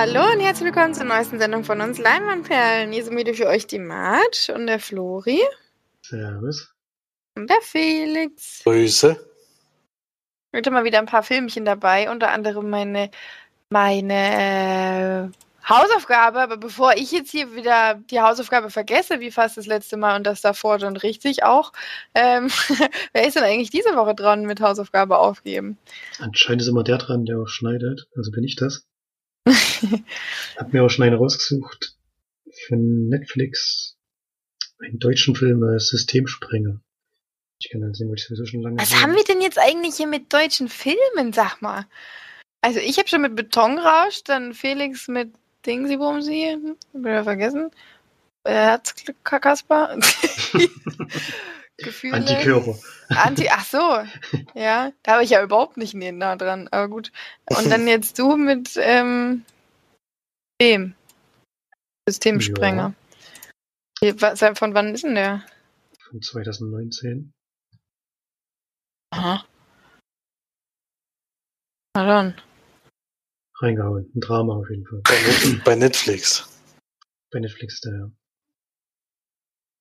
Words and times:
Hallo 0.00 0.32
und 0.32 0.40
herzlich 0.40 0.64
willkommen 0.64 0.94
zur 0.94 1.04
neuesten 1.04 1.38
Sendung 1.38 1.62
von 1.62 1.82
uns 1.82 1.98
Leinwandperlen. 1.98 2.90
Hier 2.90 3.04
sind 3.04 3.18
wieder 3.18 3.34
für 3.34 3.48
euch 3.48 3.66
die 3.66 3.78
Marge 3.78 4.50
und 4.54 4.66
der 4.66 4.80
Flori. 4.80 5.42
Servus. 6.00 6.72
Und 7.36 7.50
der 7.50 7.60
Felix. 7.60 8.62
Grüße. 8.64 9.22
Heute 10.56 10.70
mal 10.70 10.84
wieder 10.84 11.00
ein 11.00 11.04
paar 11.04 11.22
Filmchen 11.22 11.66
dabei, 11.66 12.10
unter 12.10 12.30
anderem 12.30 12.70
meine, 12.70 13.10
meine 13.68 15.30
äh, 15.34 15.68
Hausaufgabe. 15.68 16.40
Aber 16.40 16.56
bevor 16.56 16.94
ich 16.94 17.12
jetzt 17.12 17.30
hier 17.30 17.54
wieder 17.54 18.00
die 18.10 18.22
Hausaufgabe 18.22 18.70
vergesse, 18.70 19.20
wie 19.20 19.30
fast 19.30 19.58
das 19.58 19.66
letzte 19.66 19.98
Mal 19.98 20.16
und 20.16 20.26
das 20.26 20.40
davor 20.40 20.80
schon 20.80 20.96
richtig 20.96 21.44
auch, 21.44 21.74
ähm, 22.14 22.48
wer 23.12 23.28
ist 23.28 23.36
denn 23.36 23.44
eigentlich 23.44 23.68
diese 23.68 23.94
Woche 23.94 24.14
dran 24.14 24.46
mit 24.46 24.62
Hausaufgabe 24.62 25.18
aufgeben? 25.18 25.76
Anscheinend 26.20 26.62
ist 26.62 26.68
immer 26.68 26.84
der 26.84 26.96
dran, 26.96 27.26
der 27.26 27.38
auch 27.38 27.48
schneidet. 27.48 28.08
Also 28.16 28.30
bin 28.30 28.44
ich 28.44 28.56
das. 28.56 28.86
Hab 30.56 30.72
mir 30.72 30.84
auch 30.84 30.88
schon 30.88 31.04
einen 31.04 31.16
rausgesucht 31.16 31.96
von 32.68 33.08
Netflix. 33.08 33.96
Einen 34.78 34.98
deutschen 34.98 35.34
Film, 35.34 35.62
äh, 35.62 35.78
Systemsprenger. 35.78 36.80
Ich 37.60 37.70
kann 37.70 37.82
dann 37.82 37.92
sehen, 37.92 38.08
weil 38.08 38.16
ich 38.16 38.24
sowieso 38.24 38.46
schon 38.46 38.62
lange. 38.62 38.80
Was 38.80 38.94
haben 39.02 39.14
wir 39.14 39.24
denn 39.24 39.42
jetzt 39.42 39.58
eigentlich 39.58 39.96
hier 39.96 40.06
mit 40.06 40.32
deutschen 40.32 40.68
Filmen, 40.68 41.32
sag 41.32 41.60
mal? 41.60 41.86
Also 42.62 42.80
ich 42.80 42.98
habe 42.98 43.08
schon 43.08 43.22
mit 43.22 43.36
Betonrausch, 43.36 44.24
dann 44.24 44.54
Felix 44.54 45.08
mit 45.08 45.30
Dingsy 45.66 45.98
Bumsy, 45.98 46.56
wieder 46.94 47.24
vergessen. 47.24 47.70
Herzglück 48.44 49.22
Kasper. 49.22 49.98
Gefühle. 51.82 52.14
Antikörper. 52.14 52.78
Anti, 53.08 53.48
ach 53.50 53.64
so, 53.64 53.78
ja, 54.54 54.92
da 55.02 55.12
habe 55.12 55.24
ich 55.24 55.30
ja 55.30 55.42
überhaupt 55.42 55.76
nicht 55.76 55.94
nah 55.94 56.36
dran, 56.36 56.68
aber 56.70 56.88
gut. 56.88 57.12
Und 57.46 57.70
dann 57.70 57.88
jetzt 57.88 58.18
du 58.18 58.36
mit 58.36 58.76
ähm, 58.76 59.44
dem 60.60 60.94
Systemsprenger. 62.08 62.94
Ja. 64.02 64.54
Von 64.54 64.74
wann 64.74 64.94
ist 64.94 65.04
denn 65.04 65.14
der? 65.14 65.44
Von 66.08 66.22
2019. 66.22 67.32
Aha. 69.12 69.44
Na 71.94 72.06
dann. 72.06 72.40
Reingehauen. 73.56 74.10
Ein 74.14 74.20
Drama 74.20 74.54
auf 74.54 74.70
jeden 74.70 74.86
Fall. 74.86 75.02
Bei 75.64 75.74
Netflix. 75.74 76.48
Bei 77.30 77.40
Netflix 77.40 77.74
ist 77.74 77.84
der, 77.84 77.92
ja. 77.94 78.10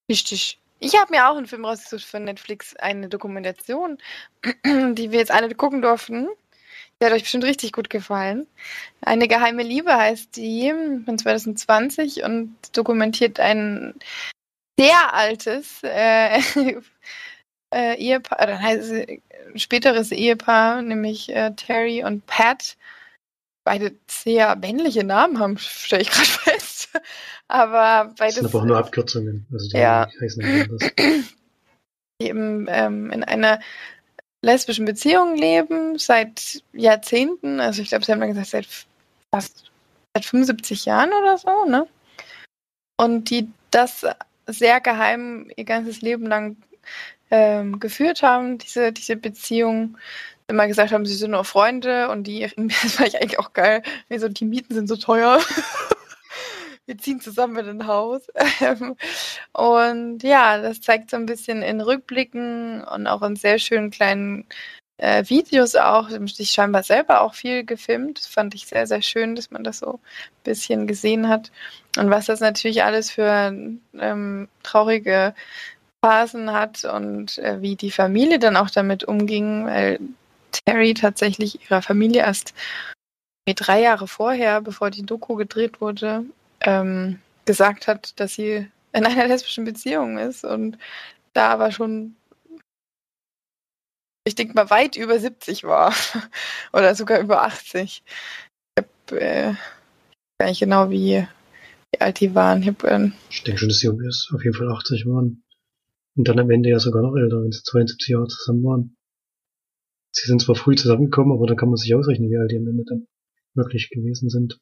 Richtig. 0.09 0.59
Ich 0.79 0.95
habe 0.95 1.11
mir 1.11 1.29
auch 1.29 1.35
einen 1.35 1.47
Film 1.47 1.65
rausgesucht 1.65 2.05
von 2.05 2.23
Netflix, 2.23 2.75
eine 2.77 3.09
Dokumentation, 3.09 3.97
die 4.65 5.11
wir 5.11 5.19
jetzt 5.19 5.31
alle 5.31 5.53
gucken 5.53 5.81
durften. 5.81 6.27
Die 6.99 7.05
hat 7.05 7.13
euch 7.13 7.23
bestimmt 7.23 7.45
richtig 7.45 7.71
gut 7.71 7.89
gefallen. 7.89 8.47
Eine 9.01 9.27
geheime 9.27 9.63
Liebe 9.63 9.93
heißt 9.93 10.35
die 10.35 10.73
von 11.05 11.17
2020 11.17 12.23
und 12.23 12.55
dokumentiert 12.73 13.39
ein 13.39 13.93
sehr 14.77 15.13
altes 15.13 15.81
äh, 15.83 16.39
äh, 17.73 17.95
Ehepaar, 17.95 18.47
dann 18.47 18.61
heißt 18.61 18.83
es 18.83 18.91
ein 18.91 19.59
späteres 19.59 20.11
Ehepaar, 20.11 20.81
nämlich 20.81 21.29
äh, 21.29 21.51
Terry 21.55 22.03
und 22.03 22.25
Pat. 22.25 22.77
Beide 23.69 23.91
sehr 24.09 24.55
männliche 24.55 25.03
Namen 25.03 25.37
haben, 25.37 25.59
stelle 25.59 26.01
ich 26.01 26.09
gerade 26.09 26.25
fest. 26.27 26.89
Aber 27.47 28.15
beides. 28.17 28.33
Das 28.33 28.43
sind 28.43 28.45
aber 28.47 28.63
auch 28.63 28.65
nur 28.65 28.77
Abkürzungen. 28.77 29.45
Also 29.53 29.69
die 29.69 29.77
ja. 29.77 30.09
heißen 30.19 30.43
anders. 30.43 30.91
Die 32.19 32.25
eben 32.25 32.65
ähm, 32.67 33.11
in 33.11 33.23
einer 33.23 33.59
lesbischen 34.41 34.85
Beziehung 34.85 35.35
leben, 35.35 35.99
seit 35.99 36.63
Jahrzehnten. 36.73 37.59
Also 37.59 37.83
ich 37.83 37.89
glaube, 37.89 38.05
sie 38.05 38.11
haben 38.11 38.21
dann 38.21 38.29
gesagt, 38.29 38.47
seit 38.47 38.67
fast 39.31 39.71
seit 40.15 40.25
75 40.25 40.85
Jahren 40.85 41.11
oder 41.13 41.37
so, 41.37 41.65
ne? 41.65 41.85
Und 42.97 43.29
die 43.29 43.49
das 43.69 44.03
sehr 44.47 44.81
geheim 44.81 45.51
ihr 45.55 45.65
ganzes 45.65 46.01
Leben 46.01 46.25
lang 46.25 46.57
ähm, 47.29 47.79
geführt 47.79 48.23
haben, 48.23 48.57
diese, 48.57 48.91
diese 48.91 49.15
Beziehung. 49.15 49.99
Immer 50.49 50.67
gesagt 50.67 50.91
haben, 50.91 51.05
sie 51.05 51.15
sind 51.15 51.31
nur 51.31 51.45
Freunde 51.45 52.09
und 52.09 52.23
die, 52.25 52.41
das 52.57 52.93
fand 52.93 53.09
ich 53.09 53.21
eigentlich 53.21 53.39
auch 53.39 53.53
geil. 53.53 53.83
so, 54.17 54.27
die 54.27 54.45
Mieten 54.45 54.73
sind 54.73 54.87
so 54.87 54.97
teuer. 54.97 55.39
wir 56.87 56.97
ziehen 56.97 57.21
zusammen 57.21 57.55
in 57.57 57.81
ein 57.81 57.87
Haus. 57.87 58.23
und 59.53 60.23
ja, 60.23 60.59
das 60.59 60.81
zeigt 60.81 61.11
so 61.11 61.17
ein 61.17 61.27
bisschen 61.27 61.61
in 61.61 61.81
Rückblicken 61.81 62.83
und 62.83 63.05
auch 63.05 63.21
in 63.21 63.35
sehr 63.35 63.59
schönen 63.59 63.91
kleinen 63.91 64.47
äh, 64.97 65.23
Videos 65.29 65.75
auch. 65.75 66.09
Ich 66.09 66.49
scheinbar 66.49 66.81
selber 66.81 67.21
auch 67.21 67.35
viel 67.35 67.63
gefilmt. 67.63 68.17
Das 68.17 68.25
fand 68.25 68.55
ich 68.55 68.65
sehr, 68.65 68.87
sehr 68.87 69.03
schön, 69.03 69.35
dass 69.35 69.51
man 69.51 69.63
das 69.63 69.79
so 69.79 69.93
ein 69.93 70.43
bisschen 70.43 70.87
gesehen 70.87 71.29
hat. 71.29 71.51
Und 71.97 72.09
was 72.09 72.25
das 72.25 72.39
natürlich 72.39 72.83
alles 72.83 73.11
für 73.11 73.53
ähm, 73.99 74.47
traurige 74.63 75.35
Phasen 76.01 76.53
hat 76.53 76.85
und 76.85 77.37
äh, 77.39 77.61
wie 77.61 77.75
die 77.75 77.91
Familie 77.91 78.39
dann 78.39 78.55
auch 78.55 78.69
damit 78.69 79.03
umging, 79.03 79.65
weil 79.65 79.99
Terry 80.51 80.93
tatsächlich 80.93 81.63
ihrer 81.63 81.81
Familie 81.81 82.21
erst 82.21 82.53
drei 83.55 83.81
Jahre 83.81 84.07
vorher, 84.07 84.61
bevor 84.61 84.91
die 84.91 85.05
Doku 85.05 85.35
gedreht 85.35 85.81
wurde, 85.81 86.25
ähm, 86.61 87.19
gesagt 87.45 87.87
hat, 87.87 88.19
dass 88.19 88.35
sie 88.35 88.67
in 88.93 89.05
einer 89.05 89.27
lesbischen 89.27 89.65
Beziehung 89.65 90.17
ist 90.17 90.43
und 90.43 90.77
da 91.33 91.49
aber 91.49 91.71
schon, 91.71 92.15
ich 94.25 94.35
denke 94.35 94.53
mal, 94.53 94.69
weit 94.69 94.95
über 94.95 95.19
70 95.19 95.63
war 95.63 95.93
oder 96.73 96.95
sogar 96.95 97.19
über 97.19 97.43
80. 97.43 98.03
Ich 98.75 98.83
habe 98.83 99.19
äh, 99.19 99.53
gar 100.39 100.49
nicht 100.49 100.59
genau, 100.59 100.89
wie, 100.89 101.27
wie 101.91 102.01
alt 102.01 102.19
die 102.19 102.35
waren. 102.35 102.61
Ich, 102.61 102.67
hab, 102.67 102.83
äh, 102.83 103.11
ich 103.29 103.43
denke 103.43 103.59
schon, 103.59 103.69
dass 103.69 103.79
sie 103.79 103.89
auf 103.89 104.43
jeden 104.43 104.55
Fall 104.55 104.71
80 104.71 105.05
waren. 105.05 105.43
Und 106.15 106.27
dann 106.27 106.39
am 106.39 106.49
Ende 106.49 106.69
ja 106.69 106.79
sogar 106.79 107.01
noch 107.01 107.15
älter, 107.15 107.41
wenn 107.41 107.51
sie 107.51 107.63
72 107.63 108.09
Jahre 108.09 108.27
zusammen 108.27 108.63
waren. 108.63 108.97
Sie 110.21 110.27
sind 110.27 110.41
zwar 110.41 110.55
früh 110.55 110.75
zusammengekommen, 110.75 111.33
aber 111.33 111.47
da 111.47 111.55
kann 111.55 111.69
man 111.69 111.77
sich 111.77 111.93
ausrechnen, 111.95 112.29
wie 112.29 112.37
alt 112.37 112.51
die 112.51 112.57
am 112.57 112.67
Ende 112.67 112.83
dann 112.87 113.07
wirklich 113.55 113.89
gewesen 113.89 114.29
sind. 114.29 114.59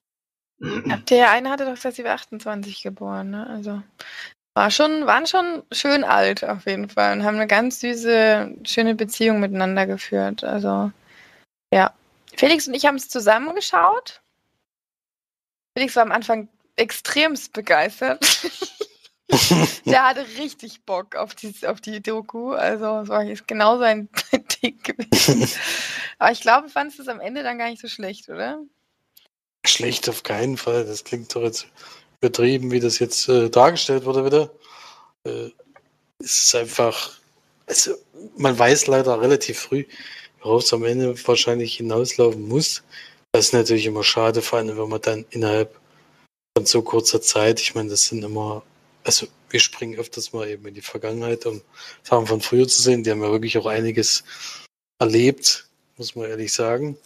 Der 1.09 1.31
eine 1.31 1.49
hatte 1.49 1.65
doch 1.65 1.75
gesagt, 1.75 1.95
sie 1.95 2.03
war 2.03 2.13
28 2.15 2.81
geboren, 2.81 3.29
ne? 3.29 3.47
Also 3.47 3.81
war 4.55 4.71
schon, 4.71 5.05
waren 5.05 5.27
schon 5.27 5.63
schön 5.71 6.03
alt 6.03 6.43
auf 6.43 6.65
jeden 6.65 6.89
Fall 6.89 7.15
und 7.15 7.23
haben 7.23 7.35
eine 7.35 7.45
ganz 7.45 7.79
süße, 7.79 8.55
schöne 8.63 8.95
Beziehung 8.95 9.39
miteinander 9.39 9.85
geführt. 9.85 10.43
Also 10.43 10.91
ja. 11.71 11.93
Felix 12.35 12.67
und 12.67 12.73
ich 12.73 12.85
haben 12.85 12.95
es 12.95 13.09
zusammengeschaut. 13.09 14.21
Felix 15.75 15.95
war 15.95 16.03
am 16.03 16.11
Anfang 16.11 16.49
extremst 16.75 17.53
begeistert. 17.53 18.25
Der 19.85 20.07
hatte 20.07 20.25
richtig 20.37 20.83
Bock 20.83 21.15
auf 21.15 21.35
die, 21.35 21.53
auf 21.67 21.81
die 21.81 22.01
Doku. 22.01 22.51
Also 22.51 23.01
es 23.01 23.09
war 23.09 23.23
jetzt 23.23 23.47
genau 23.47 23.77
sein 23.77 24.09
Ding 24.63 24.81
gewesen. 24.81 25.49
Aber 26.17 26.31
ich 26.31 26.41
glaube, 26.41 26.67
du 26.67 26.73
fandest 26.73 26.99
es 26.99 27.07
am 27.07 27.19
Ende 27.19 27.43
dann 27.43 27.57
gar 27.57 27.69
nicht 27.69 27.81
so 27.81 27.87
schlecht, 27.87 28.29
oder? 28.29 28.59
Schlecht 29.65 30.07
auf 30.07 30.23
keinen 30.23 30.57
Fall. 30.57 30.85
Das 30.85 31.03
klingt 31.03 31.35
doch 31.35 31.43
jetzt 31.43 31.67
übertrieben, 32.21 32.71
wie 32.71 32.79
das 32.79 32.99
jetzt 32.99 33.27
äh, 33.27 33.49
dargestellt 33.49 34.05
wurde 34.05 34.25
wieder. 34.25 34.51
Äh, 35.25 35.51
es 36.19 36.45
ist 36.45 36.55
einfach, 36.55 37.11
also 37.67 37.95
man 38.37 38.57
weiß 38.57 38.87
leider 38.87 39.21
relativ 39.21 39.59
früh, 39.59 39.85
worauf 40.41 40.63
es 40.63 40.73
am 40.73 40.83
Ende 40.83 41.15
wahrscheinlich 41.27 41.75
hinauslaufen 41.75 42.47
muss. 42.47 42.83
Das 43.33 43.47
ist 43.47 43.53
natürlich 43.53 43.85
immer 43.85 44.03
schade, 44.03 44.41
vor 44.41 44.59
allem 44.59 44.77
wenn 44.77 44.89
man 44.89 45.01
dann 45.01 45.25
innerhalb 45.29 45.75
von 46.57 46.65
so 46.65 46.81
kurzer 46.81 47.21
Zeit, 47.21 47.59
ich 47.59 47.75
meine, 47.75 47.89
das 47.89 48.05
sind 48.05 48.23
immer, 48.23 48.63
also 49.07 49.27
wir 49.49 49.59
springen 49.61 49.97
öfters 49.97 50.33
mal 50.33 50.47
eben 50.49 50.67
in 50.67 50.73
die 50.73 50.81
Vergangenheit, 50.81 51.45
um 51.45 51.61
Sachen 52.03 52.27
von 52.27 52.41
früher 52.41 52.67
zu 52.67 52.81
sehen. 52.81 53.03
Die 53.03 53.11
haben 53.11 53.23
ja 53.23 53.31
wirklich 53.31 53.57
auch 53.57 53.65
einiges 53.65 54.25
erlebt, 54.99 55.69
muss 55.95 56.15
man 56.15 56.29
ehrlich 56.29 56.53
sagen. 56.53 56.97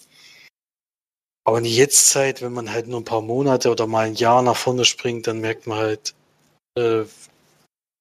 Aber 1.44 1.60
in 1.60 1.64
die 1.64 1.76
Jetztzeit, 1.76 2.42
wenn 2.42 2.54
man 2.54 2.72
halt 2.72 2.88
nur 2.88 3.00
ein 3.00 3.06
paar 3.06 3.22
Monate 3.22 3.70
oder 3.70 3.86
mal 3.86 4.08
ein 4.08 4.16
Jahr 4.16 4.42
nach 4.42 4.58
vorne 4.58 4.84
springt, 4.84 5.28
dann 5.28 5.42
merkt 5.42 5.68
man 5.68 5.78
halt, 5.78 6.16
äh, 6.76 7.04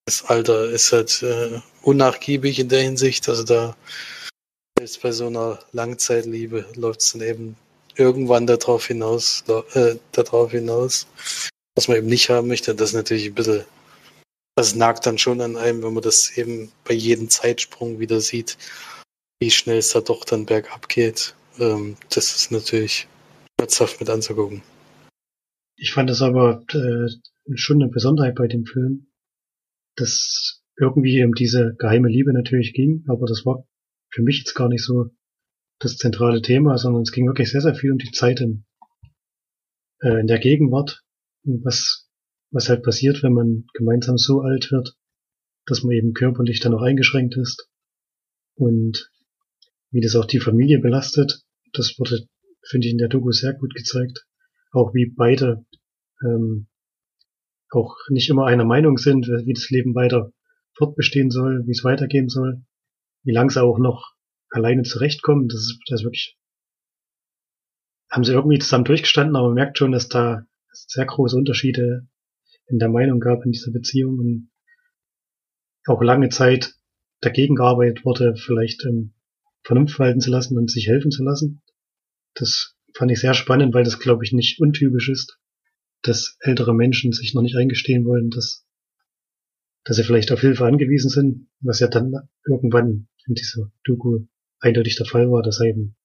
das 0.06 0.24
Alter 0.24 0.70
ist 0.70 0.92
halt 0.92 1.22
äh, 1.22 1.60
unnachgiebig 1.82 2.58
in 2.58 2.70
der 2.70 2.82
Hinsicht. 2.82 3.28
Also 3.28 3.44
da 3.44 3.76
selbst 4.78 5.02
bei 5.02 5.12
so 5.12 5.26
einer 5.26 5.58
Langzeitliebe 5.72 6.66
läuft 6.74 7.02
es 7.02 7.12
dann 7.12 7.20
eben 7.20 7.56
irgendwann 7.96 8.46
darauf 8.46 8.86
hinaus, 8.86 9.44
äh, 9.74 9.96
darauf 10.12 10.52
hinaus, 10.52 11.06
was 11.74 11.88
man 11.88 11.98
eben 11.98 12.08
nicht 12.08 12.30
haben 12.30 12.48
möchte. 12.48 12.74
Das 12.74 12.90
ist 12.90 12.94
natürlich 12.94 13.26
ein 13.26 13.34
bisschen, 13.34 13.64
das 14.60 14.74
nagt 14.74 15.06
dann 15.06 15.16
schon 15.16 15.40
an 15.40 15.56
einem, 15.56 15.82
wenn 15.82 15.94
man 15.94 16.02
das 16.02 16.36
eben 16.36 16.70
bei 16.84 16.92
jedem 16.92 17.30
Zeitsprung 17.30 17.98
wieder 17.98 18.20
sieht, 18.20 18.58
wie 19.40 19.50
schnell 19.50 19.78
es 19.78 19.94
da 19.94 20.02
doch 20.02 20.22
dann 20.26 20.44
bergab 20.44 20.86
geht. 20.86 21.34
Ähm, 21.58 21.96
das 22.10 22.36
ist 22.36 22.52
natürlich 22.52 23.08
schmerzhaft 23.58 24.00
mit 24.00 24.10
anzugucken. 24.10 24.60
Ich 25.76 25.92
fand 25.94 26.10
das 26.10 26.20
aber 26.20 26.62
äh, 26.74 27.08
schon 27.54 27.82
eine 27.82 27.90
Besonderheit 27.90 28.34
bei 28.34 28.48
dem 28.48 28.66
Film, 28.66 29.10
dass 29.96 30.62
irgendwie 30.78 31.24
um 31.24 31.32
diese 31.32 31.74
geheime 31.78 32.08
Liebe 32.08 32.34
natürlich 32.34 32.74
ging, 32.74 33.02
aber 33.08 33.24
das 33.26 33.46
war 33.46 33.66
für 34.12 34.20
mich 34.20 34.40
jetzt 34.40 34.54
gar 34.54 34.68
nicht 34.68 34.84
so 34.84 35.06
das 35.78 35.96
zentrale 35.96 36.42
Thema, 36.42 36.76
sondern 36.76 37.00
es 37.00 37.12
ging 37.12 37.26
wirklich 37.26 37.50
sehr, 37.50 37.62
sehr 37.62 37.74
viel 37.74 37.92
um 37.92 37.98
die 37.98 38.10
Zeit 38.10 38.42
in, 38.42 38.66
äh, 40.02 40.20
in 40.20 40.26
der 40.26 40.38
Gegenwart, 40.38 41.02
was, 41.44 42.09
was 42.50 42.68
halt 42.68 42.82
passiert, 42.82 43.22
wenn 43.22 43.32
man 43.32 43.66
gemeinsam 43.74 44.18
so 44.18 44.40
alt 44.40 44.70
wird, 44.70 44.96
dass 45.66 45.82
man 45.82 45.92
eben 45.92 46.14
körperlich 46.14 46.60
dann 46.60 46.74
auch 46.74 46.82
eingeschränkt 46.82 47.36
ist 47.36 47.68
und 48.54 49.10
wie 49.90 50.00
das 50.00 50.16
auch 50.16 50.24
die 50.24 50.40
Familie 50.40 50.78
belastet. 50.78 51.42
Das 51.72 51.98
wurde, 51.98 52.26
finde 52.62 52.86
ich, 52.86 52.92
in 52.92 52.98
der 52.98 53.08
Doku 53.08 53.30
sehr 53.32 53.54
gut 53.54 53.74
gezeigt. 53.74 54.26
Auch 54.72 54.94
wie 54.94 55.12
beide 55.16 55.64
ähm, 56.24 56.68
auch 57.70 57.96
nicht 58.08 58.28
immer 58.28 58.46
einer 58.46 58.64
Meinung 58.64 58.98
sind, 58.98 59.26
wie 59.26 59.52
das 59.52 59.70
Leben 59.70 59.94
weiter 59.94 60.32
fortbestehen 60.74 61.30
soll, 61.30 61.66
wie 61.66 61.72
es 61.72 61.84
weitergehen 61.84 62.28
soll, 62.28 62.62
wie 63.22 63.32
lang 63.32 63.50
sie 63.50 63.62
auch 63.62 63.78
noch 63.78 64.14
alleine 64.50 64.82
zurechtkommen. 64.82 65.48
Das 65.48 65.60
ist, 65.60 65.78
das 65.88 66.00
ist 66.00 66.04
wirklich, 66.04 66.36
haben 68.10 68.24
sie 68.24 68.32
irgendwie 68.32 68.58
zusammen 68.58 68.84
durchgestanden, 68.84 69.36
aber 69.36 69.48
man 69.48 69.54
merkt 69.54 69.78
schon, 69.78 69.92
dass 69.92 70.08
da 70.08 70.44
sehr 70.72 71.06
große 71.06 71.36
Unterschiede 71.36 72.08
in 72.70 72.78
der 72.78 72.88
Meinung 72.88 73.20
gab 73.20 73.44
in 73.44 73.52
dieser 73.52 73.72
Beziehung 73.72 74.18
und 74.18 74.50
auch 75.86 76.02
lange 76.02 76.28
Zeit 76.28 76.74
dagegen 77.20 77.56
gearbeitet 77.56 78.04
wurde, 78.04 78.34
vielleicht 78.36 78.84
ähm, 78.86 79.14
Vernunft 79.62 79.98
walten 79.98 80.20
zu 80.20 80.30
lassen 80.30 80.56
und 80.56 80.70
sich 80.70 80.86
helfen 80.88 81.10
zu 81.10 81.22
lassen. 81.22 81.62
Das 82.34 82.76
fand 82.94 83.10
ich 83.10 83.20
sehr 83.20 83.34
spannend, 83.34 83.74
weil 83.74 83.84
das, 83.84 83.98
glaube 83.98 84.24
ich, 84.24 84.32
nicht 84.32 84.60
untypisch 84.60 85.08
ist, 85.08 85.38
dass 86.02 86.36
ältere 86.40 86.74
Menschen 86.74 87.12
sich 87.12 87.34
noch 87.34 87.42
nicht 87.42 87.56
eingestehen 87.56 88.04
wollen, 88.04 88.30
dass, 88.30 88.66
dass 89.84 89.96
sie 89.96 90.04
vielleicht 90.04 90.32
auf 90.32 90.40
Hilfe 90.40 90.64
angewiesen 90.64 91.10
sind, 91.10 91.48
was 91.60 91.80
ja 91.80 91.88
dann 91.88 92.12
irgendwann 92.46 93.08
in 93.26 93.34
dieser 93.34 93.70
Doku 93.84 94.26
eindeutig 94.60 94.96
der 94.96 95.06
Fall 95.06 95.30
war, 95.30 95.42
dass 95.42 95.58
sie 95.58 95.68
eben 95.68 95.96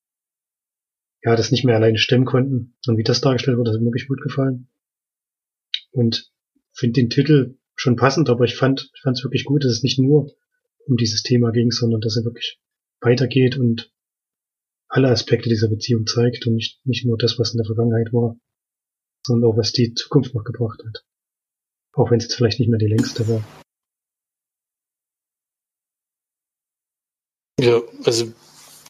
ja 1.23 1.35
das 1.35 1.51
nicht 1.51 1.63
mehr 1.63 1.75
alleine 1.75 1.97
stemmen 1.97 2.25
konnten. 2.25 2.75
Und 2.87 2.97
wie 2.97 3.03
das 3.03 3.21
dargestellt 3.21 3.57
wurde, 3.57 3.71
hat 3.71 3.79
mir 3.79 3.85
wirklich 3.85 4.07
gut 4.07 4.21
gefallen. 4.21 4.67
Und 5.91 6.31
finde 6.75 7.01
den 7.01 7.09
Titel 7.09 7.57
schon 7.75 7.95
passend, 7.95 8.29
aber 8.29 8.45
ich 8.45 8.55
fand 8.55 8.89
ich 8.93 9.01
fand 9.01 9.17
es 9.17 9.23
wirklich 9.23 9.45
gut, 9.45 9.63
dass 9.63 9.71
es 9.71 9.83
nicht 9.83 9.99
nur 9.99 10.31
um 10.87 10.97
dieses 10.97 11.23
Thema 11.23 11.51
ging, 11.51 11.71
sondern 11.71 12.01
dass 12.01 12.17
er 12.17 12.25
wirklich 12.25 12.59
weitergeht 13.01 13.57
und 13.57 13.91
alle 14.87 15.09
Aspekte 15.09 15.49
dieser 15.49 15.67
Beziehung 15.67 16.05
zeigt 16.05 16.45
und 16.47 16.55
nicht, 16.55 16.85
nicht 16.85 17.05
nur 17.05 17.17
das, 17.17 17.39
was 17.39 17.53
in 17.53 17.57
der 17.57 17.65
Vergangenheit 17.65 18.13
war, 18.13 18.37
sondern 19.25 19.49
auch 19.49 19.57
was 19.57 19.71
die 19.71 19.93
Zukunft 19.93 20.33
noch 20.33 20.43
gebracht 20.43 20.81
hat. 20.85 21.05
Auch 21.93 22.11
wenn 22.11 22.17
es 22.17 22.25
jetzt 22.25 22.35
vielleicht 22.35 22.59
nicht 22.59 22.69
mehr 22.69 22.79
die 22.79 22.87
längste 22.87 23.27
war. 23.27 23.43
Ja, 27.59 27.81
also 28.03 28.31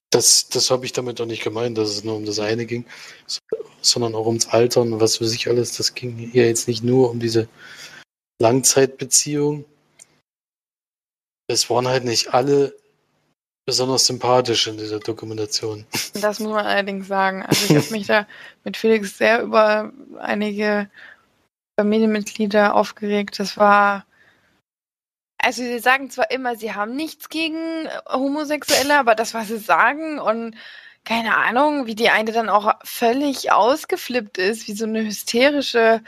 das, 0.10 0.50
das 0.50 0.72
habe 0.72 0.86
ich 0.86 0.92
damit 0.92 1.20
auch 1.22 1.26
nicht 1.26 1.44
gemeint, 1.44 1.78
dass 1.78 1.90
es 1.90 2.04
nur 2.04 2.16
um 2.16 2.26
das 2.26 2.40
eine 2.40 2.66
ging, 2.66 2.86
sondern 3.86 4.16
auch 4.16 4.26
ums 4.26 4.48
Altern 4.48 4.94
und 4.94 5.00
was 5.00 5.18
für 5.18 5.26
sich 5.26 5.48
alles. 5.48 5.78
Das 5.78 5.94
ging 5.94 6.18
hier 6.18 6.48
jetzt 6.48 6.68
nicht 6.68 6.84
nur 6.84 7.10
um 7.12 7.20
diese 7.20 7.48
Langzeitbeziehung. 8.40 9.66
Es 11.48 11.70
waren 11.70 11.88
halt 11.88 12.04
nicht 12.04 12.34
alle 12.34 12.76
besonders 13.66 14.06
sympathisch 14.06 14.68
in 14.68 14.78
dieser 14.78 15.00
Dokumentation. 15.00 15.86
Das 16.14 16.40
muss 16.40 16.52
man 16.52 16.66
allerdings 16.66 17.08
sagen. 17.08 17.44
Also 17.44 17.66
ich 17.66 17.76
habe 17.76 17.92
mich 17.92 18.08
da 18.08 18.28
mit 18.64 18.78
Felix 18.78 19.18
sehr 19.18 19.42
über 19.42 19.92
einige 20.20 20.90
Familienmitglieder 21.80 22.76
aufgeregt. 22.76 23.40
Das 23.40 23.58
war. 23.58 24.06
Also 25.38 25.62
sie 25.62 25.80
sagen 25.80 26.10
zwar 26.10 26.32
immer, 26.32 26.56
sie 26.56 26.74
haben 26.74 26.96
nichts 26.96 27.30
gegen 27.30 27.88
Homosexuelle, 28.08 28.98
aber 28.98 29.14
das, 29.14 29.34
was 29.34 29.50
sie 29.50 29.60
sagen 29.60 30.20
und 30.20 30.56
keine 31.06 31.38
Ahnung, 31.38 31.88
wie 31.88 31.96
die 31.96 32.10
eine 32.10 32.32
dann 32.32 32.50
auch 32.50 32.74
völlig 32.84 33.52
ausgeflippt 33.52 34.38
ist, 34.38 34.68
wie 34.68 34.74
so 34.74 34.86
eine 34.86 35.06
hysterische 35.06 36.02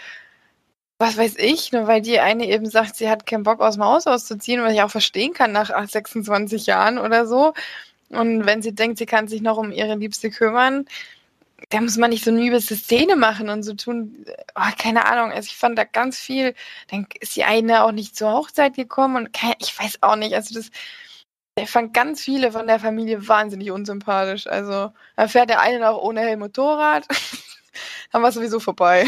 was 1.00 1.18
weiß 1.18 1.36
ich, 1.38 1.72
nur 1.72 1.88
weil 1.88 2.02
die 2.02 2.20
eine 2.20 2.48
eben 2.48 2.66
sagt, 2.70 2.96
sie 2.96 3.10
hat 3.10 3.26
keinen 3.26 3.44
Bock 3.44 3.62
aus 3.62 3.76
dem 3.76 3.84
Haus 3.84 4.08
auszuziehen, 4.08 4.64
was 4.64 4.74
ich 4.74 4.82
auch 4.82 4.90
verstehen 4.92 5.34
kann 5.34 5.52
nach 5.52 5.70
26 5.88 6.66
Jahren 6.66 6.98
oder 6.98 7.28
so. 7.28 7.54
Und 8.10 8.46
wenn 8.46 8.62
sie 8.62 8.74
denkt, 8.74 8.98
sie 8.98 9.06
kann 9.06 9.28
sich 9.28 9.42
noch 9.42 9.58
um 9.58 9.72
ihre 9.72 9.96
Liebste 9.96 10.32
kümmern, 10.32 10.86
da 11.70 11.82
muss 11.82 11.98
man 11.98 12.12
nicht 12.12 12.24
so 12.24 12.32
eine 12.32 12.44
übelste 12.44 12.76
Szene 12.76 13.16
machen 13.16 13.50
und 13.50 13.64
so 13.64 13.74
tun. 13.74 14.26
Oh, 14.56 14.72
keine 14.78 15.06
Ahnung. 15.06 15.32
Also 15.32 15.48
ich 15.48 15.58
fand 15.58 15.78
da 15.78 15.84
ganz 15.86 16.18
viel. 16.18 16.56
Dann 16.90 17.08
ist 17.20 17.36
die 17.36 17.44
eine 17.44 17.84
auch 17.84 17.92
nicht 17.92 18.16
zur 18.16 18.32
Hochzeit 18.32 18.76
gekommen 18.76 19.16
und 19.18 19.30
ich 19.60 19.78
weiß 19.78 20.00
auch 20.02 20.16
nicht. 20.16 20.34
Also 20.36 20.56
das, 20.56 20.72
ich 21.58 21.70
fand 21.70 21.94
ganz 21.94 22.24
viele 22.24 22.52
von 22.52 22.68
der 22.68 22.80
Familie 22.80 23.28
wahnsinnig 23.28 23.72
unsympathisch. 23.72 24.48
Also 24.48 24.92
da 25.16 25.28
fährt 25.28 25.50
der 25.50 25.62
eine 25.62 25.80
noch 25.80 26.02
ohne 26.02 26.22
Helm 26.22 26.40
Motorrad. 26.40 27.08
Dann 28.12 28.24
war 28.24 28.32
sowieso 28.32 28.60
vorbei. 28.60 29.08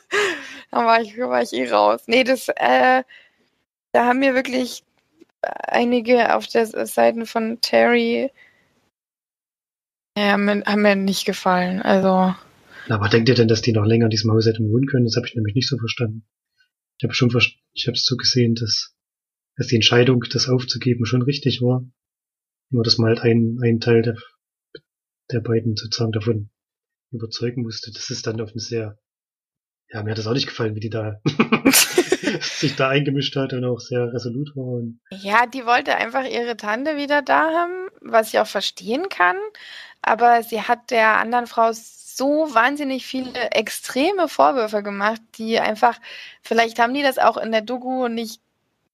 Dann 0.70 0.86
war 0.86 1.00
ich, 1.00 1.16
war 1.18 1.42
ich 1.42 1.52
eh 1.52 1.70
raus. 1.70 2.02
Nee, 2.06 2.24
das, 2.24 2.48
äh, 2.48 3.02
da 3.92 4.06
haben 4.06 4.20
mir 4.20 4.34
wirklich 4.34 4.84
einige 5.42 6.34
auf 6.34 6.46
der 6.46 6.66
Seite 6.66 7.26
von 7.26 7.60
Terry 7.60 8.30
ja, 10.16 10.32
haben, 10.32 10.44
mir, 10.44 10.62
haben 10.64 10.82
mir 10.82 10.96
nicht 10.96 11.24
gefallen. 11.24 11.80
Also. 11.80 12.34
Aber 12.88 13.08
denkt 13.08 13.28
ihr 13.28 13.34
denn, 13.34 13.48
dass 13.48 13.62
die 13.62 13.72
noch 13.72 13.86
länger 13.86 14.06
in 14.06 14.10
diesem 14.10 14.30
Haus 14.30 14.46
hätten 14.46 14.70
wohnen 14.70 14.86
können? 14.86 15.04
Das 15.06 15.16
habe 15.16 15.26
ich 15.26 15.34
nämlich 15.34 15.54
nicht 15.54 15.68
so 15.68 15.78
verstanden. 15.78 16.24
Ich 16.98 17.04
habe 17.04 17.14
schon, 17.14 17.30
ich 17.72 17.86
habe 17.86 17.96
es 17.96 18.04
so 18.04 18.16
gesehen, 18.16 18.54
dass, 18.54 18.94
dass 19.56 19.66
die 19.68 19.76
Entscheidung, 19.76 20.24
das 20.30 20.48
aufzugeben, 20.48 21.06
schon 21.06 21.22
richtig 21.22 21.60
war. 21.62 21.84
Nur, 22.70 22.84
dass 22.84 22.98
man 22.98 23.08
halt 23.08 23.20
einen, 23.20 23.62
einen 23.62 23.80
Teil 23.80 24.02
der, 24.02 24.16
der 25.30 25.40
beiden 25.40 25.76
sozusagen 25.76 26.12
davon 26.12 26.50
überzeugen 27.10 27.62
musste. 27.62 27.90
Das 27.92 28.10
ist 28.10 28.26
dann 28.26 28.40
auf 28.40 28.50
eine 28.50 28.60
sehr 28.60 28.98
ja, 29.92 30.02
mir 30.02 30.12
hat 30.12 30.18
das 30.18 30.26
auch 30.26 30.32
nicht 30.32 30.46
gefallen, 30.46 30.74
wie 30.74 30.80
die 30.80 30.90
da 30.90 31.20
sich 32.40 32.76
da 32.76 32.88
eingemischt 32.88 33.36
hat 33.36 33.52
und 33.52 33.64
auch 33.64 33.78
sehr 33.78 34.12
resolut 34.12 34.56
war. 34.56 34.78
Und 34.78 35.00
ja, 35.10 35.46
die 35.46 35.66
wollte 35.66 35.94
einfach 35.96 36.24
ihre 36.24 36.56
Tante 36.56 36.96
wieder 36.96 37.20
da 37.20 37.50
haben, 37.52 37.88
was 38.00 38.28
ich 38.28 38.40
auch 38.40 38.46
verstehen 38.46 39.08
kann. 39.10 39.36
Aber 40.00 40.42
sie 40.42 40.62
hat 40.62 40.90
der 40.90 41.18
anderen 41.18 41.46
Frau 41.46 41.70
so 41.72 42.48
wahnsinnig 42.54 43.06
viele 43.06 43.50
extreme 43.50 44.28
Vorwürfe 44.28 44.82
gemacht, 44.82 45.20
die 45.36 45.60
einfach, 45.60 45.98
vielleicht 46.42 46.78
haben 46.78 46.94
die 46.94 47.02
das 47.02 47.18
auch 47.18 47.36
in 47.36 47.52
der 47.52 47.62
Doku 47.62 48.08
nicht 48.08 48.40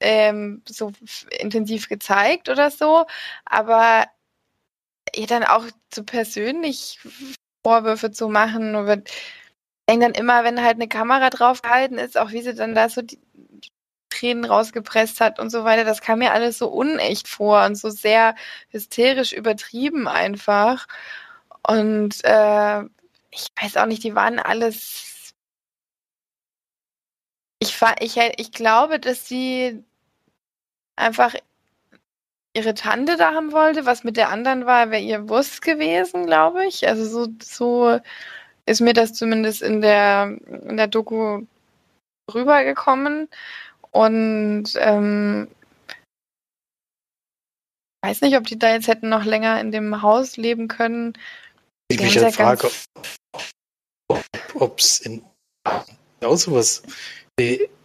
ähm, 0.01 0.63
so 0.69 0.93
intensiv 1.41 1.89
gezeigt 1.89 2.49
oder 2.49 2.71
so, 2.71 3.07
aber 3.45 4.07
ihr 5.15 5.27
dann 5.27 5.45
auch 5.45 5.65
so 5.93 6.05
persönlich 6.05 7.01
Vorwürfe 7.65 8.11
zu 8.11 8.29
machen, 8.29 8.87
wird 8.87 9.11
denke 9.89 10.07
dann 10.07 10.15
immer, 10.15 10.45
wenn 10.45 10.63
halt 10.63 10.77
eine 10.77 10.89
Kamera 10.89 11.31
drauf 11.31 11.63
gehalten 11.63 11.99
ist, 11.99 12.19
auch 12.19 12.31
wie 12.31 12.43
sie 12.43 12.55
dann 12.55 12.75
da 12.75 12.89
so 12.89 13.03
die, 13.03 13.19
die 13.33 13.71
Tränen 14.11 14.45
rausgepresst 14.45 15.21
hat 15.21 15.39
und 15.39 15.51
so 15.51 15.65
weiter, 15.65 15.85
das 15.85 16.01
kam 16.03 16.21
mir 16.21 16.33
alles 16.33 16.59
so 16.59 16.69
unecht 16.69 17.29
vor 17.29 17.65
und 17.65 17.77
so 17.77 17.91
sehr 17.91 18.35
hysterisch 18.71 19.33
übertrieben 19.33 20.09
einfach. 20.09 20.87
Und 21.67 22.25
äh, 22.25 22.83
ich 23.31 23.49
weiß 23.61 23.77
auch 23.79 23.87
nicht, 23.87 24.05
die 24.05 24.15
waren 24.15 24.39
alles. 24.39 25.35
Ich, 27.61 27.81
ich, 28.01 28.17
ich 28.17 28.53
glaube, 28.53 29.01
dass 29.01 29.27
sie 29.29 29.85
einfach 30.99 31.35
ihre 32.55 32.75
Tante 32.75 33.17
da 33.17 33.35
haben 33.35 33.53
wollte. 33.53 33.87
Was 33.87 34.05
mit 34.05 34.17
der 34.17 34.31
anderen 34.31 34.67
war, 34.67 34.91
wäre 34.91 35.03
ihr 35.03 35.29
Wurst 35.29 35.63
gewesen, 35.63 36.27
glaube 36.27 36.67
ich. 36.67 36.87
Also 36.89 37.05
so, 37.05 37.33
so 37.43 38.01
ist 38.67 38.81
mir 38.81 38.93
das 38.93 39.15
zumindest 39.15 39.63
in 39.63 39.81
der, 39.81 40.39
in 40.47 40.77
der 40.77 40.89
Doku 40.89 41.43
rübergekommen. 42.33 43.29
Und 43.91 44.65
ähm, 44.77 45.49
weiß 48.05 48.21
nicht, 48.21 48.37
ob 48.37 48.45
die 48.45 48.59
da 48.59 48.73
jetzt 48.73 48.89
hätten 48.89 49.09
noch 49.09 49.25
länger 49.25 49.61
in 49.61 49.73
dem 49.73 50.03
Haus 50.03 50.37
leben 50.37 50.69
können. 50.69 51.15
Ich 51.91 52.01
mich 52.01 52.19
halt 52.19 52.35
frage, 52.35 52.71
ob 54.55 54.79
es 54.79 55.01
in 55.01 55.23
auch 56.21 56.37
sowas 56.37 56.83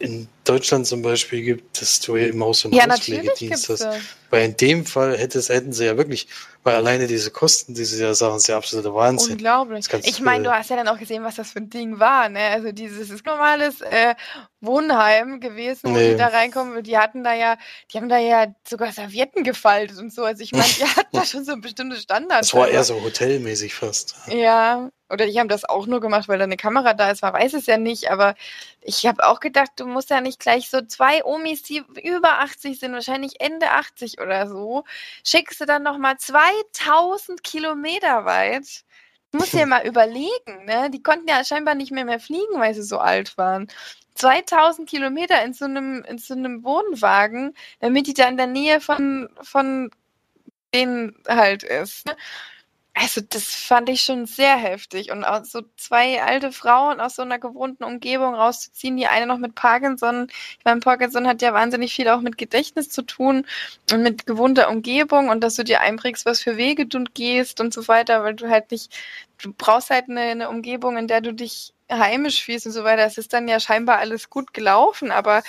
in 0.03 0.27
Deutschland 0.43 0.85
zum 0.85 1.01
Beispiel 1.01 1.41
gibt, 1.41 1.81
dass 1.81 1.99
du 2.01 2.17
hier 2.17 2.29
im 2.29 2.43
Haus 2.43 2.65
einen 2.65 2.73
ja, 2.73 2.89
Hauspflegedienst 2.89 3.69
hast. 3.69 3.87
Weil 4.29 4.45
in 4.45 4.57
dem 4.57 4.85
Fall 4.85 5.17
hätte 5.17 5.39
es, 5.39 5.49
hätten 5.49 5.73
sie 5.73 5.85
ja 5.85 5.97
wirklich 5.97 6.27
weil 6.63 6.75
alleine 6.75 7.07
diese 7.07 7.29
Kosten, 7.29 7.73
die 7.73 7.83
sie 7.83 8.01
ja 8.01 8.13
sagen, 8.13 8.37
ist 8.37 8.47
ja 8.47 8.55
absoluter 8.55 8.95
Wahnsinn. 8.95 9.33
Unglaublich. 9.33 9.85
Ich 10.03 10.21
meine, 10.21 10.45
du 10.45 10.51
hast 10.51 10.69
ja 10.69 10.77
dann 10.77 10.87
auch 10.87 10.97
gesehen, 10.97 11.23
was 11.23 11.35
das 11.35 11.51
für 11.51 11.59
ein 11.59 11.69
Ding 11.69 11.99
war. 11.99 12.29
Ne? 12.29 12.39
Also 12.39 12.71
dieses 12.71 13.09
ist 13.09 13.25
normales 13.25 13.81
äh, 13.81 14.15
Wohnheim 14.61 15.41
gewesen, 15.41 15.91
nee. 15.91 15.93
wo 15.93 16.11
die 16.11 16.17
da 16.17 16.27
reinkommen. 16.27 16.81
Die 16.83 16.97
hatten 16.97 17.23
da 17.23 17.33
ja, 17.33 17.57
die 17.91 17.97
haben 17.97 18.07
da 18.07 18.17
ja 18.17 18.47
sogar 18.65 18.93
Servietten 18.93 19.43
gefaltet 19.43 19.97
und 19.97 20.13
so. 20.13 20.23
Also 20.23 20.41
ich 20.41 20.53
meine, 20.53 20.63
die 20.77 20.85
hatten 20.85 21.09
da 21.11 21.25
schon 21.25 21.43
so 21.43 21.51
ein 21.51 21.59
bestimmtes 21.59 22.03
Standard. 22.03 22.41
Das 22.41 22.53
war 22.53 22.69
eher 22.69 22.83
so 22.85 23.01
hotelmäßig 23.01 23.73
fast. 23.73 24.15
Ja, 24.27 24.89
oder 25.09 25.27
die 25.27 25.37
haben 25.39 25.49
das 25.49 25.65
auch 25.65 25.85
nur 25.85 25.99
gemacht, 25.99 26.29
weil 26.29 26.37
da 26.37 26.45
eine 26.45 26.57
Kamera 26.57 26.93
da 26.93 27.11
ist. 27.11 27.21
Man 27.21 27.33
weiß 27.33 27.53
es 27.53 27.65
ja 27.65 27.77
nicht, 27.77 28.09
aber 28.09 28.35
ich 28.81 29.05
habe 29.05 29.27
auch 29.27 29.41
gedacht, 29.41 29.71
du 29.75 29.85
musst 29.93 30.09
ja 30.09 30.21
nicht 30.21 30.39
gleich 30.39 30.69
so 30.69 30.81
zwei 30.81 31.23
Omis, 31.23 31.63
die 31.63 31.83
über 32.03 32.39
80 32.39 32.79
sind, 32.79 32.93
wahrscheinlich 32.93 33.39
Ende 33.39 33.71
80 33.71 34.19
oder 34.19 34.47
so, 34.47 34.83
schickst 35.25 35.61
du 35.61 35.65
dann 35.65 35.83
nochmal 35.83 36.17
2000 36.17 37.43
Kilometer 37.43 38.25
weit 38.25 38.83
muss 39.33 39.51
dir 39.51 39.65
mal 39.65 39.85
überlegen, 39.85 40.65
ne? 40.65 40.89
Die 40.91 41.03
konnten 41.03 41.27
ja 41.27 41.43
scheinbar 41.43 41.75
nicht 41.75 41.91
mehr 41.91 42.05
mehr 42.05 42.19
fliegen, 42.19 42.59
weil 42.59 42.73
sie 42.73 42.83
so 42.83 42.99
alt 42.99 43.37
waren. 43.37 43.67
2000 44.15 44.87
Kilometer 44.87 45.43
in 45.43 45.53
so 45.53 45.65
einem, 45.65 46.03
in 46.03 46.19
so 46.19 46.35
einem 46.35 46.63
Wohnwagen, 46.63 47.55
damit 47.79 48.07
die 48.07 48.13
da 48.13 48.27
in 48.27 48.37
der 48.37 48.47
Nähe 48.47 48.79
von, 48.79 49.29
von 49.41 49.89
denen 50.73 51.15
halt 51.27 51.63
ist. 51.63 52.05
Ne? 52.05 52.15
Also, 52.95 53.21
das 53.21 53.45
fand 53.55 53.89
ich 53.89 54.01
schon 54.01 54.27
sehr 54.27 54.55
heftig. 54.55 55.11
Und 55.11 55.23
auch 55.23 55.43
so 55.45 55.63
zwei 55.77 56.21
alte 56.21 56.51
Frauen 56.51 56.99
aus 56.99 57.15
so 57.15 57.23
einer 57.23 57.39
gewohnten 57.39 57.83
Umgebung 57.83 58.35
rauszuziehen, 58.35 58.97
die 58.97 59.07
eine 59.07 59.25
noch 59.25 59.39
mit 59.39 59.55
Parkinson. 59.55 60.27
Ich 60.59 60.65
meine, 60.65 60.79
Parkinson 60.79 61.27
hat 61.27 61.41
ja 61.41 61.53
wahnsinnig 61.53 61.93
viel 61.95 62.07
auch 62.09 62.21
mit 62.21 62.37
Gedächtnis 62.37 62.89
zu 62.89 63.01
tun 63.01 63.47
und 63.91 64.03
mit 64.03 64.27
gewohnter 64.27 64.69
Umgebung 64.69 65.29
und 65.29 65.41
dass 65.41 65.55
du 65.55 65.63
dir 65.63 65.81
einprägst, 65.81 66.25
was 66.25 66.41
für 66.41 66.55
Wege 66.55 66.85
du 66.85 67.03
gehst 67.15 67.59
und 67.59 67.73
so 67.73 67.87
weiter, 67.87 68.23
weil 68.23 68.35
du 68.35 68.47
halt 68.49 68.69
nicht, 68.69 68.95
du 69.41 69.51
brauchst 69.53 69.89
halt 69.89 70.07
eine, 70.09 70.21
eine 70.21 70.49
Umgebung, 70.49 70.97
in 70.97 71.07
der 71.07 71.21
du 71.21 71.33
dich 71.33 71.73
heimisch 71.91 72.43
fühlst 72.43 72.67
und 72.67 72.73
so 72.73 72.83
weiter. 72.83 73.05
Es 73.05 73.17
ist 73.17 73.33
dann 73.33 73.47
ja 73.47 73.59
scheinbar 73.59 73.97
alles 73.99 74.29
gut 74.29 74.53
gelaufen, 74.53 75.11
aber 75.11 75.41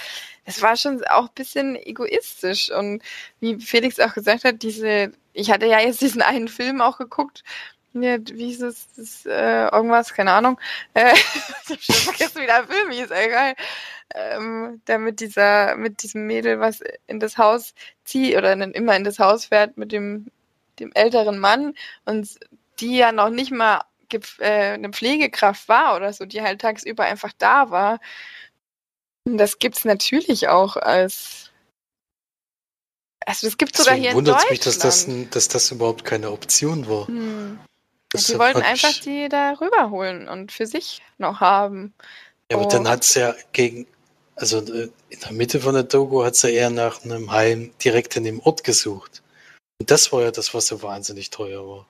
es 0.44 0.62
war 0.62 0.76
schon 0.76 1.04
auch 1.04 1.24
ein 1.28 1.34
bisschen 1.34 1.76
egoistisch. 1.76 2.70
Und 2.70 3.02
wie 3.40 3.60
Felix 3.60 4.00
auch 4.00 4.14
gesagt 4.14 4.44
hat, 4.44 4.62
diese 4.62 5.12
ich 5.34 5.50
hatte 5.50 5.66
ja 5.66 5.80
jetzt 5.80 6.00
diesen 6.00 6.22
einen 6.22 6.48
Film 6.48 6.80
auch 6.80 6.96
geguckt. 6.98 7.44
Ja, 7.92 8.16
wie 8.18 8.46
hieß 8.46 8.62
es? 8.62 8.88
Das, 8.96 9.26
äh, 9.26 9.68
irgendwas, 9.68 10.14
keine 10.14 10.32
Ahnung. 10.32 10.58
Äh, 10.94 11.14
ich 11.14 11.70
habe 11.70 11.82
schon 11.82 11.94
vergessen, 11.96 12.42
wie 12.42 12.46
der 12.46 12.66
Film 12.66 12.90
hieß, 12.90 13.10
egal. 13.10 13.54
Ähm, 14.14 14.82
der 14.86 14.98
mit 14.98 15.20
dieser, 15.20 15.76
mit 15.76 16.02
diesem 16.02 16.26
Mädel, 16.26 16.60
was 16.60 16.80
in 17.06 17.20
das 17.20 17.38
Haus 17.38 17.74
zieht 18.04 18.36
oder 18.36 18.52
immer 18.52 18.96
in 18.96 19.04
das 19.04 19.18
Haus 19.18 19.46
fährt 19.46 19.76
mit 19.76 19.92
dem, 19.92 20.26
dem 20.80 20.92
älteren 20.94 21.38
Mann 21.38 21.74
und 22.04 22.28
die 22.80 22.96
ja 22.96 23.12
noch 23.12 23.30
nicht 23.30 23.52
mal 23.52 23.82
äh, 24.38 24.72
eine 24.74 24.90
Pflegekraft 24.90 25.68
war 25.68 25.96
oder 25.96 26.12
so, 26.12 26.24
die 26.26 26.42
halt 26.42 26.60
tagsüber 26.60 27.04
einfach 27.04 27.32
da 27.38 27.70
war. 27.70 28.00
Und 29.24 29.38
das 29.38 29.58
gibt's 29.58 29.84
natürlich 29.84 30.48
auch 30.48 30.76
als 30.76 31.50
also 33.26 33.46
es 33.46 33.56
gibt 33.56 33.76
sogar 33.76 33.94
hier 33.94 34.10
in 34.10 34.16
wundert 34.16 34.36
Deutschland. 34.36 34.50
mich, 34.50 34.60
dass 34.60 34.78
das, 34.78 35.06
dass 35.30 35.48
das 35.48 35.70
überhaupt 35.70 36.04
keine 36.04 36.30
Option 36.30 36.88
war. 36.88 37.06
Hm. 37.06 37.58
Die 38.14 38.38
wollten 38.38 38.62
einfach 38.62 38.92
die 39.00 39.28
da 39.28 39.52
rüberholen 39.60 40.28
und 40.28 40.52
für 40.52 40.66
sich 40.66 41.02
noch 41.18 41.40
haben. 41.40 41.94
Ja, 42.50 42.56
aber 42.56 42.66
oh. 42.66 42.70
dann 42.70 42.88
hat 42.88 43.02
es 43.02 43.14
ja 43.14 43.34
gegen, 43.52 43.86
also 44.36 44.58
äh, 44.58 44.90
in 45.08 45.20
der 45.20 45.32
Mitte 45.32 45.60
von 45.60 45.74
der 45.74 45.82
Dogo 45.82 46.24
hat 46.24 46.34
es 46.34 46.42
ja 46.42 46.50
eher 46.50 46.70
nach 46.70 47.04
einem 47.04 47.32
Heim 47.32 47.72
direkt 47.82 48.16
in 48.16 48.24
dem 48.24 48.40
Ort 48.40 48.62
gesucht. 48.62 49.22
Und 49.80 49.90
das 49.90 50.12
war 50.12 50.22
ja 50.22 50.30
das, 50.30 50.54
was 50.54 50.66
so 50.66 50.82
wahnsinnig 50.82 51.30
teuer 51.30 51.66
war. 51.66 51.86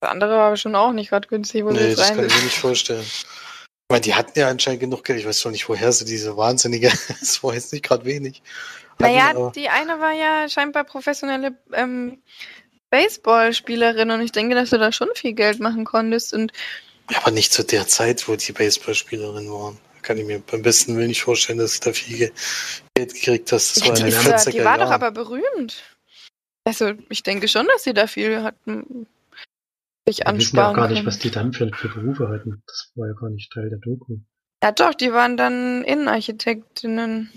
Das 0.00 0.10
andere 0.10 0.36
war 0.36 0.56
schon 0.56 0.74
auch 0.74 0.92
nicht 0.92 1.08
gerade 1.08 1.28
günstig, 1.28 1.64
wo 1.64 1.70
nee, 1.70 1.94
das 1.94 2.08
kann 2.08 2.26
ich 2.26 2.36
mir 2.36 2.44
nicht 2.44 2.58
vorstellen. 2.58 3.02
Ich 3.02 3.24
meine, 3.90 4.02
die 4.02 4.14
hatten 4.14 4.38
ja 4.38 4.48
anscheinend 4.48 4.80
genug 4.80 5.02
Geld. 5.02 5.18
Ich 5.18 5.26
weiß 5.26 5.40
doch 5.42 5.50
nicht, 5.50 5.68
woher 5.68 5.92
sie 5.92 6.04
diese 6.04 6.36
wahnsinnige, 6.36 6.92
das 7.20 7.42
war 7.42 7.54
jetzt 7.54 7.72
nicht 7.72 7.84
gerade 7.84 8.04
wenig. 8.04 8.42
Naja, 8.98 9.30
aber... 9.30 9.52
die 9.54 9.68
eine 9.68 10.00
war 10.00 10.12
ja 10.12 10.48
scheinbar 10.48 10.84
professionelle 10.84 11.56
ähm, 11.72 12.22
Baseballspielerin 12.90 14.10
und 14.10 14.20
ich 14.20 14.32
denke, 14.32 14.54
dass 14.54 14.70
du 14.70 14.78
da 14.78 14.92
schon 14.92 15.08
viel 15.14 15.34
Geld 15.34 15.60
machen 15.60 15.84
konntest. 15.84 16.32
Und 16.32 16.52
ja, 17.10 17.18
aber 17.18 17.30
nicht 17.30 17.52
zu 17.52 17.64
der 17.64 17.86
Zeit, 17.86 18.28
wo 18.28 18.36
die 18.36 18.52
Baseballspielerin 18.52 19.50
waren. 19.50 19.78
Kann 20.02 20.16
ich 20.16 20.24
mir 20.24 20.40
beim 20.40 20.62
besten 20.62 20.96
Willen 20.96 21.08
nicht 21.08 21.22
vorstellen, 21.22 21.58
dass 21.58 21.80
du 21.80 21.90
da 21.90 21.92
viel 21.92 22.32
Geld 22.94 23.14
gekriegt 23.14 23.52
hast. 23.52 23.76
Das 23.76 23.84
ja, 23.84 23.88
war 23.88 23.94
die, 23.96 24.08
ist, 24.08 24.24
ja, 24.46 24.52
die 24.52 24.64
war 24.64 24.78
doch 24.78 24.90
aber 24.90 25.10
berühmt. 25.10 25.82
Also 26.64 26.92
ich 27.08 27.22
denke 27.22 27.48
schon, 27.48 27.66
dass 27.66 27.84
sie 27.84 27.94
da 27.94 28.06
viel 28.06 28.42
hatten. 28.42 29.06
Sich 30.06 30.18
Wir 30.18 30.34
wissen 30.34 30.56
ja 30.56 30.70
auch 30.70 30.74
gar 30.74 30.88
nicht, 30.88 31.04
was 31.04 31.18
die 31.18 31.30
dann 31.30 31.52
für, 31.52 31.70
für 31.74 31.88
Berufe 31.88 32.28
hatten. 32.28 32.62
Das 32.66 32.92
war 32.94 33.08
ja 33.08 33.14
gar 33.14 33.30
nicht 33.30 33.52
Teil 33.52 33.68
der 33.68 33.78
Doku. 33.78 34.18
Ja 34.62 34.72
doch, 34.72 34.94
die 34.94 35.12
waren 35.12 35.36
dann 35.36 35.84
Innenarchitektinnen. 35.84 37.30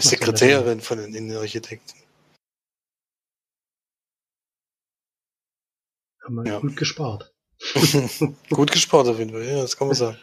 Sekretärin 0.00 0.80
von 0.80 0.98
den 0.98 1.14
Innenarchitekten. 1.14 2.00
Haben 6.22 6.34
wir 6.36 6.52
ja. 6.52 6.58
gut 6.60 6.76
gespart. 6.76 7.32
gut 8.50 8.70
gespart 8.70 9.08
auf 9.08 9.18
jeden 9.18 9.32
Fall, 9.32 9.44
ja, 9.44 9.62
das 9.62 9.76
kann 9.76 9.88
man 9.88 9.96
sagen. 9.96 10.18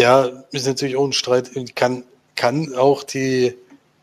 Ja, 0.00 0.24
ist 0.52 0.66
natürlich 0.66 0.96
auch 0.96 1.04
ein 1.04 1.12
Streit. 1.12 1.50
Kann, 1.74 2.04
kann 2.36 2.74
auch 2.74 3.02
die, 3.02 3.54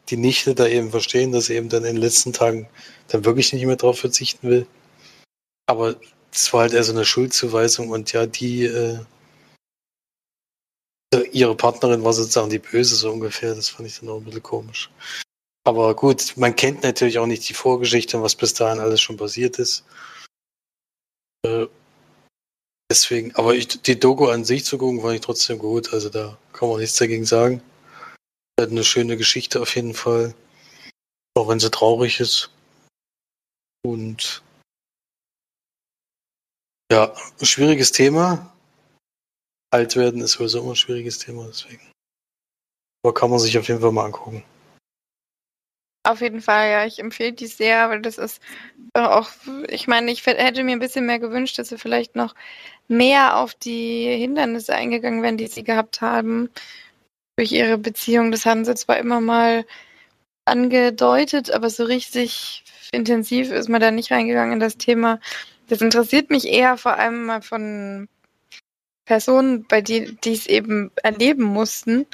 die 0.09 0.17
Nichte 0.17 0.55
da 0.55 0.67
eben 0.67 0.91
verstehen, 0.91 1.31
dass 1.31 1.45
sie 1.45 1.55
eben 1.55 1.69
dann 1.69 1.83
in 1.83 1.95
den 1.95 2.01
letzten 2.01 2.33
Tagen 2.33 2.69
dann 3.07 3.25
wirklich 3.25 3.51
nicht 3.53 3.65
mehr 3.65 3.77
drauf 3.77 3.99
verzichten 3.99 4.49
will. 4.49 4.67
Aber 5.67 5.95
das 6.31 6.53
war 6.53 6.61
halt 6.61 6.73
eher 6.73 6.83
so 6.83 6.93
eine 6.93 7.05
Schuldzuweisung 7.05 7.89
und 7.89 8.11
ja, 8.13 8.25
die, 8.25 8.65
äh, 8.65 8.99
ihre 11.31 11.55
Partnerin 11.55 12.03
war 12.03 12.13
sozusagen 12.13 12.49
die 12.49 12.59
Böse, 12.59 12.95
so 12.95 13.11
ungefähr. 13.11 13.55
Das 13.55 13.69
fand 13.69 13.87
ich 13.87 13.99
dann 13.99 14.09
auch 14.09 14.17
ein 14.17 14.23
bisschen 14.23 14.43
komisch. 14.43 14.89
Aber 15.63 15.95
gut, 15.95 16.35
man 16.37 16.55
kennt 16.55 16.83
natürlich 16.83 17.19
auch 17.19 17.27
nicht 17.27 17.47
die 17.47 17.53
Vorgeschichte 17.53 18.17
und 18.17 18.23
was 18.23 18.35
bis 18.35 18.53
dahin 18.53 18.79
alles 18.79 19.01
schon 19.01 19.17
passiert 19.17 19.59
ist. 19.59 19.83
Äh, 21.45 21.67
deswegen, 22.91 23.35
aber 23.35 23.53
ich, 23.53 23.67
die 23.67 23.99
Doku 23.99 24.27
an 24.27 24.45
sich 24.45 24.65
zu 24.65 24.77
gucken, 24.77 25.01
fand 25.01 25.15
ich 25.15 25.21
trotzdem 25.21 25.59
gut. 25.59 25.93
Also 25.93 26.09
da 26.09 26.37
kann 26.53 26.69
man 26.69 26.79
nichts 26.79 26.97
dagegen 26.97 27.25
sagen. 27.25 27.61
Hat 28.59 28.69
eine 28.69 28.83
schöne 28.83 29.17
Geschichte 29.17 29.61
auf 29.61 29.75
jeden 29.75 29.93
Fall. 29.93 30.33
Auch 31.35 31.47
wenn 31.47 31.59
sie 31.59 31.71
traurig 31.71 32.19
ist. 32.19 32.49
Und 33.83 34.43
ja, 36.91 37.15
schwieriges 37.41 37.91
Thema 37.91 38.51
alt 39.71 39.95
werden 39.95 40.21
ist 40.21 40.33
sowieso 40.33 40.59
immer 40.59 40.71
ein 40.71 40.75
schwieriges 40.75 41.19
Thema, 41.19 41.45
deswegen. 41.47 41.91
Aber 43.03 43.13
kann 43.13 43.29
man 43.29 43.39
sich 43.39 43.57
auf 43.57 43.67
jeden 43.67 43.81
Fall 43.81 43.91
mal 43.91 44.05
angucken. 44.05 44.43
Auf 46.03 46.21
jeden 46.21 46.41
Fall, 46.41 46.69
ja. 46.69 46.85
Ich 46.85 46.99
empfehle 46.99 47.33
die 47.33 47.47
sehr, 47.47 47.89
weil 47.89 48.01
das 48.01 48.17
ist 48.17 48.41
auch, 48.93 49.29
ich 49.69 49.87
meine, 49.87 50.11
ich 50.11 50.25
hätte 50.25 50.63
mir 50.63 50.73
ein 50.73 50.79
bisschen 50.79 51.05
mehr 51.05 51.19
gewünscht, 51.19 51.57
dass 51.59 51.69
sie 51.69 51.77
vielleicht 51.77 52.15
noch 52.15 52.35
mehr 52.87 53.37
auf 53.37 53.53
die 53.53 54.05
Hindernisse 54.17 54.75
eingegangen 54.75 55.23
wären, 55.23 55.37
die 55.37 55.47
sie 55.47 55.63
gehabt 55.63 56.01
haben 56.01 56.49
durch 57.37 57.51
ihre 57.51 57.77
Beziehung. 57.77 58.31
Das 58.31 58.45
haben 58.45 58.65
sie 58.65 58.75
zwar 58.75 58.97
immer 58.97 59.21
mal 59.21 59.65
angedeutet, 60.45 61.51
aber 61.51 61.69
so 61.69 61.83
richtig 61.83 62.63
intensiv 62.91 63.51
ist 63.51 63.69
man 63.69 63.79
da 63.79 63.91
nicht 63.91 64.11
reingegangen 64.11 64.53
in 64.53 64.59
das 64.59 64.77
Thema. 64.77 65.19
Das 65.69 65.81
interessiert 65.81 66.29
mich 66.29 66.45
eher 66.47 66.77
vor 66.77 66.95
allem 66.97 67.25
mal 67.25 67.41
von 67.41 68.09
Personen, 69.11 69.65
bei 69.65 69.81
denen 69.81 70.17
die 70.23 70.31
es 70.31 70.47
eben 70.47 70.89
erleben 71.03 71.43
mussten, 71.43 72.07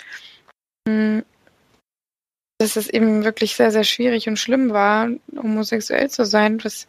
hm, 0.88 1.24
dass 2.58 2.75
es 2.75 2.89
eben 2.89 3.24
wirklich 3.24 3.56
sehr, 3.56 3.70
sehr 3.70 3.84
schwierig 3.84 4.27
und 4.27 4.39
schlimm 4.39 4.72
war, 4.72 5.08
homosexuell 5.36 6.10
zu 6.10 6.25
sein, 6.25 6.63
was 6.63 6.88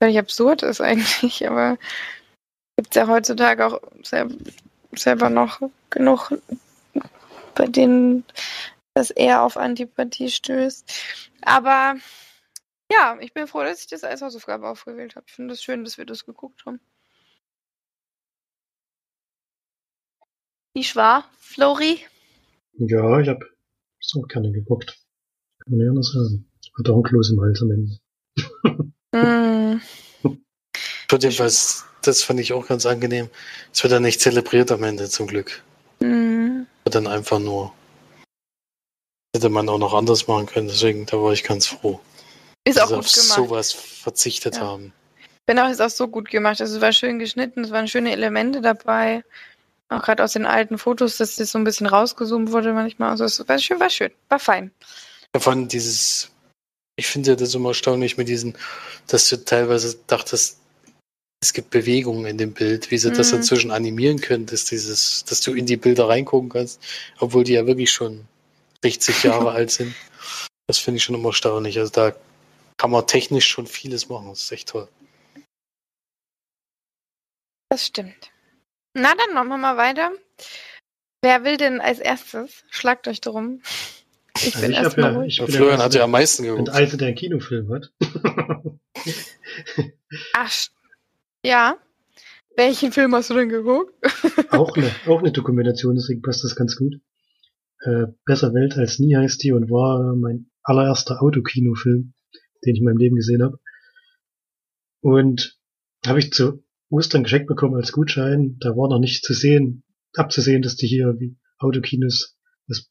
völlig 0.00 0.20
absurd 0.20 0.62
ist 0.62 0.80
eigentlich, 0.90 1.48
aber 1.48 1.78
gibt 2.76 2.90
es 2.90 2.94
ja 2.94 3.08
heutzutage 3.08 3.66
auch 3.66 3.80
selber, 4.94 5.30
noch 5.30 5.60
genug, 5.90 6.30
bei 7.56 7.66
denen 7.66 8.24
das 8.94 9.10
eher 9.10 9.42
auf 9.42 9.56
Antipathie 9.56 10.30
stößt. 10.30 10.92
Aber 11.42 11.96
ja, 12.88 13.18
ich 13.18 13.32
bin 13.34 13.48
froh, 13.48 13.64
dass 13.64 13.80
ich 13.80 13.88
das 13.88 14.04
als 14.04 14.22
Hausaufgabe 14.22 14.68
aufgewählt 14.68 15.16
habe. 15.16 15.26
Ich 15.26 15.34
finde 15.34 15.54
es 15.54 15.58
das 15.58 15.64
schön, 15.64 15.82
dass 15.82 15.98
wir 15.98 16.06
das 16.06 16.24
geguckt 16.24 16.64
haben. 16.66 16.78
Wie 20.80 20.96
war, 20.96 21.28
Flori? 21.38 22.00
Ja, 22.78 23.20
ich 23.20 23.28
habe 23.28 23.44
so 24.00 24.22
gerne 24.22 24.50
geguckt. 24.50 24.98
Kann 25.58 25.76
man 25.76 25.84
ja 25.84 25.90
anders 25.90 26.10
sagen. 26.10 26.50
Hat 26.78 26.88
auch 26.88 26.96
ein 26.96 27.02
Kloß 27.02 27.32
im 27.32 27.40
Hals 27.42 27.60
am 27.60 27.70
Ende. 27.70 27.98
mm. 29.12 29.82
Jedenfalls, 31.12 31.84
das 32.00 32.22
fand 32.22 32.40
ich 32.40 32.54
auch 32.54 32.66
ganz 32.66 32.86
angenehm. 32.86 33.28
Es 33.70 33.82
wird 33.82 33.92
dann 33.92 34.04
nicht 34.04 34.22
zelebriert 34.22 34.72
am 34.72 34.82
Ende, 34.82 35.10
zum 35.10 35.26
Glück. 35.26 35.62
Mm. 35.98 36.62
Wird 36.84 36.94
dann 36.94 37.06
einfach 37.06 37.40
nur. 37.40 37.74
Hätte 39.36 39.50
man 39.50 39.68
auch 39.68 39.78
noch 39.78 39.92
anders 39.92 40.28
machen 40.28 40.46
können, 40.46 40.68
deswegen, 40.68 41.04
da 41.04 41.22
war 41.22 41.34
ich 41.34 41.44
ganz 41.44 41.66
froh. 41.66 42.00
Ist 42.64 42.80
auch 42.80 42.88
gut 42.88 43.00
auf 43.00 43.12
gemacht. 43.12 43.36
sowas 43.36 43.72
verzichtet 43.72 44.54
ja. 44.54 44.62
haben. 44.62 44.94
Genau, 45.46 45.68
ist 45.68 45.82
auch 45.82 45.90
so 45.90 46.08
gut 46.08 46.30
gemacht. 46.30 46.62
Also, 46.62 46.76
es 46.76 46.80
war 46.80 46.92
schön 46.92 47.18
geschnitten, 47.18 47.64
es 47.64 47.70
waren 47.70 47.86
schöne 47.86 48.12
Elemente 48.12 48.62
dabei. 48.62 49.24
Auch 49.90 50.02
gerade 50.02 50.22
aus 50.22 50.34
den 50.34 50.46
alten 50.46 50.78
Fotos, 50.78 51.16
dass 51.16 51.36
das 51.36 51.50
so 51.50 51.58
ein 51.58 51.64
bisschen 51.64 51.88
rausgezoomt 51.88 52.52
wurde 52.52 52.72
manchmal. 52.72 53.10
Also 53.10 53.24
es 53.24 53.46
war 53.48 53.58
schön, 53.58 53.80
war 53.80 53.90
schön, 53.90 54.12
war 54.28 54.38
fein. 54.38 54.70
Davon 55.32 55.66
dieses, 55.66 56.30
ich 56.96 57.08
finde 57.08 57.36
das 57.36 57.54
immer 57.54 57.70
erstaunlich 57.70 58.16
mit 58.16 58.28
diesen, 58.28 58.56
dass 59.08 59.28
du 59.28 59.44
teilweise 59.44 59.98
dachtest, 60.06 60.60
es 61.42 61.52
gibt 61.52 61.70
Bewegungen 61.70 62.26
in 62.26 62.38
dem 62.38 62.52
Bild, 62.52 62.90
wie 62.92 62.98
sie 62.98 63.10
mhm. 63.10 63.14
das 63.14 63.32
inzwischen 63.32 63.72
animieren 63.72 64.20
können, 64.20 64.46
dass 64.46 64.64
dieses, 64.64 65.24
dass 65.24 65.40
du 65.40 65.54
in 65.54 65.66
die 65.66 65.76
Bilder 65.76 66.08
reingucken 66.08 66.50
kannst, 66.50 66.80
obwohl 67.18 67.42
die 67.42 67.54
ja 67.54 67.66
wirklich 67.66 67.90
schon 67.90 68.28
60 68.82 69.22
Jahre 69.24 69.50
alt 69.50 69.72
sind. 69.72 69.94
Das 70.68 70.78
finde 70.78 70.98
ich 70.98 71.04
schon 71.04 71.16
immer 71.16 71.30
erstaunlich. 71.30 71.78
Also 71.80 71.90
da 71.90 72.14
kann 72.76 72.92
man 72.92 73.06
technisch 73.08 73.48
schon 73.48 73.66
vieles 73.66 74.08
machen. 74.08 74.28
Das 74.28 74.42
ist 74.42 74.52
echt 74.52 74.68
toll. 74.68 74.86
Das 77.70 77.86
stimmt. 77.86 78.29
Na, 78.94 79.14
dann 79.14 79.34
machen 79.34 79.48
wir 79.48 79.58
mal 79.58 79.76
weiter. 79.76 80.10
Wer 81.22 81.44
will 81.44 81.56
denn 81.56 81.80
als 81.80 81.98
erstes? 81.98 82.64
Schlagt 82.70 83.06
euch 83.06 83.20
drum. 83.20 83.62
Ich 84.36 84.56
also 84.56 84.60
bin 84.66 84.72
erstmal 84.72 85.12
ja, 85.12 85.18
ruhig. 85.18 85.40
Ich 85.40 85.54
Florian 85.54 85.80
hat 85.80 85.94
ja 85.94 86.04
am 86.04 86.10
meisten 86.10 86.44
geguckt. 86.44 86.60
Und 86.60 86.70
Alte, 86.70 86.96
der 86.96 87.08
einen 87.08 87.16
Kinofilm 87.16 87.72
hat. 87.72 87.92
Ach, 90.34 90.52
ja. 91.44 91.76
Welchen 92.56 92.92
Film 92.92 93.14
hast 93.14 93.30
du 93.30 93.34
denn 93.34 93.48
geguckt? 93.48 93.94
auch, 94.50 94.76
eine, 94.76 94.90
auch 95.06 95.20
eine 95.20 95.32
Dokumentation, 95.32 95.94
deswegen 95.94 96.22
passt 96.22 96.42
das 96.42 96.56
ganz 96.56 96.76
gut. 96.76 97.00
Äh, 97.82 98.06
Besser 98.24 98.52
Welt 98.54 98.76
als 98.76 98.98
nie 98.98 99.14
heißt 99.16 99.42
die 99.42 99.52
und 99.52 99.70
war 99.70 100.14
mein 100.16 100.50
allererster 100.62 101.22
Autokinofilm, 101.22 102.12
den 102.64 102.74
ich 102.74 102.80
in 102.80 102.84
meinem 102.84 102.98
Leben 102.98 103.16
gesehen 103.16 103.42
habe. 103.42 103.58
Und 105.00 105.58
habe 106.04 106.18
ich 106.18 106.32
zu 106.32 106.64
Ostern 106.90 107.22
geschenkt 107.22 107.46
bekommen 107.46 107.76
als 107.76 107.92
Gutschein. 107.92 108.56
Da 108.60 108.70
war 108.70 108.88
noch 108.88 108.98
nicht 108.98 109.24
zu 109.24 109.32
sehen, 109.32 109.84
abzusehen, 110.14 110.62
dass 110.62 110.76
die 110.76 110.86
hier 110.86 111.14
wie 111.18 111.36
Autokinos 111.58 112.36
das 112.66 112.86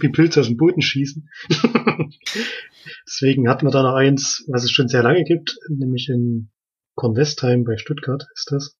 wie 0.00 0.08
Pilze 0.08 0.40
aus 0.40 0.48
dem 0.48 0.56
Boden 0.56 0.82
schießen. 0.82 1.28
Deswegen 3.06 3.48
hatten 3.48 3.66
wir 3.66 3.70
da 3.70 3.82
noch 3.82 3.94
eins, 3.94 4.44
was 4.48 4.64
es 4.64 4.72
schon 4.72 4.88
sehr 4.88 5.02
lange 5.02 5.22
gibt, 5.24 5.56
nämlich 5.68 6.08
in 6.08 6.50
Kornwestheim 6.96 7.64
bei 7.64 7.76
Stuttgart 7.76 8.26
ist 8.34 8.50
das. 8.50 8.76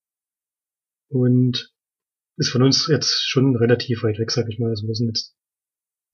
Und 1.09 1.73
ist 2.37 2.51
von 2.51 2.63
uns 2.63 2.89
jetzt 2.89 3.29
schon 3.29 3.57
relativ 3.57 4.03
weit 4.03 4.19
weg, 4.19 4.31
sag 4.31 4.49
ich 4.49 4.59
mal. 4.59 4.71
Also 4.71 4.87
wir 4.87 4.95
sind 4.95 5.09
jetzt 5.09 5.37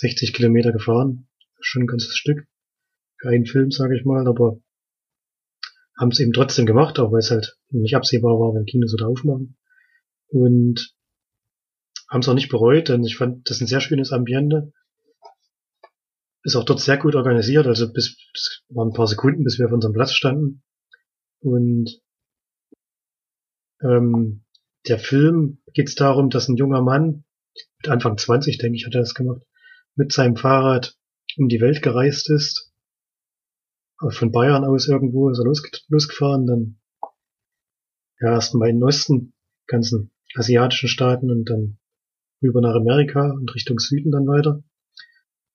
60 0.00 0.32
Kilometer 0.32 0.72
gefahren. 0.72 1.28
Schon 1.60 1.82
ein 1.82 1.86
ganzes 1.86 2.16
Stück. 2.16 2.46
Für 3.18 3.28
einen 3.30 3.46
Film, 3.46 3.70
sage 3.70 3.96
ich 3.96 4.04
mal, 4.04 4.26
aber 4.26 4.58
haben 5.98 6.10
es 6.10 6.20
eben 6.20 6.32
trotzdem 6.32 6.66
gemacht, 6.66 6.98
auch 6.98 7.12
weil 7.12 7.20
es 7.20 7.30
halt 7.30 7.58
nicht 7.70 7.96
absehbar 7.96 8.32
war, 8.32 8.54
wenn 8.54 8.66
Kinos 8.66 8.94
oder 8.94 9.08
aufmachen. 9.08 9.56
Und 10.28 10.94
haben 12.08 12.20
es 12.20 12.28
auch 12.28 12.34
nicht 12.34 12.50
bereut, 12.50 12.88
denn 12.88 13.04
ich 13.04 13.16
fand 13.16 13.48
das 13.48 13.60
ein 13.60 13.66
sehr 13.66 13.80
schönes 13.80 14.12
Ambiente. 14.12 14.72
Ist 16.42 16.54
auch 16.54 16.64
dort 16.64 16.80
sehr 16.80 16.96
gut 16.96 17.16
organisiert, 17.16 17.66
also 17.66 17.92
bis, 17.92 18.16
es 18.34 18.62
waren 18.68 18.88
ein 18.88 18.94
paar 18.94 19.08
Sekunden, 19.08 19.42
bis 19.42 19.58
wir 19.58 19.66
auf 19.66 19.72
unserem 19.72 19.94
Platz 19.94 20.12
standen. 20.12 20.62
Und 21.40 22.00
ähm, 23.82 24.44
der 24.86 24.98
Film 24.98 25.58
geht 25.72 25.88
es 25.88 25.94
darum, 25.94 26.30
dass 26.30 26.48
ein 26.48 26.56
junger 26.56 26.82
Mann, 26.82 27.24
mit 27.78 27.88
Anfang 27.88 28.16
20, 28.16 28.58
denke 28.58 28.76
ich, 28.76 28.86
hat 28.86 28.94
er 28.94 29.00
das 29.00 29.14
gemacht, 29.14 29.42
mit 29.96 30.12
seinem 30.12 30.36
Fahrrad 30.36 30.96
um 31.36 31.48
die 31.48 31.60
Welt 31.60 31.82
gereist 31.82 32.30
ist. 32.30 32.65
Von 33.98 34.30
Bayern 34.30 34.64
aus 34.64 34.88
irgendwo 34.88 35.30
ist 35.30 35.38
er 35.38 35.44
losge 35.44 35.70
losgefahren, 35.88 36.46
dann 36.46 36.78
ja 38.20 38.32
erst 38.32 38.54
mal 38.54 38.68
in 38.68 38.76
den 38.76 38.84
Osten, 38.84 39.34
ganzen 39.66 40.10
asiatischen 40.34 40.88
Staaten 40.88 41.30
und 41.30 41.48
dann 41.48 41.78
rüber 42.42 42.60
nach 42.60 42.74
Amerika 42.74 43.30
und 43.30 43.54
Richtung 43.54 43.78
Süden 43.78 44.10
dann 44.10 44.26
weiter. 44.26 44.62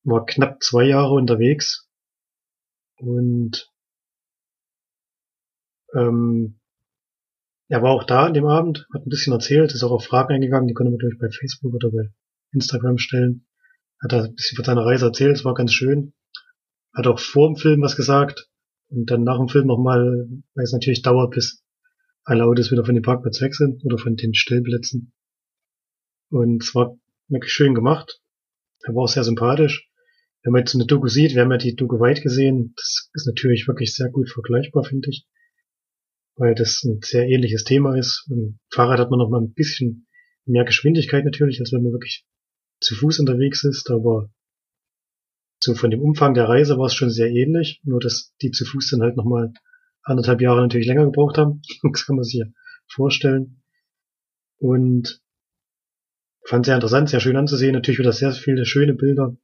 War 0.04 0.26
knapp 0.26 0.64
zwei 0.64 0.86
Jahre 0.86 1.14
unterwegs 1.14 1.88
und 2.98 3.72
ähm, 5.94 6.60
er 7.68 7.82
war 7.82 7.92
auch 7.92 8.04
da 8.04 8.26
an 8.26 8.34
dem 8.34 8.46
Abend, 8.46 8.88
hat 8.94 9.06
ein 9.06 9.10
bisschen 9.10 9.34
erzählt, 9.34 9.74
ist 9.74 9.84
auch 9.84 9.92
auf 9.92 10.04
Fragen 10.04 10.34
eingegangen, 10.34 10.68
die 10.68 10.74
konnte 10.74 10.92
man 10.92 11.00
durch 11.00 11.18
bei 11.20 11.30
Facebook 11.30 11.74
oder 11.74 11.90
bei 11.90 12.12
Instagram 12.52 12.98
stellen. 12.98 13.46
Hat 14.02 14.12
da 14.12 14.24
ein 14.24 14.36
bisschen 14.36 14.56
von 14.56 14.66
seiner 14.66 14.86
Reise 14.86 15.06
erzählt, 15.06 15.38
es 15.38 15.46
war 15.46 15.54
ganz 15.54 15.72
schön. 15.74 16.14
Hat 16.94 17.08
auch 17.08 17.20
vor 17.20 17.48
dem 17.48 17.56
Film 17.56 17.82
was 17.82 17.96
gesagt 17.96 18.50
und 18.90 19.10
dann 19.10 19.24
nach 19.24 19.38
dem 19.38 19.48
Film 19.48 19.68
nochmal, 19.68 20.28
weil 20.56 20.64
es 20.64 20.74
natürlich 20.74 21.02
dauert, 21.02 21.34
bis 21.34 21.64
alle 22.24 22.46
Autos 22.46 22.72
wieder 22.72 22.86
von 22.86 22.96
dem 22.96 23.04
Parkplatz 23.04 23.42
weg 23.42 23.56
sind 23.56 23.84
oder 23.86 23.98
von 23.98 24.16
den 24.16 24.34
Stellplätzen. 24.34 25.14
Und 26.30 26.64
es 26.64 26.76
war 26.76 26.98
wirklich 27.28 27.52
schön 27.52 27.74
gemacht. 27.74 28.22
Er 28.84 28.94
war 28.96 29.04
auch 29.04 29.08
sehr 29.08 29.24
sympathisch. 29.24 29.90
Wenn 30.44 30.54
man 30.54 30.62
jetzt 30.62 30.76
eine 30.76 30.86
Doku 30.86 31.08
sieht, 31.08 31.36
wir 31.36 31.42
haben 31.42 31.52
ja 31.52 31.58
die 31.58 31.76
Doku 31.76 32.00
weit 32.00 32.22
gesehen, 32.22 32.74
das 32.76 33.10
ist 33.14 33.28
natürlich 33.28 33.68
wirklich 33.68 33.94
sehr 33.94 34.10
gut 34.10 34.30
vergleichbar, 34.30 34.84
finde 34.84 35.10
ich 35.10 35.28
weil 36.36 36.56
das 36.56 36.84
ein 36.84 37.00
sehr 37.04 37.28
ähnliches 37.28 37.64
Thema 37.64 37.98
ist. 37.98 38.28
Im 38.30 38.60
Fahrrad 38.74 39.00
hat 39.00 39.12
man 39.12 39.20
noch 39.20 39.30
mal 39.30 39.42
ein 39.42 39.54
bisschen 39.54 40.08
mehr 40.46 40.66
Geschwindigkeit 40.66 41.26
natürlich, 41.26 41.60
als 41.60 41.72
wenn 41.72 41.84
man 41.84 41.92
wirklich 41.92 42.26
zu 42.80 42.96
Fuß 42.96 43.20
unterwegs 43.20 43.64
ist, 43.64 43.92
aber 43.92 44.32
so 45.64 45.76
von 45.76 45.92
dem 45.92 46.02
Umfang 46.02 46.34
der 46.34 46.50
Reise 46.50 46.78
war 46.78 46.88
es 46.88 46.96
schon 46.96 47.12
sehr 47.12 47.30
ähnlich, 47.30 47.82
nur 47.84 48.00
dass 48.00 48.34
die 48.42 48.52
zu 48.52 48.66
Fuß 48.66 48.90
dann 48.92 49.02
halt 49.02 49.16
nochmal 49.16 49.54
anderthalb 50.04 50.42
Jahre 50.42 50.62
natürlich 50.62 50.88
länger 50.88 51.06
gebraucht 51.06 51.38
haben. 51.38 51.62
Das 51.92 52.06
kann 52.06 52.16
man 52.16 52.24
sich 52.24 52.40
ja 52.40 52.46
vorstellen. 52.88 53.62
Und 54.58 55.22
fand 56.44 56.66
sehr 56.66 56.76
interessant, 56.76 57.10
sehr 57.10 57.20
schön 57.20 57.36
anzusehen. 57.36 57.74
Natürlich 57.74 58.00
wieder 58.00 58.14
sehr 58.14 58.32
viele 58.32 58.66
schöne 58.66 58.94
Bilder, 58.94 59.38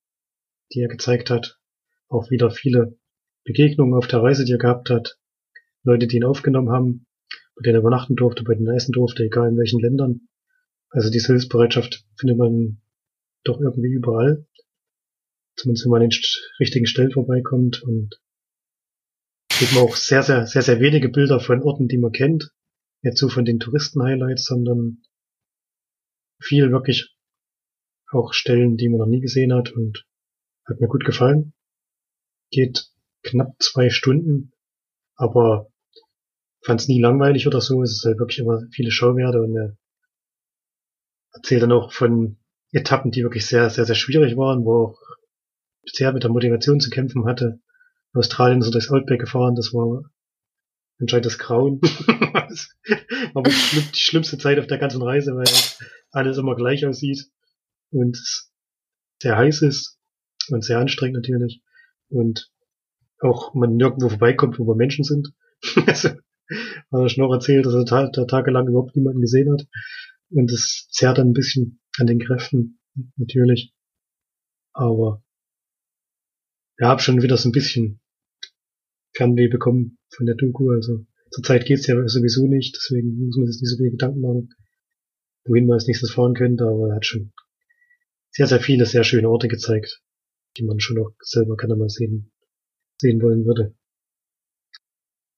die 0.74 0.82
er 0.82 0.88
gezeigt 0.88 1.30
hat. 1.30 1.60
Auch 2.08 2.32
wieder 2.32 2.50
viele 2.50 2.98
Begegnungen 3.44 3.94
auf 3.94 4.08
der 4.08 4.22
Reise, 4.22 4.44
die 4.46 4.54
er 4.54 4.58
gehabt 4.58 4.90
hat. 4.90 5.20
Leute, 5.84 6.08
die 6.08 6.18
ihn 6.18 6.24
aufgenommen 6.24 6.70
haben, 6.70 7.06
bei 7.56 7.62
denen 7.64 7.76
er 7.76 7.82
übernachten 7.82 8.16
durfte, 8.16 8.44
bei 8.44 8.56
denen 8.56 8.68
er 8.68 8.76
essen 8.76 8.92
durfte, 8.92 9.24
egal 9.24 9.50
in 9.50 9.58
welchen 9.58 9.80
Ländern. 9.80 10.28
Also 10.90 11.10
diese 11.10 11.28
Hilfsbereitschaft 11.28 12.06
findet 12.16 12.38
man 12.38 12.82
doch 13.44 13.60
irgendwie 13.62 13.92
überall. 13.92 14.46
Zumindest 15.58 15.86
wenn 15.86 15.92
man 15.92 16.04
an 16.04 16.10
den 16.10 16.20
richtigen 16.60 16.86
Stellen 16.86 17.12
vorbeikommt 17.12 17.82
und 17.84 18.20
eben 19.60 19.78
auch 19.80 19.96
sehr, 19.96 20.22
sehr, 20.24 20.46
sehr, 20.46 20.62
sehr 20.62 20.80
wenige 20.80 21.10
Bilder 21.10 21.40
von 21.40 21.64
Orten, 21.64 21.88
die 21.88 21.98
man 21.98 22.12
kennt. 22.12 22.52
Jetzt 23.02 23.20
so 23.20 23.28
von 23.28 23.44
den 23.44 23.60
Touristen-Highlights, 23.60 24.46
sondern 24.46 25.04
viel 26.40 26.72
wirklich 26.72 27.16
auch 28.12 28.34
Stellen, 28.34 28.78
die 28.78 28.90
man 28.90 29.00
noch 29.00 29.08
nie 29.08 29.20
gesehen 29.20 29.54
hat 29.54 29.72
und 29.72 30.06
hat 30.66 30.80
mir 30.80 30.88
gut 30.88 31.06
gefallen. 31.06 31.54
Geht 32.52 32.90
knapp 33.24 33.56
zwei 33.60 33.90
Stunden, 33.90 34.52
aber 35.16 35.72
fand 36.64 36.82
es 36.82 36.88
nie 36.88 37.02
langweilig 37.02 37.48
oder 37.48 37.62
so. 37.62 37.82
Es 37.82 37.94
ist 37.94 38.06
halt 38.06 38.20
wirklich 38.20 38.40
immer 38.40 38.62
viele 38.72 38.92
Schauwerte 38.92 39.42
und 39.42 39.56
er 39.56 39.78
erzählt 41.34 41.64
dann 41.64 41.72
auch 41.72 41.92
von 41.92 42.38
Etappen, 42.72 43.12
die 43.12 43.24
wirklich 43.24 43.46
sehr, 43.46 43.70
sehr, 43.70 43.86
sehr 43.86 43.96
schwierig 43.96 44.38
waren, 44.38 44.66
wo 44.66 44.88
auch 44.88 45.17
sehr 45.92 46.14
mit 46.14 46.24
der 46.24 46.32
Motivation 46.32 46.80
zu 46.80 46.90
kämpfen 46.90 47.26
hatte. 47.26 47.60
In 48.14 48.20
Australien 48.20 48.62
ist 48.62 48.68
er 48.68 48.72
durchs 48.72 48.90
Outback 48.90 49.20
gefahren, 49.20 49.56
das 49.56 49.74
war 49.74 50.04
anscheinend 51.00 51.26
das 51.26 51.38
Grauen. 51.38 51.82
Aber 53.34 53.50
die 53.50 54.00
schlimmste 54.00 54.38
Zeit 54.38 54.60
auf 54.60 54.68
der 54.68 54.78
ganzen 54.78 55.02
Reise, 55.02 55.36
weil 55.36 55.48
alles 56.12 56.38
immer 56.38 56.56
gleich 56.56 56.86
aussieht 56.86 57.26
und 57.92 58.18
sehr 59.22 59.38
heiß 59.38 59.62
ist 59.62 59.98
und 60.50 60.64
sehr 60.64 60.80
anstrengend 60.80 61.18
natürlich 61.18 61.62
und 62.10 62.52
auch 63.20 63.54
man 63.54 63.76
nirgendwo 63.76 64.10
vorbeikommt, 64.10 64.60
wo 64.60 64.68
wir 64.68 64.76
Menschen 64.76 65.04
sind. 65.04 65.30
also, 65.88 66.10
hat 66.10 66.22
er 66.92 67.10
schon 67.10 67.24
noch 67.24 67.34
erzählt, 67.34 67.66
dass 67.66 67.74
er 67.74 67.86
ta 67.86 68.10
da 68.10 68.26
tagelang 68.26 68.68
überhaupt 68.68 68.96
niemanden 68.96 69.22
gesehen 69.22 69.52
hat. 69.52 69.68
Und 70.30 70.52
das 70.52 70.88
zerrt 70.92 71.18
dann 71.18 71.30
ein 71.30 71.34
bisschen 71.34 71.80
an 71.98 72.08
den 72.08 72.20
Kräften, 72.20 72.80
natürlich. 73.16 73.74
Aber 74.74 75.24
ja, 76.80 76.90
hab 76.90 77.02
schon 77.02 77.22
wieder 77.22 77.38
so 77.38 77.50
ein 77.50 77.54
bisschen 77.54 78.00
Fernweh 79.14 79.48
bekommen 79.48 79.98
von 80.10 80.26
der 80.26 80.36
Doku. 80.36 80.72
Also 80.72 81.06
zurzeit 81.32 81.66
geht's 81.66 81.88
ja 81.88 82.08
sowieso 82.08 82.48
nicht, 82.48 82.76
deswegen 82.76 83.18
muss 83.26 83.38
man 83.38 83.48
sich 83.48 83.62
nicht 83.62 83.72
so 83.72 83.78
viele 83.78 83.92
Gedanken 83.92 84.22
machen, 84.22 84.50
wohin 85.46 85.66
man 85.66 85.76
als 85.76 85.88
nächstes 85.88 86.12
fahren 86.12 86.36
könnte, 86.36 86.66
aber 86.66 86.90
er 86.90 86.96
hat 86.96 87.06
schon 87.06 87.34
sehr, 88.30 88.48
sehr 88.48 88.60
viele 88.60 88.86
sehr 88.86 89.04
schöne 89.04 89.30
Orte 89.30 89.48
gezeigt, 89.48 90.04
die 90.58 90.64
man 90.64 90.80
schon 90.80 91.00
auch 91.00 91.12
selber 91.22 91.58
gerne 91.58 91.76
mal 91.76 91.90
sehen, 91.90 92.32
sehen 93.02 93.22
wollen 93.22 93.46
würde. 93.46 93.76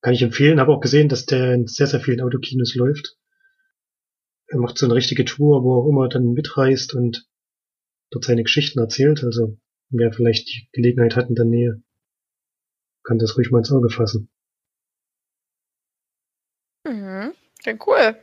Kann 0.02 0.14
ich 0.14 0.22
empfehlen, 0.22 0.60
habe 0.60 0.72
auch 0.72 0.80
gesehen, 0.80 1.08
dass 1.08 1.26
der 1.26 1.54
in 1.54 1.66
sehr, 1.66 1.86
sehr 1.86 2.00
vielen 2.00 2.20
Autokinos 2.20 2.74
läuft. 2.74 3.16
Er 4.48 4.58
macht 4.58 4.78
so 4.78 4.86
eine 4.86 4.94
richtige 4.94 5.24
Tour, 5.24 5.62
wo 5.62 5.74
er 5.74 5.84
auch 5.84 5.88
immer 5.88 6.08
dann 6.08 6.32
mitreist 6.32 6.94
und 6.94 7.26
dort 8.10 8.24
seine 8.24 8.42
Geschichten 8.42 8.80
erzählt. 8.80 9.22
Also 9.22 9.58
wer 9.90 10.12
vielleicht 10.12 10.48
die 10.48 10.68
Gelegenheit 10.72 11.16
hat 11.16 11.28
in 11.28 11.34
der 11.34 11.44
Nähe, 11.44 11.82
kann 13.04 13.18
das 13.18 13.36
ruhig 13.36 13.50
mal 13.50 13.58
ins 13.58 13.72
Auge 13.72 13.90
fassen. 13.90 14.28
Mhm, 16.86 17.34
ja, 17.64 17.74
cool. 17.86 18.16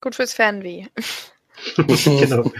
Gut 0.00 0.14
fürs 0.16 0.34
Fernweh. 0.34 0.86
genau. 1.76 2.52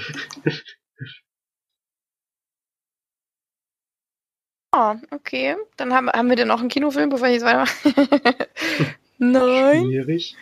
Oh, 4.75 4.95
okay. 5.11 5.57
Dann 5.77 5.93
haben, 5.93 6.09
haben 6.09 6.29
wir 6.29 6.37
denn 6.37 6.49
noch 6.49 6.61
einen 6.61 6.71
Kinofilm, 6.71 7.11
bevor 7.11 7.29
ich 7.29 7.35
jetzt 7.35 7.45
weitermache? 7.45 8.49
Nein. 9.19 9.85
Schwierig. 9.85 10.37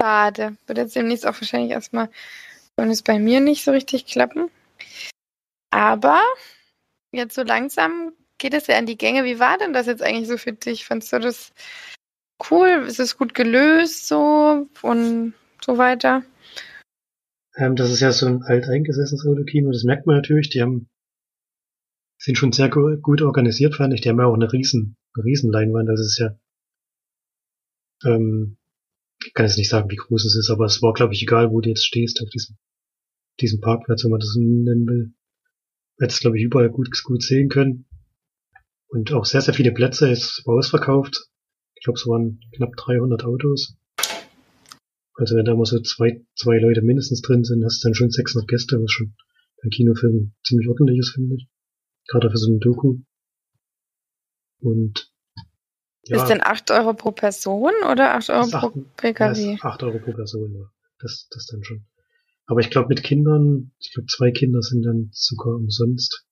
Schade. 0.00 0.56
Wird 0.66 0.78
jetzt 0.78 0.94
demnächst 0.94 1.26
auch 1.26 1.34
wahrscheinlich 1.34 1.72
erstmal 1.72 2.08
und 2.76 2.88
es 2.90 3.02
bei 3.02 3.18
mir 3.18 3.40
nicht 3.40 3.64
so 3.64 3.72
richtig 3.72 4.06
klappen. 4.06 4.50
Aber 5.70 6.22
jetzt 7.12 7.34
so 7.34 7.42
langsam 7.42 8.12
geht 8.38 8.54
es 8.54 8.66
ja 8.66 8.76
an 8.76 8.86
die 8.86 8.98
Gänge. 8.98 9.24
Wie 9.24 9.38
war 9.38 9.58
denn 9.58 9.72
das 9.72 9.86
jetzt 9.86 10.02
eigentlich 10.02 10.28
so 10.28 10.36
für 10.36 10.52
dich? 10.52 10.84
Fandest 10.84 11.12
du 11.12 11.18
das 11.20 11.52
cool? 12.50 12.84
Ist 12.86 13.00
es 13.00 13.16
gut 13.16 13.34
gelöst 13.34 14.08
so 14.08 14.66
und 14.82 15.34
so 15.64 15.78
weiter? 15.78 16.22
Ähm, 17.56 17.76
das 17.76 17.90
ist 17.90 18.00
ja 18.00 18.12
so 18.12 18.26
ein 18.26 18.42
alteingesessenes 18.42 19.26
Autokino, 19.26 19.70
das 19.70 19.84
merkt 19.84 20.06
man 20.06 20.16
natürlich. 20.16 20.48
Die 20.50 20.62
haben 20.62 20.88
sind 22.18 22.38
schon 22.38 22.52
sehr 22.52 22.68
gu 22.68 22.96
gut 22.98 23.20
organisiert, 23.20 23.74
fand 23.74 23.92
ich. 23.94 24.00
Die 24.00 24.08
haben 24.08 24.20
ja 24.20 24.26
auch 24.26 24.34
eine 24.34 24.52
riesen, 24.52 24.96
eine 25.14 25.24
riesen 25.24 25.50
Leinwand. 25.50 25.88
Also 25.88 26.02
es 26.02 26.12
ist 26.12 26.18
ja, 26.18 26.38
ähm, 28.04 28.58
ich 29.24 29.34
kann 29.34 29.46
jetzt 29.46 29.58
nicht 29.58 29.68
sagen, 29.68 29.90
wie 29.90 29.96
groß 29.96 30.24
es 30.24 30.36
ist, 30.36 30.50
aber 30.50 30.66
es 30.66 30.82
war, 30.82 30.92
glaube 30.92 31.14
ich, 31.14 31.22
egal, 31.22 31.50
wo 31.50 31.60
du 31.60 31.68
jetzt 31.68 31.84
stehst, 31.84 32.22
auf 32.22 32.30
diesem, 32.30 32.56
diesem 33.40 33.60
Parkplatz, 33.60 34.04
wenn 34.04 34.10
man 34.10 34.20
das 34.20 34.34
nennen 34.36 34.86
will. 34.86 35.14
Hättest, 35.98 36.20
glaube 36.20 36.38
ich, 36.38 36.44
überall 36.44 36.70
gut, 36.70 36.88
gut 37.04 37.22
sehen 37.22 37.48
können. 37.48 37.86
Und 38.88 39.12
auch 39.12 39.24
sehr, 39.24 39.40
sehr 39.40 39.54
viele 39.54 39.72
Plätze. 39.72 40.10
Es 40.10 40.42
war 40.44 40.56
ausverkauft. 40.56 41.28
Ich 41.74 41.84
glaube, 41.84 41.98
es 41.98 42.06
waren 42.06 42.40
knapp 42.54 42.76
300 42.76 43.24
Autos. 43.24 43.76
Also 45.14 45.36
wenn 45.36 45.44
da 45.44 45.54
mal 45.54 45.64
so 45.64 45.80
zwei, 45.80 46.24
zwei 46.34 46.58
Leute 46.58 46.82
mindestens 46.82 47.22
drin 47.22 47.44
sind, 47.44 47.64
hast 47.64 47.82
du 47.82 47.88
dann 47.88 47.94
schon 47.94 48.10
600 48.10 48.48
Gäste, 48.48 48.82
was 48.82 48.90
schon 48.90 49.14
beim 49.62 49.70
Kinofilm 49.70 50.34
ziemlich 50.44 50.68
ordentlich 50.68 50.98
ist, 50.98 51.10
finde 51.10 51.36
ich. 51.36 51.48
Gerade 52.08 52.30
für 52.30 52.36
so 52.36 52.50
ein 52.50 52.60
Doku. 52.60 52.98
Und 54.60 55.12
ja, 56.04 56.16
ist 56.22 56.28
denn 56.28 56.42
8 56.42 56.70
Euro 56.72 56.94
pro 56.94 57.12
Person 57.12 57.72
oder 57.90 58.14
8 58.14 58.30
Euro 58.30 58.48
pro 58.48 58.70
PKW? 58.96 59.52
Ja, 59.54 59.58
8 59.62 59.82
Euro 59.84 59.98
pro 59.98 60.12
Person, 60.12 60.52
ja. 60.54 60.70
Das, 60.98 61.28
das 61.30 61.46
dann 61.46 61.62
schon. 61.62 61.84
Aber 62.52 62.60
ich 62.60 62.68
glaube 62.68 62.88
mit 62.88 63.02
Kindern, 63.02 63.72
ich 63.78 63.94
glaube 63.94 64.08
zwei 64.08 64.30
Kinder 64.30 64.60
sind 64.60 64.82
dann 64.82 65.08
sogar 65.10 65.54
umsonst. 65.54 66.26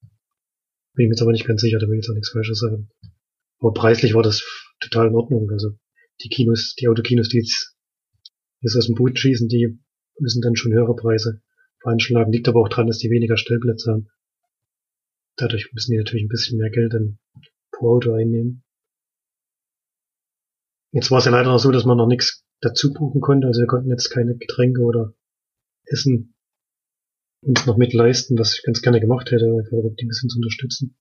Bin 0.93 1.05
ich 1.05 1.09
mir 1.09 1.15
jetzt 1.15 1.23
aber 1.23 1.33
nicht 1.33 1.47
ganz 1.47 1.63
sicher, 1.63 1.79
da 1.79 1.89
will 1.89 1.95
ich 1.95 2.03
jetzt 2.05 2.11
auch 2.11 2.15
nichts 2.15 2.29
Falsches 2.29 2.59
sagen. 2.59 2.91
Aber 3.59 3.73
preislich 3.73 4.13
war 4.13 4.23
das 4.23 4.45
total 4.81 5.09
in 5.09 5.15
Ordnung. 5.15 5.49
Also 5.51 5.79
die 6.23 6.29
Kinos, 6.29 6.75
die 6.79 6.89
Autokinos, 6.89 7.31
die 7.31 7.39
jetzt, 7.39 7.75
aus 8.63 8.85
dem 8.87 8.97
Boot 8.97 9.19
schießen, 9.19 9.49
die 9.49 9.81
müssen 10.19 10.43
dann 10.43 10.57
schon 10.57 10.75
höhere 10.75 10.95
Preise 10.95 11.41
veranschlagen. 11.81 12.35
Liegt 12.35 12.49
aber 12.49 12.61
auch 12.61 12.69
dran, 12.69 12.87
dass 12.87 12.99
die 12.99 13.09
weniger 13.09 13.39
Stellplätze 13.39 13.91
haben. 13.91 14.11
Dadurch 15.37 15.73
müssen 15.73 15.93
die 15.93 15.97
natürlich 15.97 16.25
ein 16.25 16.29
bisschen 16.29 16.59
mehr 16.59 16.69
Geld 16.69 16.93
dann 16.93 17.19
pro 17.73 17.97
Auto 17.97 18.13
einnehmen. 18.13 18.63
Jetzt 20.93 21.11
war 21.11 21.21
es 21.21 21.25
ja 21.25 21.31
leider 21.31 21.51
noch 21.51 21.61
so, 21.61 21.71
dass 21.71 21.87
man 21.87 21.97
noch 21.97 22.09
nichts 22.09 22.45
dazu 22.61 22.93
buchen 22.93 23.23
konnte. 23.23 23.47
Also 23.47 23.61
wir 23.61 23.67
konnten 23.67 23.89
jetzt 23.89 24.11
keine 24.11 24.37
Getränke 24.37 24.83
oder 24.83 25.15
Essen 25.91 26.35
uns 27.43 27.67
noch 27.67 27.77
mit 27.77 27.93
leisten, 27.93 28.39
was 28.39 28.55
ich 28.55 28.63
ganz 28.63 28.83
gerne 28.83 29.01
gemacht 29.01 29.31
hätte, 29.31 29.47
einfach 29.47 29.95
die 29.99 30.05
ein 30.05 30.09
bisschen 30.09 30.29
zu 30.29 30.39
unterstützen. 30.39 30.97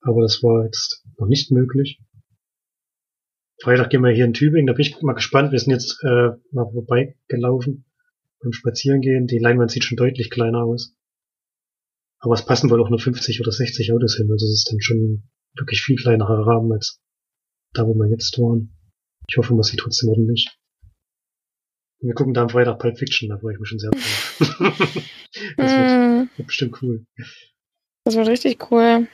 Aber 0.00 0.22
das 0.22 0.42
war 0.42 0.64
jetzt 0.64 1.02
noch 1.18 1.26
nicht 1.26 1.50
möglich. 1.50 2.00
Freitag 3.62 3.90
gehen 3.90 4.02
wir 4.02 4.12
hier 4.12 4.26
in 4.26 4.34
Tübingen, 4.34 4.66
da 4.66 4.74
bin 4.74 4.84
ich 4.84 5.00
mal 5.00 5.14
gespannt. 5.14 5.52
Wir 5.52 5.58
sind 5.58 5.72
jetzt 5.72 6.02
äh, 6.02 6.30
mal 6.50 6.70
vorbeigelaufen 6.70 7.86
beim 8.40 8.52
Spazierengehen. 8.52 9.26
Die 9.26 9.38
Leinwand 9.38 9.70
sieht 9.70 9.84
schon 9.84 9.96
deutlich 9.96 10.28
kleiner 10.28 10.64
aus. 10.64 10.94
Aber 12.18 12.34
es 12.34 12.44
passen 12.44 12.70
wohl 12.70 12.82
auch 12.82 12.90
nur 12.90 12.98
50 12.98 13.40
oder 13.40 13.52
60 13.52 13.92
Autos 13.92 14.16
hin. 14.16 14.30
Also 14.30 14.46
es 14.46 14.52
ist 14.52 14.70
dann 14.70 14.80
schon 14.80 15.30
wirklich 15.56 15.80
viel 15.82 15.96
kleinerer 15.96 16.46
Rahmen 16.46 16.72
als 16.72 17.00
da, 17.72 17.86
wo 17.86 17.94
wir 17.94 18.08
jetzt 18.08 18.38
waren. 18.38 18.76
Ich 19.28 19.36
hoffe, 19.38 19.54
man 19.54 19.62
sieht 19.62 19.80
trotzdem 19.80 20.10
ordentlich. 20.10 20.50
Wir 22.04 22.12
gucken 22.12 22.34
da 22.34 22.42
am 22.42 22.50
Freitag 22.50 22.78
Pulp 22.78 22.98
Fiction, 22.98 23.30
da 23.30 23.38
freue 23.38 23.54
ich 23.54 23.60
mich 23.60 23.68
schon 23.68 23.78
sehr 23.78 23.90
drauf. 23.90 24.36
das 24.38 25.72
wird, 25.72 25.90
mm. 25.90 26.28
wird, 26.36 26.46
bestimmt 26.46 26.82
cool. 26.82 27.06
Das 28.04 28.14
wird 28.14 28.28
richtig 28.28 28.70
cool. 28.70 29.08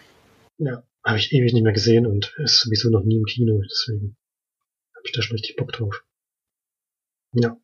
Ja, 0.58 0.82
habe 1.04 1.18
ich 1.18 1.32
ewig 1.32 1.52
nicht 1.52 1.62
mehr 1.62 1.72
gesehen 1.72 2.04
und 2.04 2.34
ist 2.38 2.58
sowieso 2.58 2.90
noch 2.90 3.04
nie 3.04 3.18
im 3.18 3.24
Kino, 3.26 3.62
deswegen 3.62 4.16
habe 4.96 5.04
ich 5.04 5.12
da 5.12 5.22
schon 5.22 5.36
richtig 5.36 5.54
Bock 5.54 5.70
drauf. 5.70 6.04
Ja. 7.34 7.56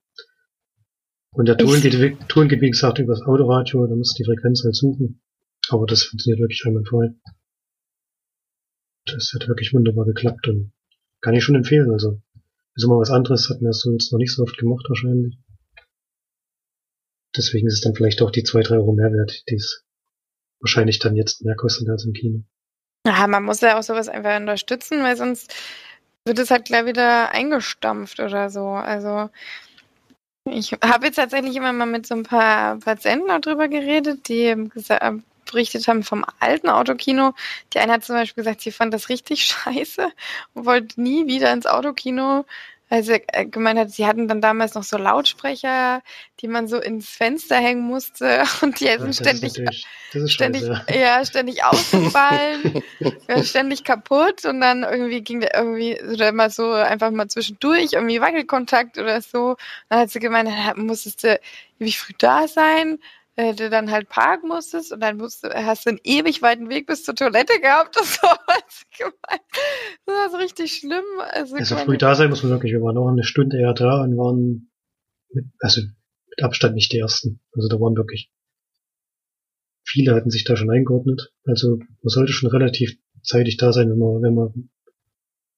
Und 1.33 1.49
der 1.49 1.59
Ton 1.59 1.81
geht, 1.81 2.29
Ton 2.29 2.49
geht 2.49 2.61
wie 2.61 2.71
gesagt 2.71 3.01
übers 3.01 3.23
Autoradio, 3.23 3.85
da 3.89 3.97
muss 3.97 4.15
die 4.15 4.25
Frequenz 4.25 4.63
halt 4.63 4.77
suchen. 4.77 5.21
Aber 5.69 5.87
das 5.87 6.05
funktioniert 6.05 6.41
wirklich 6.41 6.65
einwandfrei. 6.65 7.15
Das 9.07 9.33
hat 9.35 9.49
wirklich 9.49 9.75
wunderbar 9.75 10.05
geklappt 10.05 10.47
und 10.47 10.73
kann 11.21 11.35
ich 11.35 11.43
schon 11.43 11.57
empfehlen. 11.57 11.91
Also, 11.91 12.23
ist 12.77 12.85
immer 12.85 12.99
was 12.99 13.11
anderes, 13.11 13.49
hat 13.51 13.63
mir 13.63 13.73
so 13.73 13.91
jetzt 13.91 14.13
noch 14.13 14.19
nicht 14.19 14.35
so 14.35 14.43
oft 14.43 14.57
gemacht 14.59 14.85
wahrscheinlich. 14.89 15.39
Deswegen 17.37 17.67
ist 17.67 17.75
es 17.75 17.81
dann 17.81 17.95
vielleicht 17.95 18.23
auch 18.23 18.31
die 18.31 18.45
zwei, 18.45 18.63
drei 18.63 18.77
Euro 18.77 18.93
Mehrwert, 18.93 19.43
die 19.49 19.57
es 19.57 19.85
wahrscheinlich 20.61 20.99
dann 20.99 21.17
jetzt 21.17 21.45
mehr 21.45 21.57
kostet 21.57 21.89
als 21.89 22.05
im 22.05 22.13
Kino. 22.13 22.45
Ja, 23.07 23.27
man 23.27 23.45
muss 23.45 23.61
ja 23.61 23.79
auch 23.79 23.83
sowas 23.83 24.09
einfach 24.09 24.37
unterstützen, 24.37 25.03
weil 25.03 25.17
sonst 25.17 25.55
wird 26.25 26.39
es 26.39 26.51
halt 26.51 26.65
gleich 26.65 26.87
wieder 26.87 27.31
eingestampft 27.31 28.21
oder 28.21 28.51
so. 28.51 28.67
Also 28.67 29.31
ich 30.45 30.73
habe 30.73 31.07
jetzt 31.07 31.17
tatsächlich 31.17 31.57
immer 31.57 31.73
mal 31.73 31.87
mit 31.87 32.07
so 32.07 32.15
ein 32.15 32.23
paar 32.23 32.79
Patienten 32.79 33.31
auch 33.31 33.41
drüber 33.41 33.69
geredet, 33.69 34.29
die 34.29 34.55
berichtet 35.47 35.89
haben 35.89 36.03
vom 36.03 36.25
alten 36.41 36.69
Autokino. 36.69 37.35
Die 37.73 37.79
eine 37.79 37.95
hat 37.95 38.05
zum 38.05 38.17
Beispiel 38.17 38.45
gesagt, 38.45 38.61
sie 38.61 38.73
fand 38.73 38.93
das 38.93 39.09
richtig 39.09 39.45
scheiße 39.47 40.09
und 40.55 40.67
wollte 40.67 41.01
nie 41.01 41.27
wieder 41.27 41.53
ins 41.53 41.67
Autokino. 41.67 42.45
Weil 42.89 43.03
sie 43.03 43.21
äh, 43.33 43.47
gemeint 43.47 43.81
hat, 43.81 43.91
sie 43.91 44.07
hatten 44.07 44.29
dann 44.29 44.41
damals 44.41 44.75
noch 44.75 44.85
so 44.85 44.97
Lautsprecher, 44.97 46.03
die 46.39 46.47
man 46.47 46.69
so 46.69 46.79
ins 46.79 47.09
Fenster 47.09 47.57
hängen 47.57 47.83
musste 47.83 48.45
und 48.63 48.79
die 48.79 48.87
sind 48.87 49.17
ständig, 49.17 49.61
ständig, 50.27 50.63
ja, 50.95 51.25
ständig 51.25 51.65
ausgefallen, 51.65 52.85
ja, 53.29 53.43
ständig 53.43 53.83
kaputt 53.83 54.45
und 54.45 54.61
dann 54.61 54.85
irgendwie 54.85 55.21
ging 55.21 55.41
der 55.41 55.57
irgendwie 55.57 56.01
oder 56.01 56.31
mal 56.31 56.49
so 56.49 56.71
einfach 56.71 57.11
mal 57.11 57.27
zwischendurch 57.27 57.95
irgendwie 57.95 58.21
Wackelkontakt 58.21 58.99
oder 58.99 59.21
so. 59.21 59.57
Dann 59.89 60.01
hat 60.01 60.11
sie 60.11 60.21
gemeint, 60.21 60.49
musstest 60.77 61.25
du 61.25 61.41
wie 61.81 61.93
früh 61.93 62.13
da 62.19 62.47
sein, 62.47 63.01
äh, 63.37 63.55
du 63.55 63.71
dann 63.71 63.91
halt 63.91 64.09
parken 64.09 64.49
musstest 64.49 64.93
und 64.93 65.01
dann 65.01 65.17
musst 65.17 65.45
du, 65.45 65.49
hast 65.51 65.87
du 65.87 65.91
einen 65.91 66.01
ewig 66.05 66.43
weiten 66.43 66.69
Weg 66.69 66.87
bis 66.87 67.05
zur 67.05 67.15
Toilette 67.15 67.61
gehabt 67.61 67.97
und 68.01 68.07
so. 68.07 68.27
Das 70.07 70.15
war 70.15 70.31
so 70.31 70.37
richtig 70.37 70.75
schlimm. 70.75 71.05
Also, 71.31 71.57
also 71.57 71.77
früh 71.77 71.99
da 71.99 72.15
sein 72.15 72.31
muss 72.31 72.43
man 72.43 72.53
wirklich, 72.53 72.73
wir 72.73 72.83
waren 72.83 72.95
noch 72.95 73.09
eine 73.09 73.25
Stunde 73.25 73.59
eher 73.59 73.75
da 73.75 74.03
und 74.03 74.17
waren 74.17 74.71
mit, 75.33 75.47
also 75.61 75.83
mit 75.83 76.43
Abstand 76.43 76.75
nicht 76.75 76.93
die 76.93 76.99
ersten. 76.99 77.41
Also 77.55 77.69
da 77.69 77.81
waren 77.81 77.97
wirklich 77.97 78.31
viele 79.87 80.15
hatten 80.15 80.31
sich 80.31 80.45
da 80.45 80.57
schon 80.57 80.71
eingeordnet. 80.71 81.33
Also 81.45 81.79
man 81.79 82.09
sollte 82.09 82.33
schon 82.33 82.51
relativ 82.51 82.99
zeitig 83.23 83.57
da 83.57 83.73
sein, 83.73 83.91
wenn 83.91 83.99
man, 83.99 84.23
wenn 84.23 84.35
man, 84.35 84.71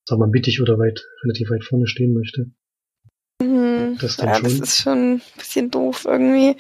sagen 0.04 0.20
wir 0.20 0.26
mal, 0.26 0.30
mittig 0.30 0.60
oder 0.60 0.78
weit, 0.78 1.04
relativ 1.24 1.50
weit 1.50 1.64
vorne 1.64 1.86
stehen 1.86 2.12
möchte. 2.12 2.50
Mhm. 3.40 3.98
Das, 4.00 4.16
ja, 4.16 4.40
das 4.40 4.52
ist 4.52 4.78
schon 4.78 5.14
ein 5.14 5.22
bisschen 5.36 5.70
doof 5.70 6.06
irgendwie. 6.06 6.56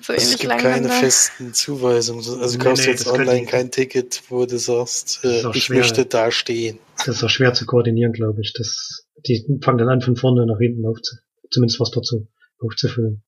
So 0.00 0.12
es 0.12 0.38
gibt 0.38 0.56
keine 0.58 0.86
da. 0.86 0.94
festen 0.94 1.52
Zuweisungen. 1.54 2.24
Also 2.40 2.56
du 2.56 2.64
kaufst 2.64 2.84
nee, 2.84 2.92
jetzt 2.92 3.08
online 3.08 3.46
kein 3.46 3.72
Ticket, 3.72 4.22
wo 4.28 4.46
du 4.46 4.56
sagst, 4.56 5.24
äh, 5.24 5.42
ich 5.52 5.64
schwer. 5.64 5.78
möchte 5.78 6.06
da 6.06 6.30
stehen. 6.30 6.78
Das 6.98 7.08
ist 7.08 7.24
auch 7.24 7.30
schwer 7.30 7.52
zu 7.52 7.66
koordinieren, 7.66 8.12
glaube 8.12 8.42
ich. 8.42 8.52
Das, 8.52 9.06
die 9.26 9.44
fangen 9.62 9.78
dann 9.78 9.88
an, 9.88 10.02
von 10.02 10.14
vorne 10.14 10.46
nach 10.46 10.58
hinten 10.58 10.86
aufzu, 10.86 11.16
zumindest 11.50 11.80
was 11.80 11.90
dort 11.90 12.06
so 12.06 12.28
aufzufüllen. 12.60 13.24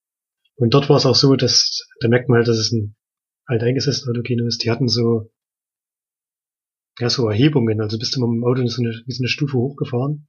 Und 0.54 0.72
dort 0.72 0.88
war 0.88 0.96
es 0.96 1.06
auch 1.06 1.16
so, 1.16 1.34
dass, 1.34 1.88
da 2.00 2.08
merkt 2.08 2.28
man 2.28 2.36
halt, 2.36 2.46
dass 2.46 2.58
es 2.58 2.70
ein 2.70 2.94
alteingesessenes 3.46 4.08
Autokino 4.08 4.46
ist. 4.46 4.62
Die 4.62 4.70
hatten 4.70 4.86
so, 4.86 5.32
ja, 7.00 7.10
so 7.10 7.28
Erhebungen. 7.28 7.80
Also 7.80 7.98
bist 7.98 8.14
du 8.14 8.20
mal 8.20 8.28
mit 8.28 8.36
dem 8.36 8.44
Auto 8.44 8.64
so 8.68 8.80
eine, 8.80 9.02
wie 9.06 9.12
so 9.12 9.22
eine 9.22 9.28
Stufe 9.28 9.56
hochgefahren 9.56 10.28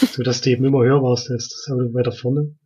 so 0.00 0.22
dass 0.22 0.40
du 0.40 0.50
eben 0.50 0.64
immer 0.64 0.82
höher 0.82 1.02
warst 1.02 1.30
als 1.30 1.48
das 1.48 1.72
Auto 1.72 1.94
weiter 1.94 2.12
vorne. 2.12 2.56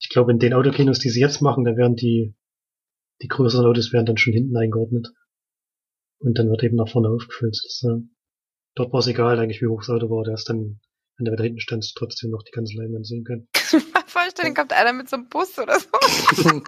Ich 0.00 0.08
glaube, 0.08 0.32
in 0.32 0.38
den 0.38 0.54
Autokinos, 0.54 0.98
die 0.98 1.10
sie 1.10 1.20
jetzt 1.20 1.40
machen, 1.40 1.64
da 1.64 1.76
werden 1.76 1.96
die, 1.96 2.34
die 3.22 3.28
größeren 3.28 3.66
Autos 3.66 3.92
werden 3.92 4.06
dann 4.06 4.16
schon 4.16 4.32
hinten 4.32 4.56
eingeordnet. 4.56 5.08
Und 6.20 6.38
dann 6.38 6.48
wird 6.50 6.62
eben 6.62 6.76
nach 6.76 6.88
vorne 6.88 7.08
aufgefüllt. 7.08 7.56
Das, 7.64 7.82
äh, 7.84 8.02
dort 8.74 8.92
war 8.92 9.00
es 9.00 9.06
egal 9.06 9.38
eigentlich, 9.38 9.60
wie 9.60 9.66
hoch 9.66 9.80
das 9.80 9.90
Auto 9.90 10.10
war. 10.10 10.24
Der 10.24 10.34
ist 10.34 10.48
dann, 10.48 10.80
wenn 11.16 11.24
der 11.24 11.36
da 11.36 11.44
hinten 11.44 11.60
stand, 11.60 11.90
trotzdem 11.96 12.30
noch 12.30 12.42
die 12.42 12.52
ganze 12.52 12.76
Leinwand 12.76 13.06
sehen 13.06 13.24
können. 13.24 13.48
Vorstellen, 14.06 14.54
kommt 14.54 14.72
einer 14.72 14.92
mit 14.92 15.08
so 15.08 15.16
einem 15.16 15.28
Bus 15.28 15.58
oder 15.58 15.78
so. 15.78 15.88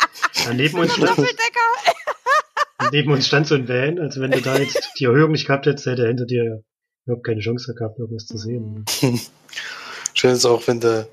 ja, 0.45 0.55
neben 0.55 0.79
uns 0.79 0.95
stand, 0.95 1.19
neben 2.93 3.13
uns 3.13 3.27
stand 3.27 3.47
so 3.47 3.55
ein 3.55 3.69
Van. 3.69 3.99
Also 3.99 4.21
wenn 4.21 4.31
du 4.31 4.41
da 4.41 4.59
jetzt 4.59 4.93
die 4.99 5.05
Erhöhung 5.05 5.33
nicht 5.33 5.47
gehabt 5.47 5.67
hättest, 5.67 5.87
hätte 5.87 6.03
er 6.03 6.09
hinter 6.09 6.27
dir 6.27 6.63
überhaupt 7.07 7.27
keine 7.27 7.41
Chance 7.41 7.75
gehabt, 7.75 7.99
irgendwas 7.99 8.27
zu 8.27 8.37
sehen. 8.37 8.85
Schön 10.21 10.33
ist 10.33 10.45
auch, 10.45 10.67
wenn 10.67 10.81
du, 10.81 11.09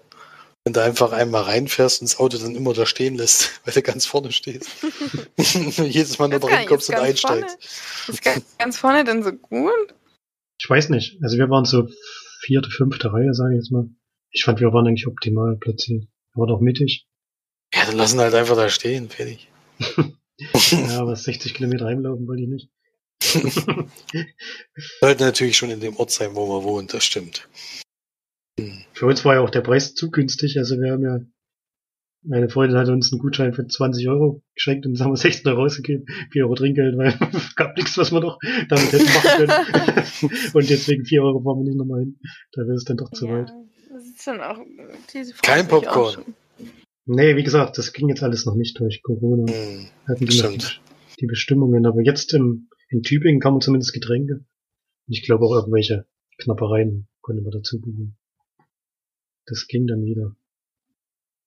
wenn 0.65 0.73
du 0.73 0.83
einfach 0.83 1.13
einmal 1.13 1.43
reinfährst 1.43 2.01
und 2.01 2.11
das 2.11 2.19
Auto 2.19 2.37
dann 2.39 2.55
immer 2.55 2.73
da 2.73 2.85
stehen 2.85 3.15
lässt, 3.15 3.61
weil 3.65 3.73
du 3.73 3.81
ganz 3.81 4.05
vorne 4.05 4.33
stehst. 4.33 4.69
Jedes 5.77 6.19
Mal 6.19 6.27
nur 6.27 6.41
da 6.41 6.47
reinkommst 6.47 6.89
und 6.89 6.95
einsteigst. 6.95 7.57
Ist 8.09 8.21
ganz 8.59 8.77
vorne 8.77 9.05
denn 9.05 9.23
so 9.23 9.31
gut? 9.31 9.95
Ich 10.59 10.69
weiß 10.69 10.89
nicht. 10.89 11.19
Also 11.23 11.37
wir 11.37 11.49
waren 11.49 11.63
so 11.63 11.87
vierte, 12.41 12.69
fünfte 12.69 13.13
Reihe, 13.13 13.33
sage 13.33 13.53
ich 13.53 13.59
jetzt 13.59 13.71
mal. 13.71 13.85
Ich 14.31 14.43
fand, 14.43 14.59
wir 14.59 14.73
waren 14.73 14.85
eigentlich 14.85 15.07
optimal 15.07 15.55
platziert. 15.55 16.03
Wir 16.33 16.41
waren 16.41 16.51
auch 16.51 16.59
mittig. 16.59 17.07
Ja, 17.73 17.85
dann 17.85 17.95
lassen 17.95 18.19
halt 18.19 18.33
einfach 18.33 18.57
da 18.57 18.67
stehen, 18.67 19.07
fertig. 19.07 19.49
ja, 19.79 20.99
aber 20.99 21.15
60 21.15 21.53
Kilometer 21.53 21.85
heimlaufen 21.85 22.27
wollte 22.27 22.43
ich 22.43 22.49
nicht. 22.49 22.69
Sollte 24.99 25.23
natürlich 25.23 25.55
schon 25.55 25.69
in 25.69 25.79
dem 25.79 25.95
Ort 25.95 26.11
sein, 26.11 26.35
wo 26.35 26.45
man 26.45 26.65
wohnt, 26.65 26.93
das 26.93 27.05
stimmt. 27.05 27.47
Für 28.93 29.05
uns 29.05 29.23
war 29.25 29.35
ja 29.35 29.41
auch 29.41 29.49
der 29.49 29.61
Preis 29.61 29.93
zu 29.93 30.09
günstig. 30.09 30.57
Also 30.57 30.79
wir 30.79 30.91
haben 30.91 31.03
ja, 31.03 31.19
meine 32.23 32.49
Freundin 32.49 32.77
hat 32.77 32.89
uns 32.89 33.11
einen 33.11 33.19
Gutschein 33.19 33.53
für 33.53 33.67
20 33.67 34.09
Euro 34.09 34.43
geschenkt 34.55 34.85
und 34.85 34.97
dann 34.97 35.05
haben 35.05 35.11
wir 35.13 35.17
16 35.17 35.51
Euro 35.51 35.61
rausgegeben, 35.61 36.05
4 36.31 36.43
Euro 36.43 36.55
Trinkgeld, 36.55 36.97
weil 36.97 37.17
es 37.33 37.55
gab 37.55 37.77
nichts, 37.77 37.97
was 37.97 38.11
wir 38.11 38.19
noch 38.19 38.39
damit 38.69 38.91
hätten 38.91 39.05
machen 39.05 39.47
können. 39.47 40.51
und 40.53 40.69
deswegen 40.69 41.05
4 41.05 41.21
Euro 41.21 41.41
fahren 41.41 41.59
wir 41.59 41.65
nicht 41.65 41.77
nochmal 41.77 42.01
hin. 42.01 42.19
Da 42.53 42.63
wäre 42.63 42.73
es 42.73 42.85
dann 42.85 42.97
doch 42.97 43.11
zu 43.11 43.27
weit. 43.27 43.51
das 43.89 44.03
ist 44.03 44.25
dann 44.25 44.41
auch 44.41 44.59
diese 45.13 45.33
Kein 45.33 45.67
Frage 45.67 45.91
auch 45.91 46.15
Popcorn. 46.15 46.35
Nee, 47.05 47.37
wie 47.37 47.43
gesagt, 47.43 47.77
das 47.77 47.93
ging 47.93 48.09
jetzt 48.09 48.21
alles 48.21 48.45
noch 48.45 48.55
nicht 48.55 48.77
durch 48.79 49.01
Corona. 49.01 49.51
Hm. 49.51 49.87
Hatten 50.07 50.25
die 50.25 50.41
noch 50.41 50.79
die, 51.19 51.25
Bestimmungen. 51.25 51.85
Aber 51.85 52.01
jetzt 52.01 52.33
im, 52.33 52.69
in 52.89 53.01
Tübingen 53.01 53.39
kann 53.39 53.53
man 53.53 53.61
zumindest 53.61 53.93
Getränke. 53.93 54.33
Und 54.33 55.13
ich 55.13 55.23
glaube 55.23 55.45
auch 55.45 55.53
irgendwelche 55.53 56.05
Knappereien 56.37 57.07
konnte 57.21 57.41
man 57.43 57.51
dazu 57.51 57.79
buchen. 57.79 58.17
Das 59.47 59.67
ging 59.67 59.88
dann 59.88 60.03
wieder. 60.05 60.36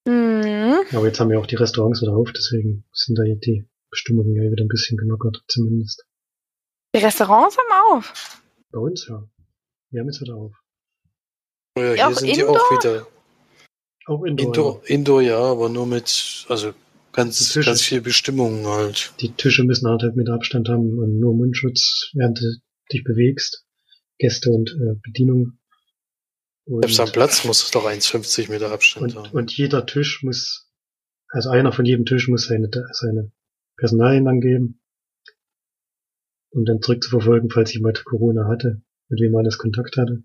Mhm. 0.06 0.80
Aber 0.96 1.06
jetzt 1.06 1.20
haben 1.20 1.30
ja 1.30 1.38
auch 1.38 1.46
die 1.46 1.56
Restaurants 1.56 2.00
wieder 2.02 2.16
auf, 2.16 2.32
deswegen 2.32 2.84
sind 2.92 3.16
da 3.18 3.22
jetzt 3.24 3.46
die 3.46 3.64
Bestimmungen 3.90 4.34
ja 4.34 4.50
wieder 4.50 4.64
ein 4.64 4.68
bisschen 4.68 4.96
gelockert, 4.96 5.42
zumindest. 5.46 6.04
Die 6.94 7.00
Restaurants 7.00 7.56
haben 7.56 7.96
auf. 7.96 8.42
Bei 8.72 8.78
uns 8.78 9.06
ja. 9.08 9.28
Wir 9.90 10.00
haben 10.00 10.08
jetzt 10.08 10.20
wieder 10.20 10.34
auf. 10.36 10.52
Ja, 11.76 11.82
hier 11.84 11.96
Ja, 11.96 12.08
auch 12.08 12.12
sind 12.14 12.28
die 12.34 12.40
Indoor? 12.40 12.56
auch 12.56 12.70
wieder. 12.78 13.06
Auch 14.06 14.24
Indoor. 14.24 14.46
Indoor, 14.46 14.82
Indoor 14.86 15.22
ja, 15.22 15.38
aber 15.38 15.68
nur 15.68 15.86
mit, 15.86 16.46
also 16.48 16.72
ganz, 17.12 17.38
Tische. 17.38 17.60
ganz 17.60 17.82
viel 17.82 18.00
Bestimmungen 18.00 18.66
halt. 18.66 19.12
Die 19.20 19.32
Tische 19.32 19.64
müssen 19.64 19.86
anderthalb 19.86 20.16
Meter 20.16 20.34
Abstand 20.34 20.68
haben 20.68 20.98
und 20.98 21.18
nur 21.20 21.34
Mundschutz, 21.34 22.10
während 22.14 22.40
du 22.40 22.56
dich 22.92 23.04
bewegst. 23.04 23.64
Gäste 24.18 24.50
und 24.50 24.70
äh, 24.70 24.94
Bedienung. 25.02 25.58
Und, 26.70 26.84
Selbst 26.84 27.00
am 27.00 27.10
Platz 27.10 27.44
muss 27.44 27.64
es 27.64 27.72
doch 27.72 27.84
1,50 27.84 28.48
Meter 28.48 28.70
Abstand 28.70 29.16
und, 29.16 29.24
haben. 29.24 29.36
und 29.36 29.50
jeder 29.50 29.86
Tisch 29.86 30.22
muss, 30.22 30.70
also 31.28 31.50
einer 31.50 31.72
von 31.72 31.84
jedem 31.84 32.06
Tisch 32.06 32.28
muss 32.28 32.46
seine, 32.46 32.70
seine 32.92 33.32
Personalien 33.76 34.28
angeben, 34.28 34.80
um 36.50 36.64
dann 36.64 36.80
zurückzuverfolgen, 36.80 37.50
falls 37.50 37.74
jemand 37.74 38.04
Corona 38.04 38.46
hatte, 38.46 38.82
mit 39.08 39.20
wem 39.20 39.32
man 39.32 39.44
das 39.44 39.58
Kontakt 39.58 39.96
hatte. 39.96 40.22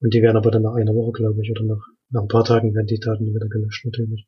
Und 0.00 0.14
die 0.14 0.22
werden 0.22 0.38
aber 0.38 0.50
dann 0.50 0.62
nach 0.62 0.72
einer 0.72 0.94
Woche, 0.94 1.12
glaube 1.12 1.42
ich, 1.42 1.50
oder 1.50 1.64
nach, 1.64 1.86
nach 2.08 2.22
ein 2.22 2.28
paar 2.28 2.44
Tagen 2.44 2.74
werden 2.74 2.86
die 2.86 2.98
Daten 2.98 3.26
wieder 3.26 3.48
gelöscht, 3.48 3.84
natürlich. 3.84 4.26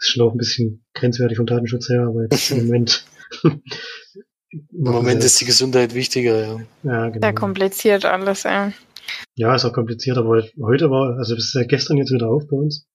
Ist 0.00 0.08
schon 0.08 0.26
auch 0.26 0.32
ein 0.32 0.38
bisschen 0.38 0.84
grenzwertig 0.94 1.36
vom 1.36 1.46
Datenschutz 1.46 1.88
her, 1.88 2.02
aber 2.02 2.22
jetzt 2.22 2.50
im 2.50 2.58
Moment. 2.66 3.06
Im 4.50 4.62
Moment 4.72 5.22
ist 5.22 5.40
die 5.40 5.44
Gesundheit 5.44 5.94
wichtiger, 5.94 6.40
ja. 6.40 6.60
ja, 6.82 7.08
genau. 7.10 7.24
Sehr 7.24 7.34
kompliziert 7.34 8.04
alles, 8.06 8.44
ey. 8.44 8.72
Ja, 9.34 9.54
ist 9.54 9.64
auch 9.64 9.72
kompliziert, 9.72 10.16
aber 10.18 10.42
heute 10.60 10.90
war, 10.90 11.16
also 11.18 11.34
es 11.34 11.46
ist 11.46 11.54
ja 11.54 11.64
gestern 11.64 11.96
jetzt 11.96 12.12
wieder 12.12 12.28
auf 12.28 12.46
bei 12.48 12.56
uns. 12.56 12.86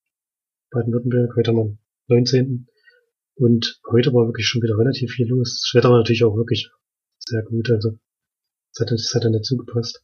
Baden-Württemberg, 0.71 1.35
heute 1.35 1.51
haben 1.51 1.57
wir 1.57 1.63
den 1.65 1.79
19. 2.07 2.67
Und 3.35 3.79
heute 3.91 4.13
war 4.13 4.27
wirklich 4.27 4.47
schon 4.47 4.61
wieder 4.61 4.77
relativ 4.77 5.11
viel 5.11 5.27
los. 5.27 5.61
Das 5.63 5.77
Wetter 5.77 5.89
war 5.89 5.97
natürlich 5.97 6.23
auch 6.23 6.35
wirklich 6.35 6.69
sehr 7.19 7.41
gut, 7.43 7.69
also 7.71 7.97
es 8.73 8.79
hat, 8.81 8.91
es 8.91 9.13
hat 9.15 9.23
dann 9.23 9.33
dazu 9.33 9.57
gepasst. 9.57 10.03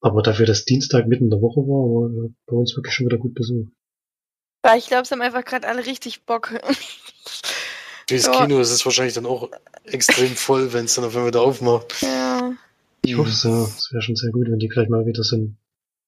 Aber 0.00 0.22
dafür, 0.22 0.46
dass 0.46 0.64
Dienstag 0.64 1.08
mitten 1.08 1.24
in 1.24 1.30
der 1.30 1.40
Woche 1.40 1.60
war, 1.60 2.12
war 2.12 2.30
bei 2.46 2.56
uns 2.56 2.76
wirklich 2.76 2.94
schon 2.94 3.06
wieder 3.06 3.18
gut 3.18 3.34
besucht. 3.34 3.72
Ja, 4.64 4.76
ich 4.76 4.86
glaube, 4.86 5.02
es 5.02 5.10
haben 5.10 5.22
einfach 5.22 5.44
gerade 5.44 5.66
alle 5.66 5.84
richtig 5.86 6.24
Bock. 6.24 6.52
Fürs 8.08 8.26
Ja. 8.26 8.32
Kino 8.46 8.60
ist 8.60 8.70
es 8.70 8.84
wahrscheinlich 8.84 9.14
dann 9.14 9.26
auch 9.26 9.50
extrem 9.84 10.28
voll, 10.36 10.72
wenn 10.72 10.84
es 10.84 10.94
dann 10.94 11.04
auf 11.04 11.14
einmal 11.14 11.28
wieder 11.28 11.42
aufmacht. 11.42 12.00
ja. 12.02 12.52
Ich 13.08 13.16
hoffe 13.16 13.30
es 13.30 13.42
ja, 13.42 13.64
es 13.64 13.88
wäre 13.90 14.02
schon 14.02 14.16
sehr 14.16 14.30
gut, 14.30 14.48
wenn 14.50 14.58
die 14.58 14.70
vielleicht 14.70 14.90
mal 14.90 15.06
wieder 15.06 15.22
so 15.22 15.36
einen 15.36 15.58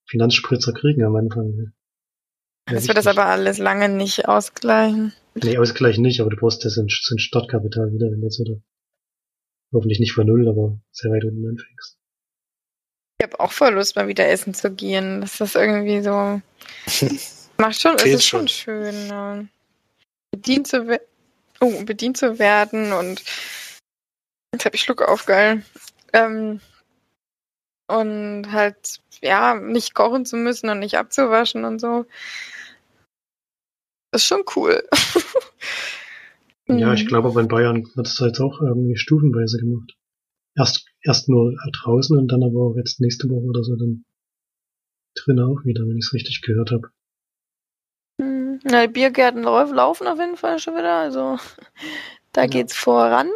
Finanzspritzer 0.07 0.73
kriegen 0.73 1.03
am 1.03 1.15
Anfang. 1.15 1.73
Ja, 2.67 2.73
Das 2.73 2.87
wird 2.87 2.97
das 2.97 3.07
aber 3.07 3.25
alles 3.25 3.57
lange 3.57 3.89
nicht 3.89 4.27
ausgleichen. 4.27 5.13
Nee, 5.35 5.57
Ausgleich 5.57 5.97
nicht, 5.97 6.19
aber 6.19 6.29
du 6.29 6.37
brauchst 6.37 6.63
ja 6.63 6.69
so 6.69 6.81
ein, 6.81 6.87
so 6.89 7.15
ein 7.15 7.19
Startkapital 7.19 7.91
wieder, 7.93 8.11
wenn 8.11 8.21
jetzt 8.21 8.39
wieder 8.39 8.57
hoffentlich 9.73 9.99
nicht 9.99 10.13
von 10.13 10.27
null, 10.27 10.47
aber 10.47 10.79
sehr 10.91 11.11
weit 11.11 11.23
unten 11.23 11.47
anfängst. 11.47 11.97
Ich 13.19 13.27
habe 13.27 13.39
auch 13.39 13.51
voll 13.51 13.73
Lust, 13.73 13.95
mal 13.95 14.07
wieder 14.07 14.27
essen 14.27 14.53
zu 14.53 14.71
gehen. 14.71 15.21
Das 15.21 15.39
ist 15.39 15.55
irgendwie 15.55 16.01
so. 16.01 16.41
Macht 17.57 17.79
schon, 17.79 17.95
es 17.95 18.05
ist 18.05 18.25
schon 18.25 18.47
schon. 18.47 18.83
schön, 18.83 19.07
ja. 19.07 19.45
bedient 20.31 20.67
zu 20.67 20.87
werden. 20.87 21.05
Oh, 21.59 21.83
bedient 21.83 22.17
zu 22.17 22.39
werden 22.39 22.91
und 22.91 23.23
jetzt 24.51 24.65
habe 24.65 24.75
ich 24.75 24.81
Schluck 24.81 25.03
auf, 25.03 25.27
geil. 25.27 25.63
Ähm, 26.11 26.59
und 27.97 28.51
halt, 28.51 28.99
ja, 29.21 29.55
nicht 29.55 29.93
kochen 29.93 30.25
zu 30.25 30.37
müssen 30.37 30.69
und 30.69 30.79
nicht 30.79 30.97
abzuwaschen 30.97 31.65
und 31.65 31.79
so. 31.79 32.05
Das 34.11 34.21
ist 34.23 34.27
schon 34.27 34.43
cool. 34.55 34.83
Ja, 36.67 36.93
ich 36.93 37.03
Mhm. 37.03 37.07
glaube, 37.07 37.27
aber 37.27 37.41
in 37.41 37.47
Bayern 37.49 37.85
wird 37.95 38.07
es 38.07 38.17
jetzt 38.19 38.39
auch 38.39 38.61
irgendwie 38.61 38.95
stufenweise 38.95 39.57
gemacht. 39.57 39.93
Erst, 40.55 40.85
erst 41.01 41.27
nur 41.27 41.53
draußen 41.83 42.17
und 42.17 42.29
dann 42.31 42.43
aber 42.43 42.59
auch 42.61 42.75
jetzt 42.77 43.01
nächste 43.01 43.27
Woche 43.29 43.45
oder 43.45 43.63
so 43.63 43.75
dann 43.75 44.05
drinnen 45.15 45.43
auch 45.43 45.65
wieder, 45.65 45.81
wenn 45.81 45.97
ich 45.97 46.05
es 46.05 46.13
richtig 46.13 46.41
gehört 46.41 46.71
habe. 46.71 46.89
Mhm. 48.19 48.59
Ja, 48.69 48.81
die 48.87 48.93
Biergärten 48.93 49.43
lau- 49.43 49.71
laufen 49.71 50.07
auf 50.07 50.19
jeden 50.19 50.37
Fall 50.37 50.59
schon 50.59 50.75
wieder. 50.75 50.95
Also 50.99 51.37
da 52.33 52.43
Ja. 52.43 52.47
geht's 52.47 52.75
voran. 52.75 53.29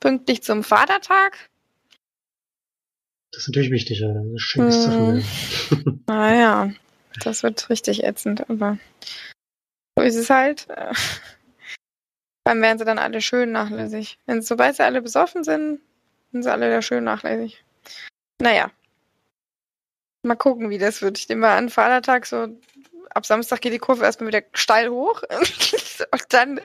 Pünktlich 0.00 0.42
zum 0.42 0.64
Vatertag. 0.64 1.48
Das 3.32 3.42
ist 3.42 3.48
natürlich 3.48 3.70
wichtig, 3.70 4.00
ja. 4.00 4.12
Das 4.12 4.24
ist 4.26 4.42
Schenkes 4.42 4.82
zu 4.84 4.90
Mhm. 4.90 5.22
vermeiden. 5.22 6.04
Naja, 6.06 6.72
das 7.24 7.42
wird 7.42 7.68
richtig 7.70 8.04
ätzend, 8.04 8.48
aber 8.48 8.78
so 9.98 10.04
ist 10.04 10.16
es 10.16 10.30
halt. 10.30 10.68
Allem 12.44 12.60
werden 12.62 12.78
sie 12.78 12.84
dann 12.84 12.98
alle 12.98 13.20
schön 13.20 13.52
nachlässig. 13.52 14.18
Wenn 14.26 14.42
sobald 14.42 14.76
sie 14.76 14.84
alle 14.84 15.00
besoffen 15.00 15.44
sind, 15.44 15.80
sind 16.32 16.42
sie 16.42 16.50
alle 16.52 16.66
wieder 16.66 16.82
schön 16.82 17.04
nachlässig. 17.04 17.64
Naja. 18.40 18.70
Mal 20.24 20.36
gucken, 20.36 20.68
wie 20.70 20.78
das 20.78 21.02
wird. 21.02 21.18
Ich 21.18 21.28
nehme 21.28 21.42
mal 21.42 21.56
an, 21.56 21.68
Vatertag 21.68 22.26
so 22.26 22.48
ab 23.10 23.26
Samstag 23.26 23.60
geht 23.60 23.72
die 23.72 23.78
Kurve 23.78 24.04
erstmal 24.04 24.28
wieder 24.28 24.42
steil 24.54 24.88
hoch 24.88 25.22
und 26.10 26.24
dann 26.30 26.60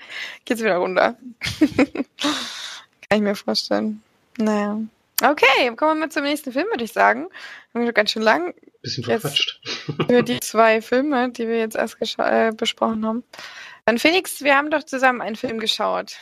geht's 0.45 0.61
wieder 0.61 0.77
runter. 0.77 1.17
Kann 1.59 3.17
ich 3.17 3.21
mir 3.21 3.35
vorstellen. 3.35 4.01
Naja. 4.37 4.79
Okay, 5.23 5.75
kommen 5.75 5.99
wir 5.99 6.05
mal 6.05 6.11
zum 6.11 6.23
nächsten 6.23 6.51
Film, 6.51 6.67
würde 6.69 6.83
ich 6.83 6.93
sagen. 6.93 7.27
Haben 7.73 7.85
wir 7.85 7.93
ganz 7.93 8.11
schön 8.11 8.21
lang 8.21 8.53
Bisschen 8.81 9.03
verquatscht. 9.03 9.59
für 10.07 10.21
die 10.21 10.39
zwei 10.39 10.81
Filme, 10.81 11.31
die 11.31 11.47
wir 11.47 11.57
jetzt 11.57 11.75
erst 11.75 11.97
äh, 12.19 12.51
besprochen 12.55 13.05
haben. 13.05 13.23
Dann 13.85 13.97
Felix, 13.97 14.41
wir 14.41 14.55
haben 14.55 14.69
doch 14.69 14.83
zusammen 14.83 15.21
einen 15.21 15.35
Film 15.35 15.59
geschaut. 15.59 16.17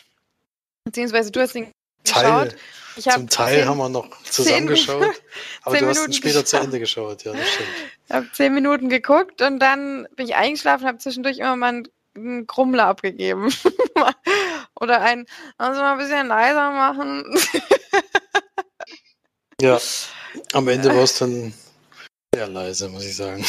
Beziehungsweise 0.86 1.32
du 1.32 1.42
hast 1.42 1.56
ihn 1.56 1.72
Teil, 2.06 2.24
geschaut. 2.24 2.56
Ich 2.96 3.10
zum 3.10 3.28
Teil 3.28 3.60
zehn, 3.60 3.68
haben 3.68 3.78
wir 3.78 3.90
noch 3.90 4.22
zusammen 4.22 4.56
zehn 4.58 4.68
geschaut, 4.68 5.22
aber 5.64 5.78
du 5.78 5.88
hast 5.88 5.98
ihn 5.98 6.04
Minuten 6.04 6.14
später 6.14 6.46
zu 6.46 6.56
geschaut. 6.56 6.66
Ende 6.66 6.80
geschaut, 6.80 7.24
ja, 7.24 7.34
das 7.34 7.50
stimmt. 7.50 7.70
hab 8.10 8.36
zehn 8.36 8.54
Minuten 8.54 8.88
geguckt 8.88 9.42
und 9.42 9.60
dann 9.60 10.08
bin 10.16 10.28
ich 10.28 10.36
eingeschlafen, 10.36 10.88
habe 10.88 11.00
zwischendurch 11.00 11.40
immer 11.40 11.56
mal 11.58 11.68
einen, 11.68 11.88
einen 12.16 12.48
Grummler 12.48 12.86
abgegeben. 12.86 13.52
Oder 14.80 15.02
ein, 15.02 15.26
also 15.58 15.82
mal 15.82 15.94
ein 15.94 15.98
bisschen 15.98 16.28
leiser 16.28 16.72
machen. 16.72 17.26
Ja, 19.62 19.80
am 20.54 20.68
Ende 20.68 20.90
war 20.90 21.04
es 21.04 21.18
dann 21.18 21.54
sehr 22.34 22.48
leise, 22.48 22.90
muss 22.90 23.06
ich 23.06 23.16
sagen. 23.16 23.46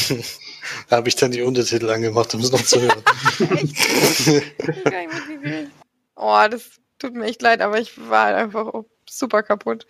da 0.88 0.96
habe 0.96 1.08
ich 1.08 1.16
dann 1.16 1.32
die 1.32 1.42
Untertitel 1.42 1.90
angemacht, 1.90 2.34
um 2.34 2.40
es 2.40 2.52
noch 2.52 2.62
zu 2.62 2.80
hören. 2.80 3.02
Oh, 6.18 6.46
das 6.50 6.80
tut 6.98 7.12
mir 7.12 7.26
echt 7.26 7.42
leid, 7.42 7.60
aber 7.60 7.78
ich 7.78 7.92
war 8.08 8.24
halt 8.24 8.36
einfach 8.36 8.72
super 9.08 9.42
kaputt. 9.42 9.86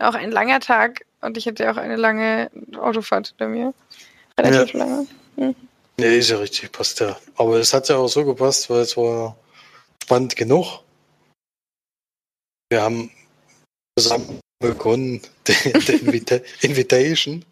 Auch 0.00 0.14
ein 0.14 0.32
langer 0.32 0.58
Tag 0.58 1.06
und 1.20 1.36
ich 1.36 1.46
hatte 1.46 1.70
auch 1.70 1.76
eine 1.76 1.94
lange 1.94 2.50
Autofahrt 2.76 3.28
hinter 3.28 3.46
mir. 3.46 3.72
Relativ 4.36 4.72
lange. 4.72 5.06
nee, 5.36 6.18
ist 6.18 6.30
ja 6.30 6.38
richtig, 6.38 6.72
passt 6.72 6.98
ja. 6.98 7.16
Aber 7.36 7.60
es 7.60 7.72
hat 7.72 7.88
ja 7.88 7.98
auch 7.98 8.08
so 8.08 8.24
gepasst, 8.24 8.68
weil 8.68 8.80
es 8.80 8.96
war 8.96 9.36
spannend 10.02 10.34
genug. 10.34 10.80
Wir 12.68 12.82
haben 12.82 13.12
zusammen 13.96 14.40
begonnen, 14.60 15.20
Invita 15.88 16.40
Invitation 16.60 17.44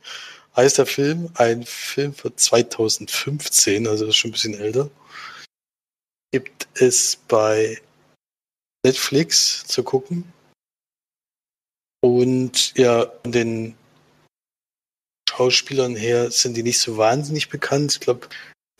heißt 0.56 0.78
der 0.78 0.86
Film, 0.86 1.30
ein 1.34 1.64
Film 1.64 2.14
von 2.14 2.36
2015, 2.36 3.86
also 3.86 4.06
ist 4.06 4.16
schon 4.16 4.30
ein 4.30 4.32
bisschen 4.32 4.58
älter. 4.58 4.90
Gibt 6.32 6.68
es 6.74 7.16
bei 7.28 7.80
Netflix 8.84 9.64
zu 9.66 9.82
gucken. 9.82 10.32
Und 12.00 12.76
ja, 12.76 13.06
von 13.22 13.32
den 13.32 13.76
Schauspielern 15.28 15.96
her 15.96 16.30
sind 16.30 16.56
die 16.56 16.62
nicht 16.62 16.78
so 16.78 16.96
wahnsinnig 16.96 17.48
bekannt. 17.48 17.92
Ich 17.92 18.00
glaube, 18.00 18.28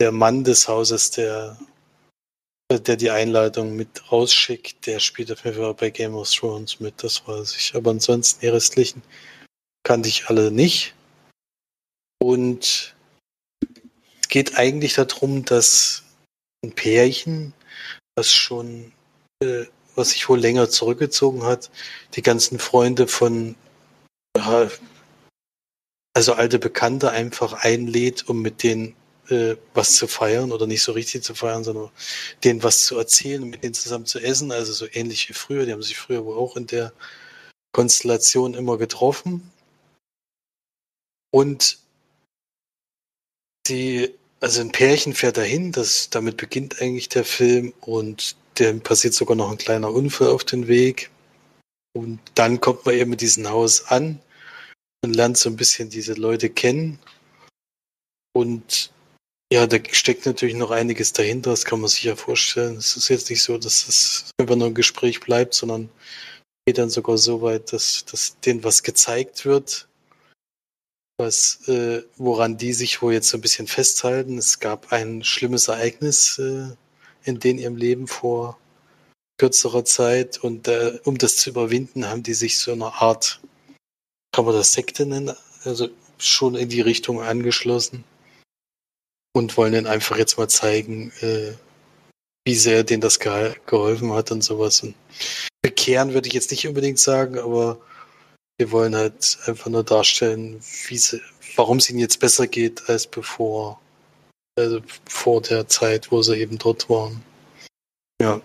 der 0.01 0.11
Mann 0.11 0.43
des 0.43 0.67
Hauses, 0.67 1.11
der, 1.11 1.57
der 2.77 2.97
die 2.97 3.09
Einladung 3.09 3.75
mit 3.75 4.11
rausschickt, 4.11 4.85
der 4.85 4.99
spielt 4.99 5.31
auf 5.31 5.43
jeden 5.43 5.57
Fall 5.57 5.73
bei 5.73 5.89
Game 5.89 6.13
of 6.13 6.29
Thrones 6.29 6.79
mit, 6.79 7.03
das 7.03 7.27
weiß 7.27 7.55
ich. 7.55 7.73
Aber 7.73 7.89
ansonsten 7.91 8.41
die 8.41 8.47
restlichen 8.47 9.01
kannte 9.83 10.07
ich 10.07 10.27
alle 10.27 10.51
nicht. 10.51 10.93
Und 12.21 12.95
es 14.21 14.29
geht 14.29 14.57
eigentlich 14.57 14.93
darum, 14.93 15.45
dass 15.45 16.03
ein 16.63 16.75
Pärchen, 16.75 17.53
was 18.15 18.31
schon, 18.31 18.91
äh, 19.41 19.65
was 19.95 20.11
sich 20.11 20.29
wohl 20.29 20.39
länger 20.39 20.69
zurückgezogen 20.69 21.43
hat, 21.43 21.71
die 22.13 22.21
ganzen 22.21 22.59
Freunde 22.59 23.07
von, 23.07 23.55
also 24.35 26.33
alte 26.33 26.59
Bekannte 26.59 27.11
einfach 27.11 27.53
einlädt, 27.53 28.29
um 28.29 28.41
mit 28.41 28.61
denen 28.61 28.95
äh, 29.31 29.57
was 29.73 29.95
zu 29.95 30.07
feiern 30.07 30.51
oder 30.51 30.67
nicht 30.67 30.83
so 30.83 30.91
richtig 30.91 31.23
zu 31.23 31.35
feiern, 31.35 31.63
sondern 31.63 31.89
denen 32.43 32.63
was 32.63 32.85
zu 32.85 32.97
erzählen 32.97 33.43
und 33.43 33.49
mit 33.49 33.63
denen 33.63 33.73
zusammen 33.73 34.05
zu 34.05 34.19
essen. 34.19 34.51
Also 34.51 34.73
so 34.73 34.87
ähnlich 34.91 35.29
wie 35.29 35.33
früher. 35.33 35.65
Die 35.65 35.71
haben 35.71 35.83
sich 35.83 35.97
früher 35.97 36.25
wohl 36.25 36.37
auch 36.37 36.55
in 36.57 36.67
der 36.67 36.93
Konstellation 37.73 38.53
immer 38.53 38.77
getroffen. 38.77 39.51
Und 41.31 41.79
die, 43.67 44.13
also 44.39 44.61
ein 44.61 44.71
Pärchen 44.71 45.13
fährt 45.13 45.37
dahin, 45.37 45.71
das, 45.71 46.09
damit 46.09 46.37
beginnt 46.37 46.81
eigentlich 46.81 47.09
der 47.09 47.25
Film 47.25 47.73
und 47.81 48.35
dem 48.57 48.81
passiert 48.81 49.13
sogar 49.13 49.35
noch 49.35 49.51
ein 49.51 49.57
kleiner 49.57 49.91
Unfall 49.91 50.29
auf 50.29 50.43
den 50.43 50.67
Weg. 50.67 51.11
Und 51.93 52.19
dann 52.35 52.59
kommt 52.59 52.85
man 52.85 52.95
eben 52.95 53.11
mit 53.11 53.21
diesem 53.21 53.47
Haus 53.49 53.85
an 53.85 54.19
und 55.03 55.15
lernt 55.15 55.37
so 55.37 55.49
ein 55.49 55.55
bisschen 55.55 55.89
diese 55.89 56.13
Leute 56.13 56.49
kennen. 56.49 56.99
Und 58.33 58.91
ja, 59.51 59.65
da 59.65 59.77
steckt 59.91 60.25
natürlich 60.25 60.55
noch 60.55 60.71
einiges 60.71 61.11
dahinter, 61.13 61.51
das 61.51 61.65
kann 61.65 61.81
man 61.81 61.89
sich 61.89 62.03
ja 62.03 62.15
vorstellen. 62.15 62.77
Es 62.77 62.95
ist 62.95 63.09
jetzt 63.09 63.29
nicht 63.29 63.41
so, 63.41 63.57
dass 63.57 63.87
es 63.87 64.31
einfach 64.37 64.55
nur 64.55 64.67
ein 64.67 64.75
Gespräch 64.75 65.19
bleibt, 65.19 65.55
sondern 65.55 65.89
geht 66.65 66.77
dann 66.77 66.91
sogar 66.91 67.17
so 67.17 67.41
weit, 67.41 67.73
dass, 67.73 68.05
dass 68.05 68.39
denen 68.41 68.63
was 68.63 68.83
gezeigt 68.83 69.45
wird, 69.45 69.87
was, 71.17 71.67
äh, 71.67 72.03
woran 72.17 72.57
die 72.57 72.73
sich 72.73 73.01
wohl 73.01 73.13
jetzt 73.13 73.29
so 73.29 73.37
ein 73.37 73.41
bisschen 73.41 73.65
festhalten. 73.65 74.37
Es 74.37 74.59
gab 74.59 74.91
ein 74.93 75.23
schlimmes 75.23 75.67
Ereignis 75.67 76.37
äh, 76.37 76.67
in 77.23 77.39
denen 77.39 77.59
ihrem 77.59 77.75
Leben 77.75 78.07
vor 78.07 78.59
kürzerer 79.39 79.83
Zeit 79.85 80.37
und 80.37 80.67
äh, 80.67 80.99
um 81.05 81.17
das 81.17 81.37
zu 81.37 81.49
überwinden, 81.49 82.07
haben 82.07 82.23
die 82.23 82.33
sich 82.35 82.59
so 82.59 82.71
eine 82.71 82.93
Art, 82.93 83.39
kann 84.31 84.45
man 84.45 84.53
das 84.53 84.73
Sekte 84.73 85.05
nennen, 85.07 85.35
also 85.63 85.89
schon 86.19 86.55
in 86.55 86.69
die 86.69 86.81
Richtung 86.81 87.21
angeschlossen 87.21 88.03
und 89.39 89.57
wollen 89.57 89.73
dann 89.73 89.87
einfach 89.87 90.17
jetzt 90.17 90.37
mal 90.37 90.47
zeigen, 90.47 91.11
äh, 91.21 91.53
wie 92.45 92.55
sehr 92.55 92.83
denen 92.83 93.01
das 93.01 93.19
ge 93.19 93.55
geholfen 93.65 94.13
hat 94.13 94.31
und 94.31 94.43
sowas. 94.43 94.83
Und 94.83 94.95
bekehren 95.61 96.13
würde 96.13 96.27
ich 96.27 96.33
jetzt 96.33 96.51
nicht 96.51 96.67
unbedingt 96.67 96.99
sagen, 96.99 97.39
aber 97.39 97.79
wir 98.57 98.71
wollen 98.71 98.95
halt 98.95 99.39
einfach 99.45 99.69
nur 99.69 99.83
darstellen, 99.83 100.57
sie, 100.61 101.21
warum 101.55 101.77
es 101.77 101.89
ihnen 101.89 101.99
jetzt 101.99 102.19
besser 102.19 102.47
geht 102.47 102.89
als 102.89 103.07
bevor, 103.07 103.79
also 104.57 104.81
vor 105.07 105.41
der 105.41 105.67
Zeit, 105.67 106.11
wo 106.11 106.21
sie 106.21 106.37
eben 106.37 106.57
dort 106.57 106.89
waren. 106.89 107.23
Ja. 108.21 108.41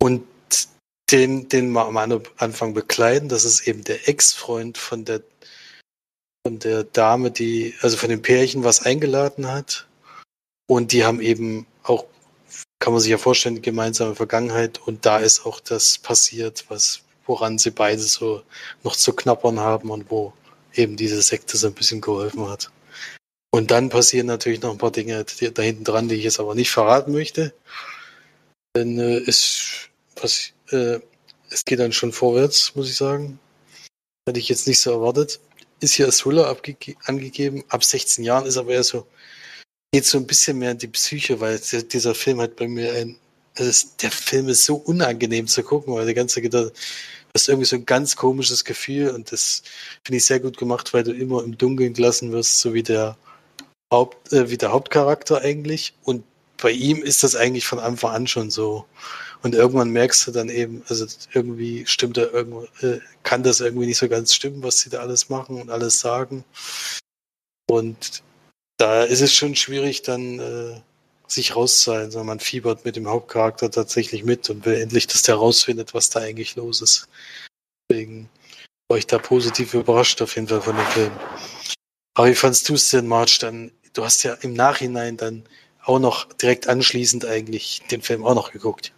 Und 0.00 0.26
den, 1.10 1.48
den 1.48 1.70
wir 1.70 1.86
am 1.86 1.96
Anfang 2.38 2.74
bekleiden, 2.74 3.28
das 3.28 3.44
ist 3.44 3.68
eben 3.68 3.84
der 3.84 4.08
Ex-Freund 4.08 4.78
von 4.78 5.04
der 5.04 5.22
von 6.44 6.58
der 6.58 6.82
Dame, 6.82 7.30
die, 7.30 7.74
also 7.82 7.96
von 7.96 8.08
dem 8.08 8.20
Pärchen, 8.20 8.64
was 8.64 8.82
eingeladen 8.84 9.46
hat. 9.46 9.86
Und 10.66 10.92
die 10.92 11.04
haben 11.04 11.20
eben 11.20 11.66
auch, 11.82 12.06
kann 12.78 12.92
man 12.92 13.00
sich 13.00 13.10
ja 13.10 13.18
vorstellen, 13.18 13.62
gemeinsame 13.62 14.14
Vergangenheit. 14.14 14.80
Und 14.86 15.04
da 15.06 15.18
ist 15.18 15.46
auch 15.46 15.60
das 15.60 15.98
passiert, 15.98 16.64
was, 16.68 17.02
woran 17.26 17.58
sie 17.58 17.70
beide 17.70 18.02
so 18.02 18.42
noch 18.82 18.96
zu 18.96 19.12
knappern 19.12 19.60
haben 19.60 19.90
und 19.90 20.10
wo 20.10 20.32
eben 20.74 20.96
diese 20.96 21.20
Sekte 21.22 21.56
so 21.56 21.66
ein 21.66 21.74
bisschen 21.74 22.00
geholfen 22.00 22.48
hat. 22.48 22.70
Und 23.50 23.70
dann 23.70 23.90
passieren 23.90 24.26
natürlich 24.26 24.62
noch 24.62 24.70
ein 24.70 24.78
paar 24.78 24.92
Dinge 24.92 25.24
da 25.24 25.62
hinten 25.62 25.84
dran, 25.84 26.08
die 26.08 26.14
ich 26.14 26.24
jetzt 26.24 26.40
aber 26.40 26.54
nicht 26.54 26.70
verraten 26.70 27.12
möchte. 27.12 27.52
Denn 28.74 28.98
äh, 28.98 29.18
es, 29.18 29.88
was, 30.16 30.52
äh, 30.70 31.00
es 31.50 31.64
geht 31.66 31.78
dann 31.78 31.92
schon 31.92 32.12
vorwärts, 32.12 32.74
muss 32.74 32.88
ich 32.88 32.96
sagen. 32.96 33.38
Hätte 34.26 34.40
ich 34.40 34.48
jetzt 34.48 34.66
nicht 34.66 34.80
so 34.80 34.90
erwartet 34.90 35.40
ist 35.82 35.94
hier 35.94 36.06
als 36.06 36.18
Thriller 36.18 36.56
angegeben. 37.04 37.64
Ab 37.68 37.84
16 37.84 38.24
Jahren 38.24 38.46
ist 38.46 38.56
aber 38.56 38.72
eher 38.72 38.84
so, 38.84 39.06
geht 39.92 40.06
so 40.06 40.18
ein 40.18 40.26
bisschen 40.26 40.58
mehr 40.58 40.72
in 40.72 40.78
die 40.78 40.88
Psyche, 40.88 41.40
weil 41.40 41.58
dieser 41.58 42.14
Film 42.14 42.40
hat 42.40 42.56
bei 42.56 42.66
mir 42.66 42.94
ein, 42.94 43.16
also 43.58 43.88
der 44.00 44.10
Film 44.10 44.48
ist 44.48 44.64
so 44.64 44.76
unangenehm 44.76 45.46
zu 45.46 45.62
gucken, 45.62 45.94
weil 45.94 46.06
der 46.06 46.14
ganze 46.14 46.40
da 46.48 46.70
hast 47.34 47.48
irgendwie 47.48 47.66
so 47.66 47.76
ein 47.76 47.86
ganz 47.86 48.16
komisches 48.16 48.64
Gefühl 48.64 49.10
und 49.10 49.32
das 49.32 49.62
finde 50.04 50.18
ich 50.18 50.24
sehr 50.24 50.40
gut 50.40 50.56
gemacht, 50.56 50.92
weil 50.92 51.02
du 51.02 51.12
immer 51.12 51.42
im 51.42 51.56
Dunkeln 51.56 51.94
gelassen 51.94 52.32
wirst, 52.32 52.60
so 52.60 52.74
wie 52.74 52.82
der 52.82 53.16
Haupt, 53.92 54.32
äh, 54.32 54.50
wie 54.50 54.58
der 54.58 54.72
Hauptcharakter 54.72 55.40
eigentlich. 55.40 55.94
Und 56.02 56.24
bei 56.60 56.70
ihm 56.70 57.02
ist 57.02 57.22
das 57.22 57.36
eigentlich 57.36 57.66
von 57.66 57.78
Anfang 57.78 58.12
an 58.12 58.26
schon 58.26 58.50
so. 58.50 58.86
Und 59.42 59.54
irgendwann 59.54 59.90
merkst 59.90 60.26
du 60.26 60.30
dann 60.30 60.48
eben, 60.48 60.82
also 60.88 61.06
irgendwie 61.32 61.84
stimmt 61.86 62.16
da 62.16 62.22
irgendwo, 62.22 62.64
äh, 62.80 63.00
kann 63.22 63.42
das 63.42 63.60
irgendwie 63.60 63.86
nicht 63.86 63.98
so 63.98 64.08
ganz 64.08 64.34
stimmen, 64.34 64.62
was 64.62 64.78
sie 64.78 64.90
da 64.90 65.00
alles 65.00 65.28
machen 65.28 65.60
und 65.60 65.70
alles 65.70 66.00
sagen. 66.00 66.44
Und 67.68 68.22
da 68.82 69.04
ist 69.04 69.20
es 69.20 69.32
schon 69.32 69.54
schwierig, 69.54 70.02
dann 70.02 70.40
äh, 70.40 70.80
sich 71.28 71.54
rauszuhalten, 71.54 72.10
sondern 72.10 72.26
man 72.26 72.40
fiebert 72.40 72.84
mit 72.84 72.96
dem 72.96 73.06
Hauptcharakter 73.06 73.70
tatsächlich 73.70 74.24
mit 74.24 74.50
und 74.50 74.66
will 74.66 74.74
endlich, 74.74 75.06
dass 75.06 75.22
der 75.22 75.36
rausfindet, 75.36 75.94
was 75.94 76.10
da 76.10 76.18
eigentlich 76.18 76.56
los 76.56 76.82
ist. 76.82 77.08
Deswegen 77.88 78.28
war 78.88 78.98
ich 78.98 79.06
da 79.06 79.18
positiv 79.18 79.74
überrascht 79.74 80.20
auf 80.20 80.34
jeden 80.34 80.48
Fall 80.48 80.62
von 80.62 80.74
dem 80.74 80.86
Film. 80.86 81.12
Aber 82.14 82.26
wie 82.26 82.34
fandst 82.34 82.68
du 82.68 82.74
es 82.74 82.90
denn, 82.90 83.06
March? 83.06 83.38
Dann, 83.38 83.70
du 83.92 84.04
hast 84.04 84.24
ja 84.24 84.34
im 84.34 84.52
Nachhinein 84.52 85.16
dann 85.16 85.44
auch 85.84 86.00
noch 86.00 86.24
direkt 86.32 86.66
anschließend 86.66 87.24
eigentlich 87.24 87.82
den 87.88 88.02
Film 88.02 88.26
auch 88.26 88.34
noch 88.34 88.50
geguckt. 88.50 88.92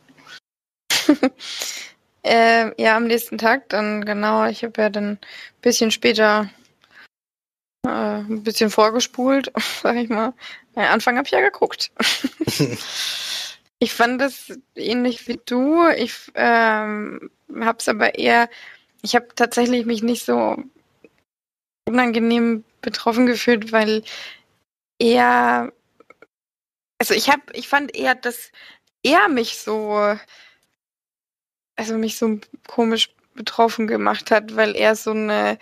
äh, 2.23 2.83
ja, 2.83 2.97
am 2.97 3.07
nächsten 3.07 3.37
Tag 3.37 3.69
dann, 3.69 4.07
genau. 4.07 4.47
Ich 4.47 4.65
habe 4.65 4.81
ja 4.81 4.89
dann 4.89 5.11
ein 5.11 5.19
bisschen 5.61 5.91
später 5.91 6.49
äh, 7.85 8.19
ein 8.19 8.43
bisschen 8.43 8.71
vorgespult, 8.71 9.53
sag 9.83 9.97
ich 9.97 10.09
mal. 10.09 10.33
Ja, 10.77 10.91
Anfang 10.91 11.17
habe 11.17 11.27
ich 11.27 11.33
ja 11.33 11.41
geguckt. 11.41 11.91
ich 13.79 13.93
fand 13.93 14.21
das 14.21 14.53
ähnlich 14.75 15.29
wie 15.29 15.41
du. 15.45 15.89
Ich 15.89 16.33
ähm, 16.35 17.31
habe 17.61 17.79
es 17.79 17.89
aber 17.89 18.19
eher, 18.19 18.49
ich 19.03 19.15
habe 19.15 19.29
tatsächlich 19.35 19.87
mich 19.87 20.03
nicht 20.03 20.25
so 20.25 20.57
unangenehm 21.87 22.65
betroffen 22.81 23.27
gefühlt, 23.27 23.73
weil 23.73 24.03
er, 24.99 25.73
also 26.99 27.15
ich 27.15 27.31
habe, 27.31 27.43
ich 27.53 27.69
fand 27.69 27.95
eher, 27.95 28.15
dass 28.15 28.51
er 29.03 29.29
mich 29.29 29.59
so 29.59 30.17
also 31.77 31.99
mich 31.99 32.19
so 32.19 32.39
komisch 32.67 33.11
betroffen 33.35 33.87
gemacht 33.87 34.31
hat, 34.31 34.57
weil 34.57 34.77
er 34.77 34.97
so 34.97 35.11
eine, 35.11 35.59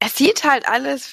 er 0.00 0.08
sieht 0.08 0.44
halt 0.44 0.66
alles 0.68 1.06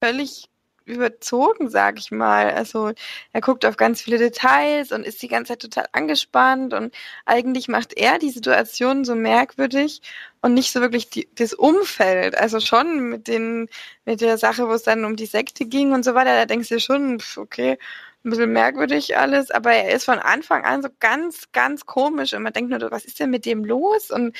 völlig 0.00 0.48
überzogen, 0.84 1.68
sag 1.68 1.98
ich 1.98 2.10
mal. 2.10 2.50
Also 2.50 2.92
er 3.32 3.40
guckt 3.40 3.64
auf 3.64 3.76
ganz 3.76 4.02
viele 4.02 4.18
Details 4.18 4.92
und 4.92 5.04
ist 5.04 5.22
die 5.22 5.28
ganze 5.28 5.52
Zeit 5.52 5.62
total 5.62 5.86
angespannt 5.92 6.74
und 6.74 6.94
eigentlich 7.24 7.68
macht 7.68 7.92
er 7.94 8.18
die 8.18 8.30
Situation 8.30 9.04
so 9.04 9.14
merkwürdig 9.14 10.02
und 10.40 10.54
nicht 10.54 10.72
so 10.72 10.80
wirklich 10.80 11.08
die, 11.10 11.28
das 11.34 11.54
Umfeld. 11.54 12.36
Also 12.36 12.60
schon 12.60 13.08
mit 13.08 13.28
den, 13.28 13.68
mit 14.04 14.20
der 14.20 14.38
Sache, 14.38 14.68
wo 14.68 14.72
es 14.72 14.82
dann 14.82 15.04
um 15.04 15.16
die 15.16 15.26
Sekte 15.26 15.66
ging 15.66 15.92
und 15.92 16.04
so 16.04 16.14
weiter, 16.14 16.34
da 16.34 16.46
denkst 16.46 16.68
du 16.68 16.80
schon, 16.80 17.22
okay, 17.36 17.78
ein 18.24 18.30
bisschen 18.30 18.52
merkwürdig 18.52 19.16
alles, 19.16 19.50
aber 19.50 19.72
er 19.72 19.94
ist 19.94 20.04
von 20.04 20.18
Anfang 20.18 20.64
an 20.64 20.82
so 20.82 20.88
ganz, 21.00 21.50
ganz 21.52 21.86
komisch 21.86 22.34
und 22.34 22.42
man 22.42 22.52
denkt 22.52 22.70
nur, 22.70 22.90
was 22.90 23.04
ist 23.04 23.18
denn 23.18 23.30
mit 23.30 23.46
dem 23.46 23.64
los? 23.64 24.10
Und 24.10 24.36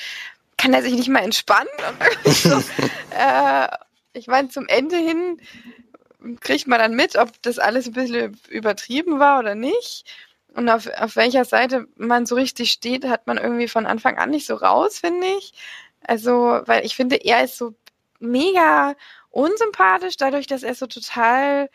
kann 0.57 0.73
er 0.73 0.81
sich 0.81 0.93
nicht 0.93 1.09
mal 1.09 1.23
entspannen? 1.23 1.67
so, 2.25 2.63
äh, 3.11 3.67
ich 4.13 4.27
meine, 4.27 4.49
zum 4.49 4.67
Ende 4.67 4.97
hin 4.97 5.41
kriegt 6.39 6.67
man 6.67 6.79
dann 6.79 6.95
mit, 6.95 7.17
ob 7.17 7.29
das 7.41 7.59
alles 7.59 7.87
ein 7.87 7.93
bisschen 7.93 8.39
übertrieben 8.49 9.19
war 9.19 9.39
oder 9.39 9.55
nicht. 9.55 10.05
Und 10.53 10.69
auf, 10.69 10.87
auf 10.97 11.15
welcher 11.15 11.45
Seite 11.45 11.87
man 11.95 12.25
so 12.25 12.35
richtig 12.35 12.71
steht, 12.71 13.05
hat 13.05 13.27
man 13.27 13.37
irgendwie 13.37 13.67
von 13.67 13.85
Anfang 13.85 14.17
an 14.17 14.29
nicht 14.29 14.45
so 14.45 14.55
raus, 14.55 14.99
finde 14.99 15.27
ich. 15.37 15.53
Also, 16.01 16.61
weil 16.65 16.85
ich 16.85 16.95
finde, 16.95 17.17
er 17.17 17.43
ist 17.43 17.57
so 17.57 17.73
mega 18.19 18.95
unsympathisch, 19.31 20.17
dadurch, 20.17 20.47
dass 20.47 20.63
er 20.63 20.75
so 20.75 20.87
total 20.87 21.69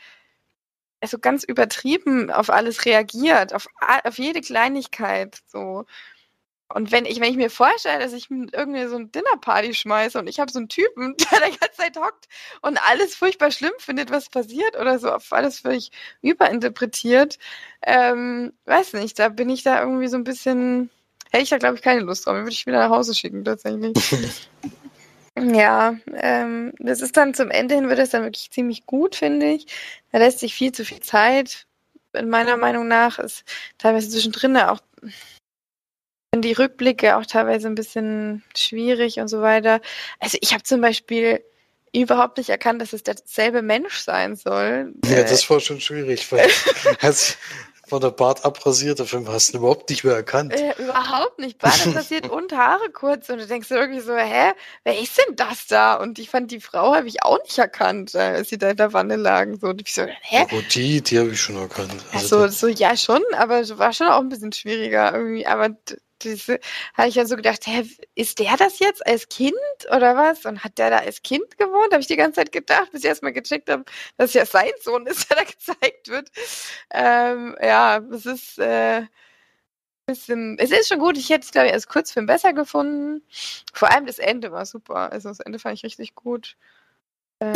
also 1.01 1.19
ganz 1.19 1.45
übertrieben 1.45 2.31
auf 2.31 2.51
alles 2.51 2.85
reagiert, 2.85 3.55
auf, 3.55 3.69
auf 4.05 4.19
jede 4.19 4.41
Kleinigkeit 4.41 5.39
so. 5.47 5.87
Und 6.73 6.93
wenn 6.93 7.07
ich, 7.07 7.19
wenn 7.21 7.31
ich 7.31 7.37
mir 7.37 7.51
vorstelle, 7.51 7.99
dass 7.99 8.13
ich 8.13 8.31
irgendwie 8.31 8.87
so 8.87 8.97
eine 8.97 9.07
Dinnerparty 9.07 9.73
schmeiße 9.73 10.19
und 10.19 10.27
ich 10.27 10.39
habe 10.39 10.53
so 10.53 10.59
einen 10.59 10.69
Typen, 10.69 11.17
der 11.33 11.51
die 11.51 11.59
ganze 11.59 11.77
Zeit 11.77 11.97
hockt 11.97 12.29
und 12.61 12.79
alles 12.89 13.15
furchtbar 13.15 13.51
schlimm 13.51 13.73
findet, 13.79 14.11
was 14.11 14.29
passiert 14.29 14.79
oder 14.79 14.99
so, 14.99 15.11
auf 15.11 15.33
alles 15.33 15.61
völlig 15.61 15.91
überinterpretiert, 16.21 17.39
ähm, 17.83 18.53
weiß 18.67 18.93
nicht, 18.95 19.19
da 19.19 19.31
bin 19.31 19.49
ich 19.49 19.63
da 19.63 19.81
irgendwie 19.81 20.09
so 20.09 20.17
ein 20.17 20.25
bisschen, 20.25 20.91
hätte 21.31 21.45
ich 21.45 21.51
da 21.51 21.59
glaube 21.59 21.77
ich 21.77 21.83
keine 21.83 22.01
Lust 22.01 22.27
drauf, 22.27 22.35
würde 22.35 22.51
ich 22.51 22.67
wieder 22.67 22.81
nach 22.81 22.91
Hause 22.91 23.15
schicken 23.15 23.45
tatsächlich. 23.45 23.95
Ja, 25.41 25.95
ähm, 26.17 26.73
das 26.81 27.01
ist 27.01 27.17
dann 27.17 27.33
zum 27.33 27.53
Ende 27.53 27.77
hin 27.77 27.89
wird 27.89 28.01
es 28.01 28.11
dann 28.11 28.25
wirklich 28.25 28.51
ziemlich 28.51 28.87
gut, 28.87 29.15
finde 29.15 29.47
ich. 29.47 29.67
Da 30.11 30.19
lässt 30.19 30.41
sich 30.41 30.53
viel 30.53 30.73
zu 30.73 30.85
viel 30.85 30.99
Zeit. 30.99 31.67
In 32.13 32.29
meiner 32.29 32.57
Meinung 32.57 32.89
nach 32.89 33.21
ist 33.21 33.45
teilweise 33.79 34.09
zwischendrin 34.09 34.57
auch 34.57 34.81
die 36.35 36.53
Rückblicke 36.53 37.17
auch 37.17 37.27
teilweise 37.27 37.69
ein 37.69 37.75
bisschen 37.75 38.43
schwierig 38.57 39.19
und 39.19 39.29
so 39.29 39.41
weiter. 39.41 39.81
Also 40.21 40.39
ich 40.41 40.53
habe 40.53 40.63
zum 40.63 40.81
Beispiel 40.81 41.43
überhaupt 41.93 42.37
nicht 42.37 42.51
erkannt, 42.51 42.83
dass 42.83 42.93
es 42.93 43.03
derselbe 43.03 43.63
Mensch 43.63 43.99
sein 43.99 44.37
soll. 44.37 44.93
Ja, 45.07 45.23
das 45.23 45.49
war 45.49 45.61
schon 45.61 45.81
schwierig, 45.81 46.31
weil 46.31 46.49
als 47.01 47.39
war 47.91 48.01
der 48.01 48.11
Bart 48.11 48.45
abrasiert, 48.45 49.01
auf 49.01 49.17
hast 49.29 49.49
du 49.49 49.57
ihn 49.57 49.61
überhaupt 49.61 49.89
nicht 49.89 50.05
mehr 50.05 50.15
erkannt. 50.15 50.53
Äh, 50.53 50.75
überhaupt 50.79 51.39
nicht. 51.39 51.57
Bart 51.57 51.87
abrasiert 51.87 52.29
und 52.31 52.53
Haare 52.53 52.91
kurz 52.91 53.31
und 53.31 53.39
du 53.39 53.47
denkst 53.47 53.71
irgendwie 53.71 54.01
so, 54.01 54.15
hä, 54.15 54.53
wer 54.85 55.01
ist 55.01 55.17
denn 55.17 55.37
das 55.37 55.67
da? 55.67 55.95
Und 55.95 56.19
ich 56.19 56.29
fand 56.29 56.51
die 56.51 56.61
Frau 56.61 56.95
habe 56.95 57.09
ich 57.09 57.23
auch 57.23 57.43
nicht 57.43 57.57
erkannt, 57.57 58.15
äh, 58.15 58.19
als 58.19 58.51
sie 58.51 58.59
da 58.59 58.69
in 58.69 58.77
der 58.77 58.93
Wanne 58.93 59.17
lagen. 59.17 59.59
So, 59.59 59.69
und 59.69 59.81
ich 59.81 59.95
so, 59.95 60.05
hä? 60.05 60.47
Oh, 60.53 60.61
die, 60.75 61.01
die 61.01 61.19
habe 61.19 61.31
ich 61.31 61.41
schon 61.41 61.57
erkannt. 61.57 61.95
Also, 62.13 62.47
so, 62.47 62.49
so, 62.49 62.69
ja 62.69 62.95
schon, 62.97 63.23
aber 63.39 63.67
war 63.79 63.95
schon 63.95 64.09
auch 64.09 64.21
ein 64.21 64.29
bisschen 64.29 64.53
schwieriger 64.53 65.15
irgendwie. 65.15 65.47
Aber 65.47 65.71
habe 66.95 67.09
ich 67.09 67.15
ja 67.15 67.27
so 67.27 67.37
gedacht, 67.37 67.67
hä, 67.67 67.89
ist 68.15 68.39
der 68.39 68.57
das 68.57 68.79
jetzt 68.79 69.07
als 69.07 69.29
Kind 69.29 69.55
oder 69.95 70.17
was? 70.17 70.45
Und 70.45 70.65
hat 70.65 70.79
der 70.79 70.91
da 70.91 70.99
als 70.99 71.23
Kind 71.23 71.59
gewohnt? 71.59 71.93
Habe 71.93 72.01
ich 72.01 72.07
die 72.07 72.17
ganze 72.17 72.37
Zeit 72.37 72.53
gedacht, 72.53 72.91
bis 72.93 73.03
ich 73.03 73.09
erstmal 73.09 73.33
gecheckt 73.33 73.71
habe, 73.71 73.85
dass 74.17 74.35
ja 74.35 74.47
sein 74.47 74.73
Sohn 74.83 75.07
ist, 75.07 75.29
der 75.31 75.37
da 75.37 75.45
gezeigt 75.45 76.09
wird. 76.09 76.31
Ähm, 76.91 77.57
ja, 77.61 77.99
es 77.99 78.27
ist, 78.27 78.59
äh, 78.59 79.03
bisschen, 80.09 80.59
es 80.59 80.73
ist 80.73 80.89
schon 80.89 80.99
gut. 80.99 81.17
Ich 81.17 81.31
hätte 81.31 81.45
es, 81.45 81.53
glaube 81.53 81.69
ich, 81.69 81.73
als 81.73 81.87
Kurzfilm 81.87 82.27
besser 82.27 82.53
gefunden. 82.53 83.23
Vor 83.73 83.91
allem 83.93 84.07
das 84.07 84.19
Ende 84.19 84.51
war 84.51 84.67
super. 84.67 85.13
Also 85.13 85.29
das 85.29 85.39
Ende 85.41 85.61
fand 85.61 85.77
ich 85.77 85.85
richtig 85.85 86.17
gut. 86.17 86.57
Äh, 87.41 87.55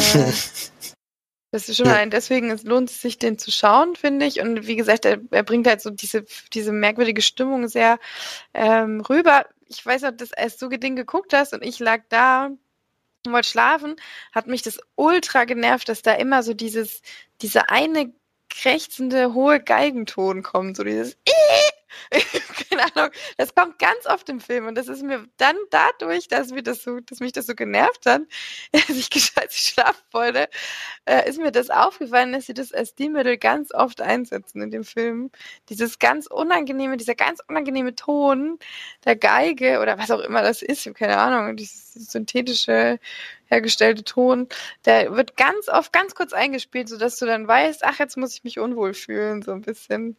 Das 1.52 1.68
ist 1.68 1.76
schon 1.76 1.86
ja. 1.86 1.96
ein, 1.96 2.10
deswegen 2.10 2.50
es 2.50 2.64
lohnt 2.64 2.88
es 2.88 3.02
sich, 3.02 3.18
den 3.18 3.38
zu 3.38 3.50
schauen, 3.50 3.94
finde 3.94 4.24
ich. 4.24 4.40
Und 4.40 4.66
wie 4.66 4.74
gesagt, 4.74 5.04
er, 5.04 5.20
er, 5.30 5.42
bringt 5.42 5.66
halt 5.66 5.82
so 5.82 5.90
diese, 5.90 6.24
diese 6.54 6.72
merkwürdige 6.72 7.20
Stimmung 7.20 7.68
sehr 7.68 7.98
ähm, 8.54 9.02
rüber. 9.02 9.44
Ich 9.68 9.84
weiß 9.84 10.02
noch, 10.02 10.12
dass 10.12 10.32
als 10.32 10.56
du 10.56 10.70
Ding 10.70 10.96
geguckt 10.96 11.34
hast 11.34 11.52
und 11.52 11.62
ich 11.62 11.78
lag 11.78 12.00
da 12.08 12.46
und 13.26 13.32
wollte 13.32 13.48
schlafen, 13.48 13.96
hat 14.32 14.46
mich 14.46 14.62
das 14.62 14.80
ultra 14.96 15.44
genervt, 15.44 15.90
dass 15.90 16.00
da 16.00 16.14
immer 16.14 16.42
so 16.42 16.54
dieses, 16.54 17.02
diese 17.42 17.68
eine 17.68 18.12
krächzende 18.48 19.34
hohe 19.34 19.60
Geigenton 19.60 20.42
kommt, 20.42 20.78
so 20.78 20.84
dieses 20.84 21.18
keine 22.72 22.96
Ahnung, 22.96 23.10
das 23.36 23.54
kommt 23.54 23.78
ganz 23.78 24.06
oft 24.06 24.28
im 24.28 24.40
Film 24.40 24.66
und 24.66 24.76
das 24.76 24.88
ist 24.88 25.02
mir 25.02 25.26
dann 25.36 25.56
dadurch, 25.70 26.28
dass, 26.28 26.50
mir 26.50 26.62
das 26.62 26.82
so, 26.82 27.00
dass 27.00 27.20
mich 27.20 27.32
das 27.32 27.46
so 27.46 27.54
genervt 27.54 28.06
hat, 28.06 28.22
dass 28.72 28.90
ich 28.90 29.10
gescheit 29.10 29.52
schlafen 29.52 30.02
wollte, 30.12 30.48
äh, 31.04 31.28
ist 31.28 31.38
mir 31.38 31.52
das 31.52 31.70
aufgefallen, 31.70 32.32
dass 32.32 32.46
sie 32.46 32.54
das 32.54 32.72
als 32.72 32.90
Stilmittel 32.90 33.36
ganz 33.38 33.72
oft 33.72 34.00
einsetzen 34.00 34.62
in 34.62 34.70
dem 34.70 34.84
Film. 34.84 35.30
Dieses 35.68 35.98
ganz 35.98 36.26
unangenehme, 36.26 36.96
dieser 36.96 37.14
ganz 37.14 37.40
unangenehme 37.48 37.94
Ton 37.94 38.58
der 39.04 39.16
Geige 39.16 39.80
oder 39.80 39.98
was 39.98 40.10
auch 40.10 40.20
immer 40.20 40.42
das 40.42 40.62
ist, 40.62 40.80
ich 40.80 40.86
habe 40.86 40.98
keine 40.98 41.18
Ahnung, 41.18 41.56
dieses 41.56 41.92
synthetische 41.94 42.98
hergestellte 43.52 44.02
Ton, 44.02 44.48
der 44.84 45.14
wird 45.14 45.36
ganz 45.36 45.68
oft 45.68 45.92
ganz 45.92 46.14
kurz 46.14 46.32
eingespielt, 46.32 46.88
sodass 46.88 47.18
du 47.18 47.26
dann 47.26 47.46
weißt, 47.46 47.84
ach, 47.84 47.98
jetzt 47.98 48.16
muss 48.16 48.34
ich 48.34 48.44
mich 48.44 48.58
unwohl 48.58 48.94
fühlen, 48.94 49.42
so 49.42 49.52
ein 49.52 49.60
bisschen. 49.60 50.16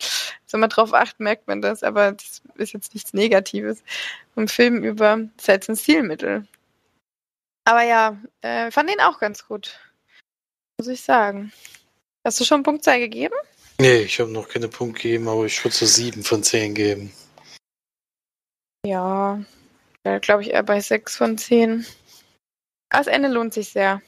Wenn 0.51 0.59
man 0.59 0.69
drauf 0.69 0.93
acht, 0.93 1.19
merkt 1.19 1.47
man 1.47 1.61
das, 1.61 1.81
aber 1.81 2.11
das 2.11 2.41
ist 2.55 2.73
jetzt 2.73 2.93
nichts 2.93 3.13
Negatives. 3.13 3.84
Im 4.36 4.47
Film 4.47 4.84
über 4.84 5.19
ist 5.38 5.47
jetzt 5.47 5.69
ein 5.69 5.75
Stilmittel. 5.75 6.47
Aber 7.65 7.84
ja, 7.84 8.17
äh, 8.41 8.69
fand 8.71 8.91
ihn 8.91 9.01
auch 9.01 9.19
ganz 9.19 9.47
gut. 9.47 9.79
Muss 10.77 10.88
ich 10.88 11.01
sagen. 11.01 11.51
Hast 12.23 12.39
du 12.39 12.45
schon 12.45 12.57
eine 12.57 12.63
Punktzahl 12.63 12.99
gegeben? 12.99 13.36
Nee, 13.79 14.01
ich 14.01 14.19
habe 14.19 14.31
noch 14.31 14.47
keine 14.47 14.67
Punkt 14.67 15.01
gegeben, 15.01 15.27
aber 15.27 15.45
ich 15.45 15.63
würde 15.63 15.75
so 15.75 15.86
sieben 15.86 16.23
von 16.23 16.43
zehn 16.43 16.75
geben. 16.75 17.11
Ja, 18.86 19.41
glaube 20.21 20.43
ich 20.43 20.51
eher 20.51 20.63
bei 20.63 20.81
sechs 20.81 21.15
von 21.15 21.38
zehn. 21.38 21.86
Das 22.94 23.08
Ende 23.08 23.28
lohnt 23.28 23.56
sich 23.56 23.70
sehr. 23.70 24.04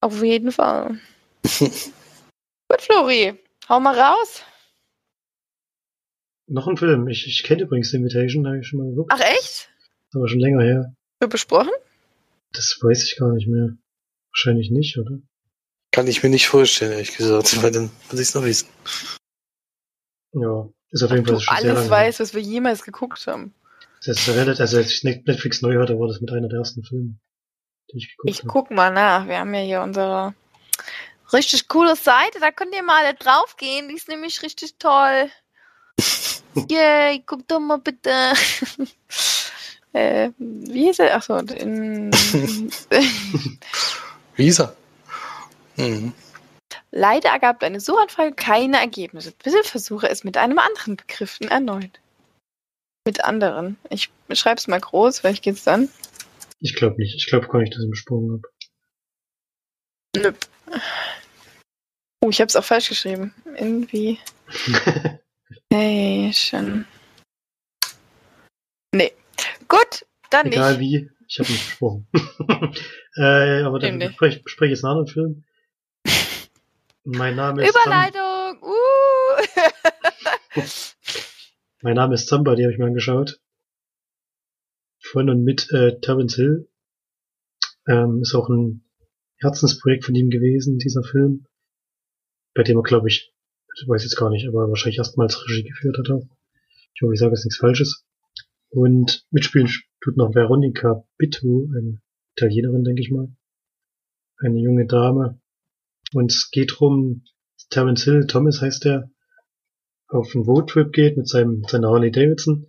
Auf 0.00 0.22
jeden 0.22 0.50
Fall. 0.50 0.98
Gut, 1.58 2.80
Flori, 2.80 3.38
hau 3.68 3.78
mal 3.78 3.98
raus. 3.98 4.42
Noch 6.46 6.66
ein 6.66 6.78
Film. 6.78 7.08
Ich, 7.08 7.26
ich 7.26 7.42
kenne 7.42 7.62
übrigens 7.62 7.92
Invitation, 7.92 8.46
habe 8.46 8.60
ich 8.60 8.66
schon 8.66 8.78
mal 8.78 8.88
geguckt. 8.88 9.12
Ach 9.14 9.20
echt? 9.20 9.70
Aber 10.14 10.28
schon 10.28 10.40
länger 10.40 10.64
her. 10.64 10.94
Wird 11.20 11.30
besprochen? 11.30 11.72
Das 12.52 12.78
weiß 12.80 13.04
ich 13.04 13.18
gar 13.18 13.34
nicht 13.34 13.46
mehr. 13.46 13.76
Wahrscheinlich 14.32 14.70
nicht, 14.70 14.96
oder? 14.96 15.20
Kann 15.92 16.06
ich 16.06 16.22
mir 16.22 16.30
nicht 16.30 16.48
vorstellen, 16.48 16.92
ehrlich 16.92 17.14
gesagt, 17.14 17.54
weil 17.62 17.70
dann 17.70 17.90
muss 18.10 18.18
ich 18.18 18.28
es 18.28 18.34
noch 18.34 18.44
wissen. 18.44 18.68
Ja, 20.32 20.70
ist 20.90 21.02
auf 21.02 21.10
jeden 21.10 21.26
Fall 21.26 21.38
schon 21.38 21.56
sehr 21.58 21.74
lange. 21.74 21.90
weiß, 21.90 22.20
was 22.20 22.32
wir 22.32 22.40
jemals 22.40 22.82
geguckt 22.82 23.26
haben. 23.26 23.54
Das 24.04 24.18
ist 24.18 24.28
relativ, 24.28 24.60
also 24.60 24.78
als 24.78 24.92
ich 24.92 25.04
Netflix 25.04 25.60
neu 25.60 25.78
hatte, 25.78 25.98
war 25.98 26.08
das 26.08 26.20
mit 26.20 26.32
einer 26.32 26.48
der 26.48 26.60
ersten 26.60 26.82
Filme, 26.82 27.16
die 27.92 27.98
ich 27.98 28.16
geguckt 28.16 28.30
ich 28.30 28.38
habe. 28.38 28.48
Ich 28.48 28.52
guck 28.52 28.70
mal 28.70 28.90
nach. 28.90 29.28
Wir 29.28 29.38
haben 29.38 29.52
ja 29.54 29.60
hier 29.60 29.82
unsere 29.82 30.34
richtig 31.32 31.68
coole 31.68 31.96
Seite. 31.96 32.40
Da 32.40 32.50
könnt 32.50 32.74
ihr 32.74 32.82
mal 32.82 33.12
draufgehen. 33.14 33.88
Die 33.88 33.96
ist 33.96 34.08
nämlich 34.08 34.42
richtig 34.42 34.76
toll. 34.78 35.30
Yay, 36.70 37.22
guck 37.26 37.46
doch 37.46 37.60
mal 37.60 37.76
bitte. 37.76 38.10
äh, 39.92 40.30
wie 40.38 40.84
hieß 40.86 41.00
er? 41.00 41.16
Achso, 41.16 41.36
in. 41.36 42.10
wie 44.34 44.44
hieß 44.44 44.60
er? 44.60 44.76
Mhm. 45.76 46.14
Leider 46.90 47.28
ergab 47.28 47.60
deine 47.60 47.80
Suchanfrage 47.80 48.32
keine 48.32 48.78
Ergebnisse. 48.78 49.32
Bitte 49.44 49.62
versuche 49.62 50.08
es 50.08 50.24
mit 50.24 50.38
einem 50.38 50.58
anderen 50.58 50.96
Begriffen 50.96 51.48
erneut. 51.48 52.00
Mit 53.06 53.24
anderen. 53.24 53.78
Ich 53.88 54.10
schreibe 54.32 54.58
es 54.58 54.68
mal 54.68 54.80
groß, 54.80 55.20
vielleicht 55.20 55.42
geht's 55.42 55.64
dann. 55.64 55.88
Ich 56.60 56.74
glaube 56.74 56.96
nicht. 57.00 57.16
Ich 57.16 57.26
glaube 57.26 57.48
gar 57.48 57.60
nicht, 57.60 57.74
dass 57.74 57.82
ich 57.82 57.90
besprochen 57.90 58.32
habe. 58.32 58.42
Nö. 60.16 60.32
Oh, 62.22 62.28
ich 62.28 62.40
habe 62.40 62.48
es 62.48 62.56
auch 62.56 62.64
falsch 62.64 62.90
geschrieben. 62.90 63.34
Irgendwie. 63.56 64.18
hey, 65.72 66.30
schon. 66.34 66.84
Nee. 68.94 69.12
Gut, 69.68 70.04
dann 70.28 70.46
Egal 70.46 70.76
nicht. 70.76 70.80
wie, 70.80 71.10
ich 71.26 71.38
habe 71.38 71.50
nicht 71.50 71.66
besprochen. 71.66 72.06
äh, 73.16 73.62
aber 73.62 73.78
dann 73.78 73.98
bespreche 73.98 74.42
ich 74.44 74.70
jetzt 74.70 74.84
einen 74.84 74.98
anderen 74.98 75.06
Film. 75.06 75.44
Mein 77.04 77.36
Name 77.36 77.62
ist. 77.64 77.70
Überleitung! 77.70 78.62
Uh! 78.62 78.76
Mein 81.82 81.94
Name 81.94 82.14
ist 82.14 82.28
Zamba, 82.28 82.56
die 82.56 82.62
habe 82.62 82.72
ich 82.72 82.78
mir 82.78 82.84
angeschaut. 82.84 83.40
Von 84.98 85.30
und 85.30 85.44
mit 85.44 85.70
äh, 85.72 85.98
Terence 86.00 86.34
Hill. 86.34 86.68
Ähm, 87.88 88.20
ist 88.20 88.34
auch 88.34 88.50
ein 88.50 88.84
Herzensprojekt 89.38 90.04
von 90.04 90.14
ihm 90.14 90.28
gewesen, 90.28 90.76
dieser 90.76 91.02
Film. 91.02 91.46
Bei 92.54 92.64
dem 92.64 92.76
er, 92.76 92.82
glaube 92.82 93.08
ich, 93.08 93.32
ich 93.76 93.88
weiß 93.88 94.02
jetzt 94.02 94.16
gar 94.16 94.28
nicht, 94.28 94.46
aber 94.46 94.68
wahrscheinlich 94.68 94.98
erstmals 94.98 95.42
Regie 95.48 95.62
geführt 95.62 95.96
hat 95.96 96.10
auch. 96.10 96.28
Ich 96.94 97.00
hoffe, 97.00 97.14
ich 97.14 97.20
sage 97.20 97.32
jetzt 97.32 97.46
nichts 97.46 97.58
Falsches. 97.58 98.04
Und 98.68 99.26
mitspielen 99.30 99.70
tut 100.02 100.18
noch 100.18 100.34
Veronica 100.34 101.02
Bittu, 101.16 101.70
eine 101.74 102.02
Italienerin, 102.36 102.84
denke 102.84 103.00
ich 103.00 103.10
mal. 103.10 103.34
Eine 104.36 104.60
junge 104.60 104.86
Dame. 104.86 105.40
Und 106.12 106.30
es 106.30 106.50
geht 106.50 106.74
drum, 106.76 107.24
Terence 107.70 108.04
Hill, 108.04 108.26
Thomas 108.26 108.60
heißt 108.60 108.84
der, 108.84 109.10
auf 110.10 110.34
einen 110.34 110.44
Roadtrip 110.44 110.92
geht 110.92 111.16
mit 111.16 111.28
seinem, 111.28 111.62
seiner 111.64 111.88
Harley 111.88 112.10
Davidson 112.10 112.66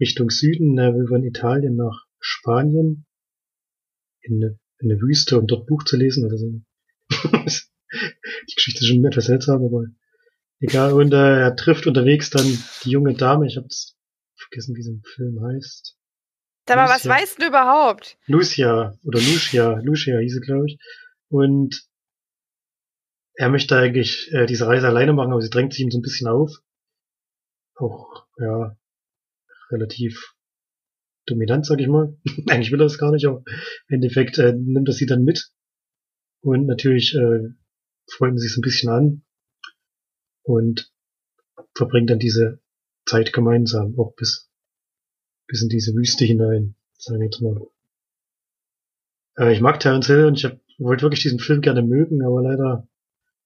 Richtung 0.00 0.30
Süden. 0.30 0.78
Er 0.78 0.94
will 0.94 1.06
von 1.06 1.24
Italien 1.24 1.76
nach 1.76 2.06
Spanien 2.20 3.06
in 4.20 4.42
eine, 4.42 4.58
in 4.78 4.90
eine 4.90 5.00
Wüste, 5.00 5.38
um 5.38 5.46
dort 5.46 5.66
Buch 5.66 5.84
zu 5.84 5.96
lesen. 5.96 6.30
Also 6.30 6.46
die 7.10 8.54
Geschichte 8.54 8.80
ist 8.80 8.88
schon 8.88 9.04
etwas 9.04 9.26
seltsam, 9.26 9.64
aber 9.64 9.86
egal. 10.60 10.92
Und 10.92 11.12
äh, 11.12 11.40
er 11.40 11.56
trifft 11.56 11.86
unterwegs 11.86 12.30
dann 12.30 12.46
die 12.84 12.90
junge 12.90 13.14
Dame. 13.14 13.46
Ich 13.46 13.56
habe 13.56 13.68
vergessen, 14.36 14.76
wie 14.76 14.82
sie 14.82 14.92
im 14.92 15.02
Film 15.02 15.40
heißt. 15.42 15.96
Aber 16.70 16.82
was 16.82 17.06
weißt 17.06 17.40
du 17.40 17.46
überhaupt? 17.46 18.18
Lucia 18.26 18.94
oder 19.02 19.18
Lucia, 19.20 19.80
Lucia 19.82 20.18
hieß 20.18 20.34
sie, 20.34 20.40
glaube 20.40 20.66
ich. 20.66 20.78
Und 21.30 21.87
er 23.38 23.50
möchte 23.50 23.76
eigentlich 23.76 24.32
äh, 24.32 24.46
diese 24.46 24.66
Reise 24.66 24.88
alleine 24.88 25.12
machen, 25.12 25.30
aber 25.30 25.40
sie 25.40 25.48
drängt 25.48 25.72
sich 25.72 25.82
ihm 25.82 25.92
so 25.92 25.98
ein 25.98 26.02
bisschen 26.02 26.26
auf. 26.26 26.60
Auch, 27.76 28.26
ja, 28.36 28.76
relativ 29.70 30.34
dominant, 31.24 31.64
sag 31.64 31.80
ich 31.80 31.86
mal. 31.86 32.18
eigentlich 32.48 32.72
will 32.72 32.80
er 32.80 32.86
das 32.86 32.98
gar 32.98 33.12
nicht, 33.12 33.26
aber 33.26 33.44
im 33.86 33.94
Endeffekt 33.94 34.38
äh, 34.38 34.54
nimmt 34.54 34.88
er 34.88 34.92
sie 34.92 35.06
dann 35.06 35.22
mit. 35.22 35.52
Und 36.40 36.66
natürlich 36.66 37.14
äh, 37.14 37.54
freunden 38.10 38.38
sie 38.38 38.48
sich 38.48 38.54
so 38.54 38.58
ein 38.58 38.62
bisschen 38.62 38.90
an 38.90 39.22
und 40.42 40.92
verbringen 41.76 42.08
dann 42.08 42.18
diese 42.18 42.60
Zeit 43.06 43.32
gemeinsam, 43.32 43.96
auch 44.00 44.16
bis, 44.16 44.50
bis 45.46 45.62
in 45.62 45.68
diese 45.68 45.94
Wüste 45.94 46.24
hinein. 46.24 46.74
Sag 46.96 47.18
ich 47.18 47.22
jetzt 47.22 47.40
mal. 47.40 47.68
Äh, 49.36 49.52
ich 49.52 49.60
mag 49.60 49.78
Terence 49.78 50.08
Hill 50.08 50.24
und 50.24 50.38
ich 50.38 50.44
hab, 50.44 50.58
wollte 50.78 51.02
wirklich 51.02 51.22
diesen 51.22 51.38
Film 51.38 51.60
gerne 51.60 51.82
mögen, 51.82 52.24
aber 52.24 52.42
leider 52.42 52.88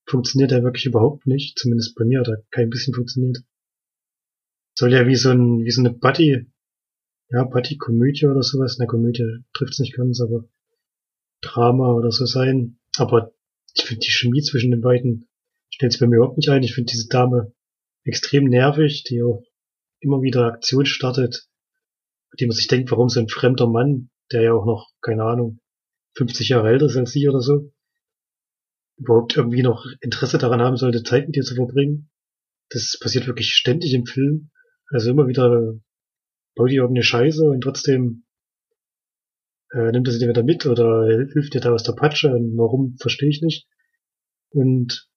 funktioniert 0.05 0.51
er 0.51 0.63
wirklich 0.63 0.85
überhaupt 0.85 1.27
nicht. 1.27 1.57
Zumindest 1.57 1.95
bei 1.95 2.05
mir 2.05 2.19
hat 2.19 2.27
er 2.27 2.43
kein 2.51 2.69
bisschen 2.69 2.93
funktioniert. 2.93 3.39
Soll 4.75 4.91
ja 4.91 5.07
wie 5.07 5.15
so 5.15 5.29
ein, 5.29 5.63
wie 5.63 5.71
so 5.71 5.81
eine 5.81 5.91
Buddy, 5.91 6.47
ja, 7.29 7.43
Buddy-Komödie 7.43 8.27
oder 8.27 8.43
sowas. 8.43 8.77
Na, 8.79 8.85
Komödie 8.85 9.43
trifft's 9.53 9.79
nicht 9.79 9.95
ganz, 9.95 10.21
aber 10.21 10.45
Drama 11.41 11.93
oder 11.93 12.11
so 12.11 12.25
sein. 12.25 12.79
Aber 12.97 13.33
ich 13.75 13.85
finde 13.85 14.01
die 14.01 14.11
Chemie 14.11 14.41
zwischen 14.41 14.71
den 14.71 14.81
beiden 14.81 15.27
stellt 15.69 15.91
sich 15.91 16.01
bei 16.01 16.07
mir 16.07 16.17
überhaupt 16.17 16.37
nicht 16.37 16.49
ein. 16.49 16.63
Ich 16.63 16.75
finde 16.75 16.91
diese 16.91 17.07
Dame 17.07 17.53
extrem 18.03 18.45
nervig, 18.45 19.03
die 19.03 19.23
auch 19.23 19.43
immer 19.99 20.21
wieder 20.21 20.45
Aktion 20.45 20.85
startet, 20.85 21.47
die 22.39 22.45
man 22.45 22.55
sich 22.55 22.67
denkt, 22.67 22.91
warum 22.91 23.09
so 23.09 23.19
ein 23.19 23.29
fremder 23.29 23.67
Mann, 23.67 24.09
der 24.31 24.41
ja 24.41 24.53
auch 24.53 24.65
noch, 24.65 24.89
keine 25.01 25.23
Ahnung, 25.23 25.59
50 26.15 26.49
Jahre 26.49 26.69
älter 26.69 26.85
ist 26.85 26.97
als 26.97 27.11
sie 27.11 27.27
oder 27.27 27.41
so, 27.41 27.72
überhaupt 28.97 29.35
irgendwie 29.35 29.63
noch 29.63 29.85
Interesse 30.01 30.37
daran 30.37 30.61
haben 30.61 30.77
sollte, 30.77 31.03
Zeit 31.03 31.27
mit 31.27 31.35
ihr 31.35 31.43
zu 31.43 31.55
verbringen. 31.55 32.09
Das 32.69 32.97
passiert 32.99 33.27
wirklich 33.27 33.53
ständig 33.53 33.93
im 33.93 34.05
Film. 34.05 34.51
Also 34.87 35.11
immer 35.11 35.27
wieder 35.27 35.73
baut 36.55 36.69
die 36.69 36.75
irgendeine 36.75 37.03
Scheiße 37.03 37.43
und 37.43 37.61
trotzdem 37.61 38.25
äh, 39.71 39.91
nimmt 39.91 40.07
er 40.07 40.13
sie 40.13 40.19
dir 40.19 40.29
wieder 40.29 40.43
mit 40.43 40.65
oder 40.65 41.05
hilft 41.07 41.53
dir 41.53 41.61
da 41.61 41.73
aus 41.73 41.83
der 41.83 41.93
Patsche 41.93 42.29
und 42.29 42.57
warum, 42.57 42.95
verstehe 42.99 43.29
ich 43.29 43.41
nicht. 43.41 43.67
Und 44.49 45.09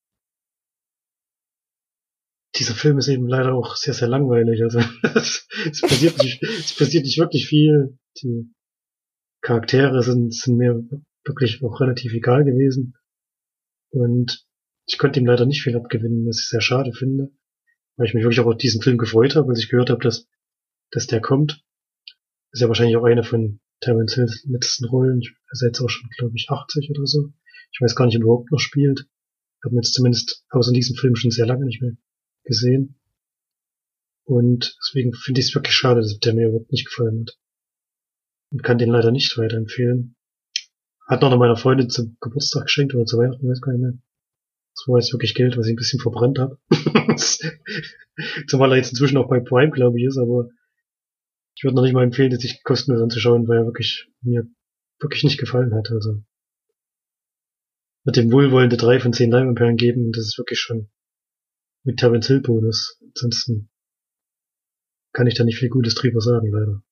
dieser 2.59 2.74
Film 2.74 2.99
ist 2.99 3.09
eben 3.09 3.29
leider 3.29 3.55
auch 3.55 3.77
sehr, 3.77 3.93
sehr 3.93 4.09
langweilig. 4.09 4.62
Also 4.62 4.79
es, 5.14 5.47
es 5.70 5.81
passiert 5.83 6.18
nicht, 6.22 6.43
es 6.43 6.74
passiert 6.74 7.05
nicht 7.05 7.18
wirklich 7.18 7.47
viel. 7.47 7.99
Die 8.22 8.51
Charaktere 9.43 10.03
sind, 10.03 10.35
sind 10.35 10.57
mir 10.57 10.83
wirklich 11.24 11.62
auch 11.62 11.81
relativ 11.81 12.14
egal 12.14 12.45
gewesen. 12.45 12.95
Und 13.91 14.47
ich 14.87 14.99
konnte 14.99 15.20
ihm 15.20 15.26
leider 15.26 15.47
nicht 15.47 15.62
viel 15.62 15.76
abgewinnen, 15.76 16.26
was 16.26 16.41
ich 16.41 16.49
sehr 16.49 16.61
schade 16.61 16.93
finde. 16.93 17.30
Weil 17.97 18.07
ich 18.07 18.14
mich 18.14 18.24
wirklich 18.24 18.41
auch 18.41 18.47
auf 18.47 18.57
diesen 18.57 18.82
Film 18.82 18.99
gefreut 18.99 19.37
habe, 19.37 19.49
als 19.49 19.59
ich 19.59 19.68
gehört 19.68 19.91
habe, 19.91 20.03
dass, 20.03 20.28
dass 20.91 21.07
der 21.07 21.20
kommt. 21.20 21.64
ist 22.53 22.61
ja 22.61 22.68
wahrscheinlich 22.68 22.97
auch 22.97 23.05
eine 23.05 23.24
von 23.24 23.61
Terence 23.80 24.14
Hills 24.14 24.45
letzten 24.45 24.87
Rollen. 24.87 25.22
Er 25.22 25.53
ist 25.53 25.62
jetzt 25.62 25.80
auch 25.80 25.89
schon, 25.89 26.09
glaube 26.18 26.34
ich, 26.37 26.49
80 26.49 26.91
oder 26.91 27.07
so. 27.07 27.32
Ich 27.72 27.80
weiß 27.80 27.95
gar 27.95 28.07
nicht, 28.07 28.16
ob 28.16 28.22
er 28.22 28.24
überhaupt 28.24 28.53
noch 28.53 28.59
spielt. 28.59 29.07
Habe 29.64 29.74
mir 29.74 29.80
jetzt 29.80 29.95
zumindest 29.95 30.45
außer 30.51 30.72
diesem 30.72 30.97
Film 30.97 31.16
schon 31.16 31.30
sehr 31.30 31.47
lange 31.47 31.64
nicht 31.64 31.80
mehr 31.80 31.93
gesehen. 32.45 33.01
Und 34.24 34.76
deswegen 34.80 35.12
finde 35.12 35.41
ich 35.41 35.49
es 35.49 35.55
wirklich 35.55 35.74
schade, 35.74 36.01
dass 36.01 36.18
der 36.18 36.34
mir 36.34 36.49
überhaupt 36.49 36.72
nicht 36.72 36.87
gefallen 36.87 37.20
hat. 37.20 37.39
Und 38.51 38.62
kann 38.62 38.78
den 38.78 38.91
leider 38.91 39.12
nicht 39.12 39.37
weiterempfehlen. 39.39 40.15
Hat 41.07 41.22
noch 41.22 41.36
meiner 41.36 41.57
Freundin 41.57 41.88
zum 41.88 42.16
Geburtstag 42.20 42.64
geschenkt 42.64 42.94
oder 42.94 43.04
zu 43.04 43.18
Weihnachten, 43.18 43.44
ich 43.44 43.50
weiß 43.50 43.61
gar 43.61 43.72
nicht 43.72 43.82
mehr. 43.82 43.94
Das 44.74 44.88
war 44.88 44.98
jetzt 44.98 45.12
wirklich 45.12 45.34
Geld, 45.34 45.57
was 45.57 45.66
ich 45.66 45.72
ein 45.72 45.76
bisschen 45.76 46.00
verbrannt 46.00 46.38
habe. 46.38 46.59
Zumal 48.48 48.72
er 48.72 48.76
jetzt 48.76 48.90
inzwischen 48.90 49.16
auch 49.16 49.28
bei 49.28 49.40
Prime, 49.40 49.70
glaube 49.70 49.98
ich, 49.98 50.07
ist, 50.07 50.18
aber 50.18 50.48
ich 51.54 51.64
würde 51.64 51.76
noch 51.76 51.82
nicht 51.82 51.94
mal 51.94 52.04
empfehlen, 52.04 52.30
das 52.30 52.40
sich 52.40 52.62
kostenlos 52.62 53.00
anzuschauen, 53.00 53.48
weil 53.48 53.59
er 53.59 53.66
wirklich 53.66 54.09
mir 54.20 54.46
wirklich 55.00 55.24
nicht 55.24 55.38
gefallen 55.38 55.74
hat. 55.74 55.90
Also 55.90 56.22
mit 58.04 58.16
dem 58.16 58.30
wohlwollende 58.32 58.76
drei 58.76 59.00
von 59.00 59.12
zehn 59.12 59.30
Leinwandperlen 59.30 59.76
geben, 59.76 60.12
das 60.12 60.26
ist 60.26 60.38
wirklich 60.38 60.61
schon 60.61 60.90
mit 61.84 61.98
Terence 61.98 62.26
Hill 62.26 62.40
Bonus. 62.40 63.00
Ansonsten 63.02 63.70
kann 65.12 65.26
ich 65.26 65.34
da 65.34 65.44
nicht 65.44 65.59
viel 65.59 65.70
Gutes 65.70 65.94
drüber 65.94 66.20
sagen, 66.20 66.50
leider. 66.50 66.82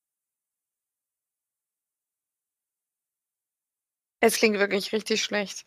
Es 4.24 4.36
klingt 4.36 4.58
wirklich 4.58 4.90
richtig 4.94 5.22
schlecht. 5.22 5.66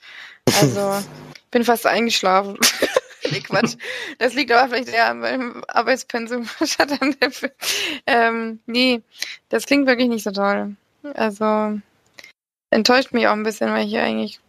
Also, 0.59 1.05
bin 1.51 1.63
fast 1.63 1.85
eingeschlafen. 1.85 2.57
nee, 3.31 3.41
Quatsch. 3.41 3.75
Das 4.17 4.33
liegt 4.33 4.51
aber 4.51 4.67
vielleicht 4.67 4.89
eher 4.89 5.11
an 5.11 5.19
meinem 5.19 5.63
Arbeitspensum. 5.67 6.49
ähm, 8.07 8.59
nee, 8.65 9.03
das 9.49 9.67
klingt 9.67 9.85
wirklich 9.85 10.07
nicht 10.07 10.23
so 10.23 10.31
toll. 10.31 10.75
Also, 11.13 11.79
enttäuscht 12.71 13.11
mich 13.11 13.27
auch 13.27 13.33
ein 13.33 13.43
bisschen, 13.43 13.69
weil 13.69 13.85
ich 13.85 13.91
ja 13.91 14.01
eigentlich 14.01 14.39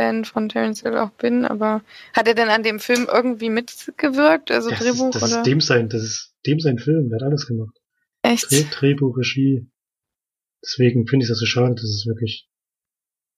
Fan 0.00 0.24
von 0.24 0.48
Terence 0.48 0.82
Hill 0.82 0.96
auch 0.96 1.10
bin, 1.10 1.44
aber 1.44 1.82
hat 2.12 2.28
er 2.28 2.34
denn 2.34 2.50
an 2.50 2.62
dem 2.62 2.78
Film 2.78 3.08
irgendwie 3.12 3.50
mitgewirkt? 3.50 4.52
Also 4.52 4.70
das 4.70 4.78
Drehbuch 4.78 5.08
ist, 5.08 5.14
das 5.16 5.32
oder? 5.32 5.40
ist 5.40 5.46
dem 5.46 5.60
sein, 5.60 5.88
das 5.88 6.02
ist 6.02 6.34
dem 6.46 6.60
sein 6.60 6.78
Film, 6.78 7.08
der 7.08 7.16
hat 7.16 7.26
alles 7.26 7.48
gemacht. 7.48 7.76
Echt? 8.22 8.48
Dreh, 8.48 8.64
Drehbuch, 8.70 9.16
Regie. 9.16 9.66
Deswegen 10.64 11.08
finde 11.08 11.24
ich 11.24 11.28
das 11.28 11.38
so 11.38 11.46
schade, 11.46 11.74
dass 11.74 11.84
es 11.84 12.06
wirklich, 12.06 12.48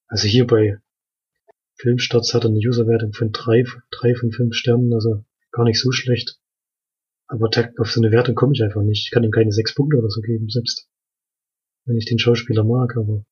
also 0.09 0.29
hier 0.29 0.47
bei 0.47 0.79
Filmstarts 1.79 2.33
hat 2.33 2.45
er 2.45 2.51
eine 2.51 2.59
Userwertung 2.59 3.13
von 3.13 3.33
drei, 3.33 3.65
drei 3.91 4.15
von 4.15 4.33
fünf 4.33 4.55
Sternen, 4.55 4.93
also 4.93 5.25
gar 5.53 5.65
nicht 5.65 5.81
so 5.81 5.93
schlecht. 5.93 6.39
Aber 7.29 7.51
auf 7.79 7.91
so 7.91 8.01
eine 8.01 8.13
Wertung 8.13 8.35
komme 8.35 8.53
ich 8.55 8.63
einfach 8.63 8.83
nicht. 8.83 9.07
Ich 9.07 9.11
kann 9.11 9.25
ihm 9.25 9.31
keine 9.33 9.53
sechs 9.53 9.75
Punkte 9.75 9.99
oder 9.99 10.09
so 10.09 10.21
geben, 10.21 10.49
selbst 10.49 10.89
wenn 11.85 11.97
ich 11.97 12.07
den 12.07 12.19
Schauspieler 12.19 12.65
mag, 12.65 12.97
aber 12.97 13.25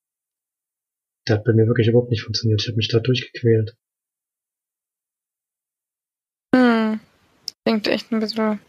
der 1.27 1.37
hat 1.37 1.45
bei 1.45 1.53
mir 1.53 1.67
wirklich 1.67 1.89
überhaupt 1.89 2.11
nicht 2.11 2.23
funktioniert. 2.23 2.61
Ich 2.61 2.69
habe 2.69 2.77
mich 2.77 2.89
da 2.89 3.01
durchgequält. 3.01 3.77
Hm. 6.55 7.01
Klingt 7.65 7.89
echt 7.89 8.13
ein 8.13 8.21
bisschen 8.21 8.61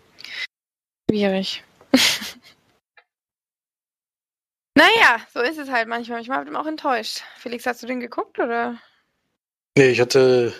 schwierig. 1.09 1.63
naja, 4.75 5.19
so 5.33 5.39
ist 5.41 5.57
es 5.57 5.69
halt 5.69 5.87
manchmal. 5.87 6.21
Ich 6.21 6.27
bin 6.27 6.55
auch 6.55 6.67
enttäuscht. 6.67 7.21
Felix, 7.37 7.65
hast 7.65 7.83
du 7.83 7.87
den 7.87 7.99
geguckt 7.99 8.39
oder? 8.39 8.77
Nee, 9.77 9.89
ich 9.89 9.99
hatte 9.99 10.53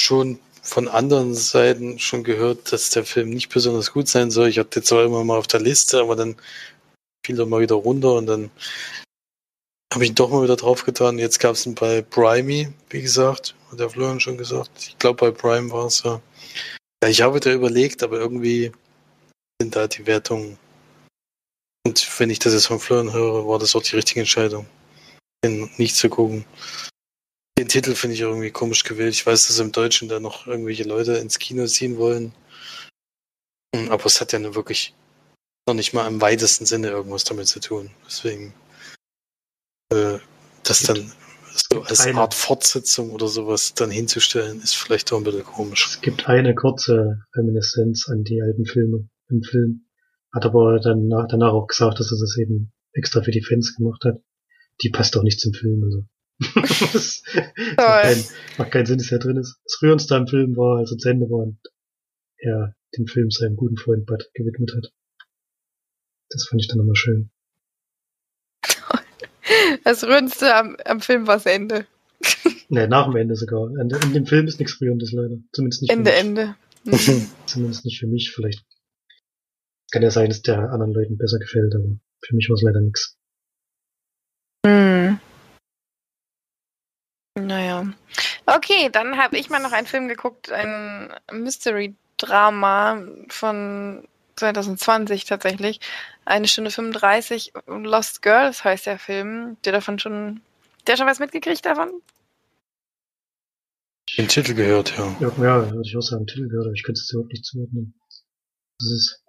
schon 0.00 0.38
von 0.62 0.88
anderen 0.88 1.34
Seiten 1.34 1.98
schon 1.98 2.22
gehört, 2.24 2.72
dass 2.72 2.90
der 2.90 3.04
Film 3.04 3.30
nicht 3.30 3.48
besonders 3.48 3.92
gut 3.92 4.08
sein 4.08 4.30
soll. 4.30 4.48
Ich 4.48 4.58
hatte 4.58 4.82
zwar 4.82 5.04
immer 5.04 5.24
mal 5.24 5.38
auf 5.38 5.46
der 5.46 5.60
Liste, 5.60 6.00
aber 6.00 6.16
dann 6.16 6.36
fiel 7.24 7.38
er 7.38 7.46
mal 7.46 7.60
wieder 7.60 7.76
runter 7.76 8.14
und 8.14 8.26
dann 8.26 8.50
habe 9.92 10.04
ich 10.04 10.10
ihn 10.10 10.14
doch 10.14 10.30
mal 10.30 10.42
wieder 10.42 10.56
draufgetan. 10.56 11.18
Jetzt 11.18 11.40
gab 11.40 11.54
es 11.54 11.66
ihn 11.66 11.74
bei 11.74 12.02
Primey, 12.02 12.72
wie 12.90 13.02
gesagt, 13.02 13.54
hat 13.70 13.80
der 13.80 13.90
Florian 13.90 14.20
schon 14.20 14.38
gesagt. 14.38 14.70
Ich 14.78 14.98
glaube, 14.98 15.30
bei 15.30 15.36
Prime 15.36 15.70
war 15.70 15.86
es 15.86 16.02
ja. 16.02 16.20
Ja, 17.02 17.08
ich 17.08 17.22
habe 17.22 17.40
da 17.40 17.50
überlegt, 17.50 18.02
aber 18.02 18.18
irgendwie 18.18 18.72
sind 19.60 19.74
da 19.74 19.88
die 19.88 20.06
Wertungen. 20.06 20.58
Und 21.86 22.18
wenn 22.18 22.30
ich 22.30 22.38
das 22.38 22.52
jetzt 22.52 22.66
von 22.66 22.80
Florian 22.80 23.12
höre, 23.12 23.46
war 23.48 23.58
das 23.58 23.74
auch 23.74 23.82
die 23.82 23.96
richtige 23.96 24.20
Entscheidung, 24.20 24.66
den 25.44 25.70
nicht 25.76 25.96
zu 25.96 26.08
gucken. 26.08 26.44
Den 27.58 27.68
Titel 27.68 27.94
finde 27.94 28.14
ich 28.14 28.20
irgendwie 28.20 28.50
komisch 28.50 28.84
gewählt. 28.84 29.14
Ich 29.14 29.26
weiß, 29.26 29.46
dass 29.46 29.58
im 29.58 29.72
Deutschen 29.72 30.08
da 30.08 30.20
noch 30.20 30.46
irgendwelche 30.46 30.84
Leute 30.84 31.14
ins 31.14 31.38
Kino 31.38 31.66
ziehen 31.66 31.96
wollen. 31.98 32.32
Aber 33.88 34.06
es 34.06 34.20
hat 34.20 34.32
ja 34.32 34.38
nur 34.38 34.54
wirklich 34.54 34.94
noch 35.66 35.74
nicht 35.74 35.92
mal 35.92 36.06
im 36.06 36.20
weitesten 36.20 36.66
Sinne 36.66 36.88
irgendwas 36.88 37.24
damit 37.24 37.48
zu 37.48 37.60
tun. 37.60 37.90
Deswegen 38.06 38.54
äh, 39.92 40.18
das 40.62 40.82
dann 40.82 41.12
so 41.52 41.82
als 41.82 42.00
eine, 42.00 42.20
Art 42.20 42.34
Fortsetzung 42.34 43.10
oder 43.10 43.28
sowas 43.28 43.74
dann 43.74 43.90
hinzustellen, 43.90 44.60
ist 44.60 44.74
vielleicht 44.74 45.12
auch 45.12 45.18
ein 45.18 45.24
bisschen 45.24 45.44
komisch. 45.44 45.88
Es 45.90 46.00
gibt 46.00 46.28
eine 46.28 46.54
kurze 46.54 47.24
Reminiszenz 47.34 48.08
an 48.08 48.24
die 48.24 48.40
alten 48.42 48.64
Filme 48.64 49.08
im 49.28 49.42
Film. 49.42 49.86
Hat 50.32 50.44
aber 50.44 50.78
dann 50.80 51.08
nach, 51.08 51.26
danach 51.28 51.52
auch 51.52 51.66
gesagt, 51.66 51.98
dass 51.98 52.12
er 52.12 52.18
das 52.20 52.36
eben 52.38 52.72
extra 52.92 53.22
für 53.22 53.30
die 53.30 53.42
Fans 53.42 53.74
gemacht 53.76 54.04
hat. 54.04 54.22
Die 54.82 54.90
passt 54.90 55.16
auch 55.16 55.22
nicht 55.22 55.40
zum 55.40 55.52
Film. 55.52 55.82
Also. 55.84 56.04
das 56.92 57.22
macht, 57.76 58.02
keinen, 58.02 58.24
macht 58.58 58.70
keinen 58.70 58.86
Sinn, 58.86 58.98
dass 58.98 59.12
er 59.12 59.18
drin 59.18 59.36
ist. 59.36 59.60
Das 59.64 59.82
Rührendste 59.82 60.16
am 60.16 60.26
Film 60.26 60.56
war, 60.56 60.78
als 60.78 60.92
er 60.92 60.98
zu 60.98 61.08
Ende 61.08 61.26
war 61.28 61.44
und 61.44 61.58
er 62.38 62.74
den 62.96 63.06
Film 63.06 63.30
seinem 63.30 63.56
guten 63.56 63.76
Freund 63.76 64.06
Bud 64.06 64.30
gewidmet 64.34 64.72
hat. 64.74 64.92
Das 66.30 66.46
fand 66.46 66.62
ich 66.62 66.68
dann 66.68 66.78
nochmal 66.78 66.96
schön. 66.96 67.30
Das 69.84 70.04
Rührendste 70.04 70.54
am, 70.54 70.76
am 70.84 71.00
Film 71.00 71.26
war 71.26 71.36
das 71.36 71.46
Ende. 71.46 71.86
Ne, 72.72 72.86
nach 72.86 73.06
dem 73.06 73.16
Ende 73.16 73.34
sogar. 73.34 73.68
In, 73.68 73.90
in 73.90 74.12
dem 74.12 74.26
Film 74.26 74.46
ist 74.46 74.60
nichts 74.60 74.80
Rührendes 74.80 75.10
leider. 75.10 75.38
Zumindest 75.52 75.82
nicht 75.82 75.90
Ende, 75.90 76.12
Ende. 76.12 76.54
Mhm. 76.84 77.26
Zumindest 77.44 77.84
nicht 77.84 77.98
für 77.98 78.06
mich. 78.06 78.32
Vielleicht 78.32 78.64
kann 79.90 80.02
ja 80.02 80.10
sein, 80.10 80.28
dass 80.28 80.42
der 80.42 80.58
anderen 80.58 80.92
Leuten 80.92 81.18
besser 81.18 81.38
gefällt, 81.38 81.74
aber 81.74 81.98
für 82.24 82.36
mich 82.36 82.48
war 82.48 82.54
es 82.54 82.62
leider 82.62 82.80
nichts. 82.80 83.16
Hm. 84.66 85.18
Naja. 87.38 87.92
Okay, 88.46 88.88
dann 88.90 89.16
habe 89.16 89.38
ich 89.38 89.50
mal 89.50 89.60
noch 89.60 89.72
einen 89.72 89.86
Film 89.86 90.08
geguckt, 90.08 90.50
ein 90.50 91.12
Mystery-Drama 91.32 93.06
von 93.28 94.06
2020 94.36 95.24
tatsächlich. 95.24 95.80
Eine 96.24 96.48
Stunde 96.48 96.70
35. 96.70 97.52
Lost 97.66 98.22
Girls 98.22 98.64
heißt 98.64 98.86
der 98.86 98.98
Film. 98.98 99.56
Der 99.64 99.72
davon 99.72 99.98
schon, 99.98 100.40
der 100.86 100.96
schon 100.96 101.06
was 101.06 101.20
mitgekriegt 101.20 101.64
davon? 101.64 101.90
Den 104.16 104.28
Titel 104.28 104.54
gehört, 104.54 104.96
ja. 104.96 105.16
Ja, 105.20 105.28
ja 105.28 105.70
würde 105.70 105.82
ich 105.84 105.96
auch 105.96 106.02
sagen, 106.02 106.26
Titel 106.26 106.48
gehört, 106.48 106.66
aber 106.66 106.74
ich 106.74 106.82
könnte 106.82 107.00
es 107.00 107.12
überhaupt 107.12 107.32
nicht 107.32 107.44
zuordnen. 107.44 107.94
Das 108.78 108.90
ist. 108.90 109.19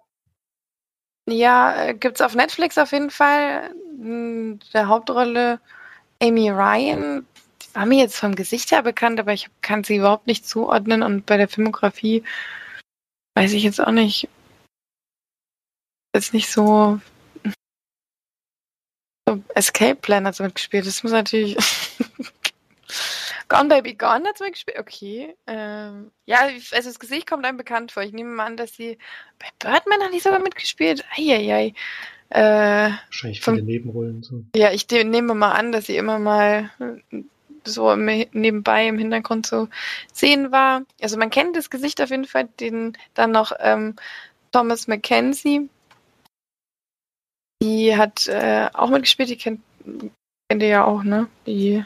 Ja, 1.28 1.86
äh, 1.86 1.94
gibt's 1.94 2.20
auf 2.20 2.34
Netflix 2.34 2.78
auf 2.78 2.92
jeden 2.92 3.10
Fall. 3.10 3.74
In 4.00 4.60
Der 4.72 4.88
Hauptrolle 4.88 5.60
Amy 6.20 6.50
Ryan. 6.50 7.26
Die 7.62 7.74
war 7.74 7.86
mir 7.86 7.98
jetzt 7.98 8.16
vom 8.18 8.34
Gesicht 8.34 8.70
her 8.72 8.82
bekannt, 8.82 9.20
aber 9.20 9.32
ich 9.32 9.48
kann 9.60 9.84
sie 9.84 9.96
überhaupt 9.96 10.26
nicht 10.26 10.46
zuordnen 10.46 11.02
und 11.02 11.26
bei 11.26 11.36
der 11.36 11.48
Filmografie 11.48 12.24
weiß 13.34 13.52
ich 13.52 13.62
jetzt 13.62 13.80
auch 13.80 13.92
nicht. 13.92 14.28
Jetzt 16.14 16.34
nicht 16.34 16.50
so. 16.50 17.00
so 19.28 19.42
Escape 19.54 19.96
Plan 19.96 20.26
hat 20.26 20.34
sie 20.34 20.42
mitgespielt. 20.42 20.86
Das 20.86 21.02
muss 21.02 21.12
natürlich. 21.12 21.56
Gone 23.52 23.68
Baby 23.68 23.94
Gone 23.94 24.26
hat 24.26 24.38
sie 24.38 24.44
mitgespielt. 24.44 24.78
Okay. 24.78 25.34
Ähm, 25.46 26.10
ja, 26.26 26.38
also 26.40 26.88
das 26.88 26.98
Gesicht 26.98 27.28
kommt 27.28 27.44
einem 27.44 27.56
bekannt 27.58 27.92
vor. 27.92 28.02
Ich 28.02 28.12
nehme 28.12 28.30
mal 28.30 28.46
an, 28.46 28.56
dass 28.56 28.74
sie 28.74 28.98
bei 29.38 29.46
Birdman 29.58 30.00
hat 30.02 30.12
die 30.12 30.20
sogar 30.20 30.38
mitgespielt. 30.38 31.04
Eieiei. 31.16 31.74
Äh, 32.30 32.90
Wahrscheinlich 33.08 33.42
Vom- 33.42 33.56
viele 33.56 33.66
Nebenrollen. 33.66 34.22
So. 34.22 34.42
ja, 34.56 34.72
ich 34.72 34.88
nehme 34.88 35.34
mal 35.34 35.52
an, 35.52 35.72
dass 35.72 35.86
sie 35.86 35.96
immer 35.96 36.18
mal 36.18 36.70
äh, 36.80 37.22
so 37.64 37.92
im, 37.92 38.06
nebenbei 38.32 38.88
im 38.88 38.98
Hintergrund 38.98 39.46
zu 39.46 39.68
sehen 40.12 40.50
war. 40.50 40.82
Also 41.00 41.18
man 41.18 41.30
kennt 41.30 41.54
das 41.56 41.68
Gesicht 41.70 42.00
auf 42.00 42.10
jeden 42.10 42.24
Fall, 42.24 42.48
den 42.58 42.96
dann 43.14 43.32
noch 43.32 43.52
ähm, 43.60 43.96
Thomas 44.50 44.88
Mackenzie. 44.88 45.68
Die 47.62 47.96
hat 47.96 48.26
äh, 48.26 48.68
auch 48.72 48.90
mitgespielt, 48.90 49.28
die 49.30 49.36
kennt, 49.36 49.60
kennt 50.48 50.62
ihr 50.62 50.68
ja 50.68 50.84
auch, 50.84 51.04
ne? 51.04 51.28
Die 51.46 51.84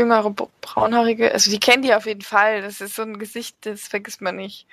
jüngere 0.00 0.30
bra- 0.30 0.48
braunhaarige, 0.60 1.32
also 1.32 1.50
die 1.50 1.60
kennt 1.60 1.84
ihr 1.84 1.96
auf 1.96 2.06
jeden 2.06 2.22
Fall. 2.22 2.62
Das 2.62 2.80
ist 2.80 2.94
so 2.96 3.02
ein 3.02 3.18
Gesicht, 3.18 3.56
das 3.62 3.88
vergisst 3.88 4.20
man 4.20 4.36
nicht. 4.36 4.66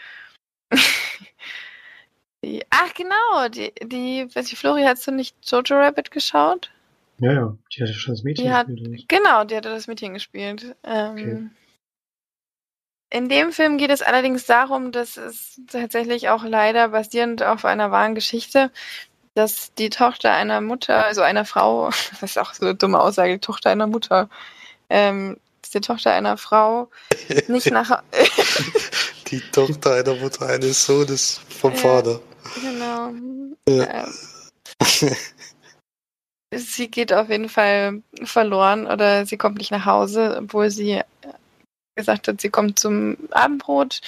die, 2.43 2.63
ach 2.69 2.93
genau, 2.93 3.49
die, 3.49 3.73
die, 3.83 4.27
weiß 4.33 4.51
ich, 4.51 4.57
Flori, 4.57 4.83
hast 4.83 5.05
du 5.07 5.11
nicht 5.11 5.35
Jojo 5.49 5.75
Rabbit 5.79 6.11
geschaut? 6.11 6.71
Ja, 7.19 7.33
ja, 7.33 7.57
die 7.73 7.81
hatte 7.81 7.93
schon 7.93 8.13
das 8.13 8.23
Mädchen 8.23 8.45
Die 8.45 8.51
hat- 8.53 8.67
gespielt. 8.67 9.05
Genau, 9.09 9.43
die 9.43 9.55
hatte 9.55 9.69
das 9.69 9.87
Mädchen 9.87 10.13
gespielt. 10.13 10.75
Ähm, 10.83 11.13
Okay. 11.13 11.49
In 13.09 13.29
dem 13.29 13.53
Film 13.53 13.77
geht 13.77 13.89
es 13.89 14.01
allerdings 14.01 14.45
darum, 14.47 14.91
dass 14.91 15.15
es 15.15 15.61
tatsächlich 15.71 16.27
auch 16.27 16.43
leider 16.43 16.89
basierend 16.89 17.41
auf 17.41 17.63
einer 17.63 17.89
wahren 17.89 18.15
Geschichte, 18.15 18.69
dass 19.33 19.73
die 19.75 19.89
Tochter 19.89 20.33
einer 20.33 20.59
Mutter, 20.59 21.05
also 21.05 21.21
einer 21.21 21.45
Frau, 21.45 21.85
das 22.19 22.21
ist 22.31 22.37
auch 22.37 22.53
so 22.53 22.65
eine 22.65 22.75
dumme 22.75 22.99
Aussage, 22.99 23.31
die 23.35 23.39
Tochter 23.39 23.69
einer 23.69 23.87
Mutter, 23.87 24.29
ähm, 24.89 25.37
dass 25.61 25.71
die 25.71 25.81
Tochter 25.81 26.13
einer 26.13 26.37
Frau 26.37 26.89
nicht 27.47 27.71
nach, 27.71 28.03
Die 29.27 29.41
Tochter 29.51 29.95
einer 29.95 30.15
Mutter 30.15 30.47
eines 30.47 30.85
Sohnes 30.85 31.41
vom 31.49 31.73
Ja. 31.73 31.77
Vater. 31.79 32.19
genau, 32.61 33.11
Ja. 33.67 34.07
ähm, 34.07 35.15
sie 36.55 36.89
geht 36.89 37.11
auf 37.11 37.29
jeden 37.29 37.49
Fall 37.49 38.01
verloren 38.23 38.87
oder 38.87 39.25
sie 39.25 39.37
kommt 39.37 39.57
nicht 39.57 39.71
nach 39.71 39.85
Hause, 39.85 40.37
obwohl 40.41 40.69
sie 40.69 40.91
äh, 40.91 41.03
gesagt 41.95 42.27
hat, 42.27 42.39
sie 42.39 42.49
kommt 42.49 42.79
zum 42.79 43.17
Abendbrot, 43.31 44.01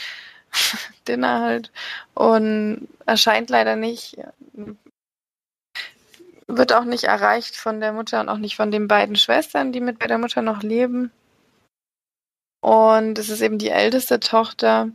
Dinner 1.07 1.41
halt, 1.41 1.71
und 2.13 2.87
erscheint 3.05 3.49
leider 3.49 3.75
nicht. 3.75 4.15
Wird 6.51 6.73
auch 6.73 6.83
nicht 6.83 7.03
erreicht 7.03 7.55
von 7.55 7.79
der 7.79 7.93
Mutter 7.93 8.19
und 8.19 8.27
auch 8.27 8.39
nicht 8.39 8.55
von 8.55 8.71
den 8.71 8.87
beiden 8.87 9.15
Schwestern, 9.15 9.71
die 9.71 9.81
mit 9.81 9.99
bei 9.99 10.07
der 10.07 10.17
Mutter 10.17 10.41
noch 10.41 10.63
leben. 10.63 11.11
Und 12.61 13.19
es 13.19 13.29
ist 13.29 13.41
eben 13.41 13.59
die 13.59 13.69
älteste 13.69 14.19
Tochter. 14.19 14.89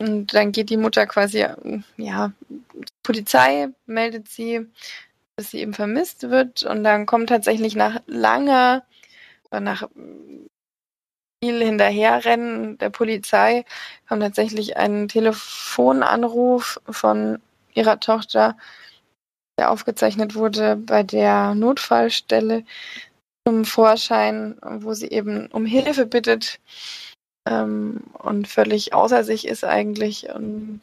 Und 0.00 0.32
dann 0.32 0.52
geht 0.52 0.70
die 0.70 0.78
Mutter 0.78 1.06
quasi, 1.06 1.46
ja, 1.98 2.32
Polizei 3.02 3.68
meldet 3.84 4.28
sie, 4.28 4.66
dass 5.36 5.50
sie 5.50 5.60
eben 5.60 5.74
vermisst 5.74 6.22
wird. 6.30 6.62
Und 6.62 6.82
dann 6.82 7.04
kommt 7.04 7.28
tatsächlich 7.28 7.76
nach 7.76 8.00
langer, 8.06 8.82
oder 9.50 9.60
nach 9.60 9.88
viel 11.44 11.62
Hinterherrennen 11.62 12.78
der 12.78 12.88
Polizei, 12.88 13.66
kommt 14.08 14.22
tatsächlich 14.22 14.78
ein 14.78 15.08
Telefonanruf 15.08 16.80
von 16.88 17.40
ihrer 17.74 18.00
Tochter, 18.00 18.56
der 19.58 19.70
aufgezeichnet 19.70 20.34
wurde 20.34 20.76
bei 20.76 21.02
der 21.02 21.54
Notfallstelle 21.54 22.64
zum 23.46 23.64
Vorschein, 23.64 24.58
wo 24.62 24.92
sie 24.94 25.08
eben 25.08 25.46
um 25.48 25.64
Hilfe 25.64 26.06
bittet 26.06 26.60
ähm, 27.48 28.02
und 28.14 28.48
völlig 28.48 28.92
außer 28.92 29.24
sich 29.24 29.46
ist 29.46 29.64
eigentlich. 29.64 30.28
Und 30.28 30.80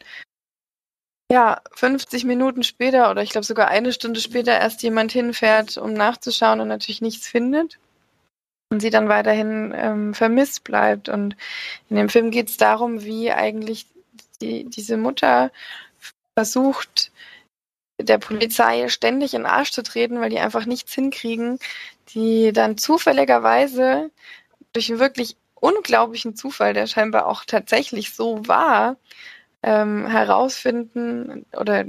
ja, 1.32 1.62
50 1.74 2.26
Minuten 2.26 2.64
später 2.64 3.12
oder 3.12 3.22
ich 3.22 3.32
glaube 3.32 3.46
sogar 3.46 3.68
eine 3.68 3.92
Stunde 3.92 4.20
später 4.20 4.58
erst 4.58 4.82
jemand 4.84 5.12
hinfährt, 5.12 5.78
um 5.78 5.94
nachzuschauen 5.94 6.62
und 6.62 6.68
natürlich 6.68 7.02
nichts 7.02 7.28
findet. 7.28 7.80
Und 8.72 8.80
sie 8.80 8.90
dann 8.90 9.10
weiterhin 9.10 9.72
ähm, 9.76 10.14
vermisst 10.14 10.64
bleibt. 10.64 11.10
Und 11.10 11.36
in 11.90 11.96
dem 11.96 12.10
Film 12.10 12.32
geht 12.32 12.50
es 12.50 12.58
darum, 12.58 13.04
wie 13.04 13.32
eigentlich 13.32 13.86
die, 14.42 14.64
diese 14.64 14.98
Mutter 14.98 15.52
versucht, 16.36 17.12
der 18.00 18.18
Polizei 18.18 18.88
ständig 18.90 19.34
in 19.34 19.42
den 19.42 19.52
Arsch 19.52 19.72
zu 19.72 19.84
treten, 19.84 20.20
weil 20.20 20.30
die 20.30 20.40
einfach 20.40 20.66
nichts 20.66 20.94
hinkriegen, 20.94 21.60
die 22.14 22.52
dann 22.54 22.78
zufälligerweise 22.78 24.10
durch 24.74 24.90
einen 24.90 25.00
wirklich 25.00 25.38
unglaublichen 25.56 26.36
Zufall, 26.36 26.74
der 26.74 26.88
scheinbar 26.88 27.28
auch 27.28 27.46
tatsächlich 27.46 28.14
so 28.14 28.48
war, 28.48 28.98
ähm, 29.62 30.08
herausfinden 30.08 31.46
oder 31.58 31.86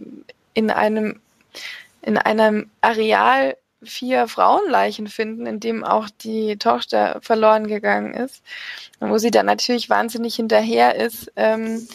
in 0.55 0.71
einem 0.71 1.21
in 2.03 2.19
einem 2.19 2.71
Areal 2.83 3.57
vier 3.83 4.29
Frauenleichen 4.29 5.09
finden, 5.09 5.47
in 5.47 5.61
dem 5.61 5.85
auch 5.85 6.09
die 6.11 6.57
Tochter 6.57 7.19
verloren 7.23 7.67
gegangen 7.67 8.15
ist, 8.15 8.43
wo 9.01 9.19
sie 9.19 9.31
dann 9.31 9.47
natürlich 9.47 9.91
wahnsinnig 9.91 10.37
hinterher 10.37 10.95
ist, 10.95 11.33
ähm, 11.37 11.87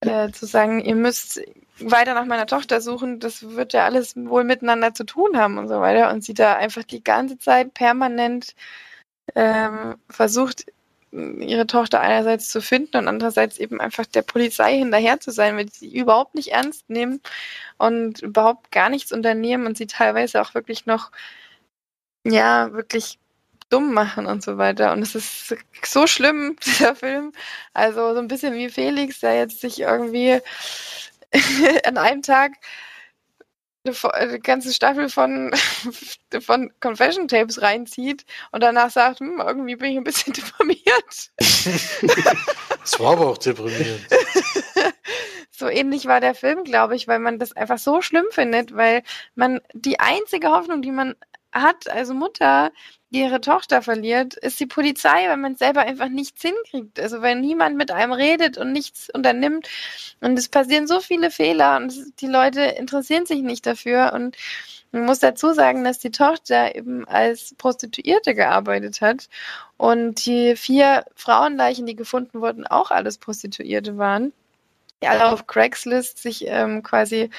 äh, 0.00 0.30
zu 0.30 0.46
sagen, 0.46 0.80
ihr 0.80 0.94
müsst 0.94 1.40
weiter 1.80 2.14
nach 2.14 2.26
meiner 2.26 2.46
Tochter 2.46 2.80
suchen, 2.80 3.20
das 3.20 3.50
wird 3.50 3.72
ja 3.72 3.84
alles 3.84 4.16
wohl 4.16 4.44
miteinander 4.44 4.94
zu 4.94 5.04
tun 5.04 5.36
haben 5.36 5.58
und 5.58 5.68
so 5.68 5.80
weiter. 5.80 6.10
Und 6.10 6.24
sie 6.24 6.34
da 6.34 6.56
einfach 6.56 6.84
die 6.84 7.02
ganze 7.02 7.38
Zeit 7.38 7.74
permanent 7.74 8.54
ähm, 9.34 9.96
versucht, 10.08 10.66
ihre 11.12 11.66
Tochter 11.66 12.00
einerseits 12.00 12.50
zu 12.50 12.60
finden 12.60 12.98
und 12.98 13.08
andererseits 13.08 13.58
eben 13.58 13.80
einfach 13.80 14.06
der 14.06 14.22
Polizei 14.22 14.76
hinterher 14.78 15.20
zu 15.20 15.30
sein, 15.30 15.56
weil 15.56 15.70
sie 15.70 15.94
überhaupt 15.94 16.34
nicht 16.34 16.48
ernst 16.52 16.90
nehmen 16.90 17.20
und 17.78 18.20
überhaupt 18.22 18.70
gar 18.72 18.90
nichts 18.90 19.12
unternehmen 19.12 19.66
und 19.66 19.76
sie 19.78 19.86
teilweise 19.86 20.40
auch 20.42 20.54
wirklich 20.54 20.86
noch, 20.86 21.10
ja, 22.24 22.72
wirklich 22.72 23.18
dumm 23.68 23.92
machen 23.92 24.26
und 24.26 24.42
so 24.42 24.58
weiter. 24.58 24.92
Und 24.92 25.02
es 25.02 25.14
ist 25.14 25.54
so 25.84 26.06
schlimm, 26.06 26.56
dieser 26.64 26.94
Film. 26.94 27.32
Also 27.74 28.14
so 28.14 28.20
ein 28.20 28.28
bisschen 28.28 28.54
wie 28.54 28.68
Felix, 28.68 29.20
der 29.20 29.36
jetzt 29.36 29.60
sich 29.60 29.80
irgendwie 29.80 30.40
an 31.84 31.98
einem 31.98 32.22
Tag 32.22 32.52
eine, 34.12 34.40
ganze 34.40 34.74
Staffel 34.74 35.08
von, 35.08 35.50
von 36.40 36.70
Confession 36.80 37.28
Tapes 37.28 37.62
reinzieht 37.62 38.24
und 38.52 38.62
danach 38.62 38.90
sagt, 38.90 39.20
hm, 39.20 39.40
irgendwie 39.44 39.76
bin 39.76 39.92
ich 39.92 39.96
ein 39.96 40.04
bisschen 40.04 40.32
deprimiert. 40.32 41.30
Das 42.82 43.00
war 43.00 43.12
aber 43.12 43.28
auch 43.28 43.38
deprimierend. 43.38 44.06
so 45.50 45.68
ähnlich 45.68 46.06
war 46.06 46.20
der 46.20 46.34
Film, 46.34 46.64
glaube 46.64 46.96
ich, 46.96 47.08
weil 47.08 47.18
man 47.18 47.38
das 47.38 47.52
einfach 47.52 47.78
so 47.78 48.02
schlimm 48.02 48.26
findet, 48.30 48.74
weil 48.74 49.02
man 49.34 49.60
die 49.72 50.00
einzige 50.00 50.48
Hoffnung, 50.48 50.82
die 50.82 50.92
man 50.92 51.14
hat 51.52 51.88
als 51.88 52.10
Mutter, 52.10 52.70
ihre 53.10 53.40
Tochter 53.40 53.82
verliert, 53.82 54.34
ist 54.34 54.60
die 54.60 54.66
Polizei, 54.66 55.28
weil 55.28 55.36
man 55.36 55.56
selber 55.56 55.82
einfach 55.82 56.08
nichts 56.08 56.42
hinkriegt. 56.42 57.00
Also 57.00 57.22
weil 57.22 57.40
niemand 57.40 57.76
mit 57.76 57.90
einem 57.90 58.12
redet 58.12 58.58
und 58.58 58.72
nichts 58.72 59.08
unternimmt. 59.14 59.68
Und 60.20 60.38
es 60.38 60.48
passieren 60.48 60.86
so 60.86 61.00
viele 61.00 61.30
Fehler 61.30 61.76
und 61.76 62.20
die 62.20 62.26
Leute 62.26 62.62
interessieren 62.62 63.26
sich 63.26 63.42
nicht 63.42 63.66
dafür. 63.66 64.12
Und 64.12 64.36
man 64.92 65.04
muss 65.04 65.20
dazu 65.20 65.52
sagen, 65.52 65.84
dass 65.84 65.98
die 65.98 66.10
Tochter 66.10 66.74
eben 66.74 67.06
als 67.08 67.54
Prostituierte 67.58 68.34
gearbeitet 68.34 69.00
hat 69.00 69.28
und 69.76 70.24
die 70.26 70.56
vier 70.56 71.04
Frauenleichen, 71.14 71.86
die 71.86 71.96
gefunden 71.96 72.40
wurden, 72.40 72.66
auch 72.66 72.90
alles 72.90 73.18
Prostituierte 73.18 73.98
waren 73.98 74.32
die 75.02 75.06
alle 75.06 75.26
auf 75.26 75.46
Craigslist 75.46 76.18
sich 76.18 76.44
ähm, 76.46 76.82
quasi 76.82 77.30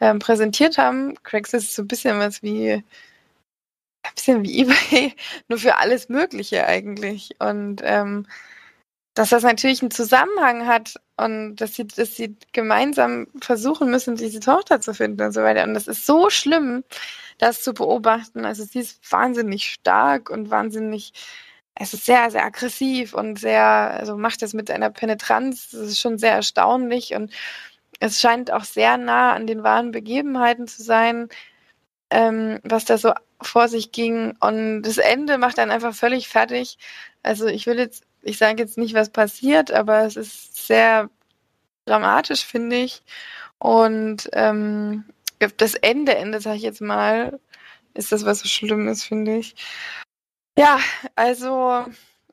ähm, 0.00 0.18
präsentiert 0.18 0.78
haben. 0.78 1.14
Craigslist 1.22 1.68
ist 1.68 1.76
so 1.76 1.82
ein 1.82 1.88
bisschen 1.88 2.18
was 2.18 2.42
wie 2.42 2.82
bisschen 4.14 4.44
wie 4.44 4.62
eBay, 4.62 5.14
nur 5.48 5.58
für 5.58 5.76
alles 5.76 6.08
Mögliche 6.08 6.66
eigentlich. 6.66 7.30
Und 7.38 7.80
ähm, 7.84 8.26
dass 9.14 9.30
das 9.30 9.44
natürlich 9.44 9.80
einen 9.80 9.92
Zusammenhang 9.92 10.66
hat 10.66 10.94
und 11.16 11.56
dass 11.56 11.74
sie, 11.74 11.86
dass 11.86 12.16
sie 12.16 12.36
gemeinsam 12.52 13.28
versuchen 13.40 13.90
müssen, 13.90 14.16
diese 14.16 14.40
Tochter 14.40 14.80
zu 14.80 14.92
finden 14.92 15.22
und 15.22 15.32
so 15.32 15.42
weiter. 15.42 15.62
Und 15.64 15.74
das 15.74 15.86
ist 15.86 16.04
so 16.04 16.30
schlimm, 16.30 16.82
das 17.38 17.62
zu 17.62 17.74
beobachten. 17.74 18.44
Also 18.44 18.64
sie 18.64 18.80
ist 18.80 19.10
wahnsinnig 19.12 19.70
stark 19.72 20.30
und 20.30 20.50
wahnsinnig, 20.50 21.12
es 21.76 21.94
ist 21.94 22.06
sehr, 22.06 22.30
sehr 22.30 22.44
aggressiv 22.44 23.14
und 23.14 23.38
sehr, 23.38 23.64
also 23.64 24.16
macht 24.16 24.42
das 24.42 24.52
mit 24.52 24.70
einer 24.70 24.90
Penetranz, 24.90 25.70
das 25.70 25.80
ist 25.82 26.00
schon 26.00 26.18
sehr 26.18 26.32
erstaunlich 26.32 27.14
und 27.14 27.32
es 28.00 28.20
scheint 28.20 28.52
auch 28.52 28.64
sehr 28.64 28.96
nah 28.98 29.32
an 29.32 29.46
den 29.46 29.62
wahren 29.62 29.92
Begebenheiten 29.92 30.66
zu 30.68 30.82
sein, 30.82 31.28
ähm, 32.10 32.60
was 32.64 32.84
da 32.84 32.98
so 32.98 33.12
vor 33.42 33.68
sich 33.68 33.92
ging. 33.92 34.36
Und 34.40 34.82
das 34.82 34.98
Ende 34.98 35.38
macht 35.38 35.58
dann 35.58 35.70
einfach 35.70 35.94
völlig 35.94 36.28
fertig. 36.28 36.78
Also 37.22 37.46
ich 37.46 37.66
will 37.66 37.78
jetzt, 37.78 38.04
ich 38.22 38.38
sage 38.38 38.62
jetzt 38.62 38.78
nicht, 38.78 38.94
was 38.94 39.10
passiert, 39.10 39.72
aber 39.72 40.02
es 40.04 40.16
ist 40.16 40.66
sehr 40.66 41.10
dramatisch, 41.84 42.44
finde 42.44 42.76
ich. 42.76 43.02
Und 43.58 44.28
ähm, 44.32 45.04
das 45.56 45.74
Ende, 45.74 46.16
Ende, 46.16 46.40
sage 46.40 46.56
ich 46.56 46.62
jetzt 46.62 46.80
mal, 46.80 47.38
ist 47.94 48.12
das, 48.12 48.24
was 48.24 48.40
so 48.40 48.48
schlimm 48.48 48.88
ist, 48.88 49.04
finde 49.04 49.36
ich. 49.38 49.54
Ja, 50.56 50.78
also 51.16 51.84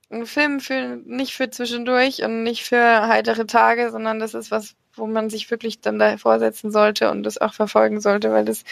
ein 0.10 0.26
Film 0.26 0.60
für 0.60 0.98
nicht 1.06 1.34
für 1.34 1.50
zwischendurch 1.50 2.24
und 2.24 2.44
nicht 2.44 2.64
für 2.66 3.08
heitere 3.08 3.46
Tage, 3.48 3.92
sondern 3.92 4.20
das 4.20 4.34
ist 4.34 4.52
was, 4.52 4.76
wo 5.02 5.08
man 5.08 5.30
sich 5.30 5.52
wirklich 5.52 5.82
dann 5.82 6.00
da 6.00 6.18
vorsetzen 6.18 6.72
sollte 6.72 7.12
und 7.12 7.24
das 7.24 7.40
auch 7.40 7.54
verfolgen 7.54 8.00
sollte, 8.02 8.32
weil 8.32 8.46
das 8.46 8.64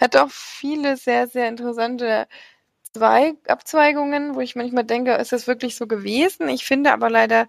hat 0.00 0.16
auch 0.16 0.30
viele 0.30 0.96
sehr, 0.96 1.28
sehr 1.28 1.48
interessante 1.48 2.26
Zweig 2.94 3.36
Abzweigungen, 3.48 4.34
wo 4.34 4.40
ich 4.40 4.56
manchmal 4.56 4.84
denke, 4.84 5.14
ist 5.14 5.32
das 5.32 5.46
wirklich 5.46 5.76
so 5.76 5.86
gewesen? 5.86 6.48
Ich 6.48 6.64
finde 6.64 6.92
aber 6.92 7.10
leider 7.10 7.46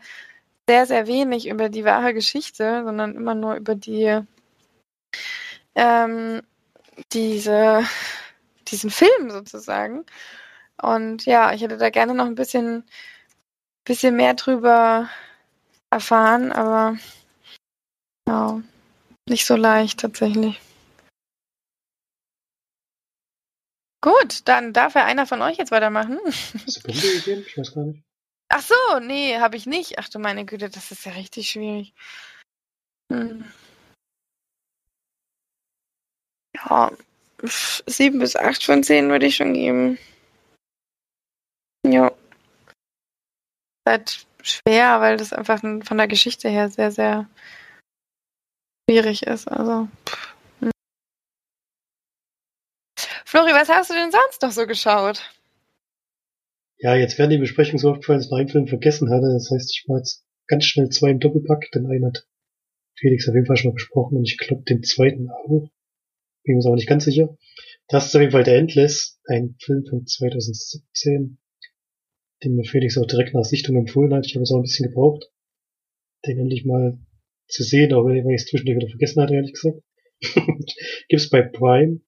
sehr, 0.68 0.86
sehr 0.86 1.08
wenig 1.08 1.48
über 1.48 1.70
die 1.70 1.86
wahre 1.86 2.14
Geschichte, 2.14 2.84
sondern 2.84 3.16
immer 3.16 3.36
nur 3.36 3.56
über 3.56 3.76
die 3.76 4.20
ähm, 5.76 6.42
diese, 7.14 7.84
diesen 8.68 8.90
Film 8.92 9.32
sozusagen. 9.32 10.06
Und 10.82 11.26
ja, 11.26 11.54
ich 11.54 11.62
hätte 11.62 11.78
da 11.78 11.90
gerne 11.90 12.14
noch 12.14 12.26
ein 12.26 12.36
bisschen, 12.36 12.86
bisschen 13.86 14.16
mehr 14.16 14.34
drüber 14.36 15.10
erfahren, 15.90 16.52
aber 16.52 16.98
ja, 18.30 18.62
nicht 19.28 19.46
so 19.48 19.56
leicht 19.56 20.00
tatsächlich. 20.00 20.62
Gut, 24.02 24.48
dann 24.48 24.72
darf 24.72 24.94
ja 24.94 25.04
einer 25.04 25.26
von 25.26 25.42
euch 25.42 25.58
jetzt 25.58 25.72
weitermachen. 25.72 26.20
Hast 26.26 26.78
du 26.78 26.82
Punkte 26.82 27.12
gegeben? 27.16 27.44
Ich 27.46 27.58
weiß 27.58 27.74
gar 27.74 27.86
nicht. 27.86 28.04
Ach 28.52 28.62
so, 28.62 29.00
nee, 29.02 29.38
habe 29.40 29.58
ich 29.58 29.66
nicht. 29.66 30.00
Ach 30.00 30.08
du 30.10 30.20
meine 30.20 30.46
Güte, 30.46 30.70
das 30.70 30.92
ist 30.92 31.06
ja 31.06 31.12
richtig 31.14 31.50
schwierig. 31.50 31.94
Hm. 33.12 33.44
Ja, 36.56 36.92
sieben 37.88 38.20
bis 38.20 38.36
acht 38.36 38.64
von 38.64 38.84
zehn 38.84 39.10
würde 39.10 39.26
ich 39.26 39.38
schon 39.38 39.54
geben. 39.54 39.98
Ja. 41.86 42.12
Halt 43.88 44.26
schwer, 44.44 45.02
weil 45.02 45.18
das 45.18 45.34
einfach 45.34 45.60
von 45.62 45.98
der 45.98 46.08
Geschichte 46.08 46.48
her 46.48 46.70
sehr, 46.70 46.92
sehr 46.92 47.28
schwierig 48.90 49.24
ist. 49.24 49.48
Also. 49.48 49.88
Flori, 53.26 53.52
was 53.52 53.70
hast 53.70 53.92
du 53.92 53.94
denn 53.94 54.12
sonst 54.12 54.42
noch 54.42 54.52
so 54.52 54.66
geschaut? 54.66 55.22
Ja, 56.80 56.96
jetzt 56.96 57.20
wäre 57.20 57.30
die 57.30 57.38
Besprechung 57.38 57.78
so 57.78 57.92
aufgefallen, 57.92 58.20
dass 58.20 58.26
ich 58.26 58.32
noch 58.32 58.40
einen 58.40 58.50
Film 58.50 58.68
vergessen 58.68 59.12
hatte. 59.12 59.32
Das 59.34 59.52
heißt, 59.52 59.70
ich 59.72 59.86
mache 59.88 60.00
jetzt 60.00 60.26
ganz 60.48 60.66
schnell 60.66 60.90
zwei 60.90 61.12
im 61.12 61.20
Doppelpack. 61.20 61.70
Den 61.72 61.86
einen 61.86 62.06
hat 62.06 62.26
Felix 62.98 63.28
auf 63.28 63.36
jeden 63.36 63.46
Fall 63.46 63.58
schon 63.58 63.72
mal 63.72 63.76
besprochen 63.76 64.18
und 64.18 64.24
ich 64.24 64.38
glaube 64.38 64.64
den 64.64 64.82
zweiten 64.82 65.30
auch. 65.30 65.70
Bin 66.44 66.58
mir 66.58 66.66
aber 66.66 66.76
nicht 66.76 66.88
ganz 66.88 67.04
sicher. 67.04 67.38
Das 67.90 68.08
ist 68.08 68.16
auf 68.16 68.22
jeden 68.22 68.32
Fall 68.32 68.44
der 68.44 68.58
Endless, 68.58 69.20
ein 69.26 69.56
Film 69.60 69.86
von 69.86 70.08
2017, 70.08 71.38
den 72.44 72.56
mir 72.56 72.64
Felix 72.64 72.98
auch 72.98 73.06
direkt 73.06 73.34
nach 73.36 73.44
Sichtung 73.44 73.76
empfohlen 73.76 74.14
hat. 74.14 74.26
Ich 74.26 74.36
habe 74.36 74.44
es 74.44 74.52
auch 74.52 74.58
ein 74.58 74.64
bisschen 74.64 74.88
gebraucht, 74.88 75.30
den 76.26 76.40
endlich 76.40 76.66
mal 76.66 76.98
zu 77.50 77.64
sehen, 77.64 77.94
aber 77.94 78.06
weil 78.06 78.18
ich 78.18 78.42
es 78.42 78.48
zwischendurch 78.48 78.78
wieder 78.78 78.90
vergessen 78.90 79.22
hatte, 79.22 79.36
ehrlich 79.36 79.54
gesagt. 79.54 79.82
Gibt's 81.10 81.30
bei 81.30 81.42
Prime 81.42 82.02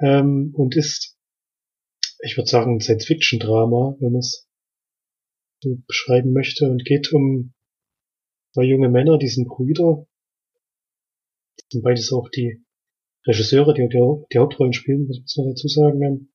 ähm, 0.00 0.52
und 0.54 0.76
ist, 0.76 1.16
ich 2.20 2.36
würde 2.36 2.48
sagen, 2.48 2.76
ein 2.76 2.80
Science-Fiction-Drama, 2.80 3.96
wenn 4.00 4.12
man 4.12 4.20
es 4.20 4.48
so 5.60 5.76
beschreiben 5.86 6.32
möchte, 6.32 6.70
und 6.70 6.84
geht 6.84 7.12
um 7.12 7.54
zwei 8.52 8.64
junge 8.64 8.88
Männer, 8.88 9.18
die 9.18 9.28
sind 9.28 9.48
Brüder. 9.48 10.06
Das 11.56 11.66
sind 11.70 11.82
beides 11.82 12.12
auch 12.12 12.28
die 12.28 12.64
Regisseure, 13.26 13.74
die, 13.74 13.88
die, 13.88 14.24
die 14.32 14.38
Hauptrollen 14.38 14.72
spielen, 14.72 15.06
muss 15.06 15.36
man 15.36 15.48
dazu 15.48 15.68
sagen, 15.68 16.32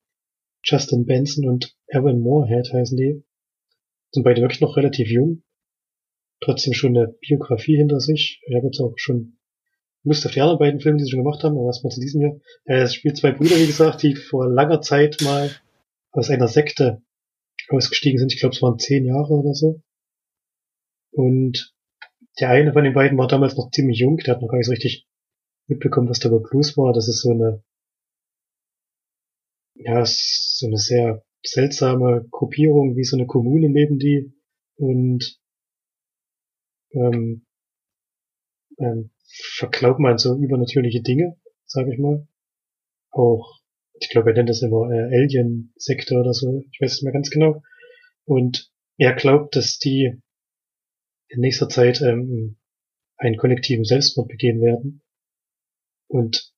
Justin 0.64 1.06
Benson 1.06 1.48
und 1.48 1.76
Evan 1.88 2.22
Moorhead 2.22 2.72
heißen 2.72 2.98
die. 2.98 3.24
Sind 4.12 4.24
beide 4.24 4.42
wirklich 4.42 4.62
noch 4.62 4.78
relativ 4.78 5.10
jung. 5.10 5.44
Trotzdem 6.44 6.74
schon 6.74 6.98
eine 6.98 7.16
Biografie 7.22 7.78
hinter 7.78 8.00
sich. 8.00 8.42
Ich 8.46 8.56
habe 8.56 8.66
jetzt 8.66 8.80
auch 8.82 8.94
schon 8.98 9.38
Lust 10.04 10.26
auf 10.26 10.34
die 10.34 10.42
anderen 10.42 10.60
beiden 10.60 10.82
Filme, 10.82 10.98
die 10.98 11.06
sie 11.06 11.12
schon 11.12 11.24
gemacht 11.24 11.44
haben, 11.44 11.58
aber 11.58 11.68
erstmal 11.68 11.92
zu 11.92 12.02
diesem 12.02 12.20
hier. 12.20 12.42
Äh, 12.66 12.82
es 12.82 12.94
spielt 12.94 13.16
zwei 13.16 13.32
Brüder, 13.32 13.56
wie 13.56 13.68
gesagt, 13.68 14.04
die 14.04 14.16
vor 14.16 14.50
langer 14.50 14.82
Zeit 14.82 15.22
mal 15.22 15.50
aus 16.12 16.30
einer 16.30 16.50
Sekte 16.50 17.02
ausgestiegen 17.70 18.20
sind. 18.20 18.34
Ich 18.34 18.40
glaube, 18.40 18.54
es 18.54 18.62
waren 18.62 18.78
zehn 18.78 19.06
Jahre 19.06 19.34
oder 19.34 19.54
so. 19.54 19.82
Und 21.12 21.74
der 22.40 22.50
eine 22.50 22.74
von 22.74 22.84
den 22.84 22.94
beiden 22.94 23.18
war 23.18 23.28
damals 23.28 23.56
noch 23.56 23.72
ziemlich 23.72 24.00
jung, 24.00 24.18
der 24.18 24.36
hat 24.36 24.42
noch 24.42 24.50
gar 24.50 24.58
nicht 24.58 24.66
so 24.66 24.72
richtig 24.72 25.08
mitbekommen, 25.68 26.10
was 26.10 26.20
da 26.20 26.28
überhaupt 26.28 26.52
los 26.52 26.76
war. 26.78 26.92
Das 26.92 27.08
ist 27.08 27.22
so 27.22 27.32
eine, 27.32 27.64
ja, 29.76 30.04
so 30.06 30.68
eine 30.68 30.78
sehr 30.78 31.24
seltsame 31.42 32.26
Gruppierung, 32.32 32.98
wie 32.98 33.04
so 33.04 33.16
eine 33.16 33.28
Kommune 33.28 33.70
neben 33.70 34.00
die 34.00 34.34
und 34.76 35.40
ähm, 36.94 37.46
ähm, 38.80 39.12
verglaubt 39.58 40.00
man 40.00 40.18
so 40.18 40.36
übernatürliche 40.36 41.02
Dinge, 41.02 41.38
sage 41.66 41.94
ich 41.94 42.00
mal. 42.00 42.28
Auch, 43.12 43.60
ich 43.94 44.10
glaube, 44.10 44.32
er 44.32 44.36
nennt 44.36 44.50
das 44.50 44.62
immer 44.62 44.90
äh, 44.92 45.16
Alien-Sektor 45.16 46.22
oder 46.22 46.34
so, 46.34 46.64
ich 46.72 46.82
weiß 46.82 46.92
es 46.92 46.98
nicht 46.98 47.04
mehr 47.04 47.14
ganz 47.14 47.30
genau. 47.30 47.62
Und 48.26 48.72
er 48.98 49.14
glaubt, 49.14 49.56
dass 49.56 49.80
die 49.80 50.22
in 51.28 51.40
nächster 51.40 51.70
Zeit 51.70 52.02
ähm, 52.02 52.58
einen 53.18 53.38
kollektiven 53.38 53.86
Selbstmord 53.86 54.28
begehen 54.28 54.62
werden. 54.62 55.02
Und 56.08 56.54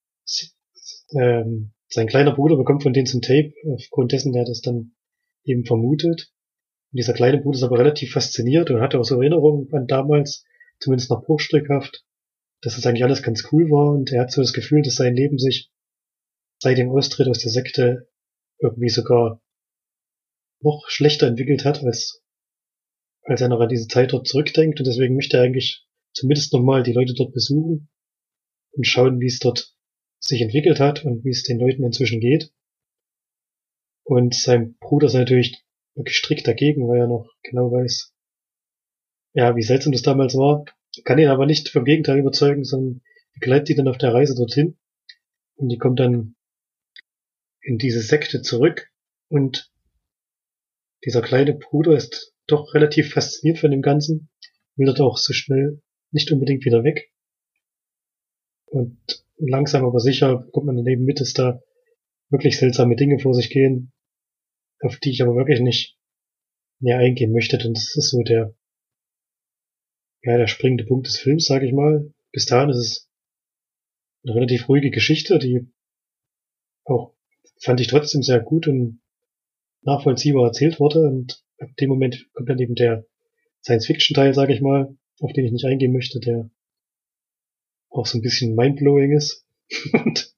ähm, 1.11 1.71
sein 1.87 2.07
kleiner 2.07 2.33
Bruder 2.33 2.57
bekommt 2.57 2.83
von 2.83 2.93
denen 2.93 3.05
zum 3.05 3.21
Tape, 3.21 3.53
aufgrund 3.73 4.11
dessen 4.11 4.33
der 4.33 4.43
das 4.43 4.61
dann 4.61 4.95
eben 5.43 5.65
vermutet. 5.65 6.33
Und 6.95 6.99
dieser 6.99 7.13
kleine 7.13 7.39
Bruder 7.39 7.57
ist 7.57 7.63
aber 7.63 7.77
relativ 7.77 8.13
fasziniert 8.13 8.71
und 8.71 8.79
hatte 8.79 8.97
auch 8.97 9.03
so 9.03 9.19
Erinnerungen 9.19 9.67
an 9.73 9.85
damals, 9.85 10.45
zumindest 10.79 11.09
noch 11.09 11.25
bruchstückhaft, 11.25 12.05
dass 12.61 12.75
das 12.75 12.85
eigentlich 12.85 13.03
alles 13.03 13.21
ganz 13.21 13.49
cool 13.51 13.69
war 13.69 13.91
und 13.91 14.13
er 14.13 14.21
hat 14.21 14.31
so 14.31 14.39
das 14.39 14.53
Gefühl, 14.53 14.81
dass 14.81 14.95
sein 14.95 15.13
Leben 15.13 15.37
sich 15.37 15.69
seit 16.57 16.77
dem 16.77 16.89
Austritt 16.89 17.27
aus 17.27 17.39
der 17.39 17.51
Sekte 17.51 18.07
irgendwie 18.59 18.87
sogar 18.87 19.41
noch 20.61 20.85
schlechter 20.87 21.27
entwickelt 21.27 21.65
hat, 21.65 21.83
als, 21.83 22.23
als 23.23 23.41
er 23.41 23.49
noch 23.49 23.59
an 23.59 23.67
diese 23.67 23.89
Zeit 23.89 24.13
dort 24.13 24.25
zurückdenkt 24.25 24.79
und 24.79 24.87
deswegen 24.87 25.15
möchte 25.15 25.35
er 25.35 25.43
eigentlich 25.43 25.85
zumindest 26.13 26.53
nochmal 26.53 26.83
die 26.83 26.93
Leute 26.93 27.13
dort 27.13 27.33
besuchen 27.33 27.89
und 28.71 28.87
schauen, 28.87 29.19
wie 29.19 29.27
es 29.27 29.39
dort 29.39 29.75
sich 30.19 30.39
entwickelt 30.39 30.79
hat 30.79 31.03
und 31.03 31.25
wie 31.25 31.31
es 31.31 31.43
den 31.43 31.59
Leuten 31.59 31.83
inzwischen 31.83 32.21
geht. 32.21 32.53
Und 34.05 34.33
sein 34.33 34.77
Bruder 34.79 35.07
ist 35.07 35.13
natürlich 35.13 35.64
wirklich 35.95 36.17
strikt 36.17 36.47
dagegen, 36.47 36.87
weil 36.87 36.99
er 36.99 37.07
noch 37.07 37.29
genau 37.43 37.71
weiß, 37.71 38.13
ja, 39.33 39.55
wie 39.55 39.63
seltsam 39.63 39.91
das 39.91 40.01
damals 40.01 40.35
war. 40.35 40.65
Kann 41.03 41.17
ihn 41.17 41.27
aber 41.27 41.45
nicht 41.45 41.69
vom 41.69 41.83
Gegenteil 41.83 42.19
überzeugen, 42.19 42.63
sondern 42.63 43.01
begleitet 43.33 43.69
die 43.69 43.75
dann 43.75 43.87
auf 43.87 43.97
der 43.97 44.13
Reise 44.13 44.35
dorthin. 44.35 44.77
Und 45.55 45.69
die 45.69 45.77
kommt 45.77 45.99
dann 45.99 46.35
in 47.61 47.77
diese 47.77 48.01
Sekte 48.01 48.41
zurück 48.41 48.89
und 49.27 49.71
dieser 51.03 51.21
kleine 51.21 51.53
Bruder 51.53 51.95
ist 51.95 52.33
doch 52.47 52.73
relativ 52.73 53.13
fasziniert 53.13 53.59
von 53.59 53.71
dem 53.71 53.81
Ganzen, 53.81 54.29
will 54.75 54.85
dort 54.85 55.01
auch 55.01 55.17
so 55.17 55.33
schnell 55.33 55.81
nicht 56.11 56.31
unbedingt 56.31 56.65
wieder 56.65 56.83
weg. 56.83 57.11
Und 58.65 58.97
langsam 59.37 59.85
aber 59.85 59.99
sicher 59.99 60.47
kommt 60.51 60.65
man 60.65 60.77
daneben 60.77 61.05
mit, 61.05 61.19
dass 61.19 61.33
da 61.33 61.61
wirklich 62.29 62.57
seltsame 62.57 62.95
Dinge 62.95 63.19
vor 63.19 63.33
sich 63.33 63.49
gehen, 63.49 63.93
auf 64.81 64.97
die 64.97 65.11
ich 65.11 65.21
aber 65.21 65.35
wirklich 65.35 65.61
nicht 65.61 65.97
näher 66.79 66.97
eingehen 66.97 67.31
möchte, 67.31 67.57
denn 67.57 67.73
das 67.73 67.95
ist 67.95 68.09
so 68.09 68.21
der, 68.23 68.55
ja, 70.23 70.37
der 70.37 70.47
springende 70.47 70.85
Punkt 70.85 71.07
des 71.07 71.17
Films, 71.17 71.45
sage 71.45 71.65
ich 71.65 71.73
mal. 71.73 72.11
Bis 72.31 72.45
dahin 72.45 72.69
ist 72.69 72.77
es 72.77 73.09
eine 74.23 74.35
relativ 74.35 74.67
ruhige 74.67 74.91
Geschichte, 74.91 75.39
die 75.39 75.71
auch 76.83 77.15
fand 77.61 77.79
ich 77.79 77.87
trotzdem 77.87 78.21
sehr 78.21 78.39
gut 78.39 78.67
und 78.67 79.01
nachvollziehbar 79.81 80.47
erzählt 80.47 80.79
wurde 80.79 81.01
und 81.01 81.43
ab 81.59 81.69
dem 81.79 81.89
Moment 81.89 82.27
kommt 82.33 82.49
dann 82.49 82.59
eben 82.59 82.75
der 82.75 83.05
Science-Fiction-Teil, 83.63 84.33
sage 84.33 84.53
ich 84.53 84.61
mal, 84.61 84.95
auf 85.19 85.33
den 85.33 85.45
ich 85.45 85.51
nicht 85.51 85.65
eingehen 85.65 85.93
möchte, 85.93 86.19
der 86.19 86.49
auch 87.89 88.05
so 88.05 88.17
ein 88.17 88.21
bisschen 88.21 88.55
mindblowing 88.55 89.15
ist. 89.15 89.45
Und 89.93 90.35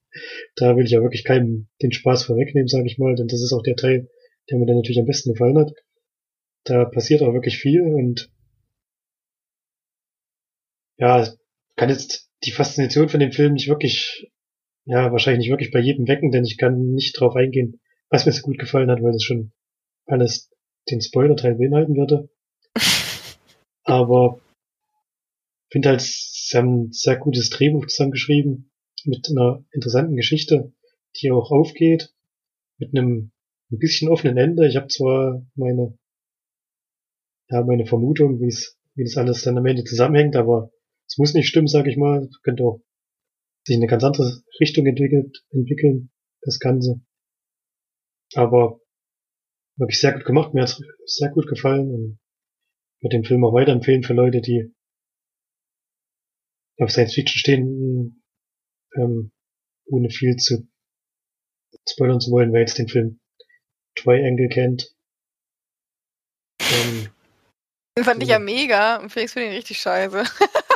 da 0.56 0.76
will 0.76 0.84
ich 0.84 0.92
ja 0.92 1.02
wirklich 1.02 1.24
keinen 1.24 1.68
den 1.82 1.92
Spaß 1.92 2.24
vorwegnehmen, 2.24 2.68
sage 2.68 2.86
ich 2.86 2.98
mal, 2.98 3.14
denn 3.14 3.28
das 3.28 3.42
ist 3.42 3.52
auch 3.52 3.62
der 3.62 3.76
Teil, 3.76 4.08
der 4.50 4.58
mir 4.58 4.66
dann 4.66 4.76
natürlich 4.76 4.98
am 4.98 5.06
besten 5.06 5.32
gefallen 5.32 5.58
hat. 5.58 5.72
Da 6.64 6.84
passiert 6.84 7.22
auch 7.22 7.32
wirklich 7.32 7.58
viel 7.58 7.82
und 7.82 8.30
ja, 10.96 11.28
kann 11.76 11.88
jetzt 11.88 12.28
die 12.44 12.52
Faszination 12.52 13.08
von 13.08 13.20
dem 13.20 13.32
Film 13.32 13.54
nicht 13.54 13.68
wirklich, 13.68 14.30
ja, 14.84 15.12
wahrscheinlich 15.12 15.46
nicht 15.46 15.50
wirklich 15.50 15.70
bei 15.70 15.80
jedem 15.80 16.08
wecken, 16.08 16.30
denn 16.30 16.44
ich 16.44 16.58
kann 16.58 16.92
nicht 16.92 17.18
drauf 17.18 17.36
eingehen, 17.36 17.80
was 18.10 18.26
mir 18.26 18.32
so 18.32 18.42
gut 18.42 18.58
gefallen 18.58 18.90
hat, 18.90 19.02
weil 19.02 19.12
das 19.12 19.22
schon 19.22 19.52
alles 20.06 20.50
den 20.90 21.00
Spoiler-Teil 21.00 21.54
beinhalten 21.56 21.96
würde. 21.96 22.28
Aber 23.84 24.40
finde 25.70 25.90
halt, 25.90 26.00
sie 26.00 26.56
haben 26.56 26.84
ein 26.84 26.92
sehr 26.92 27.16
gutes 27.16 27.50
Drehbuch 27.50 27.86
zusammengeschrieben 27.86 28.70
mit 29.04 29.28
einer 29.30 29.64
interessanten 29.70 30.16
Geschichte, 30.16 30.72
die 31.16 31.30
auch 31.30 31.50
aufgeht, 31.50 32.14
mit 32.78 32.96
einem 32.96 33.32
ein 33.70 33.78
bisschen 33.78 34.08
offenen 34.08 34.36
Ende. 34.36 34.66
Ich 34.66 34.76
habe 34.76 34.88
zwar 34.88 35.46
meine, 35.54 35.98
ja, 37.50 37.64
meine 37.64 37.86
Vermutung, 37.86 38.40
wie 38.40 38.48
es, 38.48 38.78
wie 38.94 39.04
das 39.04 39.16
alles 39.16 39.42
dann 39.42 39.58
am 39.58 39.66
Ende 39.66 39.84
zusammenhängt, 39.84 40.36
aber 40.36 40.70
es 41.06 41.18
muss 41.18 41.34
nicht 41.34 41.48
stimmen, 41.48 41.68
sage 41.68 41.90
ich 41.90 41.96
mal. 41.96 42.24
Es 42.24 42.40
könnte 42.42 42.64
auch 42.64 42.82
sich 43.64 43.76
in 43.76 43.82
eine 43.82 43.90
ganz 43.90 44.04
andere 44.04 44.42
Richtung 44.60 44.86
entwickelt, 44.86 45.44
entwickeln, 45.50 46.10
das 46.42 46.58
Ganze. 46.58 47.00
Aber 48.34 48.80
wirklich 49.76 50.00
sehr 50.00 50.12
gut 50.12 50.24
gemacht, 50.24 50.54
mir 50.54 50.62
hat 50.62 50.70
es 50.70 50.82
sehr 51.06 51.30
gut 51.30 51.46
gefallen 51.46 51.90
und 51.90 52.18
würde 53.00 53.16
den 53.16 53.24
Film 53.24 53.44
auch 53.44 53.54
weiterempfehlen 53.54 54.02
für 54.02 54.14
Leute, 54.14 54.40
die 54.40 54.74
auf 56.78 56.90
Science 56.90 57.14
Fiction 57.14 57.38
stehen, 57.38 58.22
ähm, 58.96 59.32
ohne 59.86 60.10
viel 60.10 60.36
zu 60.36 60.68
spoilern 61.88 62.20
zu 62.20 62.30
wollen, 62.30 62.52
wer 62.52 62.60
jetzt 62.60 62.78
den 62.78 62.88
Film 62.88 63.20
Triangle 64.02 64.48
kennt. 64.48 64.94
Ähm, 66.60 67.08
den 67.96 68.04
fand 68.04 68.22
ich 68.22 68.28
ja 68.28 68.38
mega 68.38 68.96
und 68.96 69.10
Felix 69.10 69.32
findet 69.32 69.52
ihn 69.52 69.56
richtig 69.56 69.80
scheiße. 69.80 70.24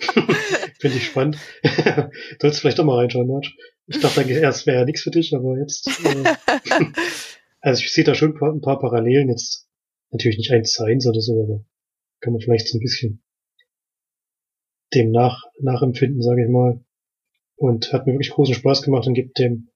Finde 0.80 0.96
ich 0.96 1.06
spannend. 1.06 1.38
du 1.62 2.10
sollst 2.40 2.60
vielleicht 2.60 2.78
doch 2.78 2.84
mal 2.84 2.96
reinschauen, 2.96 3.26
Marge. 3.26 3.50
Ich 3.86 4.00
dachte 4.00 4.20
eigentlich 4.20 4.38
erst 4.38 4.66
wäre 4.66 4.78
ja 4.78 4.84
nichts 4.84 5.02
für 5.02 5.10
dich, 5.10 5.34
aber 5.34 5.58
jetzt. 5.58 5.88
Äh, 6.04 6.34
also 7.60 7.82
ich 7.82 7.92
sehe 7.92 8.04
da 8.04 8.14
schon 8.14 8.30
ein 8.30 8.38
paar, 8.38 8.52
ein 8.52 8.60
paar 8.60 8.78
Parallelen 8.78 9.28
jetzt. 9.28 9.68
Natürlich 10.10 10.38
nicht 10.38 10.52
eins 10.52 10.72
zu 10.72 10.84
eins 10.84 11.06
oder 11.06 11.20
so, 11.20 11.42
aber 11.42 11.64
kann 12.20 12.32
man 12.32 12.42
vielleicht 12.42 12.68
so 12.68 12.78
ein 12.78 12.80
bisschen 12.80 13.22
dem 14.94 15.10
nach, 15.12 15.44
nachempfinden, 15.60 16.22
sage 16.22 16.44
ich 16.44 16.50
mal. 16.50 16.84
Und 17.56 17.92
hat 17.92 18.06
mir 18.06 18.14
wirklich 18.14 18.30
großen 18.30 18.54
Spaß 18.54 18.82
gemacht 18.82 19.06
und 19.06 19.14
gibt 19.14 19.38
dem 19.38 19.69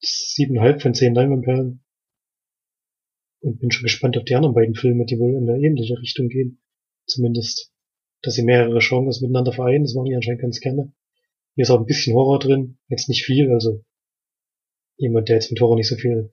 siebeneinhalb 0.00 0.82
von 0.82 0.94
zehn 0.94 1.14
Leinwandperlen. 1.14 1.82
Und 3.40 3.60
bin 3.60 3.70
schon 3.70 3.84
gespannt 3.84 4.16
auf 4.16 4.24
die 4.24 4.34
anderen 4.34 4.54
beiden 4.54 4.74
Filme, 4.74 5.04
die 5.04 5.18
wohl 5.18 5.34
in 5.34 5.48
eine 5.48 5.60
ähnliche 5.60 5.98
Richtung 6.00 6.28
gehen. 6.28 6.60
Zumindest, 7.06 7.72
dass 8.22 8.34
sie 8.34 8.42
mehrere 8.42 8.80
Genres 8.80 9.20
miteinander 9.20 9.52
vereinen, 9.52 9.84
das 9.84 9.94
machen 9.94 10.06
die 10.06 10.16
anscheinend 10.16 10.42
ganz 10.42 10.60
gerne. 10.60 10.92
Hier 11.54 11.62
ist 11.62 11.70
auch 11.70 11.78
ein 11.78 11.86
bisschen 11.86 12.14
Horror 12.14 12.38
drin, 12.38 12.78
jetzt 12.88 13.08
nicht 13.08 13.24
viel, 13.24 13.50
also 13.52 13.84
jemand, 14.96 15.28
der 15.28 15.36
jetzt 15.36 15.50
mit 15.50 15.60
Horror 15.60 15.76
nicht 15.76 15.88
so 15.88 15.96
viel 15.96 16.32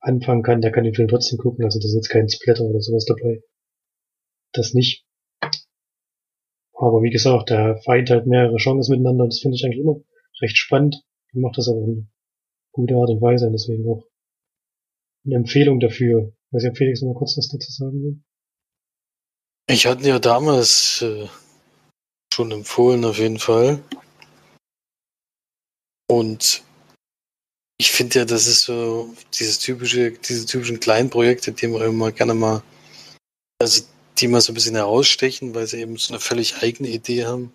anfangen 0.00 0.42
kann, 0.42 0.60
der 0.60 0.72
kann 0.72 0.84
den 0.84 0.94
Film 0.94 1.08
trotzdem 1.08 1.38
gucken, 1.38 1.64
also 1.64 1.78
da 1.78 1.86
ist 1.86 1.94
jetzt 1.94 2.08
kein 2.08 2.28
Splatter 2.28 2.64
oder 2.64 2.80
sowas 2.80 3.06
dabei. 3.06 3.42
Das 4.52 4.74
nicht. 4.74 5.06
Aber 6.74 7.02
wie 7.02 7.10
gesagt, 7.10 7.50
der 7.50 7.78
vereint 7.78 8.10
halt 8.10 8.26
mehrere 8.26 8.56
Genres 8.56 8.88
miteinander 8.88 9.26
das 9.26 9.40
finde 9.40 9.56
ich 9.56 9.64
eigentlich 9.64 9.80
immer 9.80 10.00
recht 10.42 10.58
spannend 10.58 11.04
und 11.32 11.40
macht 11.40 11.56
das 11.56 11.68
aber 11.68 11.82
eine 11.82 12.06
gute 12.74 12.96
Art 12.96 13.08
und 13.08 13.22
Weise 13.22 13.46
und 13.46 13.52
deswegen 13.52 13.88
auch 13.88 14.06
eine 15.24 15.36
Empfehlung 15.36 15.80
dafür. 15.80 16.32
Weiß 16.50 16.64
ich, 16.64 16.70
ob 16.70 16.76
Felix 16.76 17.00
noch 17.00 17.14
mal 17.14 17.18
kurz 17.18 17.38
was 17.38 17.48
dazu 17.48 17.70
sagen 17.70 18.02
will. 18.02 18.20
Ich 19.66 19.86
hatte 19.86 20.06
ja 20.06 20.18
damals 20.18 21.00
äh, 21.00 21.26
schon 22.32 22.50
empfohlen, 22.50 23.04
auf 23.04 23.18
jeden 23.18 23.38
Fall. 23.38 23.82
Und 26.10 26.62
ich 27.78 27.90
finde 27.90 28.20
ja, 28.20 28.24
das 28.24 28.46
ist 28.46 28.62
so 28.62 29.14
dieses 29.32 29.58
typische, 29.58 30.12
diese 30.12 30.44
typischen 30.44 30.80
kleinen 30.80 31.10
Projekte, 31.10 31.52
die 31.52 31.66
man 31.66 31.82
immer 31.82 32.12
gerne 32.12 32.34
mal, 32.34 32.62
also 33.58 33.84
die 34.18 34.28
mal 34.28 34.40
so 34.40 34.52
ein 34.52 34.54
bisschen 34.54 34.76
herausstechen, 34.76 35.54
weil 35.54 35.66
sie 35.66 35.80
eben 35.80 35.96
so 35.96 36.12
eine 36.12 36.20
völlig 36.20 36.62
eigene 36.62 36.88
Idee 36.88 37.24
haben. 37.24 37.52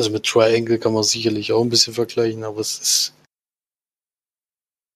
Also 0.00 0.10
mit 0.10 0.24
Triangle 0.24 0.78
kann 0.78 0.92
man 0.92 1.04
sicherlich 1.04 1.52
auch 1.52 1.62
ein 1.62 1.70
bisschen 1.70 1.94
vergleichen, 1.94 2.44
aber 2.44 2.60
es 2.60 2.78
ist 2.78 3.14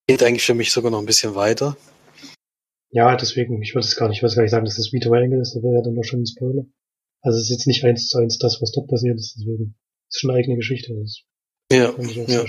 geht 0.07 0.23
eigentlich 0.23 0.45
für 0.45 0.53
mich 0.53 0.71
sogar 0.71 0.91
noch 0.91 0.99
ein 0.99 1.05
bisschen 1.05 1.35
weiter. 1.35 1.77
Ja, 2.89 3.15
deswegen, 3.15 3.61
ich 3.61 3.75
würde 3.75 3.85
es 3.85 3.95
gar 3.95 4.07
nicht, 4.07 4.17
ich 4.17 4.23
würde 4.23 4.35
gar 4.35 4.41
nicht 4.43 4.51
sagen, 4.51 4.65
dass 4.65 4.77
das 4.77 4.93
wie 4.93 4.99
Triangle 4.99 5.41
ist, 5.41 5.53
das 5.53 5.61
wäre 5.61 5.75
ja 5.75 5.81
dann 5.81 5.93
noch 5.93 6.03
schon 6.03 6.21
ein 6.21 6.25
Spoiler. 6.25 6.65
Also 7.21 7.37
es 7.37 7.45
ist 7.45 7.51
jetzt 7.51 7.67
nicht 7.67 7.83
eins 7.83 8.07
zu 8.07 8.17
eins 8.17 8.37
das, 8.37 8.61
was 8.61 8.71
dort 8.71 8.87
passiert 8.87 9.17
ist, 9.17 9.35
deswegen. 9.37 9.75
Es 10.09 10.15
ist 10.15 10.21
schon 10.21 10.31
eine 10.31 10.39
eigene 10.39 10.55
Geschichte. 10.55 10.93
Das 10.93 11.23
ja, 11.71 11.93
ja. 12.27 12.45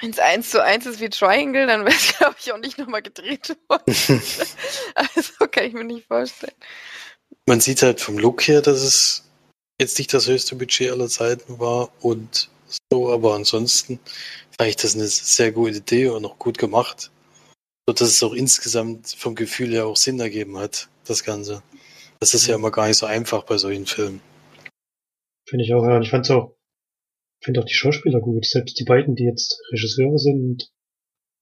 Wenn 0.00 0.10
es 0.10 0.18
eins 0.18 0.50
zu 0.50 0.62
eins 0.62 0.84
ist 0.84 1.00
wie 1.00 1.08
Triangle, 1.08 1.66
dann 1.66 1.84
wäre 1.84 1.94
es, 1.94 2.14
glaube 2.18 2.34
ich, 2.38 2.52
auch 2.52 2.58
nicht 2.58 2.76
nochmal 2.76 3.02
gedreht 3.02 3.56
worden. 3.68 3.84
also 4.94 5.32
kann 5.50 5.64
ich 5.64 5.72
mir 5.72 5.84
nicht 5.84 6.06
vorstellen. 6.06 6.52
Man 7.46 7.60
sieht 7.60 7.82
halt 7.82 8.00
vom 8.00 8.18
Look 8.18 8.46
her, 8.46 8.60
dass 8.60 8.82
es 8.82 9.24
jetzt 9.80 9.98
nicht 9.98 10.12
das 10.12 10.26
höchste 10.26 10.56
Budget 10.56 10.90
aller 10.90 11.08
Zeiten 11.08 11.58
war 11.58 11.90
und 12.00 12.50
so, 12.90 13.10
aber 13.10 13.34
ansonsten 13.34 14.00
fand 14.56 14.70
ich 14.70 14.76
das 14.76 14.94
eine 14.94 15.06
sehr 15.06 15.52
gute 15.52 15.78
Idee 15.78 16.08
und 16.08 16.24
auch 16.24 16.38
gut 16.38 16.58
gemacht. 16.58 17.10
So 17.86 17.92
dass 17.92 18.08
es 18.08 18.22
auch 18.22 18.32
insgesamt 18.32 19.08
vom 19.08 19.34
Gefühl 19.34 19.72
her 19.72 19.86
auch 19.86 19.96
Sinn 19.96 20.20
ergeben 20.20 20.56
hat, 20.56 20.88
das 21.04 21.24
Ganze. 21.24 21.62
Das 22.20 22.34
ist 22.34 22.46
ja 22.46 22.54
immer 22.54 22.70
gar 22.70 22.86
nicht 22.86 22.98
so 22.98 23.06
einfach 23.06 23.42
bei 23.42 23.58
solchen 23.58 23.86
Filmen. 23.86 24.20
Finde 25.48 25.64
ich 25.64 25.74
auch, 25.74 25.84
ja. 25.84 25.96
Und 25.96 26.02
ich 26.02 26.10
fand's 26.10 26.30
auch, 26.30 26.56
finde 27.42 27.60
auch 27.60 27.64
die 27.64 27.74
Schauspieler 27.74 28.20
gut. 28.20 28.46
Selbst 28.46 28.78
die 28.78 28.84
beiden, 28.84 29.16
die 29.16 29.24
jetzt 29.24 29.60
Regisseure 29.72 30.18
sind 30.18 30.40
und 30.40 30.72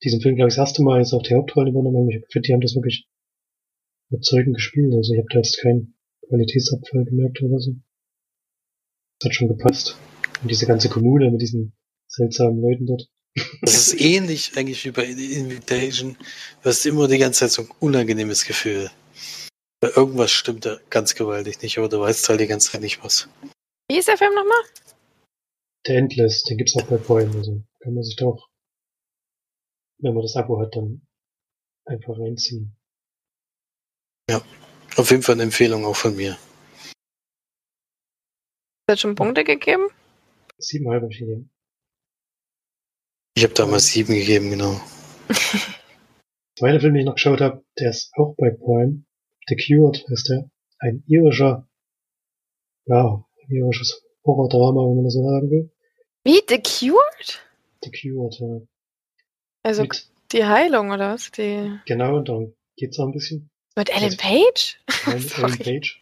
diesen 0.03 0.23
Film, 0.23 0.37
glaube 0.37 0.49
ich, 0.49 0.55
das 0.55 0.69
erste 0.69 0.83
Mal 0.83 1.01
jetzt 1.01 1.13
auch 1.13 1.23
die 1.23 1.35
Hauptrolle 1.35 1.71
übernommen 1.71 1.99
haben. 1.99 2.09
Ich 2.09 2.33
finde, 2.33 2.47
die 2.47 2.53
haben 2.55 2.63
das 2.63 2.75
wirklich 2.75 3.07
überzeugend 4.11 4.57
gespielt. 4.57 4.95
Also 4.95 5.13
ich 5.13 5.19
habe 5.19 5.29
da 5.31 5.39
jetzt 5.41 5.61
keinen 5.61 5.95
Qualitätsabfall 6.27 7.05
gemerkt 7.05 7.43
oder 7.43 7.59
so. 7.59 7.73
Das 9.19 9.29
hat 9.29 9.35
schon 9.35 9.49
gepasst. 9.49 9.99
Und 10.41 10.51
diese 10.51 10.67
ganze 10.67 10.89
Kommune 10.89 11.31
mit 11.31 11.43
diesen 11.43 11.77
seltsamen 12.11 12.61
Leuten 12.61 12.87
dort. 12.87 13.09
Das 13.63 13.75
ist 13.75 14.01
ähnlich 14.01 14.57
eigentlich 14.57 14.85
wie 14.85 14.91
bei 14.91 15.05
Invitation. 15.05 16.17
Du 16.63 16.69
hast 16.69 16.85
immer 16.85 17.07
die 17.07 17.19
ganze 17.19 17.41
Zeit 17.41 17.53
so 17.53 17.63
ein 17.63 17.71
unangenehmes 17.79 18.45
Gefühl. 18.45 18.91
Irgendwas 19.83 20.31
stimmt 20.33 20.67
da 20.67 20.79
ganz 20.91 21.15
gewaltig 21.15 21.63
nicht, 21.63 21.79
aber 21.79 21.89
du 21.89 22.01
weißt 22.01 22.29
halt 22.29 22.41
die 22.41 22.49
ganze 22.49 22.73
Zeit 22.73 22.83
nicht 22.83 23.03
was. 23.03 23.29
Wie 23.89 23.99
ist 23.99 24.09
der 24.09 24.19
Film 24.19 24.35
nochmal? 24.35 24.63
Der 25.87 25.97
Endless, 25.97 26.43
den 26.43 26.59
gibt's 26.59 26.77
auch 26.77 26.87
bei 26.87 26.99
Prime, 26.99 27.35
also 27.35 27.63
kann 27.81 27.95
man 27.95 28.03
sich 28.03 28.17
da 28.17 28.27
auch, 28.27 28.49
wenn 30.01 30.13
man 30.13 30.23
das 30.23 30.37
Abo 30.37 30.61
hat, 30.61 30.77
dann 30.77 31.07
einfach 31.87 32.19
reinziehen. 32.19 32.77
Ja, 34.29 34.43
auf 34.97 35.11
jeden 35.11 35.23
Fall 35.23 35.37
eine 35.37 35.45
Empfehlung 35.45 35.87
auch 35.87 35.97
von 35.97 36.15
mir. 36.15 36.37
Hat 38.91 39.01
schon 39.01 39.15
Punkte 39.15 39.45
gegeben? 39.45 39.89
Siebeneinhalb 40.59 41.05
habe 41.05 41.13
ich 41.13 41.21
gegeben. 41.21 41.51
Ich 43.41 43.45
habe 43.45 43.55
damals 43.55 43.86
sieben 43.86 44.12
gegeben, 44.12 44.51
genau. 44.51 44.78
Zweiter 46.59 46.78
Film, 46.78 46.93
den 46.93 47.01
ich 47.01 47.07
noch 47.07 47.14
geschaut 47.14 47.41
habe, 47.41 47.64
der 47.78 47.88
ist 47.88 48.12
auch 48.18 48.34
bei 48.36 48.51
Prime. 48.51 49.05
The 49.49 49.57
Cured 49.57 50.05
heißt 50.11 50.28
der. 50.28 50.51
Ein 50.78 51.03
irischer, 51.07 51.66
ja, 52.84 53.24
ein 53.43 53.51
irisches 53.51 54.05
Horror-Drama, 54.26 54.82
wenn 54.82 54.97
man 54.97 55.05
das 55.05 55.14
so 55.14 55.26
sagen 55.26 55.51
will. 55.51 55.72
Wie? 56.22 56.43
The 56.47 56.59
Cured? 56.59 57.41
The 57.82 57.91
Cured, 57.91 58.41
ja. 58.41 58.61
Also 59.62 59.82
Mit, 59.84 60.11
die 60.32 60.45
Heilung, 60.45 60.91
oder 60.91 61.14
was? 61.14 61.30
Die... 61.30 61.78
Genau, 61.86 62.18
und 62.18 62.28
darum 62.28 62.55
geht's 62.76 62.99
auch 62.99 63.07
ein 63.07 63.12
bisschen. 63.12 63.49
Mit 63.74 63.88
Ellen 63.88 64.18
Page? 64.18 64.78
Nein, 65.07 65.24
Ellen 65.38 65.59
Page. 65.59 65.99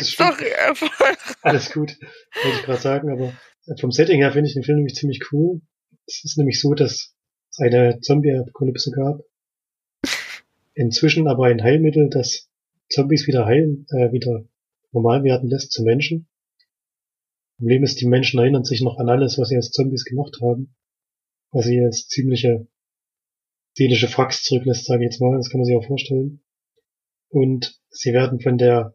Sorry, 0.00 0.52
einfach. 0.52 1.16
Alles 1.40 1.72
gut, 1.72 1.96
wollte 2.42 2.58
ich 2.58 2.64
gerade 2.64 2.82
sagen, 2.82 3.10
aber 3.10 3.32
vom 3.80 3.92
Setting 3.92 4.20
her 4.20 4.32
finde 4.32 4.48
ich 4.48 4.52
den 4.52 4.62
Film 4.62 4.76
nämlich 4.76 4.96
ziemlich 4.96 5.32
cool. 5.32 5.62
Es 6.06 6.24
ist 6.24 6.38
nämlich 6.38 6.60
so, 6.60 6.74
dass 6.74 7.14
es 7.50 7.58
eine 7.58 8.00
Zombie-Apokalypse 8.00 8.92
gab. 8.92 9.20
Inzwischen 10.74 11.26
aber 11.26 11.46
ein 11.46 11.62
Heilmittel, 11.62 12.10
das 12.10 12.48
Zombies 12.88 13.26
wieder 13.26 13.46
heilen, 13.46 13.86
äh, 13.90 14.12
wieder 14.12 14.44
normal 14.92 15.24
werden 15.24 15.48
lässt 15.48 15.72
zu 15.72 15.82
Menschen. 15.82 16.28
Problem 17.56 17.82
ist, 17.82 18.00
die 18.00 18.06
Menschen 18.06 18.38
erinnern 18.38 18.64
sich 18.64 18.82
noch 18.82 18.98
an 18.98 19.08
alles, 19.08 19.38
was 19.38 19.48
sie 19.48 19.56
als 19.56 19.70
Zombies 19.70 20.04
gemacht 20.04 20.38
haben. 20.42 20.76
Was 21.50 21.66
sie 21.66 21.80
als 21.80 22.06
ziemliche 22.06 22.68
seelische 23.74 24.08
Fax 24.08 24.44
zurücklässt, 24.44 24.86
sage 24.86 25.04
ich 25.04 25.10
jetzt 25.10 25.20
mal. 25.20 25.36
Das 25.36 25.50
kann 25.50 25.58
man 25.58 25.64
sich 25.64 25.76
auch 25.76 25.86
vorstellen. 25.86 26.40
Und 27.28 27.80
sie 27.90 28.12
werden 28.12 28.40
von 28.40 28.58
der 28.58 28.94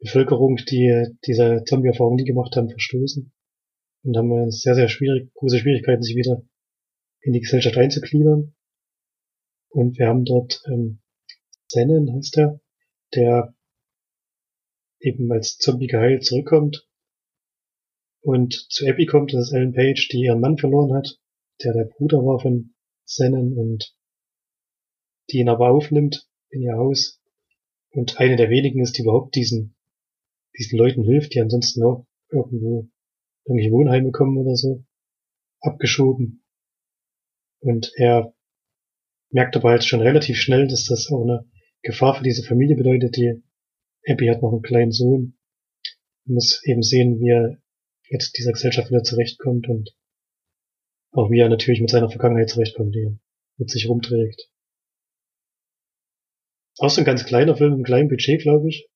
Bevölkerung, 0.00 0.56
die 0.56 1.16
diese 1.24 1.62
Zombie-Erfahrung 1.64 2.16
nie 2.16 2.24
gemacht 2.24 2.56
haben, 2.56 2.68
verstoßen 2.68 3.33
und 4.04 4.16
haben 4.16 4.50
sehr, 4.50 4.74
sehr 4.74 4.88
schwierig, 4.88 5.32
große 5.34 5.58
Schwierigkeiten, 5.58 6.02
sich 6.02 6.16
wieder 6.16 6.42
in 7.20 7.32
die 7.32 7.40
Gesellschaft 7.40 7.76
einzugliedern. 7.76 8.54
Und 9.70 9.98
wir 9.98 10.06
haben 10.06 10.24
dort 10.24 10.62
ähm, 10.66 11.00
Zennen, 11.68 12.14
heißt 12.14 12.38
er, 12.38 12.60
der 13.14 13.54
eben 15.00 15.30
als 15.32 15.58
Zombie 15.58 15.86
geheilt 15.86 16.24
zurückkommt 16.24 16.86
und 18.24 18.54
zu 18.70 18.86
Abby 18.86 19.04
kommt, 19.04 19.34
das 19.34 19.48
ist 19.48 19.52
Ellen 19.52 19.74
Page, 19.74 20.08
die 20.08 20.22
ihren 20.22 20.40
Mann 20.40 20.56
verloren 20.56 20.96
hat, 20.96 21.20
der 21.62 21.74
der 21.74 21.84
Bruder 21.84 22.24
war 22.24 22.40
von 22.40 22.74
Zenon 23.04 23.52
und 23.52 23.94
die 25.30 25.38
ihn 25.38 25.48
aber 25.48 25.70
aufnimmt 25.70 26.26
in 26.48 26.62
ihr 26.62 26.74
Haus 26.74 27.20
und 27.90 28.18
eine 28.18 28.36
der 28.36 28.48
wenigen 28.48 28.80
ist, 28.80 28.96
die 28.96 29.02
überhaupt 29.02 29.34
diesen, 29.34 29.76
diesen 30.58 30.78
Leuten 30.78 31.04
hilft, 31.04 31.34
die 31.34 31.40
ansonsten 31.40 31.82
auch 31.82 32.06
irgendwo 32.30 32.88
irgendwelche 33.44 33.72
Wohnheime 33.72 34.10
kommen 34.10 34.36
oder 34.38 34.56
so, 34.56 34.84
abgeschoben. 35.60 36.44
Und 37.60 37.92
er 37.96 38.34
merkt 39.30 39.56
aber 39.56 39.70
halt 39.70 39.84
schon 39.84 40.00
relativ 40.00 40.36
schnell, 40.38 40.68
dass 40.68 40.86
das 40.86 41.10
auch 41.10 41.22
eine 41.22 41.48
Gefahr 41.82 42.14
für 42.14 42.24
diese 42.24 42.42
Familie 42.42 42.76
bedeutet. 42.76 43.16
Die 43.16 43.42
Abby 44.06 44.26
hat 44.26 44.42
noch 44.42 44.52
einen 44.52 44.62
kleinen 44.62 44.92
Sohn. 44.92 45.36
Man 46.24 46.34
muss 46.34 46.62
eben 46.64 46.82
sehen, 46.82 47.18
wie 47.20 47.30
er 47.30 47.58
jetzt 48.08 48.36
dieser 48.38 48.52
Gesellschaft 48.52 48.90
wieder 48.90 49.02
zurechtkommt 49.02 49.68
und 49.68 49.94
auch 51.12 51.30
wie 51.30 51.40
er 51.40 51.48
natürlich 51.48 51.80
mit 51.80 51.90
seiner 51.90 52.10
Vergangenheit 52.10 52.50
zurechtkommt, 52.50 52.94
die 52.94 53.04
er 53.04 53.18
mit 53.56 53.70
sich 53.70 53.88
rumträgt. 53.88 54.50
Auch 56.78 56.90
so 56.90 57.00
ein 57.00 57.04
ganz 57.04 57.24
kleiner 57.24 57.56
Film, 57.56 57.74
ein 57.74 57.84
kleinen 57.84 58.08
Budget, 58.08 58.42
glaube 58.42 58.68
ich. 58.68 58.88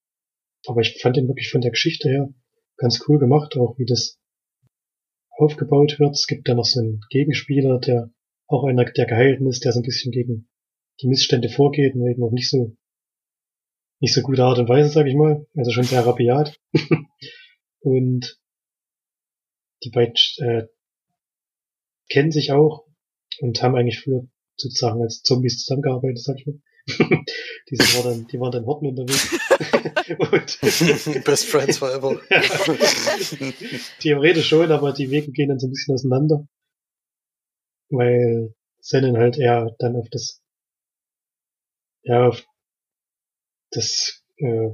Aber 0.66 0.80
ich 0.80 1.00
fand 1.00 1.16
ihn 1.16 1.28
wirklich 1.28 1.50
von 1.50 1.60
der 1.60 1.70
Geschichte 1.70 2.08
her 2.08 2.34
ganz 2.76 3.04
cool 3.08 3.18
gemacht, 3.18 3.56
auch 3.56 3.78
wie 3.78 3.86
das 3.86 4.18
aufgebaut 5.38 5.96
wird. 5.98 6.14
Es 6.14 6.26
gibt 6.26 6.48
da 6.48 6.54
noch 6.54 6.64
so 6.64 6.80
einen 6.80 7.00
Gegenspieler, 7.10 7.78
der 7.78 8.10
auch 8.46 8.64
einer 8.64 8.84
der 8.84 9.06
Geheilten 9.06 9.46
ist, 9.46 9.64
der 9.64 9.72
so 9.72 9.80
ein 9.80 9.84
bisschen 9.84 10.12
gegen 10.12 10.48
die 11.00 11.08
Missstände 11.08 11.48
vorgeht 11.48 11.94
und 11.94 12.06
eben 12.08 12.22
auch 12.22 12.32
nicht 12.32 12.50
so 12.50 12.76
nicht 14.00 14.14
so 14.14 14.22
gute 14.22 14.44
Art 14.44 14.58
und 14.58 14.68
Weise, 14.68 14.90
sag 14.90 15.06
ich 15.06 15.14
mal. 15.14 15.46
Also 15.56 15.70
schon 15.70 15.84
sehr 15.84 16.06
rabiat. 16.06 16.60
und 17.80 18.38
die 19.82 19.90
beiden 19.90 20.14
äh, 20.38 20.66
kennen 22.08 22.30
sich 22.30 22.52
auch 22.52 22.86
und 23.40 23.62
haben 23.62 23.76
eigentlich 23.76 24.00
früher 24.00 24.28
sozusagen 24.56 25.02
als 25.02 25.22
Zombies 25.22 25.64
zusammengearbeitet, 25.64 26.22
sag 26.22 26.36
ich 26.38 26.46
mal. 26.46 26.60
Die, 26.88 27.76
sind, 27.76 27.94
waren 27.94 28.04
dann, 28.04 28.26
die 28.26 28.40
waren 28.40 28.52
dann 28.52 28.66
Horten 28.66 28.88
unterwegs. 28.88 29.38
Best 31.24 31.46
Friends 31.46 31.78
forever. 31.78 32.20
Theoretisch 34.00 34.48
schon, 34.48 34.72
aber 34.72 34.92
die 34.92 35.10
Wege 35.10 35.30
gehen 35.32 35.48
dann 35.48 35.58
so 35.58 35.66
ein 35.66 35.70
bisschen 35.70 35.94
auseinander. 35.94 36.46
Weil 37.90 38.54
Sennen 38.80 39.16
halt 39.16 39.38
eher 39.38 39.74
dann 39.78 39.96
auf 39.96 40.08
das, 40.10 40.42
ja, 42.02 42.28
auf 42.28 42.44
das 43.70 44.22
äh, 44.38 44.70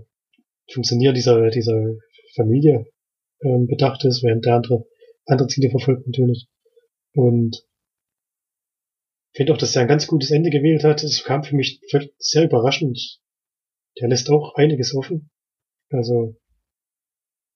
Funktionieren 0.72 1.14
dieser, 1.14 1.50
dieser 1.50 1.96
Familie 2.34 2.86
ähm, 3.42 3.66
bedacht 3.66 4.04
ist, 4.04 4.22
während 4.22 4.44
der 4.46 4.54
andere 4.54 4.84
andere 5.26 5.48
Ziele 5.48 5.70
verfolgt 5.70 6.06
natürlich. 6.06 6.46
Und 7.14 7.64
finde 9.34 9.52
auch, 9.52 9.58
dass 9.58 9.74
er 9.74 9.82
ein 9.82 9.88
ganz 9.88 10.06
gutes 10.06 10.30
Ende 10.30 10.50
gewählt 10.50 10.84
hat. 10.84 11.02
Es 11.02 11.24
kam 11.24 11.42
für 11.42 11.56
mich 11.56 11.80
sehr 12.18 12.44
überraschend. 12.44 13.20
Der 14.00 14.08
lässt 14.08 14.30
auch 14.30 14.54
einiges 14.54 14.94
offen. 14.94 15.30
Also, 15.90 16.36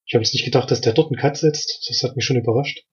ich 0.05 0.13
habe 0.13 0.23
jetzt 0.23 0.33
nicht 0.33 0.45
gedacht, 0.45 0.71
dass 0.71 0.81
der 0.81 0.93
dort 0.93 1.11
einen 1.11 1.19
Cut 1.19 1.37
setzt. 1.37 1.85
Das 1.89 2.03
hat 2.03 2.15
mich 2.15 2.25
schon 2.25 2.37
überrascht. 2.37 2.85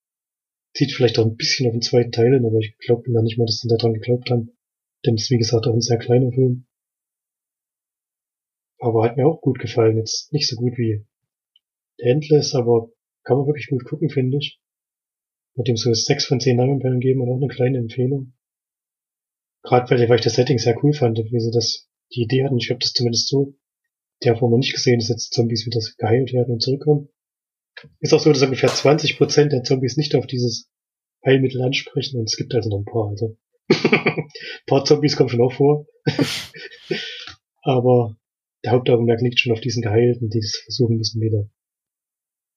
Zieht 0.74 0.93
vielleicht 0.93 1.18
auch 1.18 1.24
ein 1.24 1.37
bisschen 1.37 1.66
auf 1.66 1.72
den 1.72 1.82
zweiten 1.82 2.12
Teil 2.12 2.34
hin, 2.34 2.45
aber 2.45 2.59
ich 2.59 2.76
glaube 2.78 3.11
noch 3.11 3.22
nicht 3.22 3.39
mal, 3.39 3.47
dass 3.47 3.61
die 3.61 3.68
daran 3.68 3.95
geglaubt 3.95 4.30
haben. 4.30 4.57
Denn 5.05 5.14
es 5.14 5.24
ist, 5.24 5.30
wie 5.30 5.39
gesagt, 5.39 5.66
auch 5.66 5.72
ein 5.72 5.80
sehr 5.80 5.99
kleiner 5.99 6.30
Film. 6.32 6.66
Aber 8.78 9.05
hat 9.05 9.16
mir 9.16 9.26
auch 9.26 9.41
gut 9.41 9.59
gefallen. 9.59 9.97
Jetzt 9.97 10.32
nicht 10.32 10.49
so 10.49 10.57
gut 10.57 10.76
wie 10.76 11.07
Endless, 11.99 12.55
aber 12.55 12.91
kann 13.24 13.39
man 13.39 13.47
wirklich 13.47 13.68
gut 13.68 13.84
gucken, 13.84 14.11
finde 14.11 14.37
ich. 14.37 14.61
Mit 15.55 15.68
dem 15.68 15.76
so 15.76 15.93
sechs 15.95 16.26
von 16.26 16.41
zehn 16.41 16.57
Namenperlen 16.57 17.01
geben 17.01 17.22
und 17.22 17.30
auch 17.30 17.41
eine 17.41 17.49
kleine 17.49 17.78
Empfehlung. 17.78 18.34
Gerade 19.67 19.91
weil, 19.91 20.09
weil 20.09 20.19
ich 20.19 20.25
das 20.25 20.35
Setting 20.35 20.59
sehr 20.59 20.77
cool 20.83 20.93
fand, 20.93 21.19
wie 21.19 21.41
sie 21.41 21.51
das, 21.51 21.89
die 22.14 22.23
Idee 22.23 22.45
hatten. 22.45 22.57
Ich 22.59 22.71
habe 22.71 22.79
das 22.79 22.93
zumindest 22.93 23.29
so, 23.29 23.57
der 24.23 24.41
wo 24.41 24.49
man 24.49 24.61
nicht 24.61 24.73
gesehen, 24.73 25.01
dass 25.01 25.09
jetzt 25.09 25.35
Zombies 25.35 25.67
wieder 25.67 25.81
geheilt 25.99 26.33
werden 26.33 26.55
und 26.55 26.62
zurückkommen. 26.62 27.09
Ist 27.99 28.14
auch 28.14 28.21
so, 28.21 28.33
dass 28.33 28.43
ungefähr 28.43 28.71
20% 28.71 29.49
der 29.49 29.64
Zombies 29.64 29.97
nicht 29.97 30.14
auf 30.14 30.27
dieses 30.27 30.71
Heilmittel 31.27 31.61
ansprechen 31.62 32.19
und 32.19 32.29
es 32.31 32.37
gibt 32.37 32.55
also 32.55 32.71
noch 32.71 32.79
ein 32.79 32.85
paar, 32.85 33.09
also. 33.09 33.37
ein 33.69 34.31
paar 34.67 34.85
Zombies 34.85 35.17
kommen 35.17 35.29
schon 35.29 35.43
auch 35.43 35.53
vor. 35.53 35.87
Aber 37.62 38.17
der 38.64 38.71
Hauptaugenmerk 38.71 39.21
liegt 39.21 39.41
schon 39.41 39.53
auf 39.53 39.61
diesen 39.61 39.83
Geheilten, 39.83 40.31
die 40.31 40.39
das 40.39 40.62
versuchen 40.62 40.97
müssen, 40.97 41.21
wieder 41.21 41.51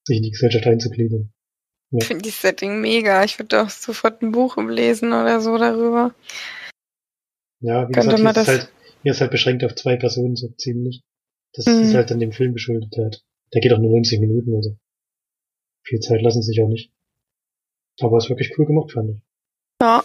sich 0.04 0.18
in 0.18 0.22
die 0.22 0.30
Gesellschaft 0.30 0.66
einzugliedern. 0.66 1.32
Ja. 1.90 1.98
Ich 2.00 2.06
finde 2.06 2.22
das 2.22 2.40
Setting 2.40 2.80
mega. 2.80 3.24
Ich 3.24 3.38
würde 3.40 3.62
auch 3.62 3.70
sofort 3.70 4.22
ein 4.22 4.30
Buch 4.30 4.56
lesen 4.56 5.08
oder 5.08 5.40
so 5.40 5.58
darüber. 5.58 6.14
Ja, 7.60 7.88
wie 7.88 7.92
Könnte 7.92 8.16
gesagt, 8.16 8.20
hier 8.20 8.42
ist, 8.42 8.48
halt, 8.48 8.72
hier 9.02 9.12
ist 9.12 9.20
halt 9.20 9.30
beschränkt 9.30 9.64
auf 9.64 9.74
zwei 9.74 9.96
Personen 9.96 10.36
so 10.36 10.48
ziemlich. 10.48 11.02
Das 11.52 11.66
mhm. 11.66 11.82
ist 11.82 11.94
halt 11.94 12.10
dann 12.10 12.20
dem 12.20 12.32
Film 12.32 12.54
geschuldet. 12.54 12.96
Hat, 12.96 13.22
der 13.52 13.60
geht 13.60 13.72
auch 13.72 13.78
nur 13.78 13.90
90 13.90 14.20
Minuten, 14.20 14.54
also 14.54 14.76
viel 15.84 16.00
Zeit 16.00 16.22
lassen 16.22 16.42
sich 16.42 16.62
auch 16.62 16.68
nicht. 16.68 16.92
Aber 18.00 18.18
ist 18.18 18.28
wirklich 18.28 18.56
cool 18.58 18.66
gemacht, 18.66 18.92
fand 18.92 19.10
ich. 19.10 19.16
Ja. 19.82 20.04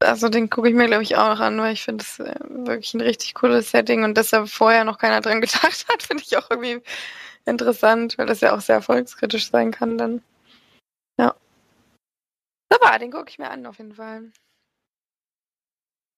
Also 0.00 0.28
den 0.28 0.48
gucke 0.48 0.68
ich 0.68 0.74
mir, 0.74 0.86
glaube 0.86 1.02
ich, 1.02 1.16
auch 1.16 1.28
noch 1.28 1.40
an, 1.40 1.58
weil 1.58 1.72
ich 1.72 1.82
finde 1.82 2.02
es 2.02 2.20
äh, 2.20 2.34
wirklich 2.48 2.94
ein 2.94 3.00
richtig 3.00 3.34
cooles 3.34 3.70
Setting 3.70 4.04
und 4.04 4.16
dass 4.16 4.30
da 4.30 4.46
vorher 4.46 4.84
noch 4.84 4.98
keiner 4.98 5.20
dran 5.20 5.40
gedacht 5.40 5.86
hat, 5.88 6.02
finde 6.02 6.22
ich 6.24 6.36
auch 6.36 6.50
irgendwie 6.50 6.80
interessant, 7.46 8.16
weil 8.18 8.26
das 8.26 8.40
ja 8.40 8.54
auch 8.54 8.60
sehr 8.60 8.76
erfolgskritisch 8.76 9.50
sein 9.50 9.70
kann 9.70 9.98
dann. 9.98 10.22
Ja. 11.18 11.34
Super, 12.72 12.98
den 12.98 13.10
gucke 13.10 13.30
ich 13.30 13.38
mir 13.38 13.50
an 13.50 13.66
auf 13.66 13.78
jeden 13.78 13.94
Fall. 13.94 14.30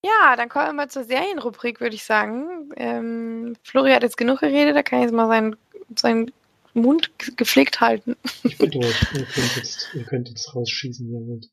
Ja, 0.05 0.37
dann 0.37 0.49
kommen 0.49 0.67
wir 0.67 0.73
mal 0.73 0.91
zur 0.91 1.05
Serienrubrik, 1.05 1.81
würde 1.81 1.95
ich 1.95 2.05
sagen. 2.05 2.71
Ähm, 2.77 3.57
Flori 3.65 3.93
hat 3.93 4.03
jetzt 4.03 4.17
genug 4.17 4.41
geredet, 4.41 4.75
da 4.75 4.83
kann 4.83 5.01
ich 5.01 5.05
jetzt 5.05 5.15
mal 5.15 5.29
seinen, 5.29 5.57
seinen 5.97 6.33
Mund 6.73 7.11
gepflegt 7.37 7.81
halten. 7.81 8.17
Ich 8.43 8.57
bin 8.57 8.71
durch. 8.71 9.03
Ihr 9.15 9.25
könnt 9.27 9.57
jetzt, 9.57 9.91
ihr 9.95 10.05
könnt 10.05 10.29
jetzt 10.29 10.55
rausschießen, 10.55 11.07
wollt. 11.11 11.51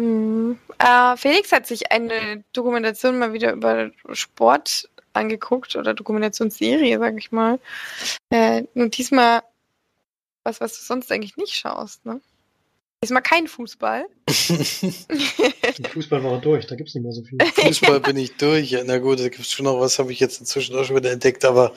Hm. 0.00 0.58
Äh, 0.78 1.16
Felix 1.16 1.52
hat 1.52 1.66
sich 1.66 1.92
eine 1.92 2.44
Dokumentation 2.52 3.18
mal 3.18 3.32
wieder 3.32 3.52
über 3.52 3.90
Sport 4.12 4.88
angeguckt 5.12 5.76
oder 5.76 5.92
Dokumentationsserie, 5.92 6.98
sag 6.98 7.18
ich 7.18 7.32
mal. 7.32 7.58
Äh, 8.30 8.64
und 8.74 8.96
diesmal 8.96 9.42
was, 10.44 10.60
was 10.60 10.78
du 10.78 10.84
sonst 10.84 11.12
eigentlich 11.12 11.36
nicht 11.36 11.54
schaust, 11.54 12.04
ne? 12.04 12.20
Diesmal 13.02 13.22
kein 13.22 13.48
Fußball. 13.48 14.06
Fußball 14.28 16.22
war 16.22 16.40
durch, 16.40 16.66
da 16.66 16.76
gibt's 16.76 16.94
nicht 16.94 17.02
mehr 17.02 17.12
so 17.12 17.24
viel. 17.24 17.38
Fußball 17.54 18.00
bin 18.00 18.16
ich 18.16 18.36
durch. 18.36 18.76
Na 18.84 18.98
gut, 18.98 19.18
da 19.18 19.28
gibt's 19.28 19.50
schon 19.50 19.64
noch 19.64 19.80
was, 19.80 19.98
habe 19.98 20.12
ich 20.12 20.20
jetzt 20.20 20.38
inzwischen 20.38 20.76
auch 20.76 20.84
schon 20.84 20.96
wieder 20.96 21.10
entdeckt, 21.10 21.44
aber 21.44 21.74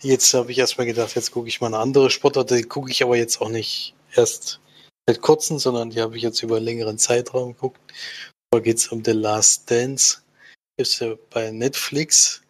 jetzt 0.00 0.32
habe 0.34 0.52
ich 0.52 0.58
erstmal 0.58 0.86
gedacht, 0.86 1.16
jetzt 1.16 1.32
gucke 1.32 1.48
ich 1.48 1.60
mal 1.60 1.66
eine 1.68 1.78
andere 1.78 2.10
Sportart, 2.10 2.50
die 2.50 2.62
gucke 2.62 2.90
ich 2.90 3.02
aber 3.02 3.16
jetzt 3.16 3.40
auch 3.40 3.48
nicht 3.48 3.94
erst 4.14 4.60
seit 5.08 5.20
kurzem, 5.20 5.58
sondern 5.58 5.90
die 5.90 6.00
habe 6.00 6.16
ich 6.16 6.22
jetzt 6.22 6.42
über 6.42 6.56
einen 6.56 6.66
längeren 6.66 6.98
Zeitraum 6.98 7.54
geguckt. 7.54 7.80
Da 8.50 8.60
geht's 8.60 8.88
um 8.88 9.04
The 9.04 9.12
Last 9.12 9.70
Dance. 9.70 10.18
Ist 10.76 11.00
ja 11.00 11.14
bei 11.30 11.50
Netflix. 11.50 12.42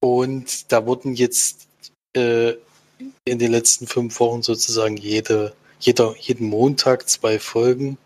Und 0.00 0.70
da 0.72 0.84
wurden 0.84 1.14
jetzt 1.14 1.68
äh, 2.16 2.54
in 3.24 3.38
den 3.38 3.52
letzten 3.52 3.86
fünf 3.86 4.18
Wochen 4.20 4.42
sozusagen 4.42 4.96
jede, 4.96 5.54
jeder, 5.82 6.14
jeden 6.18 6.48
Montag 6.48 7.08
zwei 7.08 7.38
Folgen 7.38 7.98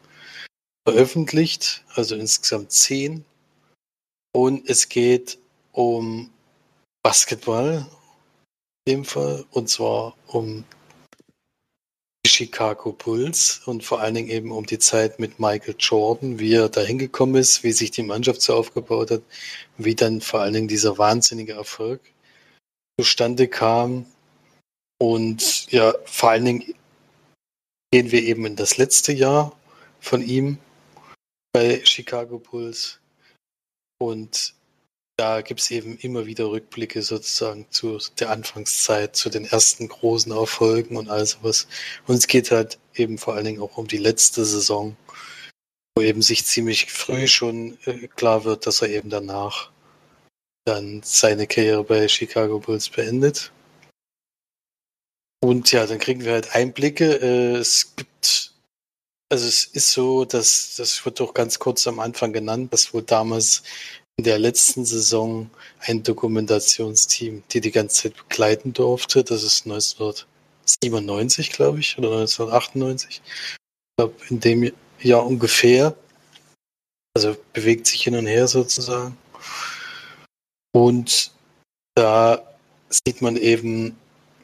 veröffentlicht, 0.89 1.85
also 1.95 2.14
insgesamt 2.14 2.72
zehn. 2.72 3.24
Und 4.35 4.68
es 4.68 4.89
geht 4.89 5.39
um 5.72 6.31
Basketball 7.03 7.87
in 8.87 8.95
dem 8.95 9.05
Fall, 9.05 9.45
und 9.51 9.68
zwar 9.68 10.16
um 10.27 10.64
die 12.24 12.31
Chicago 12.31 12.93
Bulls 12.93 13.62
und 13.66 13.85
vor 13.85 14.01
allen 14.01 14.14
Dingen 14.14 14.29
eben 14.29 14.53
um 14.53 14.66
die 14.66 14.79
Zeit 14.79 15.18
mit 15.18 15.39
Michael 15.39 15.77
Jordan, 15.79 16.39
wie 16.39 16.55
er 16.55 16.68
da 16.68 16.81
hingekommen 16.81 17.37
ist, 17.37 17.62
wie 17.62 17.72
sich 17.72 17.91
die 17.91 18.03
Mannschaft 18.03 18.43
so 18.43 18.55
aufgebaut 18.55 19.11
hat, 19.11 19.22
wie 19.77 19.95
dann 19.95 20.20
vor 20.20 20.41
allen 20.41 20.55
Dingen 20.55 20.68
dieser 20.68 20.99
wahnsinnige 20.99 21.53
Erfolg 21.53 22.01
zustande 22.99 23.49
kam 23.49 24.07
und 24.99 25.70
ja, 25.70 25.95
vor 26.07 26.31
allen 26.31 26.45
Dingen 26.45 26.74
gehen 27.97 28.12
wir 28.12 28.24
eben 28.24 28.44
in 28.44 28.57
das 28.57 28.76
letzte 28.76 29.11
Jahr 29.14 29.59
von 30.01 30.20
ihm 30.20 30.59
bei 31.55 31.82
Chicago 31.82 32.38
Bulls. 32.38 33.01
Und 33.99 34.53
da 35.16 35.40
gibt 35.40 35.61
es 35.61 35.70
eben 35.70 35.97
immer 35.97 36.26
wieder 36.26 36.51
Rückblicke 36.51 37.01
sozusagen 37.01 37.66
zu 37.70 37.99
der 38.18 38.28
Anfangszeit, 38.28 39.16
zu 39.16 39.30
den 39.30 39.47
ersten 39.47 39.88
großen 39.88 40.30
Erfolgen 40.30 40.99
und 40.99 41.09
all 41.09 41.24
sowas. 41.24 41.68
Und 42.07 42.16
es 42.16 42.26
geht 42.26 42.51
halt 42.51 42.78
eben 42.94 43.16
vor 43.16 43.32
allen 43.32 43.47
Dingen 43.47 43.62
auch 43.62 43.78
um 43.78 43.88
die 43.88 43.97
letzte 43.97 44.44
Saison, 44.44 44.94
wo 45.97 46.03
eben 46.03 46.20
sich 46.20 46.44
ziemlich 46.44 46.92
früh 46.92 47.26
schon 47.26 47.78
äh, 47.86 48.09
klar 48.09 48.44
wird, 48.44 48.66
dass 48.66 48.82
er 48.82 48.90
eben 48.90 49.09
danach 49.09 49.70
dann 50.66 51.01
seine 51.03 51.47
Karriere 51.47 51.82
bei 51.82 52.09
Chicago 52.09 52.59
Bulls 52.59 52.90
beendet. 52.90 53.53
Und 55.47 55.70
ja, 55.70 55.86
dann 55.86 56.01
kriegen 56.01 56.24
wir 56.24 56.32
halt 56.32 56.57
Einblicke. 56.57 57.20
Äh, 57.22 57.59
es 57.59 57.94
gibt, 57.94 58.53
also 59.28 59.47
es 59.47 59.64
ist 59.66 59.92
so, 59.92 60.24
dass 60.24 60.74
das 60.74 61.05
wird 61.05 61.20
doch 61.20 61.34
ganz 61.34 61.61
kurz 61.61 61.86
am 61.86 62.01
Anfang 62.01 62.32
genannt, 62.32 62.72
dass 62.72 62.92
wohl 62.92 63.03
damals 63.03 63.62
in 64.16 64.24
der 64.24 64.40
letzten 64.40 64.84
Saison 64.84 65.49
ein 65.78 66.03
Dokumentationsteam, 66.03 67.44
die 67.53 67.61
die 67.61 67.70
ganze 67.70 68.03
Zeit 68.03 68.16
begleiten 68.16 68.72
durfte. 68.72 69.22
Das 69.22 69.44
ist 69.44 69.66
1997, 69.66 71.53
glaube 71.53 71.78
ich, 71.78 71.97
oder 71.97 72.09
1998. 72.09 73.22
Ich 73.22 73.57
glaube, 73.97 74.16
in 74.28 74.40
dem 74.40 74.72
Jahr 74.99 75.24
ungefähr. 75.24 75.94
Also 77.14 77.36
bewegt 77.53 77.86
sich 77.86 78.03
hin 78.03 78.16
und 78.16 78.26
her 78.26 78.49
sozusagen. 78.49 79.16
Und 80.72 81.30
da 81.94 82.42
sieht 82.90 83.22
man 83.22 83.36
eben 83.36 83.97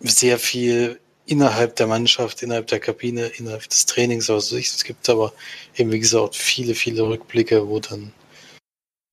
sehr 0.02 0.38
viel 0.38 0.98
innerhalb 1.26 1.76
der 1.76 1.86
Mannschaft, 1.86 2.42
innerhalb 2.42 2.66
der 2.66 2.80
Kabine, 2.80 3.26
innerhalb 3.38 3.68
des 3.68 3.86
Trainings 3.86 4.28
aus 4.28 4.48
sich. 4.48 4.68
Es 4.68 4.84
gibt 4.84 5.08
aber 5.08 5.32
eben, 5.76 5.92
wie 5.92 6.00
gesagt, 6.00 6.36
viele, 6.36 6.74
viele 6.74 7.02
Rückblicke, 7.02 7.68
wo 7.68 7.78
dann 7.78 8.12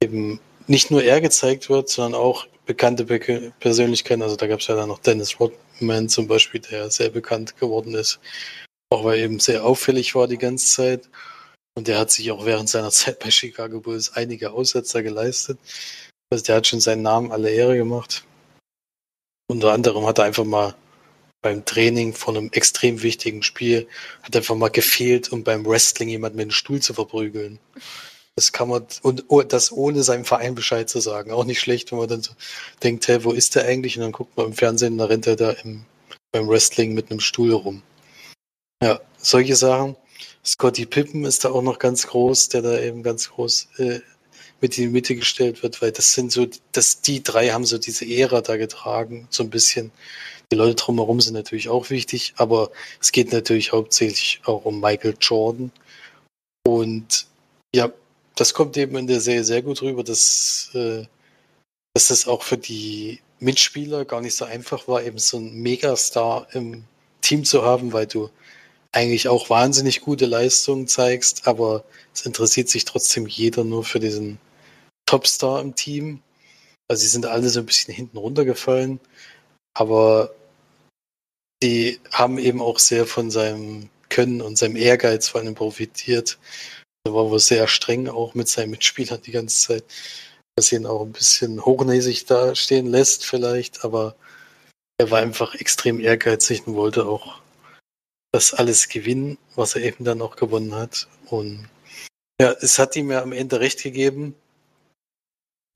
eben 0.01 0.39
nicht 0.67 0.91
nur 0.91 1.03
er 1.03 1.21
gezeigt 1.21 1.69
wird, 1.69 1.89
sondern 1.89 2.19
auch 2.19 2.47
bekannte 2.65 3.05
Be 3.05 3.51
Persönlichkeiten. 3.59 4.21
Also 4.21 4.35
da 4.35 4.47
gab 4.47 4.59
es 4.59 4.67
ja 4.67 4.75
dann 4.75 4.89
noch 4.89 4.99
Dennis 4.99 5.39
Rodman 5.39 6.09
zum 6.09 6.27
Beispiel, 6.27 6.61
der 6.61 6.89
sehr 6.91 7.09
bekannt 7.09 7.57
geworden 7.59 7.95
ist, 7.95 8.19
auch 8.89 9.03
weil 9.03 9.19
er 9.19 9.25
eben 9.25 9.39
sehr 9.39 9.63
auffällig 9.63 10.15
war 10.15 10.27
die 10.27 10.37
ganze 10.37 10.67
Zeit. 10.67 11.09
Und 11.75 11.87
der 11.87 11.97
hat 11.97 12.11
sich 12.11 12.31
auch 12.31 12.45
während 12.45 12.69
seiner 12.69 12.91
Zeit 12.91 13.19
bei 13.19 13.31
Chicago 13.31 13.79
Bulls 13.79 14.13
einige 14.13 14.51
Aussetzer 14.51 15.03
geleistet. 15.03 15.59
Also 16.31 16.43
der 16.43 16.57
hat 16.57 16.67
schon 16.67 16.79
seinen 16.79 17.01
Namen 17.01 17.31
alle 17.31 17.49
Ehre 17.49 17.77
gemacht. 17.77 18.23
Unter 19.49 19.73
anderem 19.73 20.05
hat 20.05 20.19
er 20.19 20.25
einfach 20.25 20.45
mal 20.45 20.75
beim 21.41 21.65
Training 21.65 22.13
von 22.13 22.37
einem 22.37 22.49
extrem 22.51 23.01
wichtigen 23.01 23.41
Spiel, 23.41 23.87
hat 24.21 24.35
einfach 24.35 24.55
mal 24.55 24.69
gefehlt, 24.69 25.31
um 25.31 25.43
beim 25.43 25.65
Wrestling 25.65 26.07
jemanden 26.07 26.37
mit 26.37 26.49
dem 26.49 26.51
Stuhl 26.51 26.81
zu 26.81 26.93
verprügeln. 26.93 27.57
Das 28.35 28.51
kann 28.51 28.69
man, 28.69 28.85
und 29.01 29.25
oh, 29.27 29.41
das 29.41 29.71
ohne 29.71 30.03
seinem 30.03 30.23
Verein 30.23 30.53
Bescheid 30.53 30.87
zu 30.87 30.99
sagen. 30.99 31.31
Auch 31.31 31.45
nicht 31.45 31.59
schlecht, 31.59 31.91
wenn 31.91 31.97
man 31.97 32.07
dann 32.07 32.21
so 32.21 32.31
denkt, 32.83 33.07
hey, 33.07 33.23
wo 33.23 33.31
ist 33.31 33.55
der 33.55 33.65
eigentlich? 33.65 33.97
Und 33.97 34.03
dann 34.03 34.11
guckt 34.11 34.37
man 34.37 34.45
im 34.47 34.53
Fernsehen, 34.53 34.99
da 34.99 35.05
rennt 35.05 35.25
er 35.25 35.35
da 35.35 35.51
im, 35.51 35.83
beim 36.31 36.47
Wrestling 36.47 36.93
mit 36.93 37.09
einem 37.09 37.19
Stuhl 37.19 37.51
rum. 37.51 37.81
Ja, 38.83 39.01
solche 39.17 39.55
Sachen. 39.55 39.95
Scotty 40.45 40.85
Pippen 40.85 41.25
ist 41.25 41.43
da 41.43 41.49
auch 41.49 41.63
noch 41.63 41.79
ganz 41.79 42.05
groß, 42.05 42.49
der 42.49 42.61
da 42.61 42.79
eben 42.79 43.01
ganz 43.01 43.31
groß 43.31 43.67
äh, 43.79 43.99
mit 44.62 44.78
in 44.78 44.86
die 44.86 44.89
Mitte 44.89 45.16
gestellt 45.16 45.64
wird, 45.64 45.82
weil 45.82 45.91
das 45.91 46.14
sind 46.14 46.32
so, 46.32 46.47
dass 46.72 47.01
die 47.01 47.24
drei 47.24 47.49
haben 47.49 47.66
so 47.66 47.78
diese 47.78 48.05
Ära 48.05 48.41
da 48.41 48.57
getragen, 48.57 49.28
so 49.30 49.43
ein 49.43 49.49
bisschen. 49.49 49.91
Die 50.51 50.55
Leute 50.55 50.76
drumherum 50.76 51.22
sind 51.22 51.36
natürlich 51.36 51.70
auch 51.70 51.89
wichtig, 51.91 52.34
aber 52.38 52.72
es 52.99 53.12
geht 53.12 53.32
natürlich 53.32 53.72
hauptsächlich 53.72 54.41
auch 54.45 54.66
um 54.66 54.80
Michael 54.82 55.16
Jordan. 55.20 55.72
Und 56.66 57.28
ja, 57.74 57.91
das 58.36 58.53
kommt 58.53 58.76
eben 58.78 58.97
in 58.97 59.07
der 59.07 59.22
Serie 59.22 59.43
sehr 59.43 59.62
gut 59.62 59.82
rüber, 59.82 60.03
dass, 60.03 60.72
äh, 60.74 61.05
dass 61.93 62.07
das 62.07 62.28
auch 62.28 62.43
für 62.43 62.57
die 62.57 63.20
Mitspieler 63.39 64.05
gar 64.05 64.22
nicht 64.22 64.36
so 64.36 64.45
einfach 64.45 64.88
war, 64.88 65.03
eben 65.03 65.20
so 65.20 65.38
einen 65.38 65.62
Megastar 65.62 66.47
im 66.53 66.84
Team 67.22 67.45
zu 67.45 67.64
haben, 67.64 67.93
weil 67.93 68.07
du 68.07 68.30
eigentlich 68.91 69.28
auch 69.28 69.49
wahnsinnig 69.49 70.01
gute 70.01 70.26
Leistungen 70.26 70.88
zeigst, 70.88 71.47
aber 71.47 71.84
es 72.14 72.26
interessiert 72.26 72.70
sich 72.70 72.86
trotzdem 72.86 73.28
jeder 73.28 73.64
nur 73.64 73.84
für 73.84 73.99
diesen 73.99 74.39
Topstar 75.10 75.60
im 75.62 75.74
Team. 75.74 76.22
Also 76.88 77.01
sie 77.01 77.07
sind 77.07 77.26
alle 77.26 77.49
so 77.49 77.62
ein 77.62 77.66
bisschen 77.66 77.91
hinten 77.91 78.18
runtergefallen, 78.18 78.99
aber 79.74 80.36
die 81.64 81.99
haben 82.12 82.38
eben 82.38 82.62
auch 82.62 82.78
sehr 82.78 83.07
von 83.07 83.32
seinem 83.32 83.89
Können 84.10 84.39
und 84.39 84.60
seinem 84.60 84.76
Ehrgeiz 84.76 85.28
vor 85.28 85.41
allem 85.41 85.55
profitiert. 85.55 86.38
Er 87.07 87.16
war 87.16 87.32
wohl 87.32 87.39
sehr 87.39 87.68
streng 87.68 88.07
auch 88.07 88.36
mit 88.36 88.49
seinen 88.49 88.70
Mitspielern 88.70 89.20
die 89.24 89.32
ganze 89.32 89.68
Zeit, 89.68 89.84
was 90.55 90.72
ihn 90.72 90.86
auch 90.86 91.01
ein 91.01 91.12
bisschen 91.12 91.66
hochnäsig 91.66 92.26
dastehen 92.26 92.86
lässt 92.86 93.26
vielleicht, 93.26 93.84
aber 93.84 94.16
er 94.99 95.10
war 95.10 95.22
einfach 95.22 95.55
extrem 95.55 95.99
ehrgeizig 95.99 96.68
und 96.68 96.76
wollte 96.76 97.07
auch 97.07 97.41
das 98.32 98.53
alles 98.53 98.89
gewinnen, 98.89 99.39
was 99.55 99.76
er 99.76 99.82
eben 99.82 100.05
dann 100.05 100.22
auch 100.22 100.36
gewonnen 100.36 100.76
hat. 100.76 101.07
Und 101.26 101.68
ja, 102.39 102.51
es 102.62 102.78
hat 102.78 102.95
ihm 102.95 103.10
ja 103.10 103.24
am 103.24 103.32
Ende 103.32 103.60
recht 103.60 103.82
gegeben. 103.82 104.36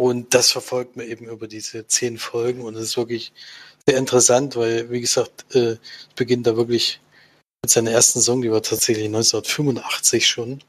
Und 0.04 0.34
das 0.34 0.52
verfolgt 0.52 0.98
man 0.98 1.08
eben 1.08 1.28
über 1.28 1.48
diese 1.48 1.88
zehn 1.88 2.18
Folgen. 2.18 2.60
Und 2.60 2.76
es 2.76 2.90
ist 2.90 2.98
wirklich 2.98 3.32
sehr 3.88 3.98
interessant, 3.98 4.58
weil, 4.58 4.92
wie 4.92 5.00
gesagt, 5.00 5.56
äh, 5.56 5.78
beginnt 6.18 6.46
da 6.46 6.58
wirklich 6.58 7.00
mit 7.64 7.72
seiner 7.72 7.92
ersten 7.92 8.20
Song, 8.20 8.42
die 8.42 8.52
war 8.52 8.62
tatsächlich 8.62 9.06
1985 9.06 10.28
schon, 10.28 10.62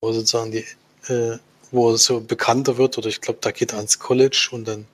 wo 0.00 0.10
sozusagen 0.14 0.52
die, 0.52 0.64
äh, 1.12 1.36
wo 1.70 1.90
er 1.90 1.98
so 1.98 2.22
bekannter 2.22 2.78
wird, 2.78 2.96
oder 2.96 3.08
ich 3.08 3.20
glaube, 3.20 3.40
da 3.42 3.50
geht 3.50 3.72
er 3.72 3.76
ans 3.76 3.98
College 3.98 4.48
und 4.52 4.66
dann 4.66 4.86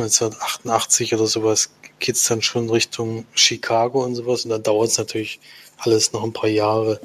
1988 0.00 1.12
oder 1.12 1.26
sowas 1.26 1.68
geht 1.98 2.16
es 2.16 2.24
dann 2.24 2.40
schon 2.40 2.70
Richtung 2.70 3.26
Chicago 3.34 4.02
und 4.02 4.14
sowas. 4.14 4.46
Und 4.46 4.52
dann 4.52 4.62
dauert 4.62 4.88
es 4.88 4.96
natürlich 4.96 5.38
alles 5.76 6.14
noch 6.14 6.24
ein 6.24 6.32
paar 6.32 6.48
Jahre, 6.48 6.98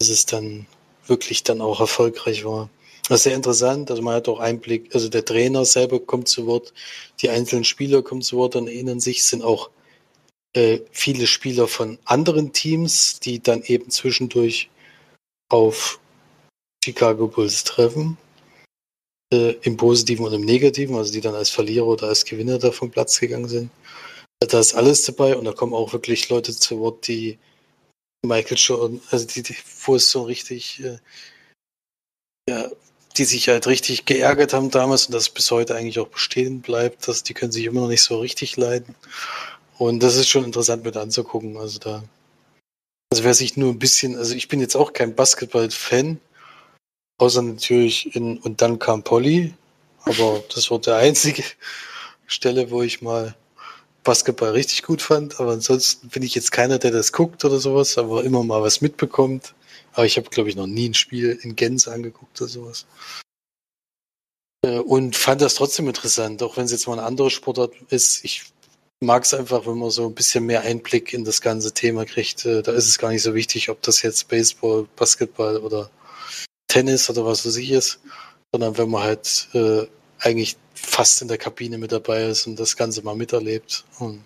bis 0.00 0.08
es 0.08 0.26
dann 0.26 0.66
wirklich 1.06 1.44
dann 1.44 1.60
auch 1.60 1.78
erfolgreich 1.78 2.44
war. 2.44 2.68
Das 3.10 3.18
ist 3.18 3.24
sehr 3.24 3.34
interessant. 3.34 3.90
Also 3.90 4.02
man 4.02 4.14
hat 4.14 4.28
auch 4.28 4.38
Einblick, 4.38 4.94
also 4.94 5.08
der 5.08 5.24
Trainer 5.24 5.64
selber 5.64 5.98
kommt 5.98 6.28
zu 6.28 6.46
Wort, 6.46 6.72
die 7.20 7.28
einzelnen 7.28 7.64
Spieler 7.64 8.04
kommen 8.04 8.22
zu 8.22 8.36
Wort 8.36 8.54
und 8.54 8.68
erinnern 8.68 9.00
sich, 9.00 9.24
sind 9.24 9.42
auch 9.42 9.70
äh, 10.52 10.78
viele 10.92 11.26
Spieler 11.26 11.66
von 11.66 11.98
anderen 12.04 12.52
Teams, 12.52 13.18
die 13.18 13.42
dann 13.42 13.64
eben 13.64 13.90
zwischendurch 13.90 14.70
auf 15.48 15.98
Chicago 16.84 17.26
Bulls 17.26 17.64
treffen. 17.64 18.16
Äh, 19.34 19.56
Im 19.62 19.76
Positiven 19.76 20.24
und 20.24 20.32
im 20.32 20.44
Negativen, 20.44 20.94
also 20.94 21.12
die 21.12 21.20
dann 21.20 21.34
als 21.34 21.50
Verlierer 21.50 21.88
oder 21.88 22.06
als 22.06 22.24
Gewinner 22.24 22.60
da 22.60 22.70
vom 22.70 22.92
Platz 22.92 23.18
gegangen 23.18 23.48
sind. 23.48 23.72
Da 24.38 24.60
ist 24.60 24.74
alles 24.74 25.02
dabei 25.02 25.36
und 25.36 25.46
da 25.46 25.52
kommen 25.52 25.74
auch 25.74 25.92
wirklich 25.92 26.28
Leute 26.28 26.52
zu 26.52 26.78
Wort, 26.78 27.08
die 27.08 27.40
Michael 28.24 28.56
Jordan, 28.56 29.00
also 29.10 29.26
die, 29.26 29.42
die 29.42 29.56
wo 29.84 29.96
es 29.96 30.08
so 30.08 30.22
richtig 30.22 30.80
äh, 30.84 30.98
ja, 32.48 32.70
die 33.20 33.26
sich 33.26 33.50
halt 33.50 33.66
richtig 33.66 34.06
geärgert 34.06 34.54
haben 34.54 34.70
damals 34.70 35.04
und 35.04 35.12
das 35.12 35.28
bis 35.28 35.50
heute 35.50 35.76
eigentlich 35.76 35.98
auch 35.98 36.08
bestehen 36.08 36.62
bleibt, 36.62 37.06
dass 37.06 37.22
die 37.22 37.34
können 37.34 37.52
sich 37.52 37.66
immer 37.66 37.82
noch 37.82 37.88
nicht 37.88 38.02
so 38.02 38.18
richtig 38.18 38.56
leiden. 38.56 38.94
Und 39.76 40.02
das 40.02 40.16
ist 40.16 40.28
schon 40.28 40.42
interessant 40.42 40.84
mit 40.84 40.96
anzugucken. 40.96 41.58
Also 41.58 41.78
da, 41.78 42.02
also 43.12 43.22
wer 43.22 43.34
sich 43.34 43.58
nur 43.58 43.72
ein 43.72 43.78
bisschen, 43.78 44.16
also 44.16 44.34
ich 44.34 44.48
bin 44.48 44.58
jetzt 44.58 44.74
auch 44.74 44.94
kein 44.94 45.14
Basketball-Fan, 45.14 46.18
außer 47.18 47.42
natürlich 47.42 48.16
in, 48.16 48.38
und 48.38 48.62
dann 48.62 48.78
kam 48.78 49.02
Polly, 49.02 49.52
aber 50.04 50.42
das 50.54 50.70
war 50.70 50.78
der 50.78 50.96
einzige 50.96 51.44
Stelle, 52.26 52.70
wo 52.70 52.82
ich 52.82 53.02
mal 53.02 53.36
Basketball 54.02 54.52
richtig 54.52 54.82
gut 54.82 55.02
fand, 55.02 55.40
aber 55.40 55.52
ansonsten 55.52 56.08
bin 56.08 56.22
ich 56.22 56.34
jetzt 56.34 56.52
keiner, 56.52 56.78
der 56.78 56.90
das 56.90 57.12
guckt 57.12 57.44
oder 57.44 57.60
sowas, 57.60 57.98
aber 57.98 58.24
immer 58.24 58.42
mal 58.44 58.62
was 58.62 58.80
mitbekommt. 58.80 59.52
Aber 59.92 60.06
ich 60.06 60.16
habe, 60.16 60.30
glaube 60.30 60.48
ich, 60.48 60.56
noch 60.56 60.66
nie 60.66 60.88
ein 60.88 60.94
Spiel 60.94 61.38
in 61.42 61.56
Gänze 61.56 61.92
angeguckt 61.92 62.40
oder 62.40 62.50
sowas. 62.50 62.86
Äh, 64.64 64.78
und 64.78 65.16
fand 65.16 65.40
das 65.40 65.54
trotzdem 65.54 65.88
interessant, 65.88 66.42
auch 66.42 66.56
wenn 66.56 66.64
es 66.64 66.72
jetzt 66.72 66.86
mal 66.86 66.94
eine 66.94 67.04
andere 67.04 67.30
Sportart 67.30 67.74
ist. 67.88 68.24
Ich 68.24 68.44
mag 69.00 69.24
es 69.24 69.34
einfach, 69.34 69.66
wenn 69.66 69.78
man 69.78 69.90
so 69.90 70.06
ein 70.06 70.14
bisschen 70.14 70.44
mehr 70.46 70.62
Einblick 70.62 71.12
in 71.12 71.24
das 71.24 71.40
ganze 71.40 71.72
Thema 71.72 72.04
kriegt. 72.04 72.44
Äh, 72.44 72.62
da 72.62 72.72
ist 72.72 72.88
es 72.88 72.98
gar 72.98 73.10
nicht 73.10 73.22
so 73.22 73.34
wichtig, 73.34 73.70
ob 73.70 73.82
das 73.82 74.02
jetzt 74.02 74.28
Baseball, 74.28 74.86
Basketball 74.96 75.56
oder 75.58 75.90
Tennis 76.68 77.10
oder 77.10 77.24
was 77.24 77.44
weiß 77.46 77.56
ich 77.56 77.70
ist, 77.72 78.00
sondern 78.52 78.78
wenn 78.78 78.90
man 78.90 79.02
halt 79.02 79.48
äh, 79.54 79.86
eigentlich 80.18 80.56
fast 80.74 81.22
in 81.22 81.28
der 81.28 81.38
Kabine 81.38 81.78
mit 81.78 81.92
dabei 81.92 82.24
ist 82.24 82.46
und 82.46 82.56
das 82.60 82.76
Ganze 82.76 83.02
mal 83.02 83.16
miterlebt. 83.16 83.84
Und 83.98 84.22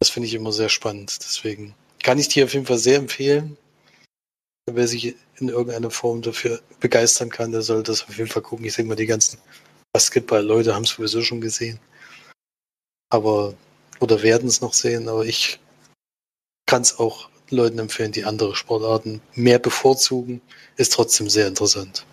das 0.00 0.10
finde 0.10 0.28
ich 0.28 0.34
immer 0.34 0.52
sehr 0.52 0.68
spannend. 0.68 1.18
Deswegen 1.22 1.74
kann 2.02 2.18
ich 2.18 2.28
dir 2.28 2.44
auf 2.44 2.54
jeden 2.54 2.66
Fall 2.66 2.78
sehr 2.78 2.96
empfehlen 2.96 3.56
wer 4.74 4.88
sich 4.88 5.14
in 5.36 5.48
irgendeiner 5.48 5.90
Form 5.90 6.22
dafür 6.22 6.60
begeistern 6.80 7.30
kann, 7.30 7.52
der 7.52 7.62
soll 7.62 7.82
das 7.82 8.02
auf 8.02 8.16
jeden 8.16 8.30
Fall 8.30 8.42
gucken. 8.42 8.66
Ich 8.66 8.76
denke 8.76 8.88
mal, 8.90 8.96
die 8.96 9.06
ganzen 9.06 9.38
Basketball-Leute 9.92 10.74
haben 10.74 10.84
es 10.84 10.90
sowieso 10.90 11.22
schon 11.22 11.40
gesehen. 11.40 11.80
Aber, 13.10 13.54
oder 14.00 14.22
werden 14.22 14.48
es 14.48 14.60
noch 14.60 14.72
sehen, 14.72 15.08
aber 15.08 15.24
ich 15.24 15.60
kann 16.66 16.82
es 16.82 16.98
auch 16.98 17.28
Leuten 17.50 17.78
empfehlen, 17.80 18.12
die 18.12 18.24
andere 18.24 18.54
Sportarten 18.54 19.20
mehr 19.34 19.58
bevorzugen. 19.58 20.40
Ist 20.76 20.92
trotzdem 20.92 21.28
sehr 21.28 21.48
interessant. 21.48 22.06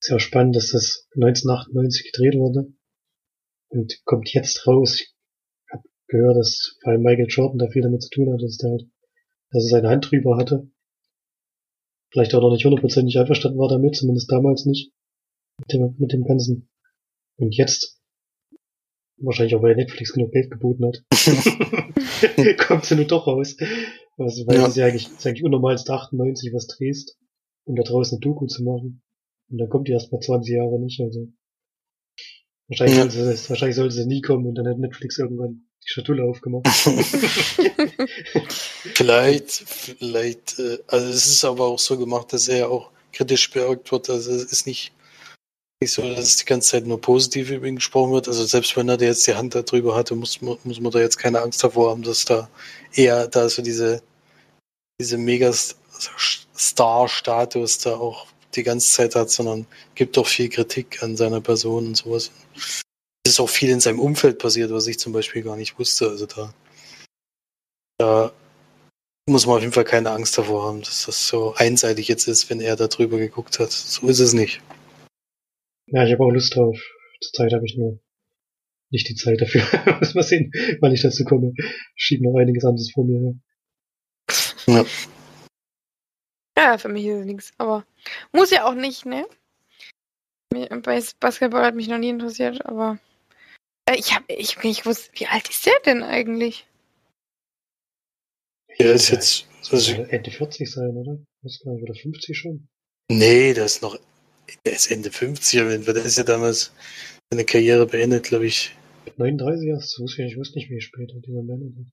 Sehr 0.00 0.20
spannend, 0.20 0.54
dass 0.54 0.70
das 0.70 1.08
1998 1.16 2.12
gedreht 2.12 2.34
wurde 2.38 2.72
und 3.68 4.00
kommt 4.04 4.32
jetzt 4.32 4.66
raus. 4.66 5.00
Ich 5.00 5.14
habe 5.72 5.82
gehört, 6.06 6.36
dass 6.36 6.76
vor 6.82 6.92
allem 6.92 7.02
Michael 7.02 7.26
Jordan 7.28 7.58
da 7.58 7.68
viel 7.68 7.82
damit 7.82 8.02
zu 8.02 8.10
tun 8.10 8.32
hat, 8.32 8.42
dass 8.42 8.58
der 8.58 8.70
halt 8.70 8.86
dass 9.50 9.64
er 9.64 9.68
seine 9.70 9.88
Hand 9.88 10.10
drüber 10.10 10.36
hatte. 10.36 10.70
Vielleicht 12.10 12.34
auch 12.34 12.40
noch 12.40 12.52
nicht 12.52 12.64
hundertprozentig 12.64 13.18
einverstanden 13.18 13.58
war 13.58 13.68
damit, 13.68 13.96
zumindest 13.96 14.30
damals 14.30 14.64
nicht. 14.64 14.92
Mit 15.58 15.72
dem, 15.72 15.94
mit 15.98 16.12
dem 16.12 16.24
Ganzen. 16.24 16.70
Und 17.36 17.54
jetzt 17.56 18.00
wahrscheinlich 19.18 19.54
auch 19.56 19.60
bei 19.62 19.74
Netflix 19.74 20.12
genug 20.12 20.30
Geld 20.32 20.50
geboten 20.50 20.86
hat, 20.86 21.02
kommt 22.66 22.84
sie 22.84 22.94
nur 22.96 23.04
doch 23.06 23.26
raus. 23.26 23.56
Also, 24.16 24.46
weil 24.46 24.56
Ja. 24.56 24.66
es 24.68 24.76
ja 24.76 24.86
eigentlich, 24.86 25.08
ist 25.08 25.26
eigentlich 25.26 25.44
unnormal, 25.44 25.74
dass 25.74 25.84
du 25.84 25.92
98 25.92 26.52
was 26.52 26.66
drehst, 26.66 27.18
um 27.64 27.74
da 27.76 27.82
draußen 27.82 28.16
eine 28.16 28.20
Doku 28.20 28.46
zu 28.46 28.62
machen. 28.64 29.02
Und 29.50 29.58
dann 29.58 29.68
kommt 29.68 29.88
die 29.88 29.92
erst 29.92 30.12
mal 30.12 30.20
20 30.20 30.54
Jahre 30.54 30.78
nicht, 30.80 31.00
also. 31.00 31.28
Wahrscheinlich, 32.68 32.96
Ja. 32.98 33.10
sollte 33.10 33.36
sie, 33.36 33.48
wahrscheinlich 33.48 33.76
sollte 33.76 33.94
sie 33.94 34.06
nie 34.06 34.20
kommen 34.20 34.46
und 34.46 34.54
dann 34.54 34.68
hat 34.68 34.78
Netflix 34.78 35.18
irgendwann 35.18 35.67
die 35.88 35.94
Schatulle 35.94 36.24
aufgemacht. 36.24 36.66
Vielleicht, 38.94 39.50
vielleicht, 39.98 40.58
äh, 40.58 40.78
also 40.86 41.08
es 41.08 41.26
ist 41.26 41.44
aber 41.44 41.66
auch 41.66 41.78
so 41.78 41.96
gemacht, 41.96 42.32
dass 42.32 42.48
er 42.48 42.70
auch 42.70 42.90
kritisch 43.12 43.50
beäugt 43.50 43.90
wird. 43.92 44.10
Also 44.10 44.32
es 44.32 44.44
ist 44.44 44.66
nicht, 44.66 44.92
nicht 45.80 45.92
so, 45.92 46.02
dass 46.02 46.24
es 46.24 46.36
die 46.36 46.44
ganze 46.44 46.70
Zeit 46.70 46.86
nur 46.86 47.00
positiv 47.00 47.50
über 47.50 47.66
ihn 47.66 47.76
gesprochen 47.76 48.12
wird. 48.12 48.28
Also 48.28 48.44
selbst 48.44 48.76
wenn 48.76 48.88
er 48.88 49.00
jetzt 49.00 49.26
die 49.26 49.34
Hand 49.34 49.54
darüber 49.54 49.94
hatte, 49.94 50.14
muss, 50.14 50.40
muss 50.40 50.80
man 50.80 50.90
da 50.90 50.98
jetzt 50.98 51.18
keine 51.18 51.40
Angst 51.40 51.64
davor 51.64 51.90
haben, 51.90 52.02
dass 52.02 52.24
da 52.24 52.48
eher 52.92 53.28
da 53.28 53.48
so 53.48 53.62
diese, 53.62 54.02
diese 55.00 55.16
Megastar-Status 55.16 57.78
da 57.78 57.96
auch 57.96 58.26
die 58.54 58.62
ganze 58.62 58.92
Zeit 58.92 59.14
hat, 59.14 59.30
sondern 59.30 59.66
gibt 59.94 60.18
auch 60.18 60.26
viel 60.26 60.48
Kritik 60.48 61.02
an 61.02 61.16
seiner 61.16 61.40
Person 61.40 61.86
und 61.86 61.96
sowas. 61.96 62.30
Es 63.28 63.34
ist 63.34 63.40
auch 63.40 63.50
viel 63.50 63.68
in 63.68 63.80
seinem 63.80 64.00
Umfeld 64.00 64.38
passiert, 64.38 64.70
was 64.70 64.86
ich 64.86 64.98
zum 64.98 65.12
Beispiel 65.12 65.42
gar 65.42 65.54
nicht 65.54 65.78
wusste. 65.78 66.08
Also 66.08 66.24
da, 66.24 66.54
da 67.98 68.32
muss 69.28 69.44
man 69.44 69.56
auf 69.56 69.60
jeden 69.60 69.74
Fall 69.74 69.84
keine 69.84 70.12
Angst 70.12 70.38
davor 70.38 70.66
haben, 70.66 70.80
dass 70.80 71.04
das 71.04 71.28
so 71.28 71.52
einseitig 71.54 72.08
jetzt 72.08 72.26
ist, 72.26 72.48
wenn 72.48 72.62
er 72.62 72.74
da 72.74 72.88
drüber 72.88 73.18
geguckt 73.18 73.58
hat. 73.58 73.70
So 73.70 74.08
ist 74.08 74.20
es 74.20 74.32
nicht. 74.32 74.62
Ja, 75.88 76.06
ich 76.06 76.12
habe 76.12 76.24
auch 76.24 76.30
Lust 76.30 76.56
drauf. 76.56 76.80
Zurzeit 77.20 77.52
habe 77.52 77.66
ich 77.66 77.76
nur 77.76 78.00
nicht 78.88 79.06
die 79.10 79.14
Zeit 79.14 79.42
dafür. 79.42 79.60
Muss 80.00 80.14
mal 80.14 80.22
sehen, 80.22 80.50
wann 80.80 80.94
ich 80.94 81.02
dazu 81.02 81.22
komme. 81.24 81.52
Ich 81.58 82.04
schiebe 82.04 82.24
noch 82.24 82.38
einiges 82.38 82.64
anderes 82.64 82.90
vor 82.94 83.04
mir. 83.04 83.38
her. 84.64 84.86
Ja, 86.56 86.78
für 86.78 86.88
mich 86.88 87.04
ist 87.04 87.20
es 87.20 87.26
nichts. 87.26 87.52
Aber 87.58 87.84
muss 88.32 88.50
ja 88.50 88.64
auch 88.64 88.74
nicht, 88.74 89.04
ne? 89.04 89.26
Bei 90.50 91.02
Basketball 91.20 91.66
hat 91.66 91.74
mich 91.74 91.88
noch 91.88 91.98
nie 91.98 92.08
interessiert, 92.08 92.64
aber 92.64 92.98
ich 93.94 94.14
habe 94.14 94.24
ich, 94.28 94.56
ich 94.62 94.86
wusste, 94.86 95.10
wie 95.14 95.26
alt 95.26 95.48
ist 95.48 95.66
der 95.66 95.78
denn 95.84 96.02
eigentlich? 96.02 96.66
Er 98.78 98.92
ist 98.92 99.10
jetzt, 99.10 99.46
also, 99.70 99.94
Soll 99.94 100.06
Ende 100.10 100.30
40 100.30 100.70
sein, 100.70 100.96
oder? 100.96 101.18
Gar 101.42 101.72
nicht, 101.74 101.82
oder 101.82 101.94
50 101.94 102.38
schon? 102.38 102.68
nee, 103.10 103.54
der 103.54 103.64
ist 103.64 103.82
noch, 103.82 103.98
der 104.64 104.72
ist 104.72 104.90
Ende 104.90 105.10
50, 105.10 105.60
aber 105.60 105.78
der 105.78 106.04
ist 106.04 106.18
ja 106.18 106.24
damals 106.24 106.72
seine 107.30 107.44
Karriere 107.44 107.86
beendet, 107.86 108.24
glaube 108.24 108.46
ich. 108.46 108.74
Mit 109.04 109.18
39 109.18 109.68
erst, 109.68 109.98
wusste 110.00 110.22
ich, 110.22 110.32
ich 110.32 110.38
wusste 110.38 110.58
nicht, 110.58 110.70
wie 110.70 110.80
spät 110.80 111.10
er 111.14 111.20
dieser 111.20 111.42
Mann 111.42 111.62
ist. 111.62 111.92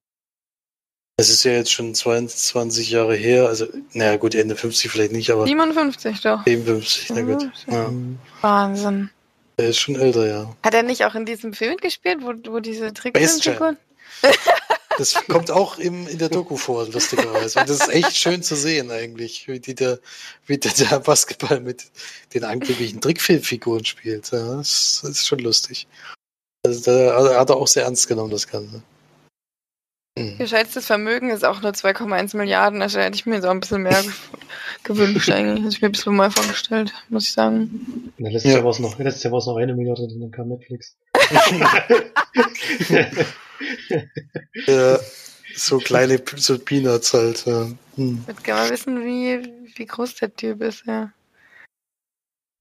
Das 1.18 1.30
ist 1.30 1.46
ja 1.46 1.54
jetzt 1.54 1.72
schon 1.72 1.96
22 1.96 2.90
Jahre 2.90 3.16
her, 3.16 3.48
also, 3.48 3.68
naja, 3.94 4.18
gut, 4.18 4.36
Ende 4.36 4.56
50 4.56 4.92
vielleicht 4.92 5.14
nicht, 5.14 5.30
aber 5.32 5.46
57 5.46 6.22
doch. 6.22 6.44
57, 6.44 7.10
na 7.12 7.22
gut. 7.22 7.52
Ja. 7.68 7.94
Wahnsinn. 8.42 9.10
Der 9.58 9.70
ist 9.70 9.80
schon 9.80 9.96
älter, 9.96 10.28
ja. 10.28 10.56
Hat 10.64 10.74
er 10.74 10.84
nicht 10.84 11.06
auch 11.06 11.16
in 11.16 11.26
diesem 11.26 11.54
Film 11.54 11.78
gespielt, 11.78 12.20
wo, 12.22 12.34
wo 12.52 12.60
diese. 12.60 12.94
Trickfilmfiguren? 12.94 13.78
Das 14.98 15.14
kommt 15.28 15.52
auch 15.52 15.78
im, 15.78 16.08
in 16.08 16.18
der 16.20 16.30
Doku 16.30 16.56
vor, 16.56 16.88
lustigerweise. 16.88 17.60
Und 17.60 17.70
das 17.70 17.82
ist 17.82 17.90
echt 17.90 18.16
schön 18.16 18.42
zu 18.42 18.56
sehen 18.56 18.92
eigentlich, 18.92 19.48
wie, 19.48 19.60
die 19.60 19.76
der, 19.76 20.00
wie 20.46 20.58
der, 20.58 20.72
der 20.72 21.00
Basketball 21.00 21.60
mit 21.60 21.84
den 22.34 22.46
angeblichen 22.46 23.02
Trickfilmfiguren 23.02 23.84
spielt. 23.84 24.32
Ja, 24.32 24.56
das, 24.56 25.02
das 25.02 25.12
ist 25.12 25.28
schon 25.28 25.40
lustig. 25.40 25.88
Also 26.66 26.92
da 26.92 27.38
hat 27.38 27.50
er 27.50 27.58
auch 27.58 27.68
sehr 27.68 27.84
ernst 27.84 28.08
genommen, 28.08 28.32
das 28.32 28.48
Ganze. 28.48 28.82
Hm. 30.18 30.38
Geschätztes 30.38 30.86
Vermögen 30.86 31.30
ist 31.30 31.44
auch 31.44 31.62
nur 31.62 31.72
2,1 31.72 32.38
Milliarden. 32.38 32.82
Also 32.82 33.00
hätte 33.00 33.16
ich 33.16 33.26
mir 33.26 33.42
so 33.42 33.50
ein 33.50 33.60
bisschen 33.60 33.82
mehr 33.82 34.02
ge- 34.02 34.12
gewünscht 34.84 35.30
eigentlich. 35.30 35.60
Hätte 35.66 35.76
ich 35.76 35.82
mir 35.82 35.90
ein 35.90 35.92
bisschen 35.92 36.16
mal 36.16 36.32
vorgestellt, 36.32 36.94
muss 37.10 37.28
ich 37.28 37.34
sagen. 37.34 38.12
Na, 38.18 38.30
letztes 38.30 38.52
Ja. 38.52 38.58
Jahr 38.58 38.64
war 38.64 38.72
es 38.72 38.80
noch, 38.80 38.98
letztes 38.98 39.24
Jahr 39.24 39.34
war 39.34 39.40
es 39.40 39.46
noch 39.46 39.58
eine 39.58 39.74
Milliarde, 39.76 40.04
und 40.04 40.20
dann 40.22 40.32
kam 40.32 40.48
Netflix. 40.48 40.96
ja, 44.68 45.00
so 45.56 45.78
kleine, 45.80 46.22
so 46.38 46.60
Peanuts 46.60 47.14
halt. 47.14 47.46
Ja. 47.46 47.68
Hm. 47.96 48.20
Ich 48.22 48.28
würde 48.28 48.42
gerne 48.44 48.62
mal 48.62 48.70
wissen, 48.70 49.04
wie, 49.04 49.52
wie 49.76 49.86
groß 49.86 50.16
der 50.16 50.34
Typ 50.34 50.62
ist, 50.62 50.86
ja. 50.86 51.12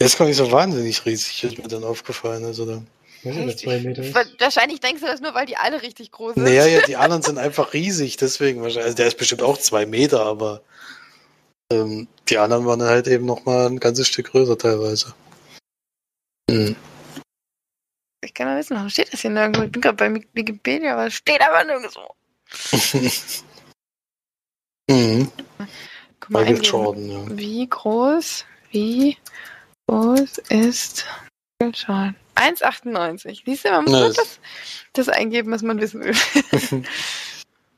Der 0.00 0.06
ist 0.06 0.18
gar 0.18 0.26
nicht 0.26 0.36
so 0.36 0.50
wahnsinnig 0.50 1.06
riesig, 1.06 1.44
ist 1.44 1.58
mir 1.58 1.68
dann 1.68 1.84
aufgefallen. 1.84 2.44
Also 2.44 2.66
da. 2.66 2.82
Weiß 3.24 3.34
nicht, 3.34 3.46
wer 3.46 3.56
zwei 3.56 3.80
Meter 3.80 4.02
ist. 4.02 4.14
Wahrscheinlich 4.40 4.80
denkst 4.80 5.00
du 5.00 5.06
das 5.06 5.20
nur, 5.20 5.34
weil 5.34 5.46
die 5.46 5.56
alle 5.56 5.80
richtig 5.82 6.10
groß 6.10 6.34
sind. 6.34 6.44
Naja, 6.44 6.66
ja, 6.66 6.82
die 6.82 6.96
anderen 7.04 7.22
sind 7.22 7.38
einfach 7.38 7.72
riesig, 7.72 8.16
deswegen 8.16 8.60
wahrscheinlich. 8.60 8.84
Also 8.84 8.96
der 8.96 9.06
ist 9.06 9.18
bestimmt 9.18 9.42
auch 9.42 9.58
zwei 9.58 9.86
Meter, 9.86 10.24
aber 10.26 10.62
ähm, 11.72 12.06
die 12.28 12.38
anderen 12.38 12.66
waren 12.66 12.82
halt 12.82 13.06
eben 13.08 13.26
noch 13.26 13.44
mal 13.44 13.66
ein 13.66 13.80
ganzes 13.80 14.08
Stück 14.08 14.30
größer 14.30 14.58
teilweise. 14.58 15.14
Hm. 16.50 16.76
Ich 18.22 18.34
kann 18.34 18.46
mal 18.46 18.58
wissen, 18.58 18.76
warum 18.76 18.90
steht 18.90 19.12
das 19.12 19.20
hier 19.20 19.30
nirgendwo? 19.30 19.62
Ich 19.62 19.72
bin 19.72 19.82
gerade 19.82 19.96
bei 19.96 20.14
Wikipedia, 20.32 20.94
aber 20.94 21.06
es 21.06 21.14
steht 21.14 21.40
aber 21.40 21.64
nirgendwo. 21.64 22.14
mhm. 24.90 25.30
Guck 26.20 26.30
mal, 26.30 26.44
Michael. 26.44 26.64
Jordan, 26.64 27.10
ja. 27.10 27.36
Wie 27.36 27.68
groß, 27.68 28.44
wie 28.70 29.16
groß 29.86 30.38
ist 30.48 31.06
Michael 31.66 31.84
Jordan? 31.86 32.16
1,98. 32.36 33.42
Siehst 33.44 33.64
du, 33.64 33.70
man 33.70 33.84
muss 33.84 33.92
nur 33.92 34.12
das- 34.12 34.40
das, 34.92 35.08
eingeben, 35.08 35.52
was 35.52 35.62
man 35.62 35.80
wissen 35.80 36.02
will. 36.02 36.14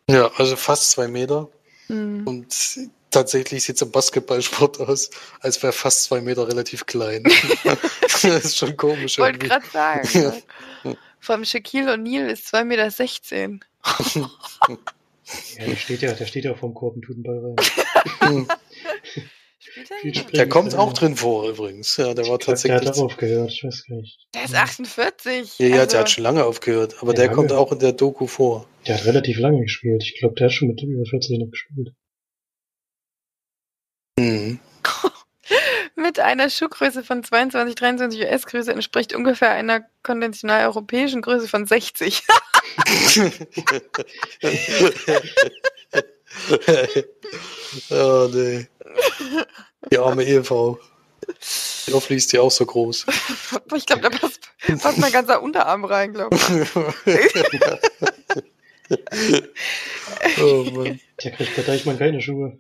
Ja, 0.09 0.31
also 0.37 0.55
fast 0.55 0.93
zwei 0.93 1.09
Meter. 1.09 1.49
Hm. 1.89 2.27
Und 2.27 2.79
tatsächlich 3.11 3.65
sieht 3.65 3.77
es 3.77 3.83
im 3.83 3.91
Basketballsport 3.91 4.79
aus, 4.81 5.11
als 5.41 5.63
wäre 5.63 5.73
fast 5.73 6.05
zwei 6.05 6.21
Meter 6.21 6.47
relativ 6.47 6.87
klein. 6.87 7.25
das 8.05 8.25
ist 8.25 8.57
schon 8.57 8.77
komisch. 8.77 9.19
Wollte 9.19 9.47
irgendwie. 9.47 9.49
gerade 9.49 9.67
sagen. 9.67 10.09
Ja. 10.13 10.91
ne? 10.91 10.97
Vom 11.19 11.45
Shaquille 11.45 11.93
O'Neal 11.95 12.29
ist 12.29 12.55
2,16 12.55 12.65
Meter. 13.49 14.31
Ja, 15.59 15.65
der 15.67 15.77
steht 15.77 16.03
ja, 16.03 16.13
der 16.13 16.27
steht 16.27 16.45
ja 16.45 16.55
vom 16.55 16.73
Korb 16.73 16.95
und 16.95 17.03
tut 17.03 17.17
einen 17.17 17.25
Ball 17.25 17.41
rein. 17.41 17.57
Hm. 18.21 18.47
Spielt 18.47 18.47
er 18.47 18.53
Viel 19.17 19.25
nicht? 19.25 19.27
Springen 19.59 19.66
Der 20.33 20.49
kommt 20.49 20.75
auch 20.75 20.93
drin 20.93 21.17
vor 21.17 21.49
übrigens. 21.49 21.97
Ja, 21.97 22.15
der 22.15 22.17
war 22.17 22.23
Ich 22.23 22.27
glaub, 22.27 22.39
Der 22.41 22.47
tatsächlich. 22.47 22.89
hat 22.89 22.97
darauf 22.97 23.17
gehört, 23.17 23.51
ich 23.53 23.65
weiß 23.65 23.85
gar 23.89 23.97
nicht. 23.97 24.19
Der 24.35 24.45
ist 24.45 24.55
48. 24.55 25.59
Ja, 25.59 25.67
ja, 25.67 25.75
also, 25.81 25.91
der 25.91 26.01
hat 26.01 26.11
schon 26.11 26.25
lange 26.25 26.45
aufgehört, 26.45 26.97
aber 27.01 27.13
Ja, 27.13 27.17
der 27.17 27.25
lange. 27.27 27.37
kommt 27.37 27.53
auch 27.53 27.73
in 27.73 27.79
der 27.79 27.93
Doku 27.93 28.27
vor. 28.27 28.67
Der 28.87 28.97
hat 28.97 29.05
relativ 29.05 29.39
lange 29.39 29.61
gespielt. 29.63 30.03
Ich 30.03 30.19
glaube, 30.19 30.35
der 30.37 30.47
hat 30.47 30.53
schon 30.53 30.69
mit 30.69 30.83
über 30.83 31.05
40 31.05 31.39
noch 31.39 31.51
gespielt. 31.51 31.91
Mhm. 34.19 34.61
Mit 35.95 36.19
einer 36.21 36.51
Schuhgröße 36.51 37.03
von 37.05 37.23
22, 37.25 37.75
23 37.75 38.21
US-Größe 38.21 38.73
entspricht 38.73 39.15
ungefähr 39.15 39.51
einer 39.53 39.87
konventional 40.03 40.67
europäischen 40.67 41.23
Größe 41.23 41.49
von 41.49 41.67
60. 41.67 42.23
oh, 47.91 48.29
nee. 48.33 48.67
Die 49.91 49.99
arme 49.99 50.25
Ehefrau. 50.25 50.79
Die 51.87 51.93
Hoffentlich 51.93 52.19
ist 52.19 52.33
die 52.33 52.39
auch 52.39 52.51
so 52.51 52.67
groß. 52.67 53.07
ich 53.75 53.87
glaube, 53.87 54.03
da 54.03 54.11
passt, 54.11 54.41
passt 54.81 54.99
mein 54.99 55.13
ganzer 55.13 55.43
Unterarm 55.43 55.85
rein, 55.85 56.13
glaube 56.13 56.37
ich. 56.37 56.77
oh 60.43 60.65
Mann. 60.73 61.01
Der 61.23 61.31
kriegt 61.33 61.57
bei 61.57 61.63
Deichmann 61.63 61.99
keine 61.99 62.21
Schuhe. 62.21 62.59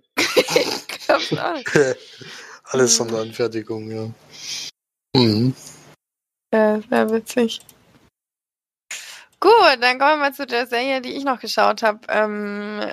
Glaub 1.06 1.20
schon 1.20 1.38
auch. 1.38 1.62
Alles 2.64 2.96
Sonderanfertigung, 2.96 3.90
ja. 3.90 4.10
Mhm. 5.14 5.54
Ja, 6.52 6.80
sehr 6.88 7.10
witzig. 7.10 7.60
Gut, 9.38 9.78
dann 9.80 9.98
kommen 9.98 10.12
wir 10.12 10.16
mal 10.16 10.34
zu 10.34 10.46
der 10.46 10.66
Serie, 10.66 11.00
die 11.00 11.12
ich 11.12 11.24
noch 11.24 11.40
geschaut 11.40 11.82
habe. 11.82 12.00
Ähm, 12.08 12.92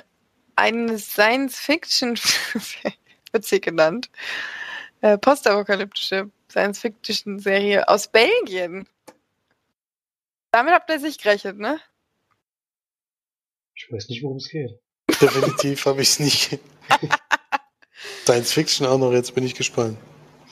eine 0.56 0.98
Science-Fiction, 0.98 2.18
wird 3.32 3.44
sie 3.44 3.60
genannt, 3.60 4.10
äh, 5.00 5.18
postapokalyptische 5.18 6.30
Science-Fiction-Serie 6.50 7.88
aus 7.88 8.08
Belgien. 8.08 8.86
Damit 10.52 10.72
habt 10.72 10.90
ihr 10.90 11.00
sich 11.00 11.18
gerechnet, 11.18 11.58
ne? 11.58 11.80
Ich 13.74 13.90
weiß 13.90 14.08
nicht, 14.08 14.22
worum 14.22 14.36
es 14.36 14.48
geht. 14.48 14.78
Definitiv 15.20 15.84
habe 15.86 16.02
ich 16.02 16.10
es 16.10 16.20
nicht. 16.20 16.58
Science 18.24 18.52
Fiction 18.52 18.86
auch 18.86 18.98
noch, 18.98 19.12
jetzt 19.12 19.34
bin 19.34 19.44
ich 19.44 19.54
gespannt. 19.54 19.98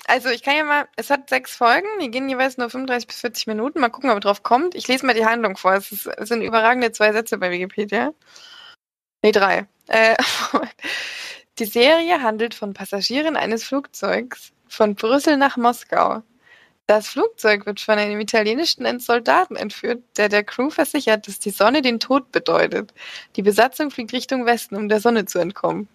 Also 0.07 0.29
ich 0.29 0.43
kann 0.43 0.57
ja 0.57 0.65
mal, 0.65 0.89
es 0.97 1.11
hat 1.11 1.31
sechs 1.31 1.55
Folgen, 1.55 1.87
die 2.01 2.11
gehen 2.11 2.29
jeweils 2.29 2.59
nur 2.59 2.69
35 2.69 3.07
bis 3.07 3.21
40 3.21 3.47
Minuten. 3.47 3.81
Mal 3.81 3.89
gucken, 3.89 4.11
ob 4.11 4.21
drauf 4.21 4.43
kommt. 4.43 4.75
Ich 4.75 4.89
lese 4.89 5.07
mal 5.07 5.15
die 5.15 5.25
Handlung 5.25 5.57
vor. 5.57 5.75
Es, 5.75 5.93
ist, 5.93 6.07
es 6.07 6.29
sind 6.29 6.43
überragende 6.43 6.93
zwei 6.93 7.13
Sätze 7.13 7.39
bei 7.39 7.51
Wikipedia. 7.51 8.13
Nee, 9.23 9.33
drei. 9.33 9.67
Äh, 9.87 10.17
die 11.59 11.65
Serie 11.65 12.23
handelt 12.23 12.55
von 12.55 12.75
Passagieren 12.75 13.37
eines 13.37 13.65
Flugzeugs 13.65 14.53
von 14.69 14.95
Brüssel 14.95 15.37
nach 15.37 15.57
Moskau. 15.57 16.23
Das 16.87 17.09
Flugzeug 17.09 17.65
wird 17.65 17.81
von 17.81 17.99
einem 17.99 18.21
italienischen 18.21 18.99
Soldaten 18.99 19.55
entführt, 19.57 20.03
der 20.17 20.29
der 20.29 20.43
Crew 20.43 20.69
versichert, 20.69 21.29
dass 21.29 21.39
die 21.39 21.51
Sonne 21.51 21.81
den 21.81 22.01
Tod 22.01 22.33
bedeutet. 22.33 22.93
Die 23.37 23.43
Besatzung 23.43 23.91
fliegt 23.91 24.13
Richtung 24.13 24.47
Westen, 24.47 24.77
um 24.77 24.89
der 24.89 25.01
Sonne 25.01 25.25
zu 25.25 25.39
entkommen. 25.39 25.89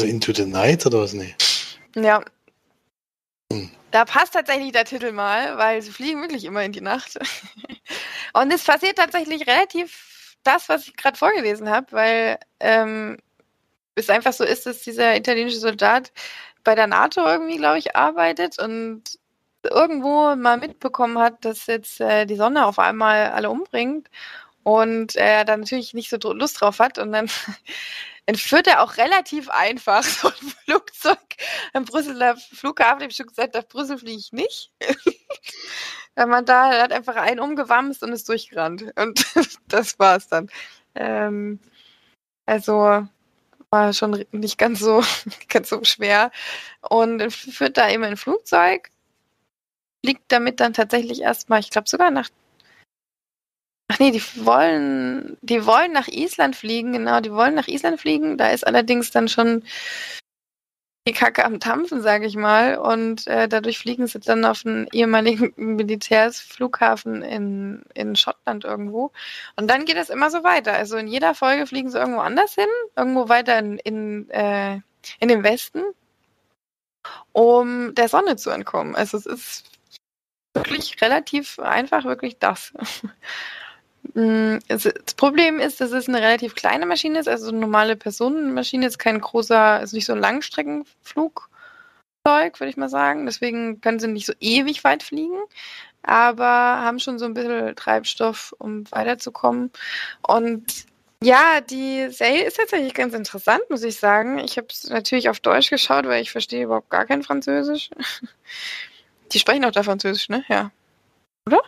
Also 0.00 0.10
Into 0.10 0.32
the 0.32 0.46
Night 0.46 0.86
oder 0.86 1.00
was? 1.00 1.12
Nee. 1.12 1.34
Ja. 1.94 2.24
Hm. 3.52 3.70
Da 3.90 4.06
passt 4.06 4.32
tatsächlich 4.32 4.72
der 4.72 4.86
Titel 4.86 5.12
mal, 5.12 5.58
weil 5.58 5.82
sie 5.82 5.90
fliegen 5.90 6.22
wirklich 6.22 6.44
immer 6.44 6.64
in 6.64 6.72
die 6.72 6.80
Nacht. 6.80 7.18
Und 8.32 8.50
es 8.50 8.64
passiert 8.64 8.96
tatsächlich 8.96 9.46
relativ 9.46 10.11
das, 10.44 10.68
was 10.68 10.88
ich 10.88 10.96
gerade 10.96 11.18
vorgelesen 11.18 11.70
habe, 11.70 11.86
weil 11.92 12.38
ähm, 12.60 13.18
es 13.94 14.10
einfach 14.10 14.32
so 14.32 14.44
ist, 14.44 14.66
dass 14.66 14.82
dieser 14.82 15.16
italienische 15.16 15.58
Soldat 15.58 16.12
bei 16.64 16.74
der 16.74 16.86
NATO 16.86 17.24
irgendwie, 17.24 17.58
glaube 17.58 17.78
ich, 17.78 17.96
arbeitet 17.96 18.58
und 18.58 19.18
irgendwo 19.64 20.34
mal 20.36 20.58
mitbekommen 20.58 21.18
hat, 21.18 21.44
dass 21.44 21.66
jetzt 21.66 22.00
äh, 22.00 22.26
die 22.26 22.36
Sonne 22.36 22.66
auf 22.66 22.78
einmal 22.78 23.30
alle 23.30 23.50
umbringt 23.50 24.08
und 24.64 25.16
er 25.16 25.44
dann 25.44 25.60
natürlich 25.60 25.94
nicht 25.94 26.10
so 26.10 26.18
Lust 26.32 26.60
drauf 26.60 26.78
hat 26.78 26.98
und 26.98 27.12
dann 27.12 27.28
entführt 28.26 28.66
er 28.66 28.82
auch 28.82 28.96
relativ 28.96 29.48
einfach 29.50 30.02
so 30.02 30.28
ein 30.28 30.34
Flugzeug 30.64 31.18
am 31.72 31.84
Brüsseler 31.84 32.36
Flughafen. 32.36 33.00
Ich 33.00 33.04
habe 33.04 33.14
schon 33.14 33.26
gesagt, 33.26 33.54
nach 33.54 33.66
Brüssel 33.66 33.98
fliege 33.98 34.18
ich 34.18 34.32
nicht. 34.32 34.72
Wenn 36.14 36.28
man 36.28 36.44
da 36.44 36.82
hat 36.82 36.92
einfach 36.92 37.16
einen 37.16 37.40
umgewamst 37.40 38.02
und 38.02 38.12
ist 38.12 38.28
durchgerannt. 38.28 38.92
Und 38.96 39.24
das 39.68 39.98
war's 39.98 40.28
dann. 40.28 40.50
Ähm, 40.94 41.58
also 42.46 43.06
war 43.70 43.92
schon 43.94 44.24
nicht 44.32 44.58
ganz 44.58 44.80
so, 44.80 45.02
ganz 45.48 45.70
so 45.70 45.82
schwer. 45.84 46.30
Und 46.88 47.32
führt 47.32 47.76
da 47.78 47.90
eben 47.90 48.04
ein 48.04 48.16
Flugzeug, 48.16 48.90
fliegt 50.04 50.24
damit 50.28 50.60
dann 50.60 50.74
tatsächlich 50.74 51.22
erstmal, 51.22 51.60
ich 51.60 51.70
glaube 51.70 51.88
sogar 51.88 52.10
nach. 52.10 52.28
Ach 53.92 53.98
nee, 53.98 54.10
die 54.10 54.22
wollen, 54.46 55.36
die 55.42 55.66
wollen 55.66 55.92
nach 55.92 56.08
Island 56.08 56.56
fliegen, 56.56 56.94
genau, 56.94 57.20
die 57.20 57.30
wollen 57.30 57.54
nach 57.54 57.68
Island 57.68 58.00
fliegen. 58.00 58.38
Da 58.38 58.48
ist 58.48 58.66
allerdings 58.66 59.10
dann 59.10 59.28
schon 59.28 59.64
die 61.06 61.12
Kacke 61.12 61.44
am 61.44 61.60
Tampfen, 61.60 62.00
sage 62.00 62.24
ich 62.24 62.34
mal. 62.34 62.78
Und 62.78 63.26
äh, 63.26 63.48
dadurch 63.48 63.78
fliegen 63.78 64.06
sie 64.06 64.18
dann 64.20 64.46
auf 64.46 64.64
einen 64.64 64.88
ehemaligen 64.92 65.52
Militärsflughafen 65.76 67.20
in, 67.20 67.82
in 67.92 68.16
Schottland 68.16 68.64
irgendwo. 68.64 69.12
Und 69.56 69.68
dann 69.68 69.84
geht 69.84 69.98
es 69.98 70.08
immer 70.08 70.30
so 70.30 70.42
weiter. 70.42 70.72
Also 70.72 70.96
in 70.96 71.06
jeder 71.06 71.34
Folge 71.34 71.66
fliegen 71.66 71.90
sie 71.90 71.98
irgendwo 71.98 72.20
anders 72.20 72.54
hin, 72.54 72.68
irgendwo 72.96 73.28
weiter 73.28 73.58
in, 73.58 73.76
in, 73.76 74.30
äh, 74.30 74.80
in 75.20 75.28
den 75.28 75.44
Westen, 75.44 75.82
um 77.32 77.94
der 77.94 78.08
Sonne 78.08 78.36
zu 78.36 78.48
entkommen. 78.48 78.94
Also 78.96 79.18
es 79.18 79.26
ist 79.26 79.64
wirklich 80.54 81.02
relativ 81.02 81.58
einfach, 81.58 82.04
wirklich 82.04 82.38
das. 82.38 82.72
Mm, 84.14 84.58
das 84.68 84.92
Problem 85.16 85.58
ist, 85.58 85.80
dass 85.80 85.92
es 85.92 86.08
eine 86.08 86.20
relativ 86.20 86.54
kleine 86.54 86.86
Maschine 86.86 87.18
ist, 87.20 87.28
also 87.28 87.48
eine 87.48 87.58
normale 87.58 87.96
Personenmaschine, 87.96 88.86
ist 88.86 88.98
kein 88.98 89.20
großer, 89.20 89.80
ist 89.82 89.92
nicht 89.92 90.06
so 90.06 90.12
ein 90.12 90.20
Langstreckenflugzeug, 90.20 91.48
würde 92.24 92.68
ich 92.68 92.76
mal 92.76 92.88
sagen. 92.88 93.26
Deswegen 93.26 93.80
können 93.80 94.00
sie 94.00 94.08
nicht 94.08 94.26
so 94.26 94.34
ewig 94.40 94.84
weit 94.84 95.02
fliegen, 95.02 95.38
aber 96.02 96.46
haben 96.46 96.98
schon 96.98 97.18
so 97.18 97.24
ein 97.24 97.34
bisschen 97.34 97.76
Treibstoff, 97.76 98.54
um 98.58 98.90
weiterzukommen. 98.90 99.70
Und 100.22 100.86
ja, 101.22 101.60
die 101.60 102.08
Serie 102.10 102.44
ist 102.44 102.56
tatsächlich 102.56 102.94
ganz 102.94 103.14
interessant, 103.14 103.62
muss 103.70 103.84
ich 103.84 103.96
sagen. 103.96 104.38
Ich 104.38 104.56
habe 104.56 104.66
es 104.70 104.88
natürlich 104.90 105.28
auf 105.28 105.38
Deutsch 105.38 105.70
geschaut, 105.70 106.06
weil 106.06 106.20
ich 106.20 106.32
verstehe 106.32 106.64
überhaupt 106.64 106.90
gar 106.90 107.06
kein 107.06 107.22
Französisch. 107.22 107.90
Die 109.32 109.38
sprechen 109.38 109.64
auch 109.64 109.70
da 109.70 109.84
Französisch, 109.84 110.28
ne? 110.28 110.44
Ja. 110.48 110.72
Oder? 111.46 111.62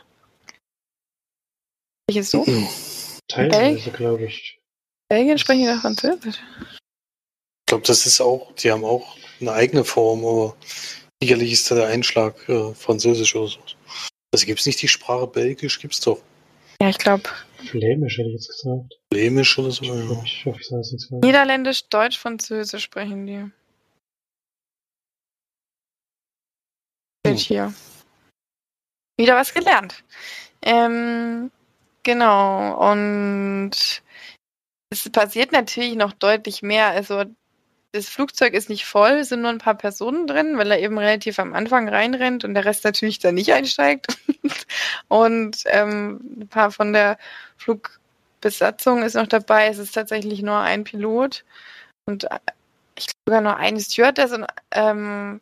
Welches 2.07 2.31
so? 2.31 2.45
Teilweise, 3.29 3.91
glaube 3.91 4.25
ich. 4.25 4.61
Belgien 5.09 5.39
sprechen 5.39 5.67
doch 5.67 5.81
Französisch. 5.81 6.37
Ich 6.71 7.67
glaube, 7.67 7.87
das 7.87 8.07
ist 8.07 8.21
auch, 8.21 8.53
die 8.57 8.71
haben 8.71 8.85
auch 8.85 9.17
eine 9.41 9.53
eigene 9.53 9.85
Form, 9.85 10.25
aber 10.25 10.57
sicherlich 11.23 11.53
ist 11.53 11.71
da 11.71 11.75
der 11.77 11.87
Einschlag 11.87 12.49
äh, 12.49 12.75
Französisch 12.75 13.35
oder 13.35 13.49
so. 13.49 13.61
Also 14.33 14.47
gibt 14.47 14.61
es 14.61 14.67
nicht 14.67 14.83
die 14.83 14.89
Sprache 14.89 15.27
Belgisch, 15.27 15.79
gibt 15.81 15.95
es 15.95 16.01
doch. 16.01 16.21
Ja, 16.81 16.89
ich 16.89 16.99
glaube. 16.99 17.23
Flämisch 17.69 18.19
hätte 18.19 18.29
ich 18.29 18.35
jetzt 18.35 18.49
gesagt. 18.49 18.95
Flämisch 19.13 19.59
oder 19.59 19.71
so, 19.71 19.85
Ich, 19.85 19.91
ja. 19.91 20.23
ich 20.25 20.45
hoffe, 20.45 20.59
ich 20.61 20.67
sage 20.67 20.81
es 20.81 20.93
nichts 20.93 21.09
falsch. 21.09 21.25
Niederländisch, 21.25 21.89
Deutsch, 21.89 22.19
Französisch 22.19 22.83
sprechen 22.85 23.27
die. 23.27 23.51
Steht 27.27 27.39
hier. 27.39 27.75
Wieder 29.17 29.37
was 29.37 29.55
gelernt. 29.55 30.05
Ähm, 30.63 31.51
genau. 32.05 32.91
Und 32.91 34.03
es 34.91 35.11
passiert 35.11 35.53
natürlich 35.53 35.97
noch 35.97 36.13
deutlich 36.13 36.63
mehr. 36.63 36.89
Also 36.89 37.25
das 37.93 38.09
Flugzeug 38.09 38.55
ist 38.55 38.69
nicht 38.69 38.87
voll, 38.87 39.25
sind 39.25 39.43
nur 39.43 39.51
ein 39.51 39.59
paar 39.59 39.77
Personen 39.77 40.27
drin, 40.27 40.59
weil 40.59 40.71
er 40.71 40.81
eben 40.81 40.99
relativ 40.99 41.39
am 41.39 41.55
Anfang 41.55 41.89
reinrennt 41.89 42.45
und 42.45 42.55
der 42.55 42.65
Rest 42.65 42.85
natürlich 42.85 43.21
da 43.21 43.33
nicht 43.33 43.53
einsteigt. 43.53 44.19
und 45.09 45.59
ähm, 45.67 46.41
ein 46.41 46.49
paar 46.49 46.73
von 46.73 46.93
der 46.93 47.19
Flugbesatzung 47.57 49.03
ist 49.05 49.15
noch 49.15 49.29
dabei. 49.29 49.69
Es 49.69 49.79
ist 49.79 49.93
tatsächlich 49.93 50.43
nur 50.43 50.59
ein 50.59 50.85
Pilot 50.85 51.45
und 52.07 52.25
äh, 52.25 52.39
ich 52.97 53.07
glaube 53.07 53.19
sogar 53.27 53.41
nur 53.41 53.57
eine 53.57 53.81
Stewardess 53.81 54.33
und 54.33 54.47
ähm, 54.73 55.41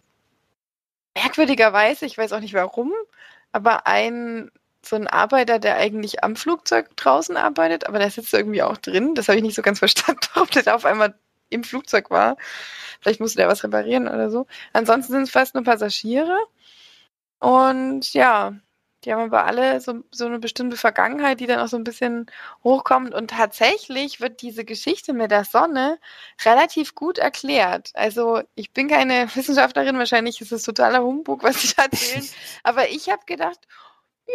merkwürdigerweise, 1.17 2.07
ich 2.07 2.19
weiß 2.19 2.33
auch 2.33 2.41
nicht 2.41 2.55
warum, 2.55 2.93
aber 3.53 3.87
ein 3.87 4.51
so 4.85 4.97
ein 4.97 5.07
Arbeiter, 5.07 5.59
der 5.59 5.77
eigentlich 5.77 6.25
am 6.25 6.37
Flugzeug 6.37 6.97
draußen 6.97 7.37
arbeitet, 7.37 7.87
aber 7.87 7.99
der 7.99 8.11
sitzt 8.11 8.35
irgendwie 8.35 8.63
auch 8.63 8.77
drin. 8.77 9.15
Das 9.15 9.29
habe 9.29 9.39
ich 9.39 9.45
nicht 9.45 9.55
so 9.55 9.63
ganz 9.63 9.79
verstanden, 9.81 10.21
warum 10.35 10.51
der 10.51 10.63
da 10.63 10.75
auf 10.75 10.85
einmal 10.85 11.15
im 11.51 11.65
Flugzeug 11.65 12.11
war. 12.11 12.37
Vielleicht 13.01 13.21
musste 13.21 13.39
der 13.39 13.49
was 13.49 13.65
reparieren 13.65 14.09
oder 14.09 14.31
so. 14.31 14.47
Ansonsten 14.73 15.13
sind 15.13 15.23
es 15.23 15.31
fast 15.31 15.55
nur 15.55 15.65
Passagiere. 15.65 16.39
Und 17.41 18.13
ja, 18.15 18.55
die 19.05 19.13
haben 19.13 19.23
aber 19.23 19.45
alle 19.45 19.81
so, 19.81 20.05
so 20.13 20.27
eine 20.27 20.39
bestimmte 20.39 20.77
Vergangenheit, 20.77 21.41
die 21.41 21.47
dann 21.47 21.59
auch 21.59 21.67
so 21.67 21.77
ein 21.77 21.85
bisschen 21.85 22.27
hochkommt. 22.63 23.13
Und 23.15 23.31
tatsächlich 23.31 24.21
wird 24.21 24.43
diese 24.43 24.65
Geschichte 24.65 25.13
mit 25.13 25.33
der 25.33 25.45
Sonne 25.45 25.99
relativ 26.45 26.95
gut 26.95 27.19
erklärt. 27.19 27.91
Also 27.95 28.43
ich 28.55 28.73
bin 28.73 28.89
keine 28.89 29.29
Wissenschaftlerin, 29.35 29.99
wahrscheinlich 29.99 30.41
ist 30.41 30.53
es 30.53 30.63
totaler 30.63 31.03
Humbug, 31.03 31.43
was 31.43 31.61
sie 31.63 31.75
da 31.75 31.85
erzählen. 31.85 32.25
aber 32.63 32.91
ich 32.91 33.11
habe 33.11 33.23
gedacht, 33.27 33.59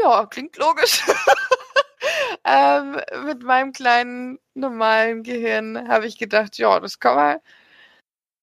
ja, 0.02 0.26
klingt 0.26 0.58
logisch. 0.58 1.04
ähm, 2.46 3.00
mit 3.26 3.44
meinem 3.44 3.74
kleinen 3.74 4.40
normalen 4.54 5.24
Gehirn 5.24 5.88
habe 5.88 6.08
ich 6.08 6.18
gedacht, 6.18 6.58
ja, 6.58 6.80
das 6.80 7.00
kann 7.00 7.16
man. 7.16 7.38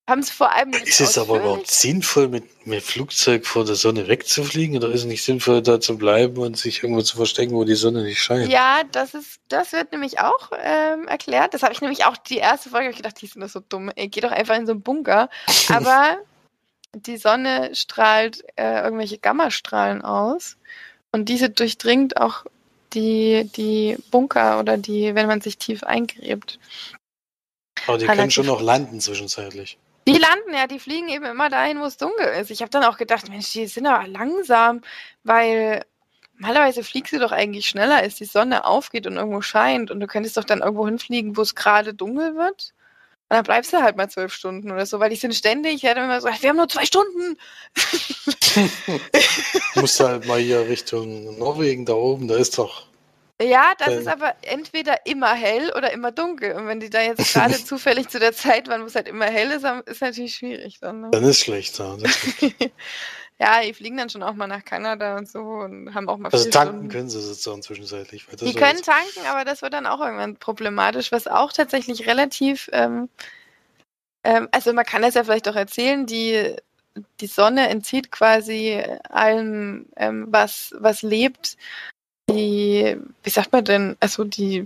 Haben 0.07 0.21
es 0.21 0.31
vor 0.31 0.53
allem 0.53 0.71
Ist 0.71 1.01
es 1.01 1.17
aber 1.17 1.39
überhaupt 1.39 1.71
sinnvoll, 1.71 2.29
mit, 2.29 2.67
mit 2.67 2.83
Flugzeug 2.83 3.47
vor 3.47 3.65
der 3.65 3.75
Sonne 3.75 4.07
wegzufliegen? 4.07 4.77
Oder 4.77 4.91
ist 4.91 5.01
es 5.01 5.07
nicht 5.07 5.25
sinnvoll, 5.25 5.63
da 5.63 5.81
zu 5.81 5.97
bleiben 5.97 6.37
und 6.37 6.59
sich 6.59 6.83
irgendwo 6.83 7.01
zu 7.01 7.17
verstecken, 7.17 7.55
wo 7.55 7.65
die 7.65 7.75
Sonne 7.75 8.03
nicht 8.03 8.23
scheint? 8.23 8.53
Ja, 8.53 8.83
das 8.93 9.15
ist, 9.15 9.41
das 9.49 9.73
wird 9.73 9.93
nämlich 9.93 10.19
auch 10.21 10.51
ähm, 10.61 11.09
erklärt. 11.09 11.55
Das 11.55 11.63
habe 11.63 11.73
ich 11.73 11.81
nämlich 11.81 12.05
auch 12.05 12.19
die 12.19 12.37
erste 12.37 12.69
Folge 12.69 12.91
ich 12.91 12.99
gedacht, 12.99 13.19
die 13.23 13.27
sind 13.27 13.41
doch 13.41 13.49
so 13.49 13.61
dumm. 13.61 13.91
Ey, 13.97 14.09
geh 14.09 14.21
doch 14.21 14.31
einfach 14.31 14.57
in 14.57 14.67
so 14.67 14.73
einen 14.73 14.83
Bunker. 14.83 15.31
Aber 15.71 16.19
die 16.93 17.17
Sonne 17.17 17.75
strahlt 17.75 18.45
äh, 18.57 18.83
irgendwelche 18.83 19.17
Gammastrahlen 19.17 20.03
aus 20.03 20.59
und 21.15 21.29
diese 21.29 21.49
durchdringt 21.49 22.17
auch 22.17 22.45
die, 22.93 23.49
die 23.57 23.97
Bunker 24.11 24.59
oder 24.59 24.77
die, 24.77 25.15
wenn 25.15 25.29
man 25.29 25.41
sich 25.41 25.59
tief 25.59 25.85
eingräbt. 25.85 26.59
Aber 27.87 27.99
die 27.99 28.07
können 28.07 28.33
schon 28.33 28.47
noch 28.47 28.61
landen 28.61 29.01
zwischenzeitlich. 29.01 29.79
Die 30.09 30.19
landen 30.19 30.53
ja, 30.53 30.67
die 30.67 30.81
fliegen 30.81 31.09
eben 31.09 31.25
immer 31.25 31.49
dahin, 31.51 31.79
wo 31.79 31.85
es 31.85 31.99
dunkel 31.99 32.27
ist. 32.41 32.51
Ich 32.51 32.63
habe 32.63 32.71
dann 32.71 32.83
auch 32.83 32.97
gedacht, 32.97 33.29
Mensch, 33.29 33.53
die 33.53 33.69
sind 33.69 33.87
aber 33.87 34.09
langsam, 34.09 34.81
weil 35.23 35.85
normalerweise 36.37 36.83
fliegst 36.83 37.13
du 37.13 37.21
doch 37.21 37.31
eigentlich 37.31 37.69
schneller, 37.69 37.99
als 37.99 38.17
die 38.17 38.25
Sonne 38.25 38.65
aufgeht 38.65 39.07
und 39.07 39.17
irgendwo 39.17 39.41
scheint. 39.41 39.93
Und 39.93 40.01
du 40.01 40.09
könntest 40.09 40.37
doch 40.37 40.45
dann 40.45 40.63
irgendwo 40.63 40.85
hinfliegen, 40.85 41.37
wo 41.37 41.43
es 41.43 41.55
gerade 41.55 41.95
dunkel 41.95 42.35
wird. 42.35 42.75
Und 43.35 43.39
dann 43.39 43.45
bleibst 43.47 43.73
du 43.73 43.83
halt 43.83 43.97
mal 43.97 44.09
zwölf 44.09 44.33
Stunden 44.33 44.71
oder 44.71 44.87
so, 44.87 45.01
weil 45.01 45.11
die 45.11 45.17
sind 45.17 45.35
ständig, 45.35 45.75
ich 45.75 45.83
hätte 45.83 45.99
immer 45.99 46.21
so, 46.21 46.29
wir 46.29 46.49
haben 46.49 46.57
nur 46.57 46.69
zwei 46.69 46.87
Stunden. 46.87 47.37
Du 49.75 49.81
musst 49.81 49.99
halt 49.99 50.29
mal 50.29 50.39
hier 50.39 50.69
Richtung 50.69 51.37
Norwegen 51.37 51.85
da 51.85 51.95
oben, 51.95 52.29
da 52.29 52.37
ist 52.37 52.57
doch. 52.57 52.87
Ja, 53.43 53.75
das 53.77 53.89
Ähm. 53.89 53.99
ist 53.99 54.07
aber 54.07 54.37
entweder 54.43 55.05
immer 55.07 55.35
hell 55.35 55.73
oder 55.77 55.93
immer 55.93 56.13
dunkel. 56.13 56.53
Und 56.53 56.69
wenn 56.69 56.79
die 56.79 56.91
da 56.91 57.03
jetzt 57.03 57.35
gerade 57.35 57.55
zufällig 57.65 58.09
zu 58.09 58.21
der 58.21 58.33
Zeit 58.33 58.69
waren, 58.69 58.83
wo 58.83 58.87
es 58.87 58.95
halt 58.95 59.09
immer 59.09 59.25
hell 59.25 59.51
ist, 59.51 59.65
ist 59.87 60.01
natürlich 60.03 60.37
schwierig 60.37 60.79
dann. 60.81 61.01
Ne? 61.01 61.09
Dann 61.11 61.25
ist 61.25 61.41
schlecht 61.41 61.81
da. 61.81 61.97
Das 62.01 62.13
ist. 62.13 62.55
ja, 63.41 63.63
die 63.63 63.75
fliegen 63.75 63.97
dann 63.97 64.11
schon 64.11 64.23
auch 64.23 64.35
mal 64.35 64.47
nach 64.47 64.65
Kanada 64.65 65.17
und 65.17 65.29
so 65.29 65.41
und 65.41 65.95
haben 65.95 66.09
auch 66.09 66.19
mal 66.19 66.31
Also 66.31 66.51
tanken 66.51 66.75
Stunden. 66.75 66.89
können 66.89 67.09
sie 67.09 67.21
sozusagen 67.21 67.63
zwischenzeitlich. 67.63 68.27
Die 68.41 68.55
können 68.55 68.81
tanken, 68.83 69.27
aber 69.29 69.45
das 69.45 69.63
wird 69.63 69.73
dann 69.73 69.87
auch 69.87 70.01
irgendwann 70.01 70.37
problematisch, 70.37 71.11
was 71.11 71.27
auch 71.27 71.53
tatsächlich 71.53 72.07
relativ, 72.07 72.71
ähm, 72.73 73.09
ähm, 74.23 74.49
also 74.53 74.73
man 74.73 74.85
kann 74.85 75.03
das 75.03 75.15
ja 75.15 75.25
vielleicht 75.25 75.49
auch 75.49 75.57
erzählen, 75.57 76.07
die 76.07 76.57
die 77.21 77.27
Sonne 77.27 77.69
entzieht 77.69 78.13
quasi 78.13 78.81
allem, 79.09 79.87
ähm, 79.97 80.27
was, 80.29 80.75
was 80.79 81.03
lebt, 81.03 81.57
die, 82.31 82.97
wie 83.23 83.31
sagt 83.31 83.53
man 83.53 83.65
denn, 83.65 83.97
also 84.01 84.25
die, 84.25 84.65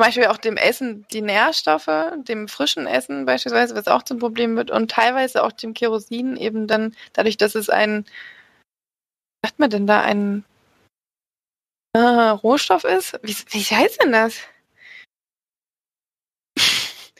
zum 0.00 0.06
Beispiel 0.06 0.26
auch 0.28 0.38
dem 0.38 0.56
Essen, 0.56 1.04
die 1.12 1.20
Nährstoffe, 1.20 1.90
dem 2.26 2.48
frischen 2.48 2.86
Essen 2.86 3.26
beispielsweise, 3.26 3.74
was 3.74 3.86
auch 3.86 4.02
zum 4.02 4.18
Problem 4.18 4.56
wird 4.56 4.70
und 4.70 4.90
teilweise 4.90 5.44
auch 5.44 5.52
dem 5.52 5.74
Kerosin 5.74 6.38
eben 6.38 6.66
dann, 6.66 6.96
dadurch, 7.12 7.36
dass 7.36 7.54
es 7.54 7.68
ein, 7.68 8.06
wie 8.06 9.46
sagt 9.46 9.58
man 9.58 9.68
denn 9.68 9.86
da, 9.86 10.00
ein 10.00 10.46
äh, 11.92 11.98
Rohstoff 11.98 12.84
ist? 12.84 13.20
Wie, 13.22 13.36
wie 13.50 13.60
heißt 13.60 14.02
denn 14.02 14.12
das? 14.12 14.38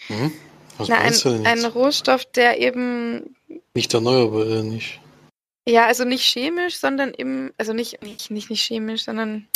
Hm? 0.06 0.32
Was 0.78 0.88
Na, 0.88 1.00
ein, 1.00 1.12
denn 1.12 1.46
ein? 1.46 1.64
Rohstoff, 1.66 2.24
der 2.32 2.60
eben 2.60 3.36
Nicht 3.74 3.92
erneuerbar, 3.92 4.46
äh, 4.46 4.62
nicht. 4.62 5.00
Ja, 5.68 5.84
also 5.84 6.06
nicht 6.06 6.24
chemisch, 6.24 6.78
sondern 6.78 7.10
im, 7.10 7.52
also 7.58 7.74
nicht, 7.74 8.00
nicht, 8.02 8.30
nicht, 8.30 8.48
nicht 8.48 8.62
chemisch, 8.66 9.04
sondern 9.04 9.46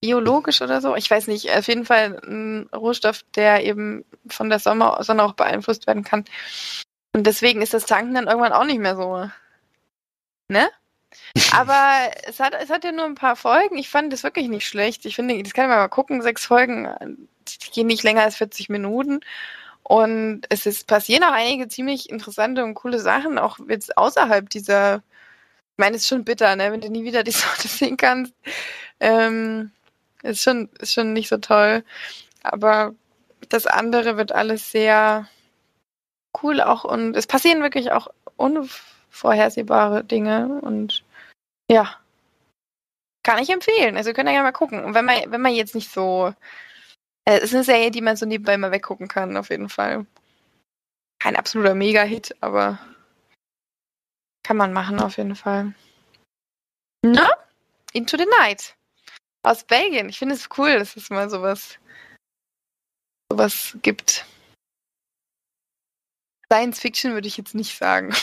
biologisch 0.00 0.62
oder 0.62 0.80
so. 0.80 0.96
Ich 0.96 1.10
weiß 1.10 1.26
nicht, 1.26 1.50
auf 1.50 1.66
jeden 1.68 1.84
Fall 1.84 2.20
ein 2.24 2.68
Rohstoff, 2.74 3.22
der 3.34 3.64
eben 3.64 4.04
von 4.28 4.48
der 4.48 4.58
Sonne, 4.58 4.96
Sonne 5.00 5.22
auch 5.22 5.34
beeinflusst 5.34 5.86
werden 5.86 6.04
kann. 6.04 6.24
Und 7.12 7.26
deswegen 7.26 7.62
ist 7.62 7.74
das 7.74 7.86
Tanken 7.86 8.14
dann 8.14 8.26
irgendwann 8.26 8.52
auch 8.52 8.64
nicht 8.64 8.80
mehr 8.80 8.96
so. 8.96 9.28
Ne? 10.48 10.70
Aber 11.52 12.10
es 12.26 12.40
hat, 12.40 12.54
es 12.54 12.70
hat 12.70 12.84
ja 12.84 12.92
nur 12.92 13.04
ein 13.04 13.14
paar 13.14 13.36
Folgen. 13.36 13.76
Ich 13.78 13.88
fand 13.88 14.12
das 14.12 14.22
wirklich 14.22 14.48
nicht 14.48 14.66
schlecht. 14.66 15.04
Ich 15.04 15.16
finde, 15.16 15.42
das 15.42 15.52
kann 15.52 15.68
man 15.68 15.78
mal 15.78 15.88
gucken. 15.88 16.22
Sechs 16.22 16.46
Folgen, 16.46 16.88
die 17.46 17.70
gehen 17.70 17.86
nicht 17.86 18.02
länger 18.02 18.22
als 18.22 18.36
40 18.36 18.68
Minuten. 18.68 19.20
Und 19.82 20.42
es 20.50 20.66
ist, 20.66 20.86
passieren 20.86 21.24
auch 21.24 21.32
einige 21.32 21.68
ziemlich 21.68 22.10
interessante 22.10 22.62
und 22.62 22.74
coole 22.74 23.00
Sachen, 23.00 23.38
auch 23.38 23.58
jetzt 23.68 23.96
außerhalb 23.96 24.48
dieser. 24.48 24.96
Ich 24.96 25.82
meine, 25.82 25.96
es 25.96 26.02
ist 26.02 26.08
schon 26.08 26.24
bitter, 26.24 26.54
ne, 26.56 26.70
wenn 26.70 26.80
du 26.80 26.90
nie 26.90 27.04
wieder 27.04 27.24
die 27.24 27.30
Sorte 27.32 27.66
sehen 27.68 27.96
kannst. 27.96 28.32
Ähm, 29.00 29.72
ist 30.22 30.42
schon, 30.42 30.68
ist 30.78 30.92
schon 30.92 31.12
nicht 31.12 31.28
so 31.28 31.38
toll. 31.38 31.84
Aber 32.42 32.94
das 33.48 33.66
andere 33.66 34.16
wird 34.16 34.32
alles 34.32 34.70
sehr 34.70 35.28
cool 36.42 36.60
auch 36.60 36.84
und 36.84 37.16
es 37.16 37.26
passieren 37.26 37.62
wirklich 37.62 37.92
auch 37.92 38.08
unvorhersehbare 38.36 40.04
Dinge 40.04 40.60
und 40.62 41.04
ja. 41.70 41.96
Kann 43.22 43.42
ich 43.42 43.50
empfehlen. 43.50 43.96
Also 43.96 44.12
könnt 44.12 44.28
ihr 44.28 44.34
ja 44.34 44.42
mal 44.42 44.52
gucken. 44.52 44.82
Und 44.82 44.94
wenn 44.94 45.04
man, 45.04 45.30
wenn 45.30 45.42
man 45.42 45.52
jetzt 45.52 45.74
nicht 45.74 45.90
so 45.90 46.32
äh, 47.30 47.38
es 47.38 47.44
ist 47.44 47.54
eine 47.54 47.64
Serie, 47.64 47.90
die 47.90 48.00
man 48.00 48.16
so 48.16 48.26
nebenbei 48.26 48.56
mal 48.56 48.72
weggucken 48.72 49.08
kann, 49.08 49.36
auf 49.36 49.50
jeden 49.50 49.68
Fall. 49.68 50.06
Kein 51.20 51.36
absoluter 51.36 51.74
Mega-Hit, 51.74 52.34
aber 52.40 52.78
kann 54.42 54.56
man 54.56 54.72
machen, 54.72 55.00
auf 55.00 55.18
jeden 55.18 55.36
Fall. 55.36 55.74
Na? 57.04 57.28
Into 57.92 58.16
the 58.16 58.26
Night. 58.38 58.74
Aus 59.42 59.64
Belgien. 59.64 60.08
Ich 60.08 60.18
finde 60.18 60.34
es 60.34 60.48
cool, 60.58 60.78
dass 60.78 60.96
es 60.96 61.10
mal 61.10 61.30
sowas, 61.30 61.78
sowas 63.30 63.76
gibt. 63.82 64.26
Science 66.52 66.80
Fiction 66.80 67.12
würde 67.14 67.28
ich 67.28 67.36
jetzt 67.36 67.54
nicht 67.54 67.76
sagen. 67.76 68.12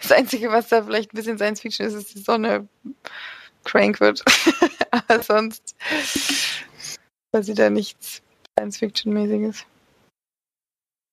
Das 0.00 0.12
Einzige, 0.12 0.50
was 0.50 0.68
da 0.68 0.82
vielleicht 0.82 1.12
ein 1.12 1.16
bisschen 1.16 1.36
Science 1.36 1.60
Fiction 1.60 1.86
ist, 1.86 1.94
ist 1.94 2.14
die 2.14 2.20
Sonne 2.20 2.68
crank 3.64 4.00
wird. 4.00 4.24
Aber 4.90 5.22
sonst 5.22 5.76
passiert 7.32 7.58
da 7.58 7.70
nichts 7.70 8.22
Science-Fiction-mäßiges. 8.58 9.66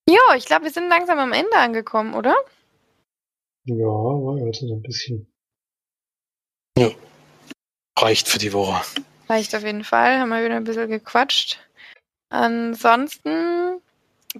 Jo, 0.09 0.21
ich 0.35 0.45
glaube, 0.45 0.65
wir 0.65 0.71
sind 0.71 0.89
langsam 0.89 1.19
am 1.19 1.33
Ende 1.33 1.55
angekommen, 1.55 2.13
oder? 2.13 2.35
Ja, 3.65 3.85
war 3.85 4.45
also 4.45 4.67
so 4.67 4.75
ein 4.75 4.81
bisschen. 4.81 5.27
Reicht 7.97 8.27
für 8.27 8.37
die 8.37 8.53
Woche. 8.53 8.81
Reicht 9.27 9.55
auf 9.55 9.63
jeden 9.63 9.83
Fall. 9.83 10.19
Haben 10.19 10.29
wir 10.29 10.43
wieder 10.43 10.55
ein 10.55 10.63
bisschen 10.63 10.89
gequatscht. 10.89 11.59
Ansonsten 12.29 13.81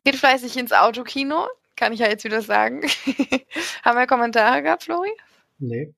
geht 0.04 0.16
fleißig 0.16 0.58
ins 0.58 0.72
Autokino. 0.72 1.48
Kann 1.76 1.94
ich 1.94 2.00
ja 2.00 2.08
jetzt 2.08 2.24
wieder 2.24 2.42
sagen. 2.42 2.82
Haben 3.84 3.98
wir 3.98 4.08
Kommentare 4.08 4.62
gehabt, 4.64 4.84
Flori? 4.84 5.12
Nee, 5.60 5.94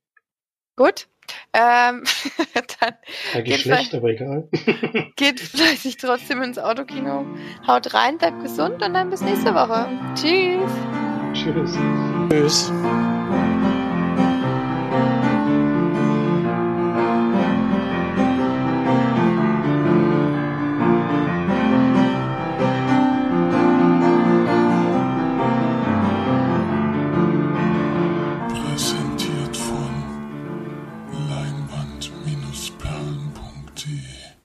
Gut. 0.79 1.07
Ähm, 1.51 2.05
dann 2.79 2.93
eigentlich 3.33 3.55
Geht 3.55 3.59
schlecht, 3.59 3.93
aber 3.93 4.07
egal. 4.11 4.47
geht 5.17 5.41
fleißig 5.41 5.97
trotzdem 5.97 6.41
ins 6.41 6.57
Autokino. 6.57 7.25
Haut 7.67 7.93
rein, 7.93 8.17
bleibt 8.17 8.41
gesund 8.41 8.81
und 8.81 8.93
dann 8.93 9.09
bis 9.09 9.19
nächste 9.19 9.53
Woche. 9.53 9.89
Tschüss. 10.15 10.71
Tschüss. 11.33 11.77
Tschüss. 12.29 12.71